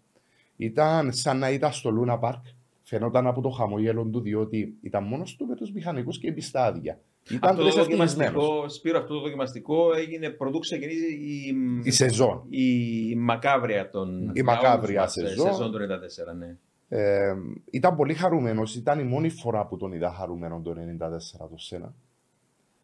Ήταν 0.56 1.12
σαν 1.12 1.38
να 1.38 1.50
ήταν 1.50 1.72
στο 1.72 1.90
Luna 2.00 2.20
Park. 2.20 2.40
Φαινόταν 2.82 3.26
από 3.26 3.40
το 3.40 3.48
χαμόγελο 3.50 4.04
του, 4.04 4.20
διότι 4.20 4.74
ήταν 4.82 5.04
μόνος 5.04 5.36
του 5.36 5.46
με 5.46 5.54
τους 5.54 5.72
μηχανικούς 5.72 6.18
και 6.18 6.26
η 6.26 6.32
πίστα 6.32 6.64
άδεια. 6.64 7.00
Ήταν 7.30 7.50
Αυτό 7.50 7.62
το 7.62 7.68
τρεις 7.68 7.76
ευτυχισμένος. 7.80 8.32
δοκιμαστικό, 8.32 8.68
Σπύρο, 8.68 8.98
αυτό 8.98 9.14
το 9.14 9.20
δοκιμαστικό 9.20 9.94
έγινε 9.94 10.30
πρωτού 10.30 10.58
ξεκινήσει 10.58 11.12
η, 11.14 11.54
Η 11.82 11.90
σεζόν. 11.90 12.44
η 12.48 13.14
μακάβρια 13.16 13.90
των 13.90 14.30
Η 14.34 14.42
μακάβρια 14.42 15.00
μας, 15.00 15.16
ε, 15.16 15.26
σεζόν. 15.26 15.46
σεζόν 15.46 15.72
του 15.72 15.78
94, 15.78 16.34
ναι. 16.38 16.56
Ε, 16.88 17.34
ήταν 17.70 17.96
πολύ 17.96 18.14
χαρούμενος. 18.14 18.74
Ήταν 18.74 18.98
η 18.98 19.04
μόνη 19.04 19.28
φορά 19.28 19.66
που 19.66 19.76
τον 19.76 19.92
είδα 19.92 20.12
χαρούμενο 20.12 20.60
το 20.64 20.74
94 20.74 21.48
το 21.50 21.56
Σένα. 21.56 21.94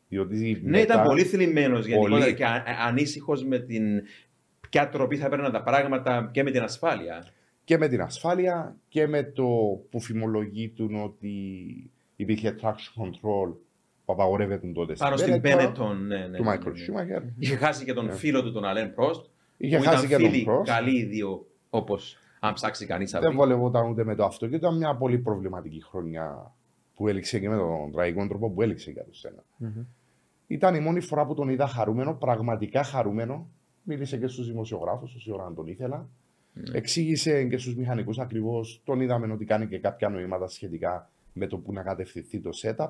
Διότι 0.08 0.60
Ναι, 0.64 0.80
ήταν 0.80 1.02
πολύ 1.02 1.22
θλιμμένος 1.22 1.86
γενικότερα 1.86 2.20
Πολύ. 2.20 2.34
και 2.34 2.44
ανήσυχος 2.86 3.44
με 3.44 3.58
την 3.58 4.02
ποια 4.70 4.88
τροπή 4.88 5.16
θα 5.16 5.26
έπαιρναν 5.26 5.52
τα 5.52 5.62
πράγματα 5.62 6.30
και 6.32 6.42
με 6.42 6.50
την 6.50 6.62
ασφάλεια. 6.62 7.26
και 7.64 7.78
με 7.78 7.88
την 7.88 8.00
ασφάλεια 8.00 8.76
και 8.88 9.06
με 9.06 9.22
το 9.22 9.46
που 9.90 10.00
φημολογεί 10.00 10.68
του 10.68 10.90
ότι 11.04 11.30
υπήρχε 12.16 12.54
traction 12.62 13.02
control 13.02 13.54
που 14.04 14.12
απαγορεύεται 14.12 14.66
τότε 14.66 14.94
Πάνω 14.98 15.16
στην 15.16 15.40
Benetton, 15.44 15.56
Benetton, 15.58 15.96
ναι, 16.06 16.16
ναι, 16.26 16.36
του 16.36 16.44
ναι, 16.44 16.50
Michael 16.54 16.72
ναι, 16.94 17.02
ναι. 17.02 17.18
Schumacher. 17.18 17.22
Είχε 17.38 17.56
χάσει 17.56 17.84
και 17.84 17.92
τον 17.92 18.10
φίλο 18.12 18.42
του, 18.42 18.52
τον 18.52 18.64
Αλέν 18.64 18.94
Πρόστ. 18.94 19.26
Είχε 19.56 19.76
που 19.76 19.82
χάσει 19.82 20.06
ήταν 20.06 20.18
και 20.18 20.24
τον 20.24 20.32
φίλοι 20.32 20.46
Prost. 20.48 20.64
Καλοί 20.64 20.96
οι 20.98 21.04
δύο, 21.04 21.46
όπως 21.70 22.16
αν 22.40 22.52
ψάξει 22.52 22.86
κανείς 22.86 23.10
θα 23.10 23.18
Δεν 23.20 23.28
βρει. 23.28 23.38
βολευόταν 23.38 23.88
ούτε 23.90 24.04
με 24.04 24.14
το 24.14 24.24
αυτό 24.24 24.46
και 24.48 24.56
ήταν 24.56 24.76
μια 24.76 24.96
πολύ 24.96 25.18
προβληματική 25.18 25.82
χρονιά 25.82 26.54
που 26.96 27.08
έληξε 27.08 27.38
και 27.38 27.48
με 27.48 27.56
τον 27.56 27.92
τραγικό 27.92 28.26
τρόπο 28.26 28.50
που 28.50 28.62
έληξε 28.62 28.90
για 28.90 29.04
τον 29.04 29.14
Σένα. 29.14 29.44
Ήταν 30.46 30.74
η 30.74 30.80
μόνη 30.80 31.00
φορά 31.00 31.26
που 31.26 31.34
τον 31.34 31.48
είδα 31.48 31.66
χαρούμενο, 31.66 32.14
πραγματικά 32.14 32.82
χαρούμενο. 32.82 33.48
Μίλησε 33.82 34.18
και 34.18 34.26
στους 34.26 34.46
δημοσιογράφους 34.46 35.14
όση 35.14 35.32
ώρα 35.32 35.52
τον 35.56 35.66
ήθελα. 35.66 36.08
Ναι. 36.52 36.76
Εξήγησε 36.76 37.44
και 37.44 37.58
στους 37.58 37.76
μηχανικούς 37.76 38.18
ακριβώς. 38.18 38.80
Τον 38.84 39.00
είδαμε 39.00 39.32
ότι 39.32 39.44
κάνει 39.44 39.66
και 39.66 39.78
κάποια 39.78 40.08
νοήματα 40.08 40.48
σχετικά 40.48 41.10
με 41.32 41.46
το 41.46 41.58
που 41.58 41.72
να 41.72 41.82
κατευθυνθεί 41.82 42.40
το 42.40 42.50
setup. 42.62 42.88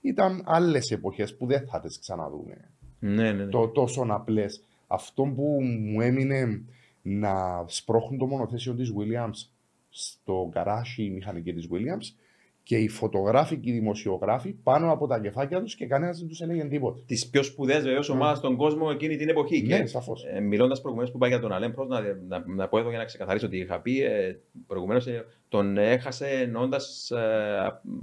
Ήταν 0.00 0.42
άλλες 0.44 0.90
εποχές 0.90 1.36
που 1.36 1.46
δεν 1.46 1.66
θα 1.66 1.80
τις 1.80 1.98
ξαναδούμε. 1.98 2.70
Ναι, 2.98 3.32
ναι, 3.32 3.32
ναι. 3.32 3.46
Το 3.46 3.68
τόσο 3.68 4.06
απλέ. 4.08 4.44
Αυτό 4.86 5.22
που 5.22 5.58
μου 5.62 6.00
έμεινε 6.00 6.62
να 7.02 7.64
σπρώχνουν 7.66 8.18
το 8.18 8.26
μονοθέσιο 8.26 8.74
της 8.74 8.92
Williams 8.96 9.48
στο 9.88 10.48
καράσι 10.52 11.02
η 11.02 11.10
μηχανική 11.10 11.52
της 11.52 11.68
Williams 11.70 12.16
και 12.62 12.76
οι 12.76 12.88
φωτογράφοι 12.88 13.56
και 13.56 13.70
οι 13.70 13.72
δημοσιογράφοι 13.72 14.52
πάνω 14.52 14.92
από 14.92 15.06
τα 15.06 15.20
κεφάκια 15.20 15.62
τους 15.62 15.74
και 15.74 15.86
κανένας 15.86 16.18
δεν 16.18 16.28
τους 16.28 16.40
έλεγε 16.40 16.64
τίποτα. 16.64 17.02
Τις 17.06 17.28
πιο 17.28 17.42
σπουδαίες 17.42 17.82
βεβαίω 17.82 18.00
ομάδε 18.10 18.36
στον 18.36 18.56
κόσμο 18.56 18.88
εκείνη 18.92 19.16
την 19.16 19.28
εποχή. 19.28 19.62
Ναι, 19.62 19.80
και 19.80 19.86
σαφώς. 19.86 20.24
ε, 20.24 20.40
μιλώντας 20.40 20.80
προηγουμένως 20.80 21.12
που 21.12 21.16
είπα 21.16 21.28
για 21.28 21.40
τον 21.40 21.52
Αλέν 21.52 21.72
Πρόστ, 21.72 21.90
να, 21.90 22.00
να, 22.28 22.44
να 22.46 22.68
πω 22.68 22.78
εδώ 22.78 22.88
για 22.88 22.98
να 22.98 23.04
ξεκαθαρίσω 23.04 23.46
ότι 23.46 23.56
είχα 23.56 23.80
πει 23.80 24.02
ε, 24.02 24.36
προηγουμένως 24.66 25.06
τον 25.52 25.76
έχασε 25.78 26.26
εννοώντας. 26.28 27.12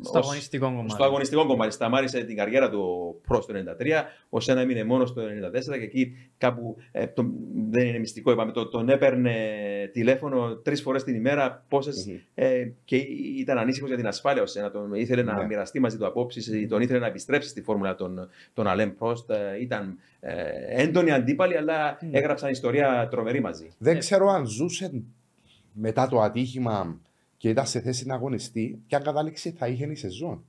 στο 0.02 0.18
αγωνιστικό 0.18 0.66
κομμάτι. 0.66 0.90
Στο 0.92 1.04
αγωνιστικό 1.04 1.46
κομμάτι. 1.46 1.74
Σταμάτησε 1.74 2.24
την 2.24 2.36
καριέρα 2.36 2.70
του 2.70 3.16
προς 3.28 3.46
το 3.46 3.54
93, 3.54 4.04
ο 4.30 4.40
Σένα 4.40 4.62
έμεινε 4.62 4.84
μόνο 4.84 5.04
το 5.04 5.22
94 5.22 5.78
και 5.78 5.84
εκεί 5.84 6.16
κάπου. 6.38 6.76
Ε, 6.92 7.08
το, 7.08 7.26
δεν 7.70 7.88
είναι 7.88 7.98
μυστικό, 8.00 8.32
είπαμε. 8.32 8.52
Το, 8.52 8.68
τον 8.68 8.90
έπαιρνε 8.90 9.36
τηλέφωνο 9.94 10.56
τρεις 10.56 10.82
φορές 10.82 11.04
την 11.04 11.16
ημέρα. 11.16 11.66
πόσες, 11.70 12.06
Μμμ. 12.08 12.16
ε, 12.36 12.72
και 12.86 12.96
ήταν 13.40 13.58
ανήσυχος 13.58 13.88
για 13.90 13.98
την 13.98 14.08
ασφάλεια 14.08 14.42
ο 14.42 14.46
Σένα. 14.46 14.72
Τον 14.72 14.94
ήθελε 14.94 15.24
να 15.24 15.34
Ναι. 15.34 15.46
μοιραστεί 15.46 15.80
μαζί 15.80 15.98
του 15.98 16.06
απόψεις, 16.06 16.68
τον 16.70 16.82
ήθελε 16.82 17.00
να 17.00 17.08
επιστρέψει 17.08 17.50
στη 17.50 17.62
φόρμουλα 17.62 17.96
τον, 17.96 18.30
τον 18.54 18.68
Αλέμ 18.68 18.90
Πρόστ. 18.98 19.30
Ε, 19.30 19.58
ήταν 19.62 19.98
ε, 20.20 20.34
έντονοι 20.68 21.12
αντίπαλοι, 21.12 21.58
αλλά 21.58 21.98
έγραψαν 22.12 22.50
ιστορία 22.50 23.08
τρομερή 23.12 23.42
μαζί. 23.42 23.70
Δεν 23.78 24.00
ξέρω 24.00 24.28
αν 24.30 24.46
ζούσε 24.46 24.92
μετά 25.74 26.08
το 26.08 26.22
ατύχημα 26.22 27.00
και 27.40 27.50
ήταν 27.50 27.66
σε 27.66 27.80
θέση 27.80 28.06
να 28.06 28.16
αγωνιστεί, 28.16 28.82
ποια 28.88 29.00
κατάληξη 29.00 29.52
θα 29.52 29.68
είχε 29.68 29.86
η 29.86 29.96
σεζόν. 29.96 30.44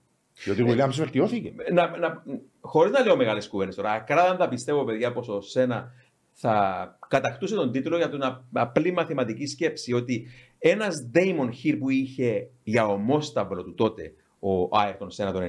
Διότι 0.45 0.63
ο 0.63 0.67
Williams 0.69 0.95
βελτιώθηκε. 0.95 1.53
να, 1.73 1.99
να, 1.99 2.23
χωρίς 2.61 2.93
να 2.93 3.01
λέω 3.01 3.17
μεγάλες 3.17 3.49
κουβέντες 3.49 3.75
τώρα, 3.75 3.91
ακράδαντα 3.91 4.49
πιστεύω 4.49 4.85
παιδιά 4.85 5.13
πως 5.13 5.29
ο 5.29 5.41
Σένα 5.41 5.93
θα 6.33 6.99
κατακτούσε 7.09 7.55
τον 7.55 7.73
τίτλο 7.73 7.97
για 7.97 8.09
την 8.09 8.23
α- 8.23 8.45
απλή 8.53 8.93
μαθηματική 8.93 9.47
σκέψη 9.47 9.93
ότι 9.93 10.27
ένας 10.59 11.11
Damon 11.15 11.49
Hill 11.65 11.77
που 11.79 11.91
είχε 11.91 12.49
για 12.63 12.87
ομόσταυλο 12.87 13.65
του 13.65 13.75
τότε 13.75 14.15
ο 14.39 14.79
Άιρτον 14.79 15.11
Σένα 15.11 15.33
το 15.33 15.41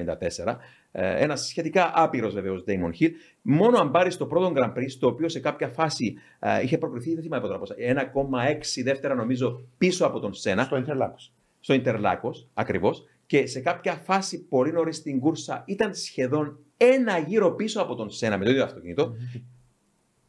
1994, 0.45 0.55
ένας 0.91 1.47
σχετικά 1.47 1.91
άπειρος 1.95 2.33
βεβαίως 2.33 2.63
Damon 2.67 3.01
Hill, 3.01 3.09
μόνο 3.41 3.77
αν 3.77 3.91
πάρεις 3.91 4.17
το 4.17 4.25
πρώτο 4.25 4.53
Grand 4.55 4.73
Prix, 4.77 4.91
το 4.99 5.07
οποίο 5.07 5.29
σε 5.29 5.39
κάποια 5.39 5.67
φάση 5.67 6.15
ε, 6.39 6.61
είχε 6.61 6.77
προκριθεί, 6.77 7.13
δεν 7.13 7.23
θυμάμαι 7.23 7.41
πόσα, 7.41 7.57
πόσα, 7.57 7.75
1,6 7.77 8.83
δεύτερα 8.83 9.15
νομίζω 9.15 9.63
πίσω 9.77 10.05
από 10.05 10.19
τον 10.19 10.33
Σένα 10.33 10.63
Στο 10.63 10.77
Interlagos. 10.77 11.31
στο 11.59 11.73
Ιντερλάκος 11.73 12.47
ακριβώς 12.53 13.03
και 13.25 13.47
σε 13.47 13.59
κάποια 13.59 13.93
φάση 13.93 14.47
πολύ 14.47 14.71
νωρίς 14.71 14.95
στην 14.95 15.19
κούρσα 15.19 15.63
ήταν 15.67 15.93
σχεδόν 15.93 16.59
ένα 16.77 17.17
γύρο 17.17 17.51
πίσω 17.51 17.81
από 17.81 17.95
τον 17.95 18.09
Σένα 18.09 18.37
με 18.37 18.45
το 18.45 18.51
ίδιο 18.51 18.63
αυτοκίνητο. 18.63 19.15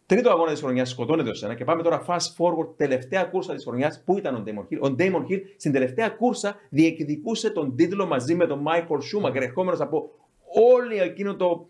Τρίτο 0.06 0.30
αγώνα 0.30 0.50
της 0.50 0.60
χρονιάς 0.60 0.88
σκοτώνεται 0.90 1.30
ο 1.30 1.34
Σένα 1.34 1.54
και 1.54 1.64
πάμε 1.64 1.82
τώρα 1.82 2.04
fast 2.06 2.36
forward, 2.38 2.76
τελευταία 2.76 3.24
κούρσα 3.24 3.54
της 3.54 3.64
χρονιάς. 3.64 4.02
Πού 4.04 4.18
ήταν 4.18 4.34
ο 4.34 4.42
Damon 4.46 4.72
Hill. 4.72 4.90
Ο 4.90 4.94
Damon 4.98 5.30
Hill 5.30 5.40
στην 5.56 5.72
τελευταία 5.72 6.08
κούρσα 6.08 6.54
διεκδικούσε 6.68 7.50
τον 7.50 7.76
τίτλο 7.76 8.06
μαζί 8.06 8.34
με 8.34 8.46
τον 8.46 8.64
Michael 8.66 9.28
Schumacher, 9.28 9.34
ερχόμενος 9.42 9.80
από 9.80 10.10
όλο 10.54 11.02
εκείνο 11.02 11.36
το 11.36 11.66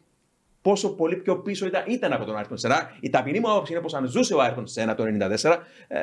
πόσο 0.63 0.95
πολύ 0.95 1.17
πιο 1.17 1.39
πίσω 1.39 1.67
ήταν, 1.67 1.83
ήταν 1.89 2.13
από 2.13 2.25
τον 2.25 2.37
Άιρτον 2.37 2.57
Σένα. 2.59 2.97
Η 3.01 3.11
ταπεινή 3.11 3.41
μου 3.41 3.51
άποψη 3.51 3.73
είναι 3.73 3.83
πως 3.83 3.95
αν 3.95 4.07
ζούσε 4.07 4.35
ο 4.35 4.41
Άιρτον 4.41 4.67
Σένα 4.67 4.95
το 4.95 5.05
1994, 5.05 5.57
ε, 5.89 6.03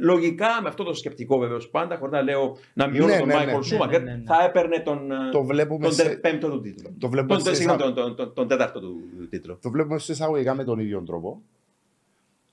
λογικά 0.00 0.46
με 0.62 0.68
αυτό 0.68 0.84
το 0.84 0.94
σκεπτικό 0.94 1.38
βεβαίως 1.38 1.68
πάντα, 1.68 1.96
χωρίς 1.96 2.12
να 2.12 2.22
λέω 2.22 2.56
να 2.74 2.86
μειώνω 2.88 3.12
Ναι, 3.12 3.18
τον 3.18 3.28
ναι, 3.28 3.34
ναι. 3.34 3.44
Michael 3.52 3.56
Schumacher, 3.56 3.90
Ναι, 3.90 3.98
ναι, 3.98 4.04
ναι, 4.04 4.14
ναι. 4.16 4.22
θα 4.26 4.44
έπαιρνε 4.44 4.78
τον, 4.80 5.10
ε, 5.12 5.16
Το 5.32 5.44
βλέπουμε, 5.44 5.84
τον 5.84 5.92
σε, 5.94 6.02
τε- 6.02 6.20
πέμπτο 6.20 6.50
του 6.50 6.60
τίτλο. 6.60 6.90
το 6.98 7.08
βλέπουμε 7.08 7.34
Τον, 7.34 7.42
σε 7.44 7.54
συγγνώμη, 7.54 7.78
εισαγω- 7.80 7.94
τον, 7.96 8.06
τον, 8.06 8.16
τον, 8.16 8.34
τον 8.34 8.48
τέταρτο 8.48 8.80
του 8.80 9.00
τίτλο. 9.30 9.58
το 9.62 9.70
βλέπουμε 9.70 9.98
σε 9.98 10.12
εισαγωγικά 10.12 10.54
με 10.54 10.64
τον 10.64 10.78
ίδιο 10.78 11.02
τρόπο. 11.02 11.42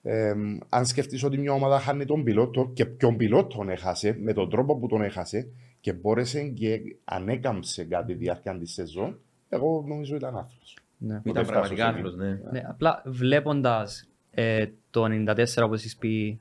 Ε, 0.06 0.34
αν 0.70 0.86
σκεφτείς 0.86 1.24
ότι 1.24 1.38
μια 1.38 1.54
ομάδα 1.54 1.80
χάνει 1.80 2.06
τον 2.06 2.24
πιλότο 2.24 2.72
και 2.74 2.86
ποιον 2.86 3.18
πιλότο 3.18 3.66
έχασε, 3.70 4.18
με 4.22 4.34
τον 4.34 4.50
τρόπο 4.50 4.78
που 4.78 4.88
τον 4.88 5.02
έχασε 5.02 5.48
και 5.80 5.94
μπόρεσε 5.94 6.42
και 6.44 6.80
ανέκαμψε 7.04 7.84
κάτι 7.84 8.06
τη 8.06 8.14
διάρκεια 8.14 8.58
της 8.58 8.74
σεζόν, 8.74 9.20
εγώ 9.54 9.84
νομίζω 9.88 10.16
ήταν 10.16 10.38
άθλος. 10.38 10.78
Ναι. 10.98 11.16
Ούτε 11.16 11.30
Ήταν 11.30 11.46
φτάσω 11.46 11.52
πραγματικά 11.60 11.84
σε 11.84 11.90
άθλος, 11.98 12.16
ναι. 12.16 12.40
Ναι, 12.52 12.64
απλά 12.68 13.02
βλέποντας 13.06 14.08
ε, 14.32 14.66
το 14.90 15.04
94 15.04 15.46
όπως 15.64 15.80
εσείς 15.80 15.98
πει 15.98 16.40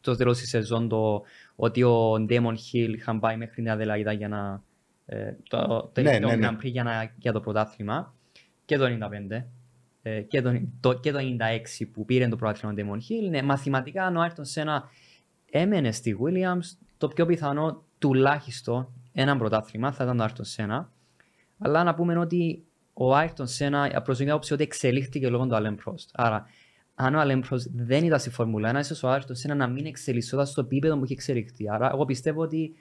το 0.00 0.16
τέλος 0.16 0.38
της 0.38 0.48
σεζόν 0.48 0.88
το 0.88 1.22
ότι 1.56 1.82
ο 1.82 2.20
Ντέμον 2.20 2.56
Χιλ 2.56 2.92
είχαν 2.92 3.20
πάει 3.20 3.36
μέχρι 3.36 3.62
Νέα 3.62 3.72
Αδελαίδα 3.72 4.12
για 4.12 4.28
να 4.28 4.62
ε, 5.06 5.32
το, 5.48 5.66
το 5.66 5.74
Ναι, 5.84 5.90
τελευταίο 5.92 6.28
ναι, 6.28 6.36
ναι. 6.36 6.48
Grand 6.50 6.56
Prix 6.64 6.70
για, 6.70 6.82
να- 6.82 7.12
για 7.18 7.32
το 7.32 7.40
πρωτάθλημα 7.40 8.14
και 8.64 8.76
το 8.76 8.84
95 9.30 9.42
ε, 10.02 10.20
και, 10.20 10.42
το, 10.42 10.60
το, 10.80 10.92
και 10.92 11.12
το 11.12 11.18
96 11.80 11.86
που 11.92 12.04
πήρε 12.04 12.28
το 12.28 12.36
πρωτάθλημα 12.36 12.74
Damon 12.76 12.96
Hill. 12.96 13.30
Ναι, 13.30 13.42
μαθηματικά 13.42 14.04
αν 14.04 14.16
ο 14.16 14.20
Άιρτον 14.20 14.44
Σένα 14.44 14.88
έμενε 15.50 15.92
στη 15.92 16.16
Williams, 16.22 16.76
το 16.98 17.08
πιο 17.08 17.26
πιθανό 17.26 17.82
τουλάχιστον 17.98 18.88
ένα 19.12 19.36
πρωτάθλημα 19.36 19.92
θα 19.92 20.04
ήταν 20.04 20.16
το 20.16 20.22
Άιρτον 20.22 20.44
Σένα. 20.44 20.92
Αλλά 21.64 21.84
να 21.84 21.94
πούμε 21.94 22.18
ότι 22.18 22.64
ο 22.92 23.14
Άιρτον 23.14 23.46
Σένα 23.46 24.00
προσωπικά 24.04 24.32
άποψη 24.32 24.52
ότι 24.52 24.62
εξελίχθηκε 24.62 25.28
λόγω 25.28 25.46
του 25.46 25.54
Αλέμ 25.54 25.74
Prost. 25.86 26.06
Άρα, 26.12 26.46
αν 26.94 27.14
ο 27.14 27.20
Αλέμ 27.20 27.40
Prost 27.50 27.66
δεν 27.74 28.04
ήταν 28.04 28.18
στη 28.18 28.30
Φόρμουλα 28.30 28.76
1, 28.76 28.80
ίσως 28.80 29.02
ο 29.02 29.08
Άιρτον 29.08 29.36
Σένα 29.36 29.54
να 29.54 29.66
μην 29.66 29.86
εξελισσόταν 29.86 30.46
στο 30.46 30.60
επίπεδο 30.60 30.96
που 30.96 31.04
έχει 31.04 31.12
εξελιχθεί. 31.12 31.70
Άρα, 31.70 31.90
εγώ 31.92 32.04
πιστεύω 32.04 32.42
ότι 32.42 32.74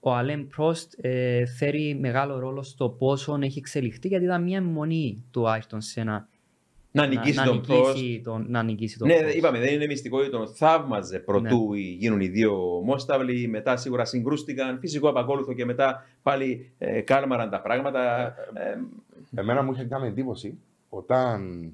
ο 0.00 0.14
Αλέμ 0.14 0.46
Prost 0.56 0.86
ε, 0.96 1.46
φέρει 1.46 1.98
μεγάλο 2.00 2.38
ρόλο 2.38 2.62
στο 2.62 2.88
πόσο 2.88 3.38
έχει 3.40 3.58
εξελιχθεί, 3.58 4.08
γιατί 4.08 4.24
ήταν 4.24 4.42
μια 4.42 4.56
αιμονή 4.56 5.24
του 5.30 5.48
Άιρτον 5.48 5.80
Σένα 5.80 6.28
Να 6.92 7.06
νικήσει 7.06 7.36
να, 7.38 7.44
τον 7.44 7.64
να, 7.68 7.74
Prost. 7.74 7.86
νικήσει 7.94 8.20
τον, 8.24 8.46
να 8.48 8.62
νικήσει 8.62 8.98
τον 8.98 9.08
Ναι, 9.08 9.18
Prost. 9.22 9.34
είπαμε, 9.36 9.58
δεν 9.58 9.74
είναι 9.74 9.86
μυστικό 9.86 10.18
ότι 10.18 10.30
τον 10.30 10.48
θαύμαζε 10.48 11.18
προτού 11.18 11.74
γίνουν 11.74 12.20
οι 12.20 12.26
δύο 12.28 12.80
μόσταυλοι. 12.84 13.48
Μετά 13.48 13.76
σίγουρα 13.76 14.04
συγκρούστηκαν. 14.04 14.78
Φυσικό 14.78 15.08
επακόλουθο 15.08 15.52
και 15.52 15.64
μετά 15.64 16.06
πάλι 16.22 16.72
ε, 16.78 17.00
κάλμαραν 17.00 17.50
τα 17.50 17.60
πράγματα. 17.60 18.34
Ε, 18.54 19.40
Εμένα 19.40 19.62
μου 19.62 19.72
είχε 19.72 19.84
κάνει 19.84 20.06
εντύπωση 20.06 20.58
όταν 20.88 21.70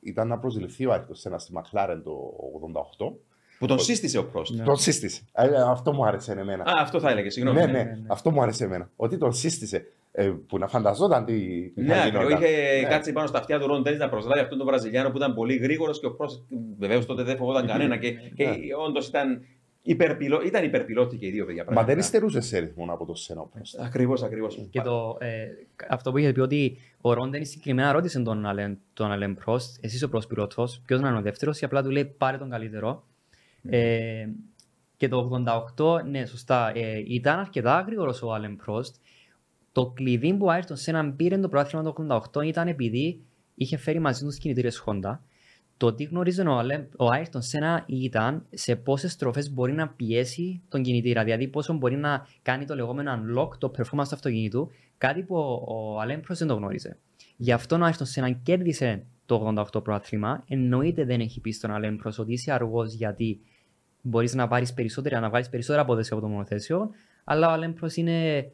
ήταν 0.00 0.28
να 0.28 0.38
προσληφθεί 0.38 0.86
ο 0.86 0.92
Άιρτον 0.92 1.14
Σένας 1.16 1.42
στη 1.42 1.52
Μακλάρεν 1.52 2.02
το 2.02 2.32
88. 2.98 3.12
που 3.58 3.66
τον 3.66 3.78
σύστησε 3.78 4.18
ο 4.18 4.30
Prost. 4.34 4.50
Ναι. 4.56 4.64
Τον 4.64 4.76
σύστησε. 4.76 5.22
Ε, 5.32 5.46
αυτό 5.68 5.92
μου 5.92 6.06
άρεσε 6.06 6.32
εμένα. 6.32 6.62
Α, 6.64 6.72
αυτό 6.80 7.00
θα 7.00 7.10
έλεγε, 7.10 7.30
συγγνώμη. 7.30 7.58
ναι, 7.58 7.66
ναι. 7.66 7.72
ναι, 7.72 7.78
ναι, 7.78 7.90
ναι. 7.90 8.06
αυτό 8.08 8.30
μου 8.30 8.42
άρεσε 8.42 8.64
εμένα. 8.64 8.90
Ότι 8.96 9.18
τον 9.18 9.32
σύστησε. 9.32 9.86
Ε, 10.16 10.32
που 10.46 10.58
να 10.58 10.66
φανταζόταν 10.68 11.24
τι, 11.24 11.34
τι 11.70 11.80
Ναι, 11.82 11.94
θα 11.94 12.02
ακριβώς. 12.02 12.24
γινόταν. 12.26 12.42
είχε 12.42 12.80
Ναι. 12.82 12.88
κάτσει 12.88 13.12
πάνω 13.12 13.26
στα 13.26 13.38
αυτιά 13.38 13.58
του 13.60 13.66
Ρον 13.66 13.82
Ντένις 13.82 13.98
να 13.98 14.08
προσλάβει 14.08 14.40
αυτόν 14.40 14.58
τον 14.58 14.66
Βραζιλιάνο 14.66 15.10
που 15.10 15.16
ήταν 15.16 15.34
πολύ 15.34 15.56
γρήγορος 15.56 16.00
και 16.00 16.06
ο 16.06 16.16
Prost 16.20 16.56
βεβαίως 16.78 17.06
τότε 17.06 17.22
δεν 17.22 17.36
φοβόταν 17.36 17.66
κανένα. 17.66 17.96
και 17.96 18.10
και 18.12 18.44
Ναι. 18.46 18.56
όντως 18.86 19.06
ήταν, 19.08 19.44
υπερπιλό, 19.82 20.42
ήταν 20.44 20.64
υπερπιλότη 20.64 21.16
και 21.16 21.26
οι 21.26 21.30
δύο 21.30 21.44
παιδιά. 21.44 21.60
Μα 21.60 21.64
πραγματικά. 21.64 21.94
δεν 21.96 22.04
υστερούσε 22.04 22.40
σε 22.40 22.58
ρυθμό 22.58 22.86
από 22.88 23.04
το 23.06 23.14
Σένα 23.14 23.40
ο 23.40 23.48
Prost. 23.54 23.84
Ακριβώς, 23.84 24.22
ακριβώς. 24.22 24.66
Και 24.70 24.80
το, 24.80 25.16
ε, 25.20 25.46
αυτό 25.88 26.10
που 26.10 26.18
είχε 26.18 26.32
πει 26.32 26.40
ότι 26.40 26.76
ο 27.00 27.12
Ρόντεν 27.12 27.44
συγκεκριμένα 27.46 27.92
ρώτησε 27.92 28.20
τον 28.22 28.46
Αλέν, 28.46 28.78
τον 28.92 29.10
Αλέν 29.12 29.38
Prost, 29.46 29.76
εσύ 29.80 30.04
ο 30.04 30.08
πρώτο 30.08 30.26
πιλότο, 30.26 30.68
ποιος 30.86 31.00
να 31.00 31.08
είναι 31.08 31.18
ο 31.18 31.22
δεύτερος, 31.22 31.58
και 31.58 31.64
απλά 31.64 31.82
του 31.82 31.90
λέει 31.90 32.04
πάρε 32.04 32.36
τον 32.38 32.50
καλύτερο. 32.50 33.04
Ε, 33.68 34.26
και 34.96 35.08
το 35.08 35.30
88, 35.76 36.02
ναι, 36.10 36.26
σωστά, 36.26 36.72
ε, 36.74 37.02
ήταν 37.06 37.38
αρκετά 37.38 37.84
γρήγορος 37.86 38.22
ο 38.22 38.32
Αλέν 38.32 38.60
Prost. 38.66 38.92
Το 39.74 39.86
κλειδί 39.86 40.34
που 40.34 40.46
ο 40.46 40.50
Άιρτον 40.50 40.76
Σένα 40.76 41.12
πήρε 41.12 41.38
το 41.38 41.48
πρωτάθλημα 41.48 41.92
το 41.92 42.22
88 42.34 42.44
ήταν 42.44 42.68
επειδή 42.68 43.20
είχε 43.54 43.76
φέρει 43.76 43.98
μαζί 43.98 44.24
τους 44.24 44.34
τι 44.34 44.40
κινητήρες 44.40 44.84
Honda. 44.86 45.18
Το 45.76 45.92
τι 45.92 46.04
γνωρίζει 46.04 46.46
ο, 46.46 46.58
Αλέμ- 46.58 46.92
ο 46.96 47.08
Άιρτον 47.08 47.42
Σένα 47.42 47.84
ήταν 47.86 48.46
σε 48.50 48.76
πόσες 48.76 49.12
στροφές 49.12 49.52
μπορεί 49.52 49.72
να 49.72 49.88
πιέσει 49.88 50.62
τον 50.68 50.82
κινητήρα. 50.82 51.24
Δηλαδή, 51.24 51.48
πόσο 51.48 51.72
μπορεί 51.72 51.96
να 51.96 52.26
κάνει 52.42 52.64
το 52.64 52.74
λεγόμενο 52.74 53.12
unlock, 53.12 53.58
το 53.58 53.70
performance 53.76 54.08
του 54.08 54.14
αυτοκινήτου, 54.14 54.70
κάτι 54.98 55.22
που 55.22 55.36
ο, 55.36 55.64
ο 55.66 56.00
Αλέμ 56.00 56.20
Prost 56.20 56.36
δεν 56.36 56.48
το 56.48 56.54
γνώριζε. 56.54 56.98
Γι' 57.36 57.52
αυτό 57.52 57.76
ο 57.76 57.84
Άιρτον 57.84 58.06
Σένα 58.06 58.30
κέρδισε 58.30 59.04
το 59.26 59.54
88 59.74 59.84
πρωτάθλημα. 59.84 60.44
Εννοείται 60.48 61.04
δεν 61.04 61.20
έχει 61.20 61.40
πει 61.40 61.52
στον 61.52 61.70
Αλέμ 61.70 61.96
Prost 62.04 62.16
ότι 62.16 62.32
είσαι 62.32 62.52
αργός 62.52 62.92
γιατί 62.92 63.40
μπορείς 64.00 64.34
να 64.34 64.48
πάρεις 64.48 64.74
περισσότερα, 64.74 65.20
να 65.20 65.30
βάλει 65.30 65.46
περισσότερα 65.50 65.82
απόδοση 65.82 66.12
από 66.12 66.22
το 66.22 66.28
μονοθέσιο. 66.28 66.90
Αλλά 67.24 67.48
ο 67.48 67.52
Αλέμ 67.52 67.72
Prost 67.80 67.94
είναι 67.94 68.50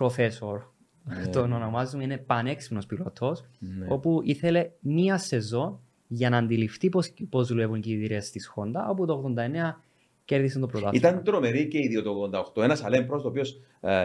professor. 0.00 0.58
Τον 1.32 1.52
ονομάζουμε, 1.52 2.02
είναι 2.02 2.18
πανέξυπνος 2.18 2.86
πιλότος, 2.86 3.44
Ναι. 3.58 3.86
όπου 3.88 4.20
ήθελε 4.24 4.70
μία 4.80 5.18
σεζόν 5.18 5.80
για 6.06 6.30
να 6.30 6.36
αντιληφθεί 6.36 6.88
πώς, 6.88 7.12
πώς 7.28 7.48
δουλεύουν 7.48 7.76
οι 7.76 7.80
κινητήρες 7.80 8.30
της 8.30 8.52
Honda, 8.56 8.88
όπου 8.90 9.06
το 9.06 9.12
89 9.12 9.80
κέρδισε 10.24 10.58
το 10.58 10.66
πρωτάθλημα. 10.66 11.08
Ήταν 11.08 11.24
τρομερή 11.24 11.68
και 11.68 11.78
η 11.78 11.88
δύο 11.88 12.02
το 12.02 12.30
88. 12.54 12.62
Ένας 12.62 12.84
Αλέμ 12.84 13.06
Prost, 13.10 13.22
ο 13.24 13.28
οποίος 13.28 13.60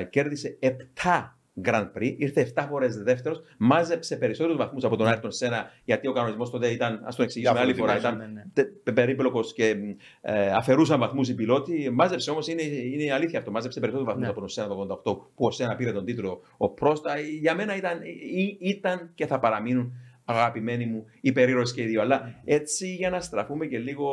κέρδισε 0.10 0.58
7 0.62 1.35
Grand 1.64 1.88
Prix, 1.98 2.14
ήρθε 2.18 2.52
7 2.56 2.66
φορές 2.70 2.98
δεύτερος, 3.04 3.42
μάζεψε 3.58 4.18
περισσότερους 4.18 4.58
βαθμούς 4.58 4.84
από 4.84 4.96
τον 4.96 5.08
Άιρτον 5.08 5.32
Σένα, 5.32 5.72
γιατί 5.86 6.08
ο 6.08 6.12
κανονισμός 6.12 6.50
τότε 6.50 6.68
ήταν, 6.68 7.02
ας 7.06 7.16
το 7.16 7.24
εξηγήσουμε 7.24 7.60
άλλη 7.60 7.74
φορά, 7.74 7.92
Διαφορετικός, 7.94 8.28
ήταν 8.28 8.44
ναι, 8.54 8.64
ναι. 8.86 8.94
περίπλοκος 8.94 9.54
και 9.54 9.76
ε, 10.22 10.52
αφαιρούσαν 10.52 11.00
βαθμούς 11.00 11.30
οι 11.30 11.36
πιλότοι. 11.36 11.90
Μάζεψε 11.94 12.32
όμως, 12.32 12.48
είναι, 12.48 12.62
είναι 12.62 13.04
η 13.04 13.10
αλήθεια 13.12 13.40
αυτό, 13.40 13.52
μάζεψε 13.52 13.80
περισσότερους 13.80 14.14
βαθμούς 14.14 14.26
Ναι. 14.28 14.32
από 14.32 14.40
τον 14.40 14.50
Σένα 14.50 14.68
το 14.68 15.02
88, 15.04 15.18
που 15.36 15.46
ο 15.46 15.52
Σένα 15.52 15.76
πήρε 15.76 15.92
τον 15.92 16.06
τίτλο 16.06 16.42
ο 16.58 16.70
Πρόστα. 16.70 17.20
Για 17.20 17.56
μένα 17.56 17.76
ήταν, 17.76 18.00
ή- 18.36 18.58
ήταν 18.60 19.12
και 19.16 19.26
θα 19.26 19.40
παραμείνουν 19.40 19.94
αγαπημένοι 20.26 20.86
μου 20.86 21.06
υπερήρωε 21.22 21.64
και 21.76 21.82
οι 21.82 21.86
δύο. 21.86 22.02
Αλλά 22.02 22.42
έτσι 22.46 22.88
για 22.96 23.10
να 23.10 23.20
στραφούμε 23.22 23.66
και 23.66 23.80
λίγο 23.80 24.10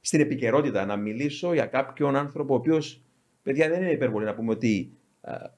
στην 0.00 0.20
επικαιρότητα, 0.20 0.86
να 0.86 0.96
μιλήσω 0.96 1.52
για 1.54 1.66
κάποιον 1.66 2.16
άνθρωπο 2.16 2.52
ο 2.54 2.56
οποίος, 2.56 3.02
παιδιά, 3.42 3.68
δεν 3.68 3.82
είναι 3.82 3.90
υπερβολή 3.90 4.24
να 4.24 4.34
πούμε 4.34 4.50
ότι 4.52 4.92
ε, 4.92 4.97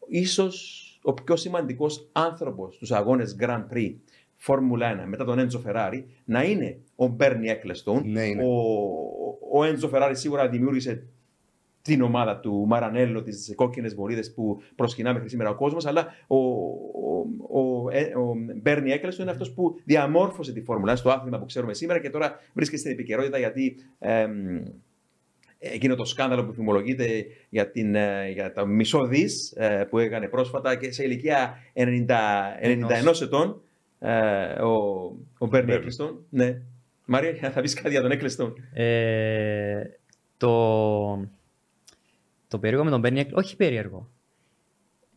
ίσως 0.09 0.87
ο 1.03 1.13
πιο 1.13 1.37
σημαντικός 1.37 2.09
άνθρωπος 2.13 2.75
στους 2.75 2.93
αγώνες 2.93 3.37
Grand 3.41 3.65
Prix 3.75 3.95
Φόρμουλα 4.37 5.05
1 5.05 5.07
μετά 5.07 5.25
τον 5.25 5.39
Έντζο 5.39 5.59
Φεράρι 5.59 6.07
να 6.25 6.45
είναι 6.45 6.79
ο 6.97 7.07
Μπέρνι 7.07 7.49
Έκλεστον. 7.49 8.03
Ναι, 8.11 8.23
είναι. 8.23 8.43
Ο, 8.45 9.59
ο 9.59 9.65
Έντζο 9.65 9.89
Φεράρι 9.89 10.17
σίγουρα 10.17 10.49
δημιούργησε 10.49 11.07
την 11.83 12.03
ομάδα 12.03 12.41
του 12.41 12.65
Μαρανέλο, 12.67 13.23
τις 13.23 13.53
κόκκινες 13.55 13.95
βολίδες 13.95 14.35
που 14.35 14.61
προσκυνά 14.77 15.13
μέχρι 15.13 15.29
σήμερα 15.29 15.51
ο 15.51 15.55
κόσμος, 15.55 15.87
αλλά 15.87 16.07
ο, 16.27 16.37
ο, 16.37 17.27
ο, 17.61 17.91
ε, 17.91 18.03
ο 18.03 18.35
Μπέρνι 18.63 18.91
Έκλεστον 18.91 19.23
είναι 19.23 19.33
αυτός 19.33 19.53
που 19.53 19.81
διαμόρφωσε 19.85 20.53
τη 20.53 20.63
Φόρμουλα 20.63 20.93
1 20.93 20.97
στο 20.97 21.11
άθλημα 21.11 21.39
που 21.39 21.47
ξέρουμε 21.47 21.75
σήμερα 21.75 22.01
και 22.01 22.11
τώρα 22.11 22.41
βρίσκεται 22.53 22.81
στην 22.81 22.93
επικαιρότητα 22.93 23.39
γιατί 23.39 23.77
εμ, 23.99 24.63
εκείνο 25.61 25.95
το 25.95 26.05
σκάνδαλο 26.05 26.45
που 26.45 26.53
φημολογείται 26.53 27.27
για, 27.49 27.71
την, 27.71 27.95
ε, 27.95 28.31
για 28.31 28.53
τα 28.53 28.67
μισό 28.67 29.07
δις 29.07 29.53
ε, 29.57 29.87
που 29.91 29.99
έκανε 29.99 30.29
πρόσφατα 30.29 30.77
και 30.77 30.93
σε 30.93 31.05
ηλικία 31.05 31.55
90, 31.75 31.85
91 33.07 33.21
ετών 33.23 33.63
ε, 33.99 34.63
ο, 34.63 34.71
ο 35.39 35.47
Μπέρνι 35.47 35.49
Μπέρνι. 35.49 35.73
Έκλειστον. 35.73 36.25
Ναι. 36.31 36.63
Μαρία, 37.05 37.35
θα 37.55 37.61
πεις 37.61 37.75
κάτι 37.75 37.91
για 37.91 38.01
τον 38.01 38.11
Έκλειστον. 38.11 38.55
Ε, 38.73 39.83
το, 40.37 41.29
το 42.49 42.59
περίεργο 42.59 42.85
με 42.85 42.91
τον 42.91 43.01
Μπέρνι 43.01 43.21
Έκλ- 43.21 43.37
όχι 43.37 43.57
περίεργο. 43.57 44.11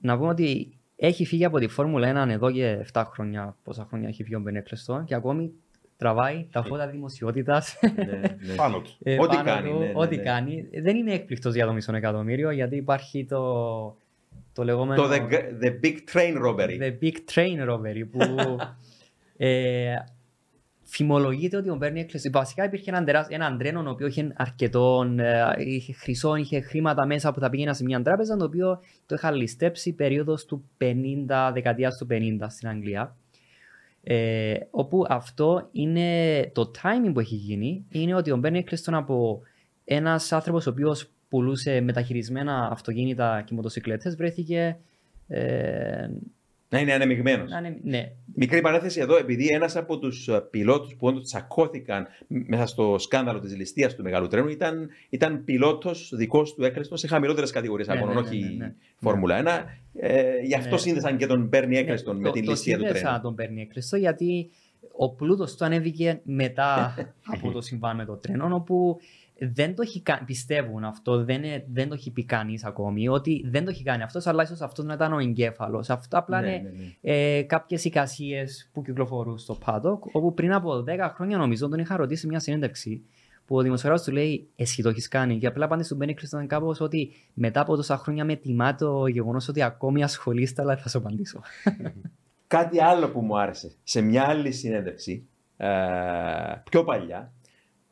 Να 0.02 0.18
πούμε 0.18 0.30
ότι 0.30 0.78
έχει 0.96 1.26
φύγει 1.26 1.46
από 1.46 1.60
τη 1.60 1.68
Φόρμουλα 1.68 2.26
1 2.26 2.30
εδώ 2.30 2.52
και 2.52 2.86
7 2.94 3.04
χρόνια, 3.06 3.58
πόσα 3.64 3.86
χρόνια 3.86 4.08
έχει 4.08 4.24
φύγει 4.24 4.36
ο 4.36 4.40
Μπέρνι 4.40 4.60
Έκλειστον 4.60 5.06
και 5.06 5.16
ακόμη 5.16 5.54
τραβάει 5.98 6.48
τα 6.52 6.64
φώτα 6.64 6.88
δημοσιότητας 6.88 7.80
ναι, 7.96 8.04
ναι. 8.04 8.54
Πάνω 8.56 8.82
του. 8.82 8.92
Ε, 9.04 9.20
Ό,τι 9.20 9.36
πάνω 9.36 9.50
κάνει, 9.50 9.70
του, 9.70 9.78
ναι, 9.78 9.86
ναι, 9.86 9.92
ό,τι 9.96 10.16
ναι. 10.16 10.24
κάνει. 10.24 10.68
Δεν 10.82 10.96
είναι 10.96 11.14
έκπληκτος 11.14 11.54
για 11.54 11.66
το 11.66 11.74
μισό 11.74 11.96
εκατομμύριο 11.96 12.52
γιατί 12.52 12.76
υπάρχει 12.76 13.26
το, 13.26 13.42
το 14.54 14.64
λεγόμενο. 14.64 15.02
Το 15.02 15.10
the, 15.14 15.64
the 15.64 15.86
Big 15.86 15.98
Train 16.14 16.46
Robbery. 16.46 16.80
The 16.80 16.94
Big 17.02 17.16
Train 17.34 17.70
Robbery 17.70 18.08
που 18.12 18.20
ε, 19.46 19.96
φημολογείται 20.84 21.58
ότι 21.58 21.70
ο 21.70 21.76
Μπέρνι 21.76 22.00
έκλεισε. 22.00 22.30
Βασικά 22.34 22.64
υπήρχε 22.64 22.90
έναν, 22.90 23.06
τεράσ, 23.06 23.28
έναν 23.30 23.58
τρένο 23.58 23.84
ο 23.88 23.90
οποίος 23.90 24.10
είχε 24.10 24.34
αρκετό, 24.36 25.14
ε, 25.18 25.44
είχε 25.58 25.94
χρυσό, 25.94 26.36
είχε 26.36 26.60
χρήματα 26.60 27.06
μέσα 27.06 27.34
που 27.34 27.40
θα 27.40 27.50
πήγαινα 27.50 27.74
σε 27.74 27.84
μια 27.84 28.02
τράπεζα 28.02 28.38
το 28.38 28.46
οποίο 28.46 28.80
το 29.06 29.16
είχα 29.16 29.32
ληστέψει 29.32 29.94
περίοδος 29.94 30.46
του 30.46 30.70
50, 30.78 31.52
δεκαετίας 31.54 31.98
του 31.98 32.08
50 32.10 32.46
στην 32.48 32.68
Αγγλία. 32.68 33.16
Ε, 34.06 34.56
όπου 34.72 35.06
αυτό 35.10 35.68
είναι 35.72 36.42
το 36.54 36.72
timing 36.82 37.12
που 37.14 37.20
έχει 37.20 37.36
γίνει 37.36 37.86
είναι 37.90 38.16
ότι 38.16 38.32
ο 38.32 38.38
Μπέρνι 38.38 38.58
Έκλειστον 38.58 38.94
από 38.94 39.42
ένας 39.86 40.32
άνθρωπος 40.32 40.68
ο 40.68 40.70
οποίος 40.70 41.10
πουλούσε 41.30 41.82
μεταχειρισμένα 41.82 42.70
αυτοκίνητα 42.72 43.44
και 43.46 43.54
μοτοσυκλέτες 43.54 44.16
βρέθηκε 44.16 44.78
ε, 45.28 46.10
Να 46.74 46.80
είναι 46.80 46.94
ανεμιγμένος. 46.94 47.52
να 47.52 47.58
είναι, 47.58 47.78
ναι, 47.84 48.12
Μικρή 48.36 48.62
παρένθεση 48.62 49.00
εδώ, 49.00 49.18
επειδή 49.18 49.48
ένας 49.48 49.76
από 49.76 50.00
τους 50.00 50.30
πιλότους 50.50 50.96
που 50.96 51.08
όντως 51.08 51.24
τσακώθηκαν 51.24 52.08
μέσα 52.28 52.66
στο 52.66 52.96
σκάνδαλο 53.00 53.40
της 53.40 53.56
ληστείας 53.56 53.96
του 53.96 54.04
μεγάλου 54.04 54.28
τρένου 54.28 54.48
ήταν, 54.50 54.90
ήταν 55.10 55.44
πιλότος 55.44 56.12
δικός 56.16 56.54
του 56.54 56.64
έκλειστον 56.64 56.98
σε 56.98 57.08
χαμηλότερες 57.08 57.52
κατηγορίες 57.52 57.88
Ναι, 57.88 57.94
αγώνων, 57.94 58.16
ναι, 58.16 58.22
ναι, 58.22 58.28
όχι 58.28 58.40
ναι, 58.44 58.66
ναι. 58.66 58.74
Φόρμουλα 59.00 59.42
1. 59.44 59.66
Ε, 59.94 60.38
γι' 60.44 60.56
αυτό 60.56 60.70
Ναι. 60.72 60.78
σύνδεσαν 60.78 61.18
και 61.18 61.26
τον 61.28 61.46
Μπέρνι 61.48 61.78
Έκλειστον 61.78 62.18
με 62.18 62.24
το, 62.28 62.32
την 62.32 62.46
το 62.46 62.52
ληστεία 62.52 62.78
του 62.78 62.84
σύνδεσα 62.84 63.06
τρένου. 63.08 63.22
τον 63.22 63.34
Μπέρνι 63.34 63.62
Έκλειστο 63.62 63.98
γιατί 63.98 64.50
ο 64.98 65.10
πλούτος 65.16 65.56
του 65.56 65.66
ανέβηκε 65.66 66.22
μετά 66.24 66.96
από 67.34 67.52
το 67.52 67.62
συμβάν 67.62 67.96
με 67.96 68.06
το 68.06 68.16
τρένο 68.16 68.56
όπου 68.56 68.98
δεν 69.54 69.76
το 69.76 69.82
έχει 69.82 70.02
κάνει, 70.02 70.26
πιστεύουν 70.26 70.84
αυτό, 70.84 71.24
δεν, 71.24 71.44
είναι- 71.44 71.66
δεν 71.72 71.88
το 71.88 71.94
έχει 71.94 72.12
πει 72.12 72.26
κανείς 72.26 72.64
ακόμη, 72.64 73.08
ότι 73.08 73.46
δεν 73.50 73.64
το 73.64 73.70
έχει 73.70 73.84
κάνει 73.84 74.04
αυτός, 74.04 74.28
αλλά 74.28 74.44
ίσως 74.44 74.62
αυτός 74.62 74.86
να 74.86 74.94
ήταν 74.94 75.14
ο 75.14 75.20
εγκέφαλος. 75.20 75.90
Αυτό 75.90 76.18
απλά 76.18 76.42
Ναι, 76.42 76.48
είναι 76.48 76.58
ναι, 76.62 76.70
ναι. 77.02 77.14
ε, 77.16 77.42
κάποιες 77.42 77.86
εικασίες 77.86 78.70
που 78.74 78.82
κυκλοφορούν 78.82 79.38
στο 79.38 79.58
Paddock, 79.66 80.00
όπου 80.12 80.34
πριν 80.34 80.54
από 80.54 80.84
10 80.88 81.12
χρόνια 81.14 81.38
νομίζω 81.38 81.70
τον 81.70 81.80
είχα 81.80 81.96
ρωτήσει 81.96 82.22
σε 82.22 82.28
μια 82.28 82.40
συνέντευξη 82.40 83.04
που 83.46 83.56
ο 83.56 83.62
δημοσιογράφος 83.62 84.06
του 84.06 84.12
λέει 84.14 84.48
εσύ 84.56 84.82
το 84.82 84.90
έχεις 84.90 85.08
κάνει 85.08 85.38
και 85.38 85.48
απλά 85.48 85.66
απάντησε 85.66 85.86
στον 85.88 85.98
Μπένι 85.98 86.14
Κλειστόν 86.14 86.48
κάπως 86.48 86.80
ότι 86.82 87.12
μετά 87.34 87.62
από 87.62 87.76
τόσα 87.76 87.98
χρόνια 87.98 88.26
με 88.26 88.36
τιμά 88.36 88.76
το 88.76 89.08
γεγονός 89.08 89.48
ότι 89.48 89.62
ακόμη 89.62 90.04
ασχολείστε 90.04 90.62
αλλά 90.62 90.78
θα 90.78 90.90
σου 90.90 90.98
απαντήσω. 90.98 91.42
Κάτι 92.48 92.82
άλλο 92.82 93.10
που 93.10 93.22
μου 93.22 93.40
άρεσε 93.40 93.72
σε 93.84 94.02
μια 94.02 94.24
άλλη 94.28 94.52
συνέντευξη 94.52 95.28
ε, 95.58 95.68
πιο 96.70 96.84
παλιά 96.84 97.32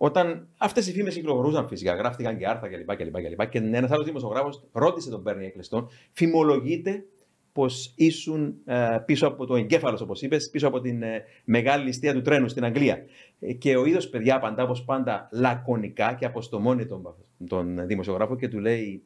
όταν 0.03 0.47
αυτές 0.57 0.87
οι 0.87 0.91
φήμες 0.91 1.13
κυκλοφορούσαν 1.13 1.67
φυσικά, 1.67 1.93
γράφτηκαν 1.95 2.37
και 2.37 2.47
άρθρα 2.47 2.67
κλπ. 2.67 2.95
Και, 2.95 3.03
και, 3.03 3.35
και, 3.35 3.45
και 3.49 3.57
ένας 3.57 3.91
άλλος 3.91 4.05
δημοσιογράφο 4.05 4.49
ρώτησε 4.71 5.09
τον 5.09 5.21
Μπέρνι 5.21 5.45
Εκλεστόν, 5.45 5.89
φημολογείται 6.11 7.05
πως 7.51 7.93
ήσουν 7.95 8.55
ε, 8.65 8.97
πίσω 9.05 9.27
από 9.27 9.45
το 9.45 9.55
εγκέφαλος, 9.55 10.01
όπως 10.01 10.21
είπες, 10.21 10.49
πίσω 10.49 10.67
από 10.67 10.81
την 10.81 11.03
ε, 11.03 11.23
μεγάλη 11.45 11.83
ληστεία 11.83 12.13
του 12.13 12.21
τρένου 12.21 12.47
στην 12.47 12.63
Αγγλία. 12.63 13.05
Ε, 13.39 13.53
και 13.53 13.77
ο 13.77 13.85
ίδιο, 13.85 13.99
παιδιά, 14.11 14.35
απαντά 14.35 14.63
όπως 14.63 14.83
πάντα 14.83 15.29
λακωνικά 15.31 16.13
και 16.13 16.25
αποστομώνει 16.25 16.85
τον, 16.85 17.15
τον 17.47 17.87
δημοσιογράφο 17.87 18.35
και 18.35 18.47
του 18.47 18.59
λέει: 18.59 19.03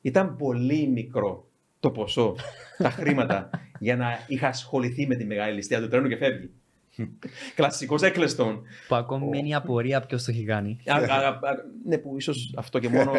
Ήταν 0.00 0.36
πολύ 0.36 0.88
μικρό 0.88 1.48
το 1.80 1.90
ποσό, 1.90 2.36
τα 2.78 2.90
χρήματα, 2.90 3.50
για 3.86 3.96
να 3.96 4.06
είχα 4.26 4.48
ασχοληθεί 4.48 5.06
με 5.06 5.14
τη 5.14 5.24
μεγάλη 5.24 5.54
ληστεία 5.54 5.80
του 5.80 5.88
τρένου 5.88 6.08
και 6.08 6.16
φεύγει. 6.16 6.50
Κλασικός 7.54 8.02
έκλειστον. 8.02 8.62
Που 8.88 8.94
ακόμη 8.94 9.28
μένει 9.28 9.54
απορία 9.54 10.00
ποιος 10.00 10.24
το 10.24 10.30
έχει 10.30 10.44
κάνει. 10.44 10.78
Ναι, 11.84 11.98
που 11.98 12.16
ίσως 12.18 12.54
αυτό 12.56 12.78
και 12.78 12.88
μόνο 12.88 13.12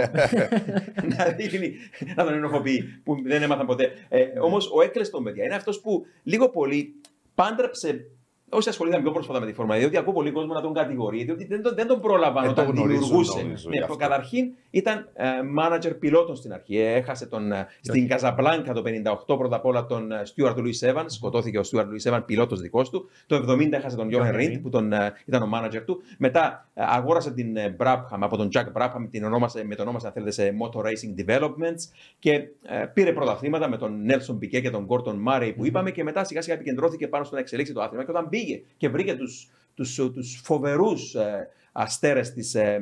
να 1.17 1.25
δείχνει, 1.37 1.73
να 2.15 2.23
τον 2.23 2.33
ενοχοποιεί, 2.33 3.01
που 3.03 3.21
δεν 3.25 3.41
έμαθαν 3.41 3.65
ποτέ. 3.65 3.91
Ε, 4.09 4.23
Όμως 4.39 4.71
ο 4.73 4.81
έκλειστον, 4.81 5.23
παιδιά, 5.23 5.43
είναι 5.43 5.55
αυτός 5.55 5.81
που 5.81 6.05
λίγο 6.23 6.49
πολύ 6.49 6.95
πάντρεψε 7.35 8.05
Όσοι 8.49 8.69
ασχολήθηκαν 8.69 9.03
πιο 9.03 9.13
πρόσφατα 9.13 9.39
με 9.39 9.45
τη 9.45 9.53
φόρμα, 9.53 9.75
διότι 9.75 9.97
ακούω 9.97 10.13
πολύ 10.13 10.31
κόσμο 10.31 10.53
να 10.53 10.61
τον 10.61 10.73
κατηγορεί, 10.73 11.23
διότι 11.23 11.45
δεν 11.45 11.61
τον, 11.61 11.75
δεν 11.75 11.87
τον 11.87 12.01
πρόλαβαν 12.01 12.45
ε, 12.45 12.47
όταν 12.47 12.71
δημιουργούσε. 12.71 13.41
Ναι, 13.43 13.95
καταρχήν 13.97 14.51
ήταν 14.69 15.09
uh, 15.17 15.63
manager 15.63 15.99
πιλότων 15.99 16.35
στην 16.35 16.53
αρχή. 16.53 16.77
Έχασε 16.77 17.25
τον, 17.25 17.51
uh, 17.53 17.55
στην 17.81 18.07
Καζαμπλάνκα 18.07 18.73
το 18.73 18.83
58 19.27 19.37
πρώτα 19.37 19.55
απ' 19.55 19.65
όλα 19.65 19.85
τον 19.85 20.09
Stuart 20.11 20.55
Louis 20.55 20.93
Evans. 20.93 21.05
Σκοτώθηκε 21.05 21.57
ο 21.57 21.61
Stuart 21.71 21.85
Louis 21.85 22.11
Evans, 22.11 22.23
πιλότος 22.25 22.61
δικός 22.61 22.89
του. 22.89 23.09
Το 23.25 23.35
70 23.35 23.71
έχασε 23.71 23.95
τον 23.95 24.09
Johan 24.11 24.31
Ριντ, 24.35 24.61
που 24.61 24.69
τον, 24.69 24.91
uh, 24.93 25.09
ήταν 25.25 25.41
ο 25.41 25.49
manager 25.53 25.81
του. 25.85 26.01
Μετά 26.17 26.69
uh, 26.75 26.81
αγόρασε 26.87 27.31
την 27.31 27.55
uh, 27.57 27.85
Brabham 27.85 28.19
από 28.19 28.37
τον 28.37 28.49
Jack 28.53 28.65
Brabham, 28.73 29.07
την 29.11 29.23
ονόμασε, 29.23 29.65
με 29.65 29.75
τον 29.75 29.83
ονόμασε 29.83 30.07
αν 30.07 30.13
θέλετε 30.13 30.31
σε 30.31 30.53
Motor 30.61 30.81
Racing 30.81 31.25
Developments 31.25 31.81
και 32.19 32.39
uh, 32.39 32.89
πήρε 32.93 33.13
πρωταθλήματα 33.13 33.69
με 33.69 33.77
τον 33.77 34.05
Nelson 34.09 34.33
Piquet 34.33 34.61
και 34.61 34.69
τον 34.69 34.87
Gordon 34.89 35.15
Murray 35.27 35.53
που 35.55 35.65
είπαμε 35.65 35.91
και 35.91 36.03
μετά 36.03 36.23
σιγά 36.23 36.41
σιγά 36.41 36.55
επικεντρώθηκε 36.55 37.07
πάνω 37.07 37.23
στο 37.23 37.35
να 37.35 37.41
εξελίξει 37.41 37.73
το 37.73 37.81
άθλημα. 37.81 38.03
Και 38.03 38.11
όταν 38.11 38.27
πήγε 38.37 38.61
και 38.77 38.89
βρήκε 38.89 39.15
τους, 39.15 39.49
τους, 39.73 39.95
τους 39.95 40.41
φοβερούς 40.43 41.15
ε, 41.15 41.47
αστέρες, 41.71 42.33
της, 42.33 42.55
ε, 42.55 42.81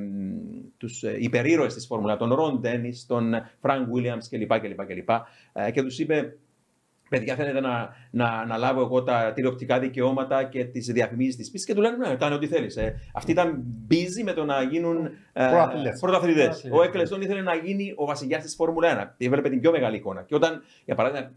τους 0.77 1.03
ε, 1.03 1.15
υπερήρωες 1.19 1.73
της 1.73 1.85
Φόρμουλα, 1.85 2.17
τον 2.17 2.33
Ρον 2.33 2.59
Ντένις, 2.59 3.05
τον 3.05 3.33
Φρανκ 3.61 3.93
Βίλιαμς 3.93 4.29
κλπ. 4.29 4.59
κλπ, 4.59 4.85
κλπ. 4.85 5.09
Ε, 5.53 5.71
και 5.71 5.81
τους 5.81 5.99
είπε, 5.99 6.37
παιδιά 7.09 7.35
θέλετε 7.35 7.59
να, 7.59 7.89
να, 8.11 8.45
να 8.45 8.57
λάβω 8.57 8.81
εγώ 8.81 9.03
τα 9.03 9.31
τηλεοπτικά 9.33 9.79
δικαιώματα 9.79 10.43
και 10.43 10.65
τις 10.65 10.85
διαφημίσεις 10.85 11.35
της 11.35 11.51
πίστης 11.51 11.67
και 11.67 11.73
του 11.73 11.81
λένε 11.81 11.97
ναι, 11.97 12.15
κάνε 12.15 12.35
ό,τι 12.35 12.47
θέλεις. 12.47 12.77
Ε. 12.77 13.01
Αυτοί 13.13 13.31
ήταν 13.31 13.63
busy 13.89 14.23
με 14.23 14.33
το 14.33 14.45
να 14.45 14.61
γίνουν 14.61 15.05
ε, 15.33 15.51
πρωταθλητές. 15.99 16.67
Ο 16.71 16.83
Εκλεστόν 16.83 17.21
ήθελε 17.21 17.41
να 17.41 17.55
γίνει 17.55 17.93
ο 17.95 18.05
βασιλιάς 18.05 18.43
της 18.43 18.55
Φόρμουλα 18.55 19.13
1. 19.17 19.25
Έβλεπε 19.25 19.49
την 19.49 19.59
πιο 19.59 19.71
μεγάλη 19.71 19.95
εικόνα. 19.95 20.23
Και 20.23 20.35
όταν, 20.35 20.63
για 20.85 20.95
παράδειγμα, 20.95 21.31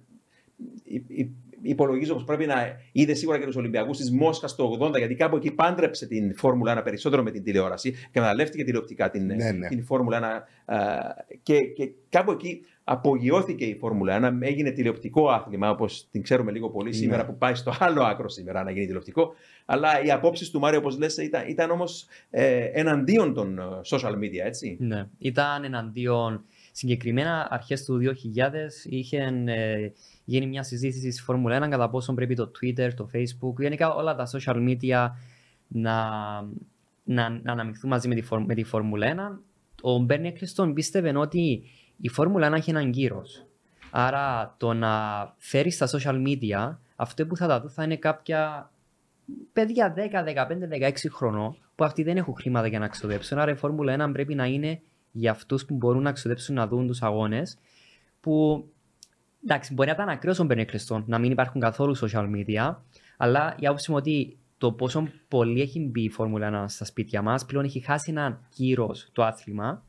υπολογίζω 1.63 2.15
πως 2.15 2.25
πρέπει 2.25 2.47
να 2.47 2.55
είδε 2.93 3.15
σίγουρα 3.15 3.39
και 3.39 3.47
τους 3.47 3.57
Ολυμπιακούς 3.57 3.97
της 3.97 4.11
Μόσχας 4.11 4.55
το 4.55 4.79
80, 4.81 4.99
γιατί 4.99 5.15
κάπου 5.15 5.37
εκεί 5.37 5.51
πάντρεψε 5.51 6.07
την 6.07 6.37
Φόρμουλα 6.37 6.81
1 6.81 6.85
περισσότερο 6.85 7.23
με 7.23 7.31
την 7.31 7.43
τηλεόραση 7.43 7.95
και 8.13 8.19
αναλεύτηκε 8.19 8.65
τηλεοπτικά 8.65 9.11
την, 9.11 9.27
ναι, 9.27 9.51
ναι. 9.51 9.69
την 9.69 9.85
Φόρμουλα 9.85 10.45
1. 10.67 10.75
και, 11.43 11.61
και 11.61 11.91
κάπου 12.09 12.31
εκεί 12.31 12.61
απογειώθηκε 12.85 13.65
η 13.65 13.77
Φόρμουλα 13.77 14.39
1, 14.39 14.39
έγινε 14.41 14.71
τηλεοπτικό 14.71 15.29
άθλημα, 15.29 15.71
όπως 15.71 16.09
την 16.11 16.23
ξέρουμε 16.23 16.53
λίγο 16.53 16.71
πολύ 16.71 16.93
σήμερα, 16.93 17.23
ναι. 17.23 17.29
που 17.29 17.39
πάει 17.39 17.55
στο 17.55 17.73
άλλο 17.79 18.03
άκρο 18.03 18.29
σήμερα 18.29 18.65
να 18.65 18.71
γίνει 18.71 18.87
τηλεοπτικό. 18.87 19.33
Αλλά 19.65 20.03
οι 20.05 20.11
απόψεις 20.11 20.51
του 20.51 20.59
Μάριο, 20.59 20.79
όπως 20.79 20.99
λες, 20.99 21.17
ήταν, 21.17 21.49
ήταν 21.49 21.71
όμως 21.71 22.07
ε, 22.31 22.65
εναντίον 22.73 23.35
των 23.35 23.59
ε, 23.59 23.63
social 23.85 24.13
media, 24.13 24.45
έτσι. 24.45 24.77
Ναι, 24.81 25.07
ήταν 25.19 25.65
εναντίον. 25.65 26.45
Συγκεκριμένα 26.73 27.49
αρχές 27.51 27.85
του 27.85 28.01
2000 28.03 28.43
είχε 28.85 29.19
ε, 29.45 29.91
γίνει 30.29 30.47
μια 30.47 30.63
συζήτηση 30.63 31.11
στη 31.11 31.23
Φόρμουλα 31.23 31.67
1 31.67 31.69
κατά 31.71 31.91
πόσο 31.91 32.15
πρέπει 32.15 32.35
το 32.35 32.51
Twitter, 32.61 32.91
το 32.95 33.11
Facebook, 33.15 33.55
γενικά 33.59 33.95
όλα 33.95 34.15
τα 34.15 34.27
social 34.33 34.57
media 34.69 35.09
να, 35.69 35.95
να, 37.05 37.29
να 37.29 37.53
αναμειχθούν 37.53 37.91
μαζί 37.91 38.09
με 38.09 38.15
τη, 38.15 38.23
με 38.47 38.55
τη 38.55 38.65
Φόρμουλα 38.65 39.35
1. 39.35 39.39
Ο 39.83 39.99
Μπέρνι 39.99 40.29
Έκλειστον 40.29 40.73
πίστευε 40.73 41.17
ότι 41.17 41.63
η 42.01 42.09
Φόρμουλα 42.09 42.51
1 42.51 42.53
έχει 42.53 42.71
έναν 42.71 42.91
κύρος. 42.91 43.45
Άρα 43.91 44.55
το 44.59 44.73
να 44.73 44.93
φέρεις 45.37 45.75
στα 45.75 45.89
social 45.89 46.27
media 46.27 46.77
αυτό 46.97 47.27
που 47.27 47.37
θα 47.37 47.47
τα 47.47 47.61
δω 47.61 47.69
θα 47.69 47.83
είναι 47.83 47.97
κάποια 47.97 48.71
παιδιά 49.53 49.95
10, 49.97 50.01
15, 50.81 50.91
16 50.91 50.93
χρονών 51.13 51.57
που 51.75 51.85
αυτοί 51.85 52.03
δεν 52.03 52.17
έχουν 52.17 52.35
χρήματα 52.35 52.67
για 52.67 52.79
να 52.79 52.89
ξοδέψουν. 52.89 53.39
Άρα 53.39 53.51
η 53.51 53.55
Φόρμουλα 53.55 54.09
1 54.09 54.13
πρέπει 54.13 54.35
να 54.35 54.47
είναι 54.47 54.81
για 55.13 55.31
αυτούς 55.31 55.65
που 55.65 55.75
μπορούν 55.75 56.03
να 56.03 56.13
ξοδέψουν 56.13 56.55
να 56.55 56.67
δουν 56.67 56.87
τους 56.87 57.03
αγώνες 57.03 57.59
που 58.21 58.65
Εντάξει, 59.51 59.75
μπορεί 59.75 59.89
να 59.89 59.95
ήταν 59.95 60.09
ακραίος 60.09 60.39
ο 60.39 60.45
Μπενέκλεστον 60.45 61.05
να 61.07 61.19
μην 61.19 61.31
υπάρχουν 61.31 61.61
καθόλου 61.61 61.99
social 61.99 62.31
media, 62.35 62.75
αλλά 63.17 63.57
η 63.59 63.67
άποψη 63.67 63.91
μου 63.91 63.97
ότι 63.97 64.39
το 64.59 64.73
πόσο 64.73 65.09
πολύ 65.29 65.61
έχει 65.61 65.81
μπει 65.81 66.03
η 66.03 66.09
Φόρμουλα 66.09 66.65
1 66.65 66.69
στα 66.69 66.85
σπίτια 66.85 67.23
μας 67.23 67.47
πλέον 67.47 67.65
έχει 67.65 67.81
χάσει 67.81 68.11
ένα 68.11 68.41
κύρος 68.49 69.09
το 69.13 69.25
άθλημα. 69.25 69.85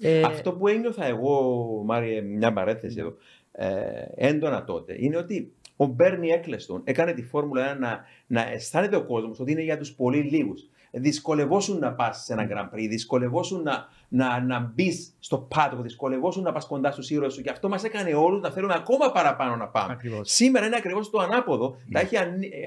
Ε... 0.00 0.20
Αυτό 0.20 0.52
που 0.52 0.68
ένιωθα 0.68 1.04
εγώ, 1.04 1.82
Μάρια, 1.84 2.22
μια 2.22 2.52
παρέθεση 2.52 2.96
εδώ, 2.98 3.14
ε, 3.52 3.68
έντονα 4.14 4.64
τότε, 4.64 4.96
είναι 4.98 5.16
ότι 5.16 5.52
ο 5.76 5.86
Μπέρνι 5.86 6.28
Έκλεστον 6.28 6.80
έκανε 6.84 7.12
τη 7.12 7.22
Φόρμουλα 7.22 7.76
1 7.76 7.78
να, 7.78 8.04
να 8.26 8.52
αισθάνεται 8.52 8.96
ο 8.96 9.04
κόσμος 9.04 9.40
ότι 9.40 9.52
είναι 9.52 9.62
για 9.62 9.78
τους 9.78 9.92
πολύ 9.92 10.18
λίγους 10.18 10.68
δυσκολευόσουν 10.92 11.78
να 11.78 11.92
πας 11.92 12.24
σε 12.24 12.32
ένα 12.32 12.48
Grand 12.50 12.74
Prix, 12.74 12.86
δυσκολευόσουν 12.88 13.62
να, 13.62 13.88
να, 14.08 14.40
να 14.40 14.72
μπεις 14.74 15.12
στο 15.18 15.38
πάτο, 15.38 15.76
δυσκολευόσουν 15.76 16.42
να 16.42 16.52
πας 16.52 16.66
κοντά 16.66 16.90
στους 16.90 17.10
ήρωες 17.10 17.32
σου. 17.32 17.42
Και 17.42 17.50
αυτό 17.50 17.68
μας 17.68 17.84
έκανε 17.84 18.14
όλους 18.14 18.40
να 18.40 18.50
θέλουμε 18.50 18.74
ακόμα 18.74 19.12
παραπάνω 19.12 19.56
να 19.56 19.68
πάμε. 19.68 19.92
Ακριβώς. 19.92 20.30
Σήμερα 20.32 20.66
είναι 20.66 20.76
ακριβώς 20.76 21.10
το 21.10 21.18
ανάποδο. 21.18 21.76
Ναι. 21.86 21.92
Τα 21.92 22.00
έχει, 22.00 22.16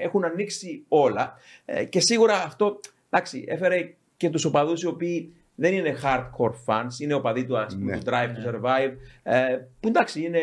έχουν 0.00 0.24
ανοίξει 0.24 0.84
όλα. 0.88 1.34
Ε, 1.64 1.84
και 1.84 2.00
σίγουρα 2.00 2.42
αυτό 2.42 2.80
εντάξει, 3.10 3.44
έφερε 3.48 3.94
και 4.16 4.30
τους 4.30 4.44
οπαδούς 4.44 4.82
οι 4.82 4.86
οποίοι 4.86 5.34
δεν 5.54 5.72
είναι 5.72 5.96
hardcore 6.02 6.54
fans, 6.66 7.00
είναι 7.00 7.14
οπαδοί 7.14 7.44
του, 7.44 7.56
ναι. 7.78 7.98
του 7.98 8.02
Drive 8.04 8.28
to 8.28 8.50
Survive, 8.50 8.92
ε, 9.22 9.58
που 9.80 9.88
εντάξει 9.88 10.22
είναι 10.22 10.40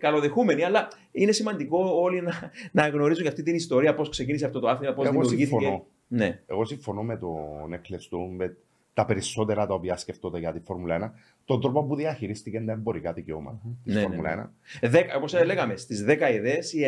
καλοδεχούμενοι, 0.00 0.64
αλλά 0.64 0.88
είναι 1.12 1.32
σημαντικό 1.32 1.78
όλοι 2.02 2.20
να, 2.22 2.32
να 2.72 2.88
γνωρίζουν 2.88 3.22
για 3.22 3.30
αυτή 3.30 3.42
την 3.42 3.54
ιστορία, 3.54 3.94
πώς 3.94 4.08
ξεκίνησε 4.08 4.46
αυτό 4.46 4.60
το 4.60 4.68
άθλημα, 4.68 4.94
πώς 4.94 5.08
δημιουργήθηκε. 5.08 5.82
Ναι. 6.08 6.42
Εγώ 6.46 6.64
συμφωνώ 6.64 7.02
με 7.02 7.16
τον 7.16 7.72
Εκλεστού, 7.72 8.18
με 8.18 8.56
τα 8.94 9.04
περισσότερα 9.04 9.66
τα 9.66 9.74
οποία 9.74 9.96
σκεφτόνται 9.96 10.38
για 10.38 10.52
τη 10.52 10.60
Φόρμουλα 10.60 11.14
1, 11.14 11.20
τον 11.44 11.60
τρόπο 11.60 11.84
που 11.84 11.96
διαχειρίστηκε 11.96 12.60
τα 12.60 12.72
εμπορικά 12.72 13.12
δικαιώματα 13.12 13.60
mm-hmm. 13.66 13.76
της 13.84 13.94
ναι, 13.94 14.00
Φόρμουλα 14.00 14.52
1. 14.80 14.88
Ναι, 14.90 15.00
Όπως 15.16 15.44
λέγαμε, 15.44 15.76
στις 15.76 16.04
10 16.08 16.34
ιδέες, 16.34 16.72
οι 16.72 16.80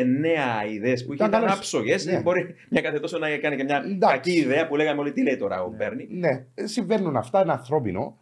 9 0.69 0.73
ιδέες 0.73 1.05
που 1.05 1.13
είχε 1.13 1.25
ήταν 1.25 1.45
άψογες. 1.45 2.07
Ναι. 2.07 2.21
Μπορεί 2.21 2.55
μια 2.71 2.81
κάθε 2.81 3.01
τόσο 3.01 3.19
να 3.19 3.37
κάνει 3.37 3.57
και 3.57 3.65
μια 3.65 3.77
Εντάξει. 3.77 4.17
κακή 4.17 4.33
ιδέα 4.33 4.69
που 4.69 4.77
λέγαμε 4.77 5.01
όλοι 5.01 5.13
τι 5.13 5.23
λέει 5.23 5.37
τώρα 5.37 5.63
ο 5.63 5.71
ναι. 5.71 5.77
Μπέρνι. 5.77 6.07
Ναι, 6.11 6.45
συμβαίνουν 6.55 7.17
αυτά, 7.17 7.43
είναι 7.43 7.53
ανθρώπινο. 7.53 8.17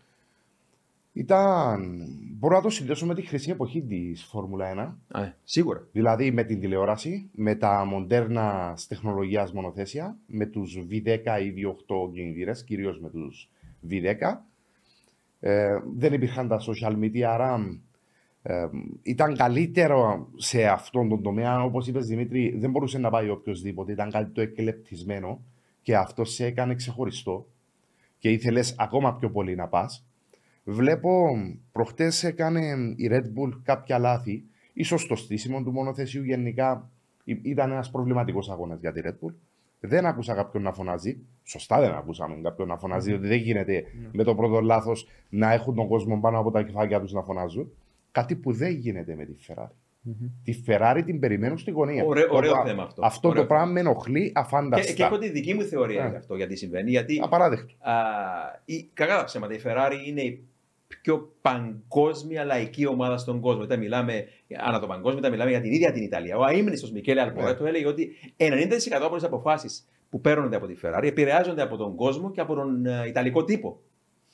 Ήταν. 1.12 2.06
Μπορώ 2.38 2.56
να 2.56 2.62
το 2.62 2.70
συνδέσω 2.70 3.06
με 3.06 3.14
τη 3.14 3.22
χρυσή 3.22 3.50
εποχή 3.50 3.82
της 3.82 4.24
Φόρμουλα 4.24 4.96
1. 5.10 5.18
Α, 5.20 5.32
σίγουρα. 5.44 5.86
Δηλαδή 5.92 6.30
με 6.30 6.44
την 6.44 6.60
τηλεόραση, 6.60 7.30
με 7.32 7.54
τα 7.54 7.84
μοντέρνα 7.84 8.78
τεχνολογίας 8.88 9.52
μονοθέσια, 9.52 10.16
με 10.26 10.46
τους 10.46 10.78
V10 10.90 11.40
ή 11.42 11.54
V8 11.56 12.12
κινητήρες, 12.12 12.64
κυρίως 12.64 13.00
με 13.00 13.10
τους 13.10 13.50
V10. 13.90 14.44
Ε, 15.40 15.78
δεν 15.96 16.12
υπήρχαν 16.12 16.48
τα 16.48 16.60
social 16.60 16.98
media, 16.98 17.20
άρα 17.20 17.80
ε, 18.42 18.66
ήταν 19.02 19.36
καλύτερο 19.36 20.28
σε 20.36 20.66
αυτόν 20.66 21.08
τον 21.08 21.22
τομέα. 21.22 21.62
Όπως 21.62 21.86
είπες 21.86 22.06
Δημήτρη, 22.06 22.56
δεν 22.58 22.70
μπορούσε 22.70 22.98
να 22.98 23.10
πάει 23.10 23.28
οποιοδήποτε. 23.28 23.92
Ήταν 23.92 24.10
κάτι 24.10 24.30
το 24.30 24.40
εκλεπτισμένο 24.40 25.40
και 25.82 25.96
αυτό 25.96 26.24
σε 26.24 26.46
έκανε 26.46 26.74
ξεχωριστό 26.74 27.46
και 28.18 28.30
ήθελες 28.30 28.74
ακόμα 28.78 29.14
πιο 29.14 29.30
πολύ 29.30 29.54
να 29.54 29.68
πας. 29.68 30.04
Βλέπω 30.64 31.28
προχτές 31.72 32.24
έκανε 32.24 32.60
η 32.96 33.08
Red 33.12 33.24
Bull 33.24 33.60
κάποια 33.62 33.98
λάθη. 33.98 34.44
ίσως 34.72 35.06
το 35.06 35.16
στήσιμο 35.16 35.62
του 35.62 35.72
μονοθεσίου 35.72 36.22
γενικά 36.22 36.90
ήταν 37.24 37.70
ένας 37.70 37.90
προβληματικός 37.90 38.50
αγώνας 38.50 38.80
για 38.80 38.92
τη 38.92 39.00
Red 39.04 39.26
Bull. 39.26 39.34
Δεν 39.80 40.06
άκουσα 40.06 40.34
κάποιον 40.34 40.62
να 40.62 40.72
φωνάζει. 40.72 41.18
Σωστά 41.42 41.80
δεν 41.80 41.92
ακούσαμε 41.92 42.36
κάποιον 42.42 42.68
να 42.68 42.76
φωνάζει, 42.76 43.12
ότι 43.12 43.26
δεν 43.26 43.38
γίνεται 43.38 43.84
με 44.12 44.24
το 44.24 44.34
πρώτο 44.34 44.60
λάθος 44.60 45.08
να 45.28 45.52
έχουν 45.52 45.74
τον 45.74 45.88
κόσμο 45.88 46.20
πάνω 46.20 46.38
από 46.38 46.50
τα 46.50 46.62
κεφάλια 46.62 47.00
τους 47.00 47.12
να 47.12 47.22
φωνάζουν. 47.22 47.72
Κάτι 48.12 48.36
που 48.36 48.52
δεν 48.52 48.72
γίνεται 48.72 49.14
με 49.14 49.24
τη 49.24 49.34
Ferrari. 49.46 49.74
Τη 50.44 50.62
Ferrari 50.66 51.02
την 51.06 51.20
περιμένουν 51.20 51.58
στη 51.58 51.70
γωνία. 51.70 52.04
Ωραίο- 52.04 52.28
ωραίο 52.30 52.52
Το- 52.52 52.62
θέμα 52.66 52.82
αυτό. 52.82 53.02
Αυτό 53.04 53.28
Ωραίο 53.28 53.42
το 53.42 53.48
πράγμα 53.48 53.72
με 53.72 53.80
ενοχλεί 53.80 54.32
αφάνταστα. 54.34 54.86
Και, 54.86 54.92
και 54.92 55.02
έχω 55.02 55.18
τη 55.18 55.28
δική 55.30 55.54
μου 55.54 55.62
θεωρία 55.62 56.02
Ναι. 56.02 56.08
για 56.08 56.18
αυτό 56.18 56.36
γιατί 56.36 56.56
συμβαίνει. 56.56 56.90
Γιατί 56.90 57.20
Απαράδεκτο. 57.22 57.74
α, 57.80 57.92
η, 58.64 58.90
κακά 58.94 59.16
τα 59.16 59.24
ψέματα, 59.24 59.54
η 59.54 59.60
Ferrari 59.64 60.06
είναι 60.06 60.20
η 60.20 60.44
πιο 61.02 61.32
παγκόσμια 61.40 62.44
λαϊκή 62.44 62.86
ομάδα 62.86 63.16
στον 63.16 63.40
κόσμο. 63.40 63.62
Όταν 63.62 63.78
μιλάμε 63.78 64.24
ανά 64.66 64.80
το 64.80 64.86
παγκόσμιο, 64.86 65.18
όταν 65.18 65.30
μιλάμε 65.30 65.50
για 65.50 65.60
την 65.60 65.72
ίδια 65.72 65.92
την 65.92 66.02
Ιταλία. 66.02 66.36
Ο 66.36 66.44
αείμνηστο 66.44 66.88
Μικέλε 66.92 67.20
Αλμπορέτο 67.20 67.66
έλεγε 67.66 67.86
ότι 67.86 68.10
90% 68.36 69.04
από 69.04 69.14
τις 69.14 69.24
αποφάσεις 69.24 69.88
που 70.10 70.20
παίρνονται 70.20 70.56
από 70.56 70.66
τη 70.66 70.74
Ferrari 70.82 71.02
επηρεάζονται 71.04 71.62
από 71.62 71.76
τον 71.76 71.94
κόσμο 71.96 72.30
και 72.30 72.40
από 72.40 72.54
τον 72.54 72.86
ε, 72.86 73.06
Ιταλικό 73.06 73.44
τύπο. 73.44 73.80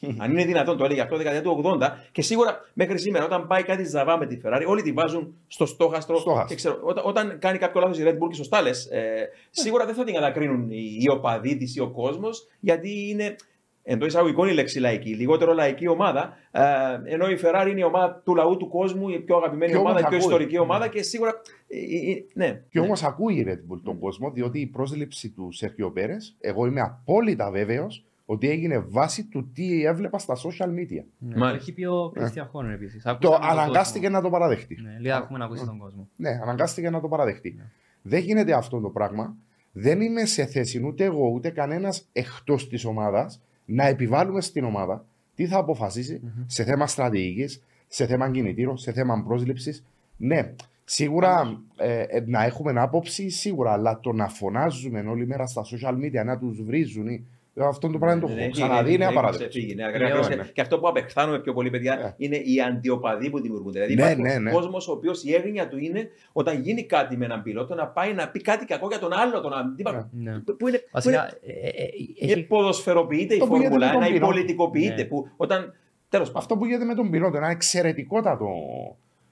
Αν 0.22 0.30
είναι 0.30 0.44
δυνατόν, 0.44 0.76
το 0.76 0.84
έλεγε 0.84 1.00
αυτό 1.00 1.16
δεκαετία 1.16 1.42
του 1.42 1.78
80 1.80 1.88
και 2.12 2.22
σίγουρα 2.22 2.60
μέχρι 2.72 2.98
σήμερα, 2.98 3.24
όταν 3.24 3.46
πάει 3.46 3.62
κάτι 3.62 3.84
ζαβά 3.84 4.18
με 4.18 4.26
τη 4.26 4.40
Ferrari, 4.44 4.64
όλοι 4.66 4.82
τη 4.82 4.92
βάζουν 4.92 5.34
στο 5.46 5.66
στόχαστρο. 5.66 6.18
Στόχαστρο. 6.18 6.48
Και 6.48 6.54
ξέρω, 6.54 6.78
όταν, 6.82 7.04
όταν 7.06 7.38
κάνει 7.38 7.58
κάποιο 7.58 7.80
λάθος 7.80 7.98
η 7.98 8.02
Red 8.06 8.12
Bull 8.12 8.28
και 8.28 8.34
σωστά 8.34 8.62
λες, 8.62 8.86
ε, 8.86 9.28
σίγουρα 9.50 9.86
δεν 9.86 9.94
θα 9.94 10.04
την 10.04 10.14
κατακρίνουν 10.14 10.70
οι, 10.70 10.96
οι 11.00 11.10
οπαδοί 11.10 11.56
τη 11.56 11.72
ή 11.76 11.80
ο 11.80 11.90
κόσμος, 11.90 12.48
γιατί 12.60 13.08
είναι 13.08 13.36
εντό 13.82 14.06
εισαγωγικών 14.06 14.48
η 14.48 14.52
λέξη 14.52 14.78
λαϊκή, 14.78 15.14
λιγότερο 15.14 15.52
λαϊκή 15.52 15.88
ομάδα. 15.88 16.36
Ε, 16.50 16.62
ενώ 17.04 17.28
η 17.28 17.38
Ferrari 17.42 17.66
είναι 17.70 17.80
η 17.80 17.84
ομάδα 17.84 18.22
του 18.24 18.34
λαού 18.34 18.56
του 18.56 18.68
κόσμου, 18.68 19.08
η 19.08 19.18
πιο 19.20 19.36
αγαπημένη 19.36 19.72
Και 19.72 19.78
όμως 19.78 19.90
ομάδα, 19.90 20.06
η 20.06 20.08
πιο 20.08 20.16
ακούει. 20.16 20.28
ιστορική 20.28 20.58
ομάδα 20.58 20.88
και 20.88 21.02
σίγουρα. 21.02 21.40
ε, 21.68 21.76
ε, 21.78 22.12
ε, 22.12 22.24
ναι. 22.34 22.62
Και 22.70 22.80
όμως 22.80 23.02
ακούει 23.02 23.34
η 23.34 23.46
Red 23.48 23.72
Bull 23.72 23.80
τον 23.84 23.98
κόσμο, 23.98 24.30
διότι 24.30 24.60
η 24.60 24.66
πρόσληψη 24.66 25.30
του 25.30 25.48
Σέρχιο 25.52 25.90
Πέρε, 25.90 26.16
εγώ 26.40 26.66
είμαι 26.66 26.80
απόλυτα 26.80 27.50
βέβαιος 27.50 28.04
ότι 28.26 28.48
έγινε 28.50 28.78
βάση 28.78 29.24
του 29.24 29.50
τι 29.52 29.84
έβλεπα 29.84 30.18
στα 30.18 30.34
social 30.36 30.68
media. 30.68 31.04
Ναι, 31.18 31.36
Μάλιστα. 31.36 31.48
το 31.50 31.54
έχει 31.54 31.72
πει 31.72 31.84
ο 31.84 32.12
Christian 32.16 32.48
Horner 32.52 32.72
επίσης. 32.74 33.02
Το 33.02 33.10
Ακούσαμε 33.10 33.36
τον 33.38 33.48
αναγκάστηκε 33.58 33.98
κόσμο. 34.06 34.16
να 34.16 34.22
το 34.22 34.30
παραδεχτεί. 34.30 34.78
Ναι, 34.82 34.96
λίγα 35.00 35.16
έχουμε 35.16 35.38
να 35.38 35.44
ακούσει 35.44 35.64
τον 35.64 35.78
κόσμο. 35.78 36.08
Ναι, 36.16 36.38
αναγκάστηκε 36.42 36.90
να 36.90 37.00
το 37.00 37.08
παραδεχτεί. 37.08 37.54
Ναι. 37.56 37.64
Δεν 38.02 38.20
γίνεται 38.20 38.52
αυτό 38.52 38.80
το 38.80 38.88
πράγμα. 38.88 39.36
Δεν 39.72 40.00
είμαι 40.00 40.24
σε 40.24 40.46
θέση 40.46 40.82
ούτε 40.86 41.04
εγώ 41.04 41.28
ούτε 41.28 41.50
κανένας 41.50 42.08
εκτός 42.12 42.68
της 42.68 42.84
ομάδας 42.84 43.40
να 43.64 43.86
επιβάλλουμε 43.86 44.40
στην 44.40 44.64
ομάδα 44.64 45.04
τι 45.34 45.46
θα 45.46 45.58
αποφασισει 45.58 46.20
σε 46.46 46.64
θέμα 46.64 46.86
στρατηγικής, 46.86 47.62
σε 47.88 48.06
θέμα 48.06 48.30
κινητήρων, 48.30 48.76
σε 48.76 48.92
θέμα 48.92 49.22
πρόσληψης. 49.26 49.84
Ναι, 50.16 50.52
σίγουρα 50.84 51.60
ε, 51.76 52.00
ε, 52.02 52.22
να 52.26 52.44
έχουμε 52.44 52.72
άποψη, 52.80 53.28
σίγουρα, 53.28 53.72
αλλά 53.72 54.00
το 54.00 54.12
να 54.12 54.28
φωνάζουμε 54.28 55.00
όλη 55.00 55.26
μέρα 55.26 55.46
στα 55.46 55.62
social 55.64 55.94
media, 55.94 56.24
να 56.24 56.38
τους 56.38 56.62
βρίζουν, 56.62 57.06
ή- 57.06 57.24
αυτό 57.64 57.88
το 57.90 57.98
πράγμα 57.98 58.20
το 58.20 58.26
Ναι, 58.26 58.32
έχω 58.32 58.40
ναι, 58.42 58.48
ξαναδεί, 58.50 58.84
έχει- 58.86 58.94
είναι 58.94 59.04
έχει 59.04 59.12
απαράδεκτο. 59.12 59.48
ξεφύγει, 59.48 59.74
ναι, 59.74 59.82
Λέω, 59.82 59.90
ακριβώς. 60.06 60.28
ναι. 60.28 60.34
Και- 60.36 60.50
Και 60.52 60.60
αυτό 60.60 60.78
που 60.78 60.88
απεχθάνουμε 60.88 61.38
πιο 61.38 61.52
πολύ, 61.52 61.70
παιδιά, 61.70 61.96
Ναι. 61.96 62.14
είναι 62.16 62.36
οι 62.36 62.60
αντιοπαδοί 62.60 63.30
που 63.30 63.40
δημιουργούνται. 63.40 63.86
Δηλαδή, 63.86 63.94
Ναι, 63.94 64.00
υπάρχει 64.22 64.22
ναι, 64.38 64.38
ναι. 64.38 64.50
ο 64.50 64.54
κόσμος 64.54 64.88
ο 64.88 64.92
οποίος 64.92 65.24
η 65.24 65.34
έγνοια 65.34 65.68
του 65.68 65.78
είναι 65.78 66.08
όταν 66.32 66.60
γίνει 66.62 66.84
κάτι 66.84 67.16
με 67.16 67.24
έναν 67.24 67.42
πιλότο 67.42 67.74
να 67.74 67.86
πάει 67.86 68.12
να 68.14 68.28
πει 68.28 68.40
κάτι 68.40 68.64
κακό 68.64 68.86
για 68.88 68.98
τον 68.98 69.12
άλλο, 69.12 69.40
τον 69.40 69.52
αντίπαλο. 69.54 70.08
Ναι. 70.12 70.38
Που 70.38 70.56
που 70.56 70.68
είναι, 70.68 70.78
που 70.78 70.88
Βασικά, 70.92 71.38
είναι, 71.42 71.54
ε, 71.60 71.66
ε, 71.68 71.82
ε, 71.82 71.88
είναι 72.16 72.32
έχει 72.32 72.42
ποδοσφαιροποιείται 72.42 73.34
η 73.34 73.38
Το 73.38 73.46
που 73.46 73.56
γίνεται 73.56 73.70
Φόρμουλα 73.70 73.86
με 73.86 73.92
τον 73.92 74.02
1, 74.02 74.06
η 74.08 74.12
πιλότο. 74.12 74.32
πολιτικοποιείται. 74.32 74.94
Ναι. 75.02 75.04
Που 75.04 75.28
όταν. 75.36 75.74
Τέλος 76.08 76.26
πάντων. 76.26 76.42
Αυτό 76.42 76.56
που 76.56 76.64
γίνεται 76.66 76.84
με 76.84 76.94
τον 76.94 77.10
πιλότο, 77.10 77.36
ένα 77.36 77.48
εξαιρετικότατο 77.50 78.48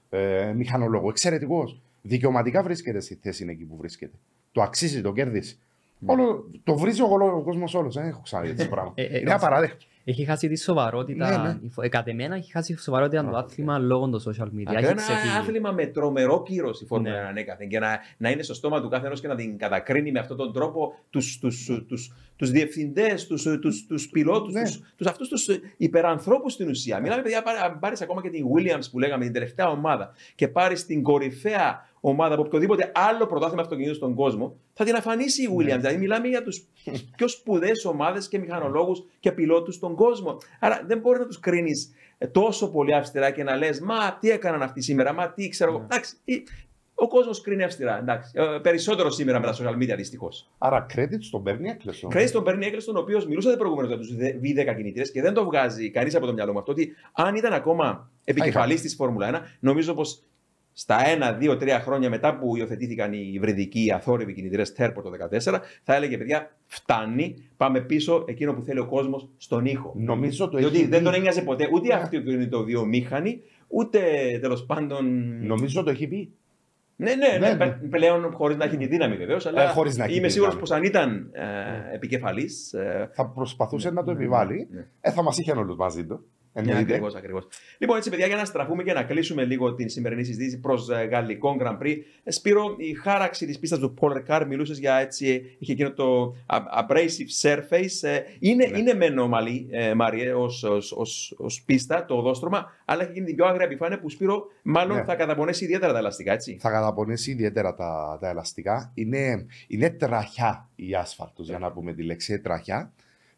ε, 0.09 0.53
μηχανολόγο, 0.55 1.09
εξαιρετικός. 1.09 1.79
Δικαιωματικά 2.01 2.63
βρίσκεται 2.63 2.99
στη 2.99 3.19
θέση 3.21 3.45
εκεί 3.49 3.63
που 3.65 3.75
βρίσκεται. 3.77 4.13
Το 4.51 4.61
αξίζει, 4.61 5.01
το 5.01 5.11
κέρδισε. 5.11 5.55
Όλο, 6.05 6.49
το 6.63 6.77
βρίζει 6.77 7.01
ο, 7.01 7.05
ο 7.35 7.41
κόσμος 7.41 7.73
όλος. 7.73 7.95
Δεν 7.95 8.05
έχω 8.07 8.21
ξαναδεί 8.23 8.49
έτσι 8.49 8.69
πράγμα. 8.69 8.91
Ε, 8.95 9.03
ε, 9.03 9.19
Είναι 9.19 9.33
απαράδεκτο. 9.33 9.85
Έχει 10.07 10.23
χάσει 10.25 10.47
τη 10.47 10.57
σοβαρότητα. 10.59 11.29
Ναι, 11.41 11.49
ναι. 11.49 11.57
η 11.61 11.69
φο- 11.69 11.81
ε, 11.83 11.87
Κατ' 11.89 12.07
εμένα 12.07 12.35
έχει 12.35 12.51
χάσει 12.51 12.73
τη 12.73 12.81
σοβαρότητα 12.81 13.29
το 13.29 13.37
άθλημα 13.37 13.77
λόγω 13.77 14.09
των 14.09 14.21
social 14.21 14.43
media. 14.45 14.63
Ακραία 14.65 14.77
Έχει 14.79 14.85
ένα 14.91 14.95
ξεφύγει. 15.01 15.37
άθλημα 15.37 15.71
με 15.71 15.85
τρομερό 15.85 16.43
κύρος 16.43 16.81
η 16.81 16.85
Φόρμουλα 16.85 17.11
Ναι. 17.11 17.19
1 17.25 17.29
ανέκαθεν 17.29 17.67
και 17.69 17.79
να, 17.79 17.99
να 18.17 18.29
είναι 18.29 18.43
στο 18.43 18.53
στόμα 18.53 18.81
του 18.81 18.89
κάθε 18.89 19.05
ενός 19.05 19.21
και 19.21 19.27
να 19.27 19.35
την 19.35 19.57
κατακρίνει 19.57 20.11
με 20.11 20.19
αυτόν 20.19 20.37
τον 20.37 20.53
τρόπο 20.53 20.93
τους, 21.09 21.39
τους, 21.39 21.69
τους, 21.87 22.13
τους 22.35 22.49
διευθυντές, 22.51 23.27
τους, 23.27 23.43
τους, 23.61 23.85
τους 23.87 24.09
πιλότους, 24.09 24.53
Ναι. 24.53 24.61
τους, 24.63 24.79
τους, 24.95 25.07
αυτούς 25.07 25.27
τους 25.29 25.47
υπερανθρώπους 25.77 26.53
στην 26.53 26.69
ουσία. 26.69 26.99
Μιλάμε, 26.99 27.21
παιδιά, 27.21 27.41
πάρε- 27.41 27.61
αν 27.63 27.79
πάρεις 27.79 28.01
ακόμα 28.01 28.21
και 28.21 28.29
την 28.29 28.45
Williams 28.55 28.83
που 28.91 28.99
λέγαμε, 28.99 29.23
την 29.23 29.33
τελευταία 29.33 29.69
ομάδα 29.69 30.13
και 30.35 30.47
πάρεις 30.47 30.85
την 30.85 31.03
κορυφαία 31.03 31.87
ομάδα 32.09 32.33
από 32.33 32.43
οποιοδήποτε 32.43 32.91
άλλο 32.95 33.25
πρωτάθλημα 33.25 33.61
αυτοκινήτου 33.61 33.95
στον 33.95 34.15
κόσμο, 34.15 34.55
θα 34.73 34.83
την 34.85 34.95
αφανίσει 34.95 35.43
η 35.43 35.47
Williams. 35.57 35.63
Δηλαδή, 35.77 35.97
μιλάμε 35.97 36.27
για 36.27 36.43
τους 36.43 36.65
πιο 37.15 37.27
σπουδαίες 37.27 37.85
ομάδες 37.85 38.27
και 38.27 38.39
μηχανολόγους 38.39 39.03
και 39.19 39.31
πιλότους 39.31 39.75
στον 39.75 39.95
κόσμο. 39.95 40.37
Άρα, 40.59 40.83
δεν 40.87 40.99
μπορεί 40.99 41.19
να 41.19 41.25
τους 41.25 41.39
κρίνεις 41.39 41.91
ε, 42.17 42.27
τόσο 42.27 42.71
πολύ 42.71 42.93
αυστηρά 42.93 43.31
και 43.31 43.43
να 43.43 43.55
λες 43.55 43.79
«Μα 43.79 44.17
τι 44.19 44.29
έκαναν 44.29 44.61
αυτοί 44.61 44.81
σήμερα, 44.81 45.13
μα 45.13 45.29
τι 45.31 45.49
ξέρω 45.49 45.71
εγώ». 45.71 45.81
Εντάξει, 45.83 46.15
η- 46.23 46.43
ο 46.97 47.07
κόσμος 47.07 47.41
κρίνει 47.41 47.63
αυστηρά, 47.63 47.97
εντάξει. 47.97 48.31
Ε, 48.33 48.59
Περισσότερο 48.61 49.09
σήμερα 49.09 49.39
με 49.39 49.45
τα 49.45 49.53
social 49.53 49.75
media, 49.75 49.95
δυστυχώς. 49.97 50.49
Άρα, 50.57 50.85
credit 50.95 51.17
στον 51.19 51.43
παίρνει 51.43 51.69
έκλειστο. 51.69 52.07
Credit 52.11 52.29
τον 52.31 52.43
παίρνει 52.43 52.65
Έκλειστον, 52.65 52.95
ο 52.95 52.99
οποίος 52.99 53.27
μιλούσατε 53.27 53.57
προηγουμένως 53.57 53.89
για 53.91 53.99
τους 53.99 54.15
V10 54.15 54.75
κινητήρες 54.75 55.11
και 55.11 55.21
δεν 55.21 55.33
το 55.33 55.43
βγάζει 55.45 55.91
κανείς 55.91 56.15
από 56.15 56.25
το 56.25 56.33
μυαλό 56.33 56.51
μου 56.51 56.57
αυτό. 56.59 56.71
Ότι 56.71 56.95
αν 57.13 57.35
ήταν 57.35 57.53
ακόμα 57.53 58.09
επικεφαλής 58.23 58.81
της 58.81 58.95
Φόρμουλα 58.95 59.27
1, 59.27 59.41
νομίζω 59.59 59.93
πως 59.93 60.23
στα 60.77 60.97
1, 61.39 61.43
2, 61.43 61.57
3 61.57 61.79
χρόνια 61.81 62.09
μετά 62.09 62.37
που 62.37 62.55
υιοθετήθηκαν 62.55 63.13
οι 63.13 63.29
υβριδικοί 63.33 63.91
αθόρυβοι 63.91 64.33
κινητήρες 64.33 64.73
Τέρπορ 64.73 65.03
το 65.03 65.09
2014, 65.09 65.59
θα 65.83 65.95
έλεγε 65.95 66.17
παιδιά, 66.17 66.55
φτάνει, 66.65 67.35
πάμε 67.57 67.81
πίσω 67.81 68.23
εκείνο 68.27 68.53
που 68.53 68.61
θέλει 68.61 68.79
ο 68.79 68.85
κόσμος 68.85 69.29
στον 69.37 69.65
ήχο. 69.65 69.93
Νομίζω 69.97 70.49
το 70.49 70.57
Διότι 70.57 70.75
έχει 70.77 70.85
δεν 70.87 70.99
πει. 70.99 71.05
τον 71.05 71.13
ένοιαζε 71.13 71.41
ποτέ 71.41 71.69
ούτε 71.73 71.87
Ναι. 71.87 71.93
αυτοκίνητο 71.93 72.63
βιομήχανη, 72.63 73.41
ούτε 73.67 73.99
τέλος 74.41 74.65
πάντων. 74.65 75.05
Νομίζω 75.45 75.83
το 75.83 75.89
έχει 75.89 76.07
πει. 76.07 76.33
Ναι, 76.97 77.15
ναι, 77.15 77.37
ναι, 77.39 77.49
Ναι, 77.49 77.55
πε- 77.57 77.89
πλέον 77.89 78.31
χωρίς 78.33 78.57
να 78.57 78.65
έχει 78.65 78.77
τη 78.77 78.87
δύναμη 78.87 79.15
βεβαίως. 79.15 79.45
Αλλά 79.45 79.63
Ε, 79.63 79.67
χωρίς 79.67 79.97
να 79.97 80.03
έχει 80.03 80.15
είμαι 80.17 80.27
τη 80.27 80.33
σίγουρος 80.33 80.53
δύναμη. 80.55 80.69
πως 80.69 80.77
αν 80.77 80.83
ήταν 80.83 81.29
ε, 81.91 81.95
επικεφαλής. 81.95 82.73
Ε, 82.73 83.09
Θα 83.13 83.25
προσπαθούσε 83.27 83.91
να 83.91 84.03
το 84.03 84.11
επιβάλλει. 84.11 84.67
ναι. 84.71 84.87
Ε, 85.01 85.11
θα 85.11 85.23
μας 85.23 85.37
είχε 85.37 85.51
όλους 85.51 85.75
μαζί 85.75 86.05
του. 86.05 86.25
Ναι, 86.61 86.61
Εννοείται. 86.61 86.81
ακριβώς, 86.93 87.15
ακριβώς. 87.15 87.47
Λοιπόν, 87.77 87.97
έτσι, 87.97 88.09
παιδιά, 88.09 88.27
για 88.27 88.35
να 88.35 88.45
στραφούμε 88.45 88.83
και 88.83 88.93
να 88.93 89.03
κλείσουμε 89.03 89.43
λίγο 89.43 89.73
την 89.73 89.89
σημερινή 89.89 90.23
συζήτηση 90.23 90.59
προς 90.59 90.87
γαλλικό 90.89 91.57
Grand 91.61 91.77
Prix. 91.83 91.97
Ε, 92.23 92.31
Σπύρο, 92.31 92.75
η 92.77 92.93
χάραξη 92.93 93.45
της 93.45 93.59
πίστας 93.59 93.79
του 93.79 93.93
Paul 94.01 94.11
Ricard 94.11 94.45
μιλούσες 94.47 94.79
για 94.79 94.95
έτσι, 94.95 95.55
είχε 95.59 95.71
εκείνο 95.71 95.91
το 95.93 96.35
a- 96.47 96.85
abrasive 96.85 97.41
surface. 97.41 97.97
Ε, 98.07 98.19
είναι, 98.39 98.65
Ναι. 98.65 98.77
είναι 98.77 98.93
μεν 98.93 99.17
ομαλή, 99.17 99.67
ε, 99.71 99.93
Μάριε, 99.93 100.33
ως 101.37 101.63
πίστα, 101.65 102.05
το 102.05 102.15
οδόστρωμα, 102.17 102.71
αλλά 102.85 103.03
έχει 103.03 103.11
γίνει 103.11 103.25
την 103.25 103.35
πιο 103.35 103.45
άγρια 103.45 103.65
επιφάνεια 103.65 103.99
που 103.99 104.09
Σπύρο 104.09 104.45
μάλλον 104.63 104.97
Ναι. 104.97 105.03
θα 105.03 105.15
καταπονέσει 105.15 105.63
ιδιαίτερα 105.63 105.91
τα 105.93 105.97
ελαστικά, 105.97 106.33
έτσι. 106.33 106.57
Θα 106.61 106.69
καταπονέσει 106.71 107.31
ιδιαίτερα 107.31 107.73
τα, 107.75 108.17
τα 108.21 108.29
ελαστικά. 108.29 108.91
Είναι, 108.93 109.45
είναι 109.67 109.89
τραχιά 109.89 110.69
η 110.75 110.95
άσφαλτος, 110.95 111.47
για 111.47 111.59
να 111.59 111.71
πούμε 111.71 111.93
τη 111.93 112.03
λέξη 112.03 112.33
ε, 112.33 112.37
τραχιά. 112.37 112.93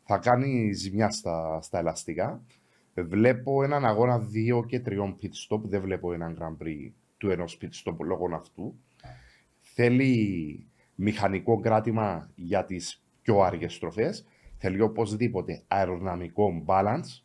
Θα 0.09 0.17
κάνει 0.17 0.71
ζημιά 0.73 1.09
στα, 1.11 1.59
στα 1.61 1.79
ελαστικά. 1.79 2.41
Βλέπω 3.03 3.63
έναν 3.63 3.85
αγώνα 3.85 4.27
2 4.59 4.65
και 4.65 4.81
3 4.85 4.89
pit 5.21 5.55
stop. 5.55 5.61
Δεν 5.61 5.81
βλέπω 5.81 6.13
έναν 6.13 6.37
Grand 6.39 6.63
Prix 6.63 6.91
του 7.17 7.29
ενός 7.29 7.59
pit 7.61 7.69
stop 7.83 7.97
λόγω 7.99 8.35
αυτού. 8.35 8.79
Θέλει 9.59 10.67
μηχανικό 10.95 11.59
κράτημα 11.59 12.31
για 12.35 12.65
τις 12.65 13.03
πιο 13.21 13.39
άργες 13.39 13.73
στροφές. 13.73 14.25
Θέλει 14.57 14.81
οπωσδήποτε 14.81 15.63
αεροδυναμικό 15.67 16.63
balance 16.65 17.23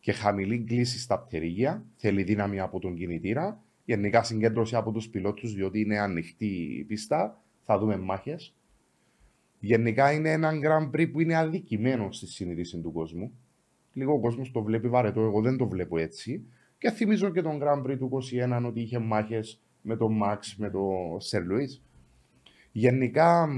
και 0.00 0.12
χαμηλή 0.12 0.64
κλίση 0.64 0.98
στα 0.98 1.18
πτερίγια. 1.18 1.84
Θέλει 1.96 2.22
δύναμη 2.22 2.60
από 2.60 2.78
τον 2.78 2.96
κινητήρα. 2.96 3.62
Γενικά 3.84 4.22
συγκέντρωση 4.22 4.76
από 4.76 4.92
τους 4.92 5.08
πιλότους 5.08 5.54
διότι 5.54 5.80
είναι 5.80 5.98
ανοιχτή 5.98 6.46
η 6.78 6.84
πίστα. 6.84 7.42
Θα 7.62 7.78
δούμε 7.78 7.96
μάχες. 7.96 8.54
Γενικά 9.58 10.12
είναι 10.12 10.30
ένα 10.30 10.52
Grand 10.52 10.90
Prix 10.96 11.12
που 11.12 11.20
είναι 11.20 11.36
αδικημένο 11.36 12.12
στη 12.12 12.26
συνείδηση 12.26 12.80
του 12.80 12.92
κόσμου. 12.92 13.32
Λίγο 13.96 14.12
ο 14.12 14.20
κόσμος 14.20 14.50
το 14.50 14.62
βλέπει 14.62 14.88
βαρετό, 14.88 15.20
εγώ 15.20 15.40
δεν 15.40 15.56
το 15.56 15.68
βλέπω 15.68 15.98
έτσι. 15.98 16.46
Και 16.78 16.90
θυμίζω 16.90 17.30
και 17.30 17.42
τον 17.42 17.60
Grand 17.62 17.86
Prix 17.86 17.98
του 17.98 18.10
21 18.60 18.64
ότι 18.66 18.80
είχε 18.80 18.98
μάχες 18.98 19.62
με 19.80 19.96
τον 19.96 20.20
Max, 20.24 20.38
με 20.56 20.70
τον 20.70 21.20
Σερ 21.20 21.44
Λουίς. 21.44 21.82
Γενικά 22.72 23.48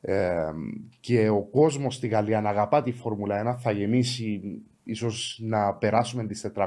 ε, 0.00 0.50
και 1.00 1.28
ο 1.28 1.42
κόσμος 1.42 1.94
στη 1.94 2.08
Γαλλία 2.08 2.40
να 2.40 2.48
αγαπά 2.48 2.82
τη 2.82 2.92
Φόρμουλα 2.92 3.56
1 3.56 3.58
θα 3.60 3.70
γεμίσει 3.70 4.40
ίσως 4.84 5.40
να 5.42 5.74
περάσουμε 5.74 6.26
τις 6.26 6.50
400.000 6.54 6.66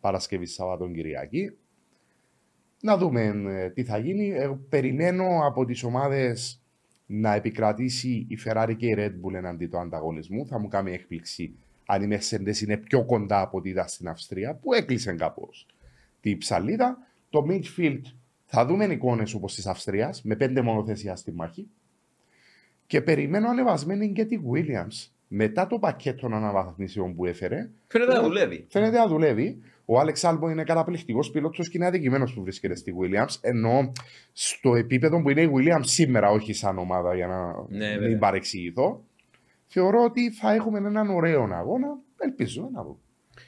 Παρασκευής 0.00 0.54
Σαββατόν 0.54 0.92
Κυριακή. 0.92 1.56
Να 2.82 2.96
δούμε 2.96 3.22
ε, 3.46 3.70
τι 3.70 3.84
θα 3.84 3.98
γίνει. 3.98 4.28
Ε, 4.28 4.58
περιμένω 4.68 5.24
από 5.46 5.64
τις 5.64 5.82
ομάδες 5.82 6.59
να 7.12 7.34
επικρατήσει 7.34 8.26
η 8.28 8.38
Ferrari 8.44 8.74
και 8.76 8.86
η 8.86 8.94
Red 8.98 9.10
Bull 9.10 9.34
εναντί 9.34 9.66
του 9.66 9.78
ανταγωνισμού. 9.78 10.46
Θα 10.46 10.58
μου 10.58 10.68
κάνει 10.68 10.92
έκπληξη 10.92 11.54
αν 11.86 12.10
η 12.10 12.16
Mercedes 12.16 12.62
είναι 12.62 12.76
πιο 12.76 13.04
κοντά 13.04 13.40
από 13.40 13.58
ό,τι 13.58 13.68
ήταν 13.68 13.88
στην 13.88 14.08
Αυστρία, 14.08 14.54
που 14.54 14.74
έκλεισε 14.74 15.12
κάπως 15.12 15.66
τη 16.20 16.36
ψαλίδα. 16.36 16.98
Το 17.30 17.46
midfield 17.48 18.00
θα 18.46 18.66
δούμε 18.66 18.84
εικόνες 18.84 19.34
όπως 19.34 19.54
της 19.54 19.66
Αυστρίας, 19.66 20.22
με 20.22 20.36
πέντε 20.36 20.62
μονοθεσιά 20.62 21.16
στη 21.16 21.32
μάχη. 21.32 21.68
Και 22.86 23.00
περιμένω 23.00 23.48
ανεβασμένη 23.48 24.12
και 24.12 24.24
τη 24.24 24.38
Williams. 24.52 25.08
Μετά 25.28 25.66
το 25.66 25.78
πακέτο 25.78 26.26
αναβαθμίσεων 26.26 27.14
που 27.14 27.26
έφερε, 27.26 27.70
Φαίνεται 27.86 28.12
να 28.12 28.22
δουλεύει. 28.22 28.66
φαίνεται 28.68 28.98
να 28.98 29.06
δουλεύει. 29.06 29.62
Ο 29.92 29.98
Άλεξ 29.98 30.24
Άλμπο 30.24 30.50
είναι 30.50 30.64
καταπληκτικός 30.64 31.30
πιλότος 31.30 31.68
και 31.68 31.76
είναι 31.76 31.86
αδικημένος 31.86 32.34
που 32.34 32.42
βρίσκεται 32.42 32.74
στη 32.76 32.94
Williams. 33.00 33.34
Ενώ 33.40 33.92
στο 34.32 34.74
επίπεδο 34.74 35.22
που 35.22 35.30
είναι 35.30 35.40
η 35.42 35.50
Williams 35.54 35.80
σήμερα, 35.84 36.30
όχι 36.30 36.52
σαν 36.52 36.78
ομάδα 36.78 37.14
για 37.14 37.26
να 37.26 37.66
Ναι, 37.68 37.90
μην 37.90 38.00
βέβαια. 38.00 38.18
παρεξηγηθώ, 38.18 39.04
θεωρώ 39.66 40.02
ότι 40.04 40.30
θα 40.32 40.52
έχουμε 40.52 40.78
έναν 40.78 41.10
ωραίο 41.10 41.42
αγώνα. 41.52 41.98
Ελπίζω 42.18 42.68
να 42.72 42.82
δω. 42.82 42.98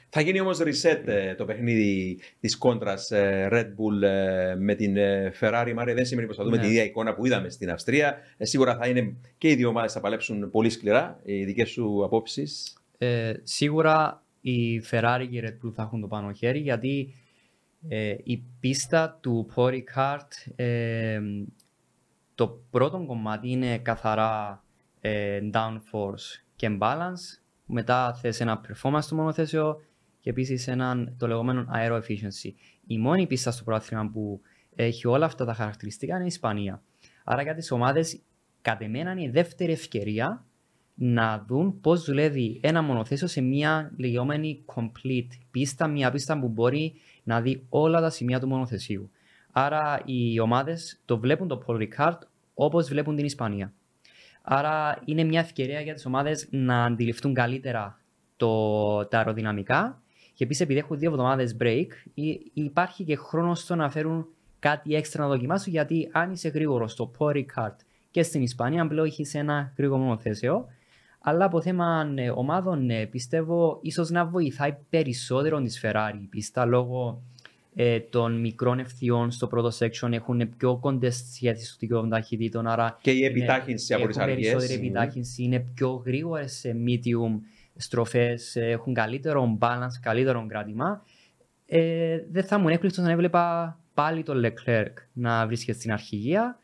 Θα 0.09 0.21
γίνει 0.21 0.39
όμως 0.39 0.59
reset 0.61 1.01
ε, 1.07 1.35
το 1.35 1.45
παιχνίδι 1.45 2.19
της 2.39 2.57
κόντρας 2.57 3.11
ε, 3.11 3.47
Red 3.51 3.65
Bull 3.67 4.01
ε, 4.01 4.55
με 4.55 4.75
την 4.75 4.97
ε, 4.97 5.31
Ferrari. 5.39 5.71
Μάρια 5.75 5.93
δεν 5.93 6.05
σημαίνει 6.05 6.27
πως 6.27 6.37
θα 6.37 6.43
δούμε 6.43 6.55
Ναι. 6.55 6.61
την 6.61 6.71
ίδια 6.71 6.83
εικόνα 6.83 7.13
που 7.13 7.25
είδαμε 7.25 7.49
στην 7.49 7.69
Αυστρία. 7.71 8.17
Ε, 8.37 8.45
σίγουρα 8.45 8.75
θα 8.77 8.87
είναι 8.87 9.15
και 9.37 9.49
οι 9.49 9.55
δύο 9.55 9.69
ομάδες 9.69 9.93
θα 9.93 9.99
παλέψουν 9.99 10.49
πολύ 10.51 10.69
σκληρά. 10.69 11.19
Οι 11.23 11.43
δικές 11.45 11.69
σου 11.69 12.03
απόψεις; 12.03 12.77
Ε, 12.97 13.33
σίγουρα 13.43 14.22
η 14.45 14.83
Ferrari 14.91 15.27
και 15.29 15.37
η 15.37 15.43
Red 15.45 15.65
Bull 15.65 15.71
θα 15.73 15.81
έχουν 15.81 16.01
το 16.01 16.07
πάνω 16.07 16.31
χέρι 16.31 16.59
γιατί 16.59 17.13
ε, 17.87 18.15
η 18.23 18.43
πίστα 18.59 19.19
του 19.21 19.49
Pori 19.55 19.79
Kart 19.95 20.53
ε, 20.55 21.19
το 22.35 22.47
πρώτο 22.69 23.05
κομμάτι 23.07 23.49
είναι 23.49 23.77
καθαρά 23.77 24.63
ε, 25.01 25.39
downforce 25.53 26.41
και 26.55 26.77
balance 26.81 27.41
μετά 27.65 28.13
θες 28.13 28.39
ένα 28.39 28.61
performance 28.67 29.01
στο 29.01 29.15
μονοθέσιο 29.15 29.81
και 30.19 30.29
επίσης 30.29 30.67
έναν 30.67 31.15
το 31.17 31.27
λεγόμενο 31.27 31.65
aero 31.73 32.01
efficiency. 32.01 32.51
Η 32.87 32.97
μόνη 32.97 33.27
πίστα 33.27 33.51
στο 33.51 33.63
πρωτάθλημα 33.63 34.09
που 34.09 34.41
έχει 34.75 35.07
όλα 35.07 35.25
αυτά 35.25 35.45
τα 35.45 35.53
χαρακτηριστικά 35.53 36.15
είναι 36.15 36.23
η 36.23 36.27
Ισπανία. 36.27 36.83
Άρα 37.23 37.41
για 37.41 37.55
τις 37.55 37.71
ομάδες 37.71 38.21
κατ' 38.61 38.81
εμένα 38.81 39.11
είναι 39.11 39.23
η 39.23 39.29
δεύτερη 39.29 39.71
ευκαιρία 39.71 40.45
να 40.95 41.45
δουν 41.47 41.79
πώς 41.81 42.03
δουλεύει 42.05 42.59
ένα 42.63 42.81
μονοθέσιο 42.81 43.27
σε 43.27 43.41
μια 43.41 43.91
λεγόμενη 43.97 44.65
complete 44.75 45.27
πίστα, 45.51 45.87
μια 45.87 46.11
πίστα 46.11 46.39
που 46.39 46.47
μπορεί 46.47 46.93
να 47.23 47.41
δει 47.41 47.65
όλα 47.69 48.01
τα 48.01 48.09
σημεία 48.09 48.39
του 48.39 48.47
μονοθεσίου. 48.47 49.11
Άρα 49.51 50.01
οι 50.05 50.39
ομάδες 50.39 51.01
το 51.05 51.17
βλέπουν 51.17 51.47
το 51.47 51.63
Paul 51.67 51.87
Ricard 51.87 52.17
όπως 52.53 52.87
βλέπουν 52.87 53.15
την 53.15 53.25
Ισπανία. 53.25 53.73
Άρα 54.41 55.01
είναι 55.05 55.23
μια 55.23 55.39
ευκαιρία 55.39 55.81
για 55.81 55.93
τις 55.93 56.05
ομάδες 56.05 56.47
να 56.51 56.83
αντιληφθούν 56.83 57.33
καλύτερα 57.33 57.99
το, 58.37 59.05
τα 59.05 59.17
αεροδυναμικά 59.17 60.01
και 60.33 60.43
επίσης 60.43 60.63
επειδή 60.63 60.79
έχουν 60.79 60.99
δύο 60.99 61.09
εβδομάδες 61.11 61.57
break 61.59 61.87
υ- 62.13 62.41
υπάρχει 62.53 63.03
και 63.03 63.15
χρόνος 63.15 63.59
στο 63.59 63.75
να 63.75 63.89
φέρουν 63.89 64.27
κάτι 64.59 64.95
έξτρα 64.95 65.23
να 65.23 65.29
δοκιμάσουν 65.29 65.71
γιατί 65.71 66.09
αν 66.11 66.31
είσαι 66.31 66.49
γρήγορος 66.49 66.91
στο 66.91 67.11
Paul 67.17 67.35
Ricard 67.35 67.75
και 68.11 68.23
στην 68.23 68.41
Ισπανία 68.41 68.87
πλέον 68.87 69.05
έχεις 69.05 69.35
ένα 69.35 69.73
γρήγορο 69.77 70.01
μονοθέσιο 70.01 70.67
αλλά 71.25 71.45
από 71.45 71.61
θέμα 71.61 72.13
ε, 72.15 72.29
ομάδων 72.29 72.89
ε, 72.89 73.05
πιστεύω 73.05 73.79
ίσως 73.81 74.09
να 74.09 74.25
βοηθάει 74.25 74.75
περισσότερο 74.89 75.61
τη 75.61 75.79
Ferrari 75.81 76.19
η 76.23 76.27
πίστα 76.27 76.65
λόγω 76.65 77.21
ε, 77.75 77.99
των 77.99 78.39
μικρών 78.39 78.79
ευθειών 78.79 79.31
στο 79.31 79.47
πρώτο 79.47 79.69
section 79.79 80.11
έχουν 80.11 80.49
πιο 80.57 80.77
κοντές 80.77 81.15
σχέσεις 81.33 81.71
του 81.71 81.77
δικαιών 81.79 82.09
ταχυτήτων 82.09 82.67
άρα 82.67 82.97
Και 83.01 83.11
η 83.11 83.15
είναι- 83.17 83.27
επιτάχυνση 83.27 83.93
από 83.93 84.07
τις 84.07 84.17
έχουν 84.17 84.33
περισσότερη 84.33 84.63
αργίες. 84.63 84.77
επιτάχυνση, 84.77 85.43
είναι 85.43 85.59
πιο 85.73 86.01
γρήγορες 86.05 86.53
σε 86.53 86.75
medium 86.87 87.39
στροφές, 87.75 88.55
ε, 88.55 88.65
έχουν 88.69 88.93
καλύτερο 88.93 89.57
balance, 89.61 89.97
καλύτερο 90.01 90.45
κράτημα. 90.47 91.03
Ε, 91.65 92.17
δεν 92.31 92.43
θα 92.43 92.55
ήμουν 92.55 92.71
έκπληκτος 92.71 93.03
να 93.03 93.11
έβλεπα 93.11 93.77
πάλι 93.93 94.23
τον 94.23 94.41
Leclerc 94.45 94.93
να 95.13 95.47
βρίσκεται 95.47 95.77
στην 95.77 95.91
αρχηγία. 95.91 96.57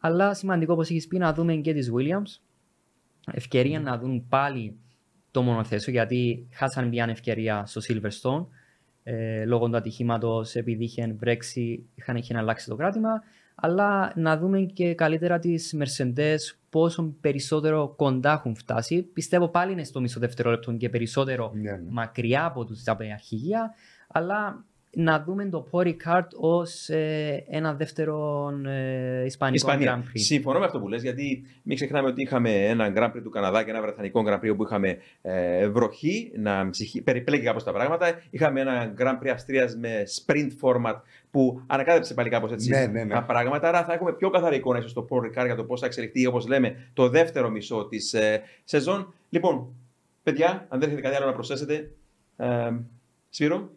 Αλλά 0.00 0.34
σημαντικό, 0.34 0.72
όπως 0.72 0.90
έχεις 0.90 1.06
πει, 1.06 1.18
να 1.18 1.32
δούμε 1.32 1.54
και 1.54 1.72
τις 1.72 1.90
Williams. 1.94 2.40
Ευκαιρία 3.32 3.80
να 3.80 3.98
δουν 3.98 4.28
πάλι 4.28 4.76
το 5.30 5.42
μονοθέσιο, 5.42 5.92
γιατί 5.92 6.48
χάσαν 6.52 6.88
μια 6.88 7.06
ευκαιρία 7.10 7.66
στο 7.66 7.80
Silverstone. 7.88 8.46
Ε, 9.02 9.44
λόγω 9.44 9.68
του 9.68 9.76
ατυχήματος, 9.76 10.54
επειδή 10.54 10.84
είχε 10.84 11.14
βρέξει, 11.18 11.86
είχαν, 11.94 12.16
είχε 12.16 12.36
αλλάξει 12.36 12.68
το 12.68 12.76
κράτημα. 12.76 13.22
Αλλά 13.54 14.12
να 14.16 14.38
δούμε 14.38 14.60
και 14.60 14.94
καλύτερα 14.94 15.38
τις 15.38 15.76
Mercedes 15.78 16.38
πόσο 16.70 17.14
περισσότερο 17.20 17.94
κοντά 17.96 18.32
έχουν 18.32 18.56
φτάσει. 18.56 19.02
Πιστεύω 19.02 19.48
πάλι 19.48 19.72
είναι 19.72 19.84
στο 19.84 20.00
μισό 20.00 20.20
δευτερόλεπτο 20.20 20.72
και 20.72 20.88
περισσότερο 20.88 21.52
Ναι, 21.54 21.70
ναι. 21.70 21.80
μακριά 21.88 22.44
από 22.44 22.64
τους 22.64 22.86
από 22.86 23.02
την 23.02 23.12
αρχηγία, 23.12 23.74
αλλά 24.08 24.64
να 24.96 25.22
δούμε 25.22 25.48
το 25.48 25.68
Pori 25.70 25.94
Kart 26.06 26.26
ως 26.36 26.88
ε, 26.88 27.44
ένα 27.48 27.74
δεύτερο 27.74 28.48
ε, 28.66 29.24
ισπανικό 29.24 29.54
Ισπανία. 29.54 29.94
Grand 29.94 30.08
Prix. 30.08 30.20
Συμφωνώ 30.20 30.58
με 30.58 30.64
αυτό 30.64 30.80
που 30.80 30.88
λες, 30.88 31.02
γιατί 31.02 31.44
μην 31.62 31.76
ξεχνάμε 31.76 32.08
ότι 32.08 32.22
είχαμε 32.22 32.50
ένα 32.50 32.92
Grand 32.96 33.16
Prix 33.16 33.22
του 33.22 33.30
Καναδά 33.30 33.64
και 33.64 33.70
ένα 33.70 33.80
Βρετανικό 33.80 34.22
Grand 34.26 34.40
Prix 34.44 34.50
όπου 34.52 34.62
είχαμε 34.64 34.98
ε, 35.22 35.68
βροχή, 35.68 36.32
να 36.36 36.70
ψυχή, 36.70 37.02
περιπλέκει 37.02 37.44
κάπως 37.44 37.64
τα 37.64 37.72
πράγματα. 37.72 38.20
Είχαμε 38.30 38.60
ένα 38.60 38.94
Grand 38.98 39.24
Prix 39.24 39.28
Αυστρίας 39.28 39.76
με 39.76 40.02
sprint 40.16 40.50
format 40.60 41.00
που 41.30 41.62
ανακάτεψε 41.66 42.14
πάλι 42.14 42.28
κάπως 42.28 42.52
έτσι 42.52 42.70
Ναι, 42.70 42.86
ναι, 42.86 43.04
ναι. 43.04 43.14
τα 43.14 43.22
πράγματα. 43.22 43.68
Άρα 43.68 43.84
θα 43.84 43.92
έχουμε 43.92 44.12
πιο 44.12 44.30
καθαρή 44.30 44.56
εικόνα 44.56 44.78
ίσως 44.78 44.90
στο 44.90 45.06
Paul 45.10 45.24
Ricard 45.26 45.44
για 45.44 45.56
το 45.56 45.64
πώς 45.64 45.80
θα 45.80 45.86
εξελιχθεί, 45.86 46.26
όπως 46.26 46.46
λέμε, 46.46 46.90
το 46.92 47.08
δεύτερο 47.08 47.50
μισό 47.50 47.86
της 47.86 48.14
ε, 48.14 48.42
σεζόν. 48.64 49.14
Λοιπόν, 49.30 49.74
παιδιά, 50.22 50.66
αν 50.68 50.80
δεν 50.80 50.88
έχετε 50.88 51.02
κάτι 51.02 51.16
άλλο 51.16 51.26
να 51.26 51.32
προσθέσετε, 51.32 51.90
ε, 52.36 52.70
Σπύρο. 53.34 53.70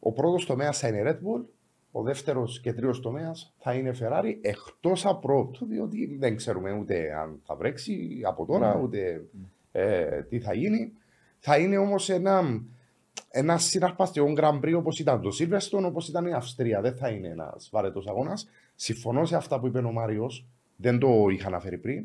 Ο 0.00 0.12
πρώτος 0.12 0.46
τομέας 0.46 0.78
θα 0.78 0.88
είναι 0.88 0.98
η 0.98 1.02
Red 1.06 1.14
Bull. 1.14 1.44
Ο 1.92 2.02
δεύτερος 2.02 2.60
και 2.60 2.72
τρίτος 2.72 3.00
τομέας 3.00 3.54
θα 3.58 3.74
είναι 3.74 3.94
Ferrari 4.00 4.36
εκτός 4.40 5.06
απρόπτου, 5.06 5.66
διότι 5.66 6.16
δεν 6.18 6.36
ξέρουμε 6.36 6.72
ούτε 6.72 7.14
αν 7.14 7.40
θα 7.44 7.54
βρέξει 7.56 8.20
από 8.24 8.46
τώρα, 8.46 8.74
Ναι. 8.76 8.82
ούτε 8.82 9.24
ε, 9.72 10.22
τι 10.22 10.40
θα 10.40 10.54
γίνει. 10.54 10.92
Θα 11.38 11.58
είναι 11.58 11.76
όμως 11.76 12.08
ένα, 12.08 12.62
ένα 13.30 13.58
συναρπαστικό 13.58 14.32
Grand 14.36 14.60
Prix 14.60 14.74
όπως 14.76 14.98
ήταν 14.98 15.20
το 15.20 15.30
Silverstone, 15.40 15.84
όπως 15.84 16.08
ήταν 16.08 16.26
η 16.26 16.32
Αυστρία. 16.32 16.80
Δεν 16.80 16.96
θα 16.96 17.08
είναι 17.08 17.28
ένας 17.28 17.68
βαρετός 17.72 18.06
αγώνας. 18.06 18.48
Συμφωνώ 18.74 19.24
σε 19.24 19.36
αυτά 19.36 19.60
που 19.60 19.66
είπε 19.66 19.78
ο 19.78 19.92
Μάριος, 19.92 20.46
δεν 20.76 20.98
το 20.98 21.26
είχα 21.30 21.46
αναφέρει 21.46 21.78
πριν, 21.78 22.04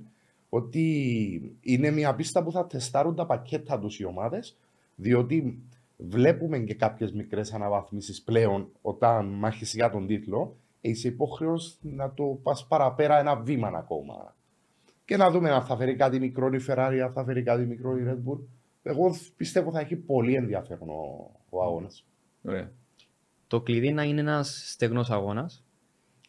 ότι 0.50 1.58
είναι 1.62 1.92
μια 1.92 2.16
πίστα 2.16 2.44
που 2.44 2.52
θα 2.52 2.68
τεστάρουν 2.68 3.16
τα 3.16 3.26
πακέτα 3.26 3.80
τους 3.80 4.00
οι 4.00 4.06
ομάδες, 4.06 4.58
διότι 4.96 5.60
βλέπουμε 5.98 6.60
και 6.60 6.74
κάποιες 6.74 7.12
μικρές 7.12 7.54
αναβαθμίσεις 7.54 8.22
πλέον 8.22 8.70
όταν 8.82 9.26
μάχεσαι 9.26 9.78
για 9.78 9.90
τον 9.90 10.08
τίτλο. 10.08 10.56
Είσαι 10.82 11.08
υποχρέωση 11.08 11.78
να 11.82 12.14
το 12.14 12.40
πας 12.44 12.68
παραπέρα 12.68 13.20
ένα 13.20 13.36
βήμα 13.36 13.68
ακόμα. 13.68 14.36
Και 15.06 15.18
να 15.18 15.32
δούμε 15.32 15.52
αν 15.52 15.64
θα 15.64 15.76
φέρει 15.76 15.96
κάτι 15.96 16.20
μικρό 16.20 16.48
η 16.54 16.60
Ferrari, 16.68 17.00
αν 17.04 17.12
θα 17.14 17.24
φέρει 17.24 17.44
κάτι 17.44 17.66
μικρό 17.66 17.98
η 17.98 18.04
Red 18.08 18.30
Bull. 18.30 18.40
Εγώ 18.84 19.16
πιστεύω 19.38 19.72
θα 19.72 19.80
έχει 19.80 19.96
πολύ 19.96 20.34
ενδιαφέρον 20.34 20.90
ο, 20.90 21.32
ο 21.50 21.64
αγώνας. 21.64 22.06
Ωραία. 22.44 22.72
Το 23.48 23.62
κλειδί 23.62 23.92
να 23.92 24.04
είναι 24.04 24.20
ένας 24.20 24.72
στεγνός 24.72 25.10
αγώνας 25.10 25.64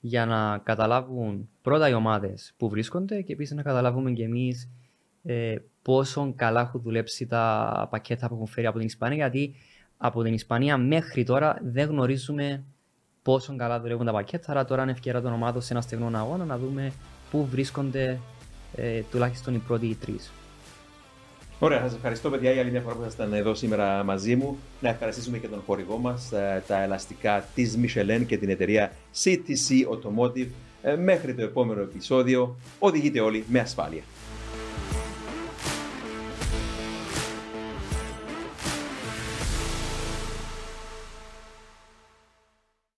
για 0.01 0.26
να 0.26 0.59
καταλάβουν 0.59 1.48
πρώτα 1.62 1.88
οι 1.88 1.94
ομάδες 1.94 2.55
που 2.56 2.68
βρίσκονται 2.68 3.22
και 3.22 3.32
επίσης 3.32 3.56
να 3.56 3.62
καταλάβουμε 3.62 4.10
και 4.10 4.24
εμείς 4.24 4.70
ε, 5.27 5.55
πόσο 5.82 6.32
καλά 6.36 6.61
έχουν 6.61 6.81
δουλέψει 6.81 7.27
τα 7.27 7.86
πακέτα 7.90 8.28
που 8.28 8.35
έχουν 8.35 8.47
φέρει 8.47 8.66
από 8.66 8.78
την 8.78 8.86
Ισπανία 8.86 9.16
γιατί 9.16 9.55
από 9.97 10.23
την 10.23 10.35
Ισπανία 10.35 10.77
μέχρι 10.77 11.24
τώρα 11.24 11.59
δεν 11.62 11.89
γνωρίζουμε 11.89 12.65
πόσο 13.23 13.57
καλά 13.57 13.81
δουλεύουν 13.81 14.07
τα 14.07 14.12
πακέτα 14.12 14.51
άρα 14.51 14.65
τώρα 14.65 14.82
είναι 14.82 14.90
ευκαιρία 14.90 15.20
των 15.20 15.32
ομάδων 15.32 15.62
σε 15.62 15.73
ένα 15.73 15.82
στεγνό 15.82 16.11
αγώνα 16.19 16.44
να 16.44 16.59
δούμε 16.59 16.93
πού 17.31 17.47
βρίσκονται 17.47 18.19
ε, 18.77 19.01
τουλάχιστον 19.11 19.55
οι 19.55 19.59
πρώτοι 19.59 19.97
τρεις. 20.01 20.32
Ωραία, 21.59 21.81
σας 21.81 21.94
ευχαριστώ, 21.94 22.31
παιδιά, 22.31 22.53
για 22.53 22.62
άλλη 22.62 22.70
μια 22.70 22.81
φορά 22.81 22.94
που 22.94 23.01
ήσασταν 23.01 23.32
εδώ 23.32 23.55
σήμερα 23.55 24.05
μαζί 24.05 24.36
μου. 24.36 24.59
Να 24.81 24.89
ευχαριστήσουμε 24.89 25.39
και 25.39 25.48
τον 25.48 25.62
χορηγό 25.66 25.98
μας, 25.98 26.32
τα 26.66 26.82
ελαστικά 26.82 27.44
της 27.55 27.78
Michelin 27.82 28.24
και 28.27 28.39
την 28.39 28.48
εταιρεία 28.48 28.93
CTC 29.24 29.86
Automotive. 29.90 30.48
Ε, 30.82 30.97
Μέχρι 30.97 31.35
το 31.35 31.43
επόμενο 31.43 31.81
επεισόδιο, 31.81 32.57
οδηγείτε 32.78 33.20
όλοι 33.20 33.44
με 33.48 33.61
ασφάλεια. 33.61 34.03